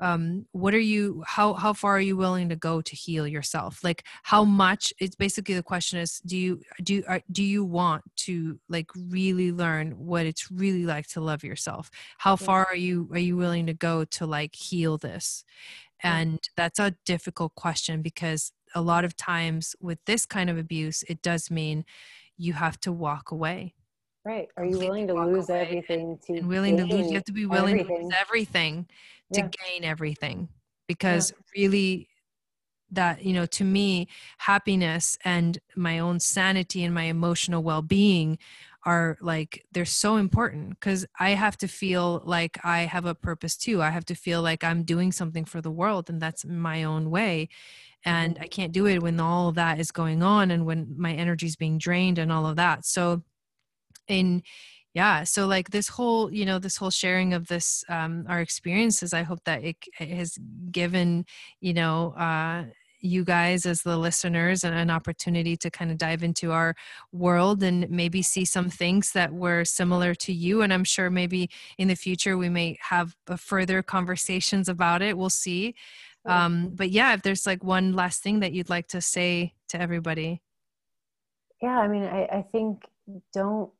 um, 0.00 0.46
what 0.52 0.74
are 0.74 0.80
you 0.80 1.24
how 1.26 1.54
how 1.54 1.72
far 1.72 1.96
are 1.96 2.00
you 2.00 2.16
willing 2.16 2.48
to 2.50 2.56
go 2.56 2.80
to 2.80 2.96
heal 2.96 3.26
yourself? 3.26 3.82
Like 3.82 4.04
how 4.22 4.44
much 4.44 4.92
it's 4.98 5.16
basically 5.16 5.54
the 5.54 5.62
question 5.62 5.98
is 5.98 6.20
do 6.20 6.36
you 6.36 6.60
do 6.82 6.94
you, 6.94 7.04
are, 7.08 7.20
do 7.32 7.42
you 7.42 7.64
want 7.64 8.04
to 8.18 8.58
like 8.68 8.90
really 8.94 9.50
learn 9.50 9.92
what 9.92 10.26
it's 10.26 10.50
really 10.50 10.86
like 10.86 11.08
to 11.08 11.20
love 11.20 11.42
yourself? 11.42 11.90
How 12.18 12.36
far 12.36 12.66
are 12.66 12.76
you 12.76 13.08
are 13.12 13.18
you 13.18 13.36
willing 13.36 13.66
to 13.66 13.74
go 13.74 14.04
to 14.04 14.26
like 14.26 14.54
heal 14.54 14.98
this? 14.98 15.44
And 16.00 16.38
that's 16.56 16.78
a 16.78 16.94
difficult 17.04 17.56
question 17.56 18.02
because 18.02 18.52
a 18.74 18.80
lot 18.80 19.04
of 19.04 19.16
times 19.16 19.74
with 19.80 19.98
this 20.04 20.26
kind 20.26 20.48
of 20.48 20.58
abuse 20.58 21.02
it 21.08 21.22
does 21.22 21.50
mean 21.50 21.84
you 22.36 22.52
have 22.52 22.78
to 22.80 22.92
walk 22.92 23.32
away 23.32 23.74
right 24.24 24.48
are 24.56 24.64
you 24.64 24.78
willing 24.78 25.06
to 25.06 25.14
lose 25.14 25.50
everything 25.50 26.18
to 26.24 26.34
and 26.34 26.48
willing 26.48 26.76
to 26.76 26.84
lose 26.84 27.08
you 27.08 27.14
have 27.14 27.24
to 27.24 27.32
be 27.32 27.46
willing 27.46 27.80
everything. 27.80 27.96
to 27.98 28.02
lose 28.04 28.14
everything 28.20 28.86
to 29.32 29.40
yeah. 29.40 29.48
gain 29.66 29.84
everything 29.84 30.48
because 30.86 31.30
yeah. 31.30 31.62
really 31.62 32.08
that 32.90 33.24
you 33.24 33.32
know 33.32 33.46
to 33.46 33.64
me 33.64 34.08
happiness 34.38 35.18
and 35.24 35.58
my 35.76 35.98
own 35.98 36.18
sanity 36.18 36.84
and 36.84 36.94
my 36.94 37.04
emotional 37.04 37.62
well-being 37.62 38.38
are 38.84 39.18
like 39.20 39.64
they're 39.72 39.84
so 39.84 40.16
important 40.16 40.70
because 40.70 41.04
i 41.18 41.30
have 41.30 41.56
to 41.56 41.68
feel 41.68 42.22
like 42.24 42.58
i 42.64 42.80
have 42.80 43.04
a 43.04 43.14
purpose 43.14 43.56
too 43.56 43.82
i 43.82 43.90
have 43.90 44.04
to 44.04 44.14
feel 44.14 44.40
like 44.40 44.64
i'm 44.64 44.82
doing 44.82 45.12
something 45.12 45.44
for 45.44 45.60
the 45.60 45.70
world 45.70 46.08
and 46.08 46.20
that's 46.20 46.44
my 46.44 46.84
own 46.84 47.10
way 47.10 47.48
and 48.04 48.34
mm-hmm. 48.34 48.44
i 48.44 48.46
can't 48.46 48.72
do 48.72 48.86
it 48.86 49.02
when 49.02 49.20
all 49.20 49.48
of 49.48 49.54
that 49.56 49.78
is 49.78 49.90
going 49.90 50.22
on 50.22 50.50
and 50.50 50.64
when 50.64 50.94
my 50.96 51.12
energy 51.12 51.46
is 51.46 51.56
being 51.56 51.76
drained 51.76 52.18
and 52.18 52.32
all 52.32 52.46
of 52.46 52.56
that 52.56 52.86
so 52.86 53.22
in 54.08 54.42
yeah 54.94 55.24
so 55.24 55.46
like 55.46 55.70
this 55.70 55.88
whole 55.88 56.32
you 56.32 56.44
know 56.44 56.58
this 56.58 56.76
whole 56.76 56.90
sharing 56.90 57.34
of 57.34 57.46
this 57.48 57.84
um 57.88 58.24
our 58.28 58.40
experiences 58.40 59.12
i 59.12 59.22
hope 59.22 59.40
that 59.44 59.62
it, 59.62 59.76
it 60.00 60.08
has 60.08 60.38
given 60.70 61.24
you 61.60 61.74
know 61.74 62.12
uh 62.12 62.64
you 63.00 63.24
guys 63.24 63.66
as 63.66 63.82
the 63.82 63.96
listeners 63.96 64.64
and 64.64 64.74
an 64.74 64.90
opportunity 64.90 65.56
to 65.56 65.70
kind 65.70 65.90
of 65.90 65.98
dive 65.98 66.22
into 66.22 66.52
our 66.52 66.74
world 67.12 67.62
and 67.62 67.88
maybe 67.90 68.22
see 68.22 68.44
some 68.44 68.68
things 68.68 69.12
that 69.12 69.32
were 69.32 69.64
similar 69.64 70.14
to 70.14 70.32
you. 70.32 70.62
And 70.62 70.72
i'm 70.72 70.84
sure 70.84 71.10
maybe 71.10 71.50
in 71.78 71.88
the 71.88 71.94
future 71.94 72.36
we 72.36 72.48
may 72.48 72.78
have 72.80 73.14
further 73.36 73.82
conversations 73.82 74.68
about 74.68 75.02
it. 75.02 75.16
We'll 75.16 75.30
see. 75.30 75.74
Um, 76.24 76.72
but 76.74 76.90
yeah 76.90 77.14
if 77.14 77.22
there's 77.22 77.46
like 77.46 77.64
one 77.64 77.94
last 77.94 78.22
thing 78.22 78.40
that 78.40 78.52
you'd 78.52 78.68
like 78.68 78.88
to 78.88 79.00
say 79.00 79.54
to 79.68 79.80
everybody. 79.80 80.42
Yeah 81.62 81.78
i 81.78 81.88
mean 81.88 82.04
i, 82.04 82.24
I 82.24 82.42
think 82.52 82.82
don't 83.32 83.70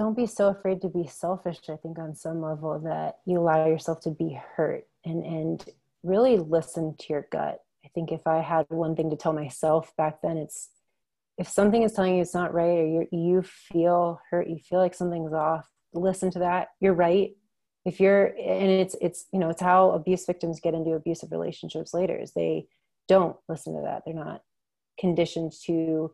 don't 0.00 0.16
be 0.16 0.26
so 0.26 0.48
afraid 0.48 0.80
to 0.80 0.88
be 0.88 1.06
selfish 1.06 1.58
i 1.68 1.76
think 1.76 1.98
on 1.98 2.14
some 2.14 2.40
level 2.42 2.78
that 2.80 3.18
you 3.26 3.38
allow 3.38 3.66
yourself 3.66 4.00
to 4.00 4.10
be 4.10 4.38
hurt 4.56 4.84
and 5.04 5.24
and 5.24 5.64
really 6.02 6.38
listen 6.38 6.94
to 6.98 7.06
your 7.10 7.26
gut. 7.30 7.60
I 7.84 7.88
think 7.94 8.10
if 8.10 8.26
i 8.26 8.40
had 8.40 8.66
one 8.68 8.96
thing 8.96 9.10
to 9.10 9.16
tell 9.16 9.32
myself 9.32 9.92
back 9.96 10.22
then 10.22 10.36
it's 10.36 10.70
if 11.38 11.48
something 11.48 11.82
is 11.82 11.92
telling 11.92 12.16
you 12.16 12.22
it's 12.22 12.34
not 12.34 12.54
right 12.54 12.78
or 12.78 12.86
you 12.86 13.08
you 13.12 13.42
feel 13.42 14.20
hurt 14.30 14.48
you 14.48 14.58
feel 14.58 14.78
like 14.78 14.94
something's 14.94 15.32
off 15.32 15.70
listen 15.92 16.30
to 16.32 16.40
that. 16.40 16.68
You're 16.80 16.94
right. 16.94 17.32
If 17.84 18.00
you're 18.00 18.26
and 18.26 18.70
it's 18.70 18.94
it's 19.00 19.26
you 19.32 19.38
know 19.38 19.50
it's 19.50 19.62
how 19.62 19.90
abuse 19.92 20.26
victims 20.26 20.60
get 20.60 20.74
into 20.74 20.92
abusive 20.92 21.32
relationships 21.32 21.94
later 21.94 22.16
is 22.16 22.32
they 22.32 22.66
don't 23.08 23.36
listen 23.48 23.74
to 23.74 23.82
that. 23.82 24.02
They're 24.04 24.14
not 24.14 24.42
conditioned 24.98 25.52
to 25.64 26.12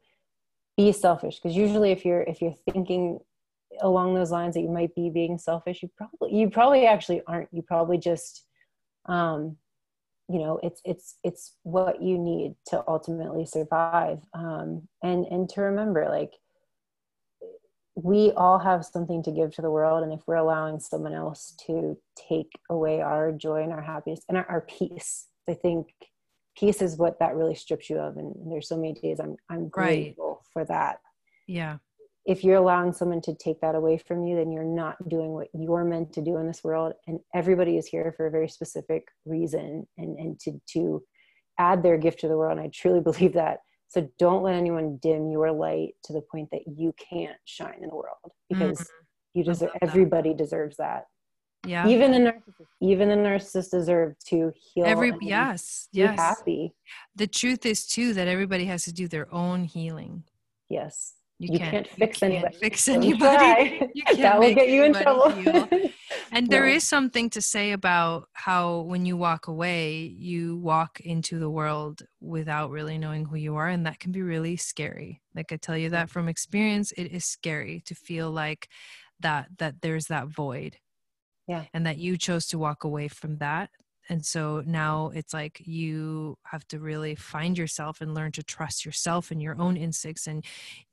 be 0.76 0.92
selfish. 0.92 1.36
Because 1.36 1.56
usually 1.56 1.90
if 1.90 2.04
you're 2.04 2.22
if 2.22 2.40
you're 2.40 2.54
thinking 2.70 3.18
along 3.80 4.14
those 4.14 4.30
lines 4.30 4.54
that 4.54 4.62
you 4.62 4.68
might 4.68 4.94
be 4.94 5.10
being 5.10 5.38
selfish 5.38 5.82
you 5.82 5.90
probably 5.96 6.38
you 6.38 6.50
probably 6.50 6.86
actually 6.86 7.22
aren't. 7.26 7.48
You 7.52 7.62
probably 7.62 7.98
just 7.98 8.44
um 9.06 9.56
you 10.28 10.38
know 10.38 10.58
it's 10.62 10.80
it's 10.84 11.18
it's 11.22 11.54
what 11.62 12.02
you 12.02 12.18
need 12.18 12.54
to 12.68 12.82
ultimately 12.88 13.46
survive. 13.46 14.18
Um 14.34 14.88
and 15.02 15.26
and 15.26 15.48
to 15.50 15.62
remember 15.62 16.06
like 16.08 16.32
we 17.94 18.30
all 18.32 18.58
have 18.58 18.84
something 18.84 19.22
to 19.22 19.30
give 19.30 19.54
to 19.54 19.62
the 19.62 19.70
world. 19.70 20.02
And 20.02 20.12
if 20.12 20.20
we're 20.26 20.34
allowing 20.34 20.80
someone 20.80 21.14
else 21.14 21.54
to 21.66 21.96
take 22.28 22.50
away 22.68 23.00
our 23.00 23.32
joy 23.32 23.62
and 23.62 23.72
our 23.72 23.80
happiness 23.80 24.20
and 24.28 24.36
our, 24.36 24.46
our 24.48 24.60
peace 24.62 25.26
i 25.48 25.54
think 25.54 25.86
peace 26.58 26.80
is 26.80 26.96
what 26.96 27.18
that 27.18 27.36
really 27.36 27.54
strips 27.54 27.90
you 27.90 27.98
of. 27.98 28.16
And, 28.16 28.34
and 28.36 28.50
there's 28.50 28.68
so 28.68 28.76
many 28.76 28.94
days 28.94 29.20
i'm 29.20 29.36
i'm 29.50 29.68
grateful 29.68 30.42
right. 30.42 30.52
for 30.52 30.64
that. 30.66 31.00
Yeah 31.46 31.76
if 32.26 32.42
you're 32.42 32.56
allowing 32.56 32.92
someone 32.92 33.20
to 33.22 33.34
take 33.34 33.60
that 33.60 33.76
away 33.76 33.98
from 33.98 34.24
you, 34.24 34.36
then 34.36 34.50
you're 34.50 34.64
not 34.64 34.96
doing 35.08 35.30
what 35.30 35.46
you're 35.54 35.84
meant 35.84 36.12
to 36.14 36.20
do 36.20 36.36
in 36.38 36.46
this 36.46 36.64
world. 36.64 36.92
And 37.06 37.20
everybody 37.34 37.76
is 37.76 37.86
here 37.86 38.12
for 38.16 38.26
a 38.26 38.30
very 38.30 38.48
specific 38.48 39.06
reason 39.24 39.86
and, 39.96 40.18
and 40.18 40.40
to, 40.40 40.60
to 40.72 41.04
add 41.58 41.84
their 41.84 41.96
gift 41.96 42.20
to 42.20 42.28
the 42.28 42.36
world. 42.36 42.58
And 42.58 42.66
I 42.66 42.70
truly 42.74 43.00
believe 43.02 43.32
that. 43.34 43.60
So 43.88 44.08
don't 44.18 44.42
let 44.42 44.56
anyone 44.56 44.98
dim 45.00 45.30
your 45.30 45.52
light 45.52 45.94
to 46.04 46.12
the 46.12 46.20
point 46.20 46.48
that 46.50 46.62
you 46.66 46.92
can't 46.98 47.36
shine 47.44 47.78
in 47.80 47.88
the 47.88 47.94
world 47.94 48.32
because 48.48 48.80
mm-hmm. 48.80 49.38
you 49.38 49.44
deserve, 49.44 49.70
everybody 49.80 50.34
deserves 50.34 50.76
that. 50.78 51.04
Yeah. 51.64 51.86
Even 51.86 52.10
the 52.10 52.18
narcissist, 52.18 52.66
even 52.80 53.08
the 53.08 53.14
narcissist 53.14 53.70
deserve 53.70 54.14
to 54.28 54.52
heal. 54.56 54.84
Every, 54.84 55.12
yes. 55.20 55.88
Yes. 55.92 56.18
Happy. 56.18 56.74
The 57.14 57.26
truth 57.28 57.64
is 57.64 57.86
too, 57.86 58.12
that 58.14 58.26
everybody 58.26 58.64
has 58.64 58.84
to 58.84 58.92
do 58.92 59.06
their 59.06 59.32
own 59.32 59.64
healing. 59.64 60.24
Yes 60.68 61.15
you, 61.38 61.52
you 61.52 61.58
can't, 61.58 61.72
can't, 61.72 61.88
fix 61.88 62.22
you 62.22 62.28
can't 62.28 62.34
anybody. 62.34 62.56
Fix 62.58 62.88
anybody. 62.88 63.90
You 63.94 64.02
can't 64.06 64.18
that 64.18 64.40
will 64.40 64.54
get 64.54 64.68
you 64.68 64.84
in 64.84 64.94
trouble. 64.94 65.32
and 66.32 66.48
there 66.48 66.66
is 66.66 66.84
something 66.84 67.28
to 67.30 67.42
say 67.42 67.72
about 67.72 68.28
how 68.32 68.80
when 68.80 69.04
you 69.04 69.16
walk 69.16 69.48
away, 69.48 69.98
you 69.98 70.56
walk 70.56 71.00
into 71.00 71.38
the 71.38 71.50
world 71.50 72.02
without 72.20 72.70
really 72.70 72.98
knowing 72.98 73.26
who 73.26 73.36
you 73.36 73.56
are, 73.56 73.68
and 73.68 73.84
that 73.86 73.98
can 73.98 74.12
be 74.12 74.22
really 74.22 74.56
scary. 74.56 75.20
Like 75.34 75.52
I 75.52 75.56
tell 75.56 75.76
you 75.76 75.90
that 75.90 76.10
from 76.10 76.28
experience, 76.28 76.92
it 76.92 77.12
is 77.12 77.24
scary 77.24 77.82
to 77.86 77.94
feel 77.94 78.30
like 78.30 78.68
that 79.20 79.48
that 79.58 79.82
there's 79.82 80.06
that 80.06 80.28
void. 80.28 80.76
Yeah. 81.46 81.64
And 81.72 81.86
that 81.86 81.98
you 81.98 82.16
chose 82.18 82.46
to 82.48 82.58
walk 82.58 82.82
away 82.82 83.06
from 83.06 83.36
that 83.38 83.70
and 84.08 84.24
so 84.24 84.62
now 84.66 85.10
it's 85.14 85.34
like 85.34 85.60
you 85.64 86.38
have 86.44 86.66
to 86.68 86.78
really 86.78 87.14
find 87.14 87.58
yourself 87.58 88.00
and 88.00 88.14
learn 88.14 88.32
to 88.32 88.42
trust 88.42 88.84
yourself 88.84 89.30
and 89.30 89.42
your 89.42 89.60
own 89.60 89.76
instincts 89.76 90.26
and 90.26 90.44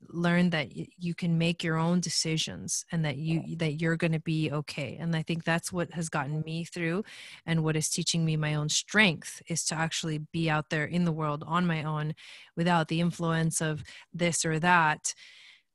learn 0.08 0.50
that 0.50 0.68
you 0.74 1.14
can 1.14 1.38
make 1.38 1.62
your 1.62 1.76
own 1.76 2.00
decisions 2.00 2.84
and 2.92 3.04
that 3.04 3.16
you 3.16 3.56
that 3.56 3.80
you're 3.80 3.96
going 3.96 4.12
to 4.12 4.20
be 4.20 4.50
okay 4.50 4.96
and 5.00 5.14
i 5.14 5.22
think 5.22 5.44
that's 5.44 5.72
what 5.72 5.92
has 5.92 6.08
gotten 6.08 6.42
me 6.42 6.64
through 6.64 7.04
and 7.46 7.62
what 7.62 7.76
is 7.76 7.88
teaching 7.88 8.24
me 8.24 8.36
my 8.36 8.54
own 8.54 8.68
strength 8.68 9.42
is 9.48 9.64
to 9.64 9.74
actually 9.74 10.18
be 10.18 10.50
out 10.50 10.70
there 10.70 10.84
in 10.84 11.04
the 11.04 11.12
world 11.12 11.44
on 11.46 11.66
my 11.66 11.82
own 11.82 12.14
without 12.56 12.88
the 12.88 13.00
influence 13.00 13.60
of 13.60 13.82
this 14.12 14.44
or 14.44 14.58
that 14.58 15.14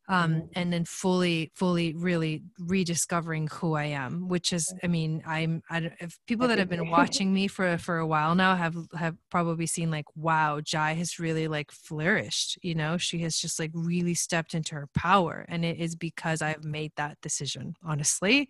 um, 0.10 0.34
mm-hmm. 0.34 0.48
and 0.56 0.74
then 0.74 0.86
fully 0.86 1.52
fully 1.56 1.94
really 1.94 2.44
rediscovering 2.60 3.48
who 3.48 3.76
i 3.76 3.86
am 3.86 4.28
which 4.28 4.52
is 4.52 4.74
i 4.84 4.88
mean 4.88 5.22
i'm 5.26 5.62
I, 5.70 5.92
if 6.00 6.18
people 6.28 6.48
that 6.48 6.58
have 6.58 6.70
been 6.70 6.90
watching 6.90 7.34
me 7.34 7.48
for 7.48 7.78
for 7.78 7.98
a 7.98 8.08
while 8.08 8.36
now 8.36 8.56
have 8.56 8.76
have 8.96 9.16
probably 9.30 9.68
seen 9.68 9.92
like 9.92 10.06
wow 10.16 10.60
jai 10.62 10.94
has 10.94 11.20
really 11.20 11.48
like 11.48 11.72
flourished 11.72 12.58
you 12.62 12.76
know? 12.76 12.98
She 12.98 13.20
has 13.20 13.38
just 13.38 13.60
like 13.60 13.72
really 13.74 14.14
stepped 14.14 14.54
into 14.54 14.76
her 14.76 14.88
power 14.94 15.46
and 15.48 15.64
it 15.64 15.78
is 15.78 15.96
because 15.96 16.42
i've 16.42 16.64
made 16.64 16.92
that 16.98 17.18
decision 17.22 17.76
honestly. 17.84 18.50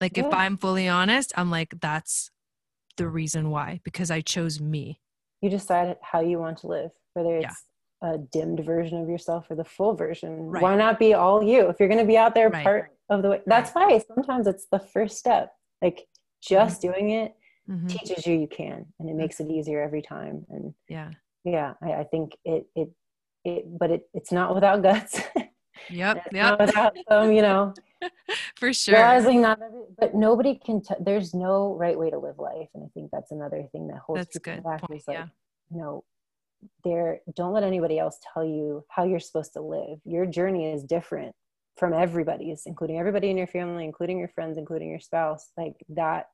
Like 0.00 0.16
yeah. 0.16 0.26
if 0.26 0.34
i'm 0.34 0.56
fully 0.56 0.88
honest 0.88 1.32
i'm 1.36 1.50
like 1.50 1.74
that's 1.80 2.30
the 2.96 3.08
reason 3.08 3.50
why 3.50 3.80
because 3.84 4.10
i 4.10 4.20
chose 4.20 4.60
me. 4.60 5.00
You 5.40 5.50
decide 5.50 5.96
how 6.02 6.20
you 6.20 6.38
want 6.38 6.58
to 6.58 6.66
live 6.66 6.90
whether 7.14 7.36
it's 7.36 7.42
yeah 7.44 7.54
a 8.02 8.18
dimmed 8.18 8.64
version 8.64 9.00
of 9.00 9.08
yourself 9.08 9.50
or 9.50 9.56
the 9.56 9.64
full 9.64 9.94
version. 9.94 10.46
Right. 10.46 10.62
Why 10.62 10.76
not 10.76 10.98
be 10.98 11.14
all 11.14 11.42
you? 11.42 11.68
If 11.68 11.78
you're 11.78 11.88
going 11.88 12.00
to 12.00 12.06
be 12.06 12.16
out 12.16 12.34
there 12.34 12.48
right. 12.48 12.64
part 12.64 12.96
of 13.08 13.22
the 13.22 13.30
way, 13.30 13.40
that's 13.46 13.74
right. 13.74 13.90
why 13.90 14.14
sometimes 14.14 14.46
it's 14.46 14.66
the 14.70 14.78
first 14.78 15.18
step. 15.18 15.52
Like 15.82 16.06
just 16.42 16.80
mm-hmm. 16.80 16.92
doing 16.92 17.10
it 17.10 17.34
mm-hmm. 17.68 17.86
teaches 17.86 18.26
you 18.26 18.38
you 18.38 18.48
can, 18.48 18.86
and 18.98 19.08
it 19.08 19.16
makes 19.16 19.40
it 19.40 19.48
easier 19.48 19.82
every 19.82 20.02
time. 20.02 20.46
And 20.50 20.74
yeah, 20.88 21.10
yeah, 21.44 21.74
I, 21.82 21.92
I 21.92 22.04
think 22.04 22.32
it 22.44 22.66
it 22.74 22.90
it, 23.44 23.78
but 23.78 23.90
it 23.90 24.08
it's 24.14 24.32
not 24.32 24.54
without 24.54 24.82
guts. 24.82 25.20
Yep. 25.88 26.28
yep. 26.32 26.60
without 26.60 26.94
some, 27.08 27.32
you 27.32 27.40
know, 27.40 27.72
for 28.56 28.72
sure. 28.72 28.94
Realizing 28.96 29.40
not 29.40 29.60
every, 29.62 29.80
but 29.98 30.14
nobody 30.14 30.54
can. 30.54 30.82
T- 30.82 30.94
there's 31.00 31.32
no 31.34 31.74
right 31.74 31.98
way 31.98 32.10
to 32.10 32.18
live 32.18 32.38
life, 32.38 32.68
and 32.74 32.84
I 32.84 32.88
think 32.92 33.10
that's 33.10 33.30
another 33.30 33.66
thing 33.72 33.88
that 33.88 33.98
holds 33.98 34.20
that's 34.20 34.38
people 34.38 34.54
good 34.54 34.64
back. 34.64 34.82
Point, 34.82 35.00
is 35.00 35.08
like, 35.08 35.16
yeah. 35.16 35.26
you 35.70 35.78
know, 35.78 36.04
there 36.84 37.20
don't 37.34 37.52
let 37.52 37.62
anybody 37.62 37.98
else 37.98 38.18
tell 38.32 38.44
you 38.44 38.84
how 38.88 39.04
you're 39.04 39.20
supposed 39.20 39.52
to 39.54 39.60
live. 39.60 39.98
Your 40.04 40.26
journey 40.26 40.72
is 40.72 40.82
different 40.84 41.34
from 41.76 41.92
everybody's 41.92 42.62
including 42.66 42.98
everybody 42.98 43.30
in 43.30 43.36
your 43.36 43.46
family 43.46 43.84
including 43.84 44.18
your 44.18 44.28
friends 44.28 44.58
including 44.58 44.90
your 44.90 45.00
spouse. 45.00 45.50
Like 45.56 45.74
that 45.90 46.26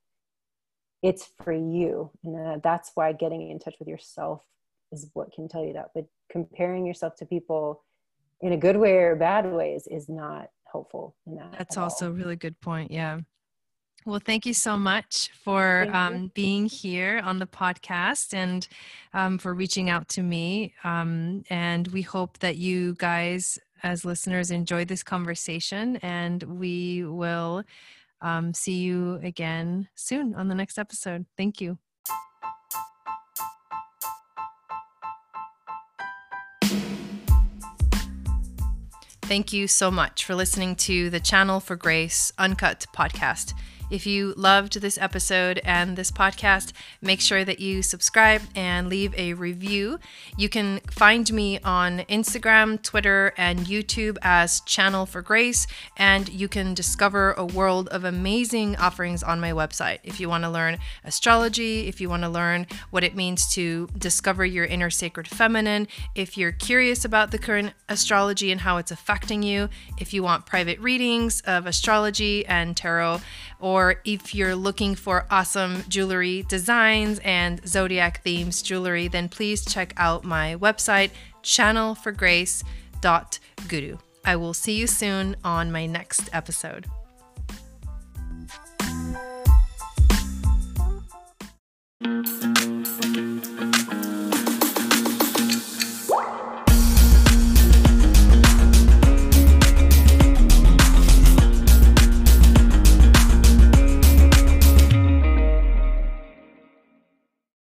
it's 1.03 1.31
for 1.43 1.53
you. 1.53 2.11
And 2.24 2.62
that's 2.62 2.90
why 2.94 3.12
getting 3.12 3.51
in 3.51 3.59
touch 3.59 3.77
with 3.78 3.89
yourself 3.89 4.43
is 4.93 5.11
what 5.12 5.32
can 5.32 5.48
tell 5.48 5.65
you 5.65 5.74
that. 5.74 5.90
But 5.94 6.07
comparing 6.31 6.86
yourself 6.86 7.15
to 7.16 7.27
people 7.27 7.85
in 8.40 8.53
a 8.53 8.57
good 8.57 8.77
way 8.77 8.97
or 8.97 9.16
bad 9.16 9.51
ways 9.53 9.86
is 9.90 10.09
not 10.09 10.51
helpful 10.70 11.16
in 11.27 11.36
that 11.36 11.55
that's 11.57 11.77
also 11.77 12.07
all. 12.07 12.12
a 12.12 12.15
really 12.15 12.36
good 12.36 12.61
point 12.61 12.90
yeah 12.90 13.19
well, 14.07 14.20
thank 14.24 14.47
you 14.47 14.55
so 14.55 14.77
much 14.77 15.31
for 15.43 15.89
um, 15.93 16.31
being 16.33 16.66
here 16.66 17.20
on 17.24 17.41
the 17.41 17.47
podcast 17.47 18.33
and 18.33 18.66
um, 19.12 19.37
for 19.37 19.53
reaching 19.53 19.91
out 19.91 20.09
to 20.11 20.23
me. 20.23 20.73
Um, 20.85 21.43
and 21.51 21.89
we 21.89 22.03
hope 22.03 22.39
that 22.39 22.57
you 22.57 22.95
guys, 22.95 23.59
as 23.83 24.05
listeners, 24.05 24.53
enjoy 24.53 24.85
this 24.85 25.03
conversation. 25.03 25.97
And 25.97 26.41
we 26.45 27.05
will 27.05 27.65
um, 28.20 28.55
see 28.55 28.77
you 28.77 29.19
again 29.24 29.89
soon 29.97 30.37
on 30.37 30.47
the 30.47 30.55
next 30.55 30.78
episode. 30.78 31.27
Thank 31.37 31.61
you. 31.61 31.77
Thank 39.23 39.53
you 39.53 39.66
so 39.66 39.91
much 39.91 40.24
for 40.24 40.37
listening 40.37 40.77
to 40.77 41.11
the 41.11 41.19
Channel 41.19 41.59
for 41.59 41.74
Grace 41.74 42.33
Uncut 42.39 42.87
podcast. 42.95 43.55
If 43.89 44.05
you 44.05 44.35
loved 44.37 44.81
this 44.81 44.99
episode 44.99 45.61
and 45.65 45.97
this 45.97 46.11
podcast, 46.11 46.73
make 47.01 47.21
sure 47.21 47.45
that 47.45 47.61
you 47.61 47.83
subscribe 47.83 48.43
and 48.57 48.89
leave 48.89 49.15
a 49.17 49.35
review. 49.35 50.01
You 50.37 50.49
can 50.49 50.81
find 50.91 51.33
me 51.33 51.61
on 51.61 52.01
Instagram, 52.09 52.83
Twitter, 52.83 53.33
and 53.37 53.61
YouTube 53.61 54.19
as 54.23 54.61
Channel 54.63 55.07
for 55.07 55.23
Grace, 55.23 55.69
and 55.97 56.29
you 56.29 56.49
can 56.49 56.75
discover 56.75 57.33
a 57.35 57.45
world 57.45 57.89
of 57.91 58.03
amazing 58.03 58.75
offerings 58.77 59.23
on 59.23 59.41
my 59.41 59.53
website. 59.53 59.99
If 60.03 60.19
you 60.19 60.29
want 60.29 60.43
to 60.43 60.51
learn 60.51 60.79
astrology, 61.05 61.87
if 61.87 62.01
you 62.01 62.09
want 62.09 62.25
to 62.25 62.29
learn 62.29 62.67
what 62.91 63.05
it 63.05 63.15
means 63.15 63.49
to 63.55 63.89
discover 63.97 64.45
your 64.45 64.65
inner 64.65 64.91
sacred 64.91 65.29
feminine, 65.29 65.87
if 66.17 66.37
you're 66.37 66.51
curious 66.51 67.05
about 67.05 67.31
the 67.31 67.39
current 67.39 67.73
astrology 67.89 68.51
and 68.51 68.63
how 68.63 68.79
it's 68.79 68.91
affecting 68.91 69.45
you, 69.45 69.69
if 69.97 70.13
you 70.13 70.25
want 70.25 70.45
private 70.45 70.81
readings 70.81 71.41
of 71.43 71.67
astrology 71.67 72.45
and 72.47 72.77
tarot, 72.77 73.21
or 73.61 74.01
if 74.05 74.35
you're 74.35 74.55
looking 74.55 74.95
for 74.95 75.27
awesome 75.31 75.85
jewelry 75.89 76.45
designs 76.49 77.19
and 77.20 77.66
zodiac 77.66 78.23
themes 78.23 78.61
jewelry, 78.62 79.09
then 79.09 79.28
please 79.28 79.65
check 79.65 79.93
out 79.97 80.24
my 80.24 80.57
website, 80.57 81.11
channelforgrace.guru. 81.43 83.99
I 84.24 84.37
will 84.37 84.55
see 84.55 84.77
you 84.77 84.87
soon 84.87 85.35
on 85.45 85.73
my 85.73 85.87
next 85.87 86.28
episode. 86.33 86.87